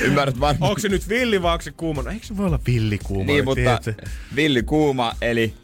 Ymmärrät 0.00 0.40
varmaan. 0.40 0.70
Onko 0.70 0.80
se 0.80 0.88
nyt 0.88 1.08
villi 1.08 1.42
vai 1.42 1.52
onko 1.52 1.62
se 1.62 1.70
kuuma? 1.70 2.02
No, 2.02 2.10
eikö 2.10 2.26
se 2.26 2.36
voi 2.36 2.46
olla 2.46 2.60
villi 2.66 2.98
kuuma? 3.04 3.24
Niin, 3.32 3.44
mutta 3.44 3.54
tiedätkö? 3.54 3.94
Villi 4.36 4.62
Kuuma, 4.62 5.12
eli 5.20 5.54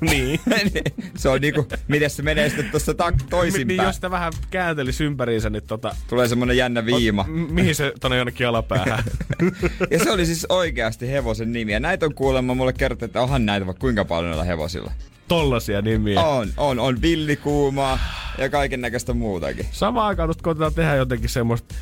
niin. 0.10 0.40
se 1.16 1.28
on 1.28 1.40
niinku, 1.40 1.66
miten 1.88 2.10
se 2.10 2.22
menee 2.22 2.48
sitten 2.48 2.70
tuossa 2.70 2.92
tak- 2.92 3.16
niin, 3.18 3.28
toisinpäin. 3.30 3.76
jos 3.82 3.94
sitä 3.94 4.10
vähän 4.10 4.32
kääntelisi 4.50 5.04
ympäriinsä, 5.04 5.50
niin 5.50 5.62
tota, 5.66 5.96
Tulee 6.08 6.28
semmonen 6.28 6.56
jännä 6.56 6.86
viima. 6.86 7.24
M- 7.28 7.54
mihin 7.54 7.74
se 7.74 7.92
tonne 8.00 8.16
jonnekin 8.16 8.48
alapäähän? 8.48 9.04
Ja 9.90 9.98
se 9.98 10.10
oli 10.10 10.26
siis 10.26 10.46
oikeasti 10.48 11.08
hevosen 11.10 11.52
nimi. 11.52 11.72
Ja 11.72 11.80
näitä 11.80 12.06
on 12.06 12.14
kuulemma 12.14 12.54
mulle 12.54 12.72
kerrottu, 12.72 13.04
että 13.04 13.22
onhan 13.22 13.46
näitä 13.46 13.66
vaikka 13.66 13.80
kuinka 13.80 14.04
paljon 14.04 14.26
noilla 14.26 14.44
hevosilla. 14.44 14.92
Tollasia 15.28 15.82
nimiä. 15.82 16.20
On, 16.20 16.48
on, 16.56 16.78
on 16.78 17.02
villikuumaa 17.02 17.98
ja 18.38 18.48
kaiken 18.48 18.80
näköistä 18.80 19.12
muutakin. 19.14 19.66
Samaan 19.72 20.06
aikaan 20.06 20.26
tuosta 20.26 20.42
koitetaan 20.42 20.74
tehdä 20.74 20.94
jotenkin 20.94 21.28
semmoista 21.30 21.74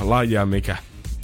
lajia, 0.00 0.46
mikä 0.46 0.76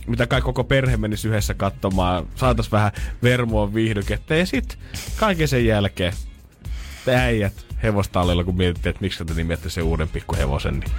mitä 0.07 0.27
kai 0.27 0.43
koko 0.43 0.65
perhe 0.65 0.97
menisi 0.97 1.29
yhdessä 1.29 1.55
katsomaan. 1.55 2.27
Saatais 2.35 2.73
vähän 2.73 2.93
vermoa 3.23 3.75
viihdykettä 3.75 4.37
ja 4.37 4.47
sit 4.47 4.79
kaiken 5.17 5.49
sen 5.49 5.67
jälkeen 5.67 6.13
te 7.05 7.15
äijät 7.17 7.67
hevostallilla, 7.83 8.45
kun 8.45 8.57
mietitte, 8.57 8.89
että 8.89 9.01
miksi 9.01 9.25
te 9.25 9.35
nimette 9.35 9.71
se 9.71 9.83
uuden 9.83 10.09
pikkuhevosen, 10.09 10.81
niin 10.81 10.91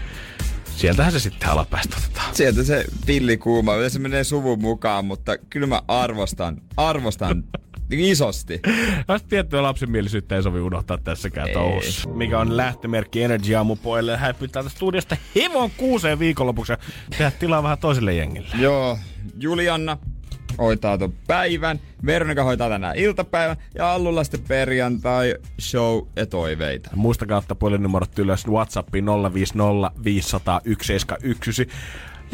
sieltähän 0.75 1.11
se 1.11 1.19
sitten 1.19 1.49
alapäästä 1.49 1.95
otetaan. 1.97 2.35
Sieltä 2.35 2.63
se 2.63 2.85
villikuuma, 3.07 3.75
yleensä 3.75 3.99
menee 3.99 4.23
suvun 4.23 4.61
mukaan, 4.61 5.05
mutta 5.05 5.37
kyllä 5.37 5.67
mä 5.67 5.81
arvostan, 5.87 6.61
arvostan 6.77 7.43
isosti. 7.91 8.61
Tästä 9.07 9.29
tiettyä 9.29 9.63
lapsimielisyyttä 9.63 10.35
ei 10.35 10.43
sovi 10.43 10.59
unohtaa 10.59 10.97
tässäkään 10.97 11.49
touhussa. 11.53 12.09
Mikä 12.09 12.39
on 12.39 12.57
lähtömerkki 12.57 13.23
Energy 13.23 13.55
aamupoille. 13.55 14.17
Hän 14.17 14.35
pyytää 14.35 14.63
tästä 14.63 14.77
studiosta 14.77 15.17
hevon 15.35 15.71
kuuseen 15.77 16.19
viikonlopuksi 16.19 16.71
ja 16.71 16.77
tehdä 17.09 17.31
tilaa 17.31 17.63
vähän 17.63 17.77
toiselle 17.77 18.13
jengille. 18.13 18.47
Joo, 18.59 18.97
Julianna 19.39 19.97
hoitaa 20.57 20.97
ton 20.97 21.13
päivän, 21.27 21.79
Veronika 22.05 22.43
hoitaa 22.43 22.69
tänään 22.69 22.95
iltapäivän 22.95 23.57
ja 23.75 23.93
Allulla 23.93 24.23
sitten 24.23 24.41
perjantai, 24.47 25.35
show 25.61 26.01
ja 26.15 26.25
toiveita. 26.25 26.89
Muistakaa 26.95 27.37
ottaa 27.37 27.55
puhelinnumerot 27.55 28.19
ylös 28.19 28.47
WhatsAppiin 28.47 29.05
050 29.33 29.91
500 30.03 30.61
171. 30.63 31.67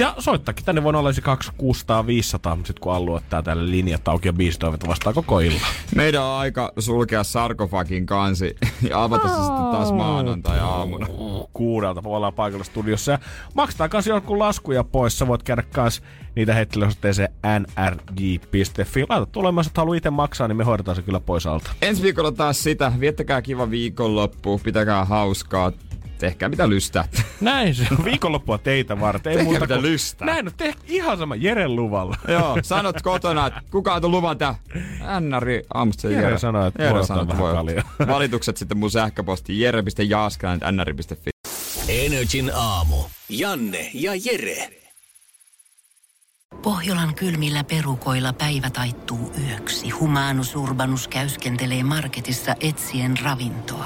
Ja 0.02 0.15
soittakin 0.19 0.65
tänne 0.65 0.84
voi 0.84 0.94
olla 0.95 1.11
2 1.23 1.52
600 1.57 2.07
500, 2.07 2.57
sit 2.64 2.80
kun 2.80 2.94
Allu 2.94 3.14
ottaa 3.14 3.44
tälle 3.44 3.72
linjat 3.72 4.07
auki 4.07 4.28
ja 4.28 4.34
biisitoivet 4.34 4.88
vastaa 4.88 5.14
koko 5.14 5.40
illan. 5.40 5.61
Meidän 5.95 6.23
on 6.23 6.40
aika 6.40 6.72
sulkea 6.80 7.23
sarkofagin 7.23 8.06
kansi 8.06 8.56
ja 8.90 9.03
avata 9.03 9.28
se 9.28 9.36
sitten 9.36 9.72
taas 9.72 9.91
maanantai-aamuna. 9.91 11.07
Kuudelta 11.53 12.02
ollaan 12.06 12.34
paikalla 12.34 12.64
studiossa 12.64 13.11
ja 13.11 13.19
maksetaan 13.53 13.90
kanssa 13.90 14.11
jonkun 14.11 14.40
laskuja 14.40 14.84
pois. 14.84 15.19
Sä 15.19 15.28
voit 15.28 15.44
käydä 15.44 15.64
kans 15.72 16.02
niitä 16.36 16.53
heittelyosoitteeseen 16.53 17.30
nrj.fi. 17.60 19.06
Laita 19.10 19.26
tulemaan, 19.26 19.64
jos 19.64 19.68
et 19.68 19.78
halua 19.78 19.95
itse 19.95 20.10
maksaa, 20.10 20.48
niin 20.48 20.57
me 20.57 20.64
hoidetaan 20.64 20.95
se 20.95 21.02
kyllä 21.02 21.19
pois 21.19 21.48
alta. 21.48 21.72
Ensi 21.82 22.03
viikolla 22.03 22.32
taas 22.32 22.64
sitä. 22.64 22.91
Viettäkää 22.99 23.41
kiva 23.41 23.69
viikonloppu, 23.69 24.61
pitäkää 24.64 25.06
hauskaa. 25.06 25.72
Tehkää 26.22 26.49
mitä 26.49 26.69
lystäätte. 26.69 27.23
Näin 27.41 27.76
se 27.76 27.88
on. 27.91 28.06
Viikonloppua 28.06 28.57
teitä 28.57 28.99
varten. 28.99 29.31
Ei 29.31 29.38
Tehkää 29.38 29.52
muuta 29.52 29.65
mitä 29.65 29.73
kuin- 29.73 29.84
lystää. 29.91 30.26
Näin 30.26 30.48
on. 30.48 30.53
Teh 30.57 30.76
ihan 30.88 31.18
sama 31.18 31.35
Jeren 31.35 31.76
luvalla. 31.76 32.15
Joo, 32.27 32.57
sanot 32.61 33.02
kotona, 33.02 33.48
että 33.48 33.61
kuka 33.72 33.93
on 33.93 34.11
luvan 34.11 34.38
tää? 34.38 34.56
Ännäri 35.02 35.64
aamusta 35.73 36.07
Jere 36.10 36.22
Jere. 36.23 36.38
sanoo, 36.39 36.68
että 36.68 36.84
Jere 36.84 36.95
voi 36.95 37.06
sanoo, 37.06 37.22
ottaa 37.23 37.35
että 37.35 37.43
vähän 37.43 37.65
voi. 37.65 37.73
kaljaa. 37.76 38.15
Valitukset 38.15 38.57
sitten 38.57 38.77
mun 38.77 38.91
sähköposti 38.91 39.60
jere.jaaskelainen.nri.fi. 39.60 41.30
Energin 41.88 42.52
aamu. 42.56 42.95
Janne 43.30 43.89
ja 43.93 44.11
Jere. 44.15 44.69
Pohjolan 46.61 47.15
kylmillä 47.15 47.64
perukoilla 47.64 48.34
päivä 48.34 48.69
taittuu 48.69 49.31
yöksi. 49.49 49.89
Humanus 49.89 50.56
Urbanus 50.56 51.07
käyskentelee 51.07 51.84
marketissa 51.84 52.56
etsien 52.60 53.14
ravintoa. 53.23 53.85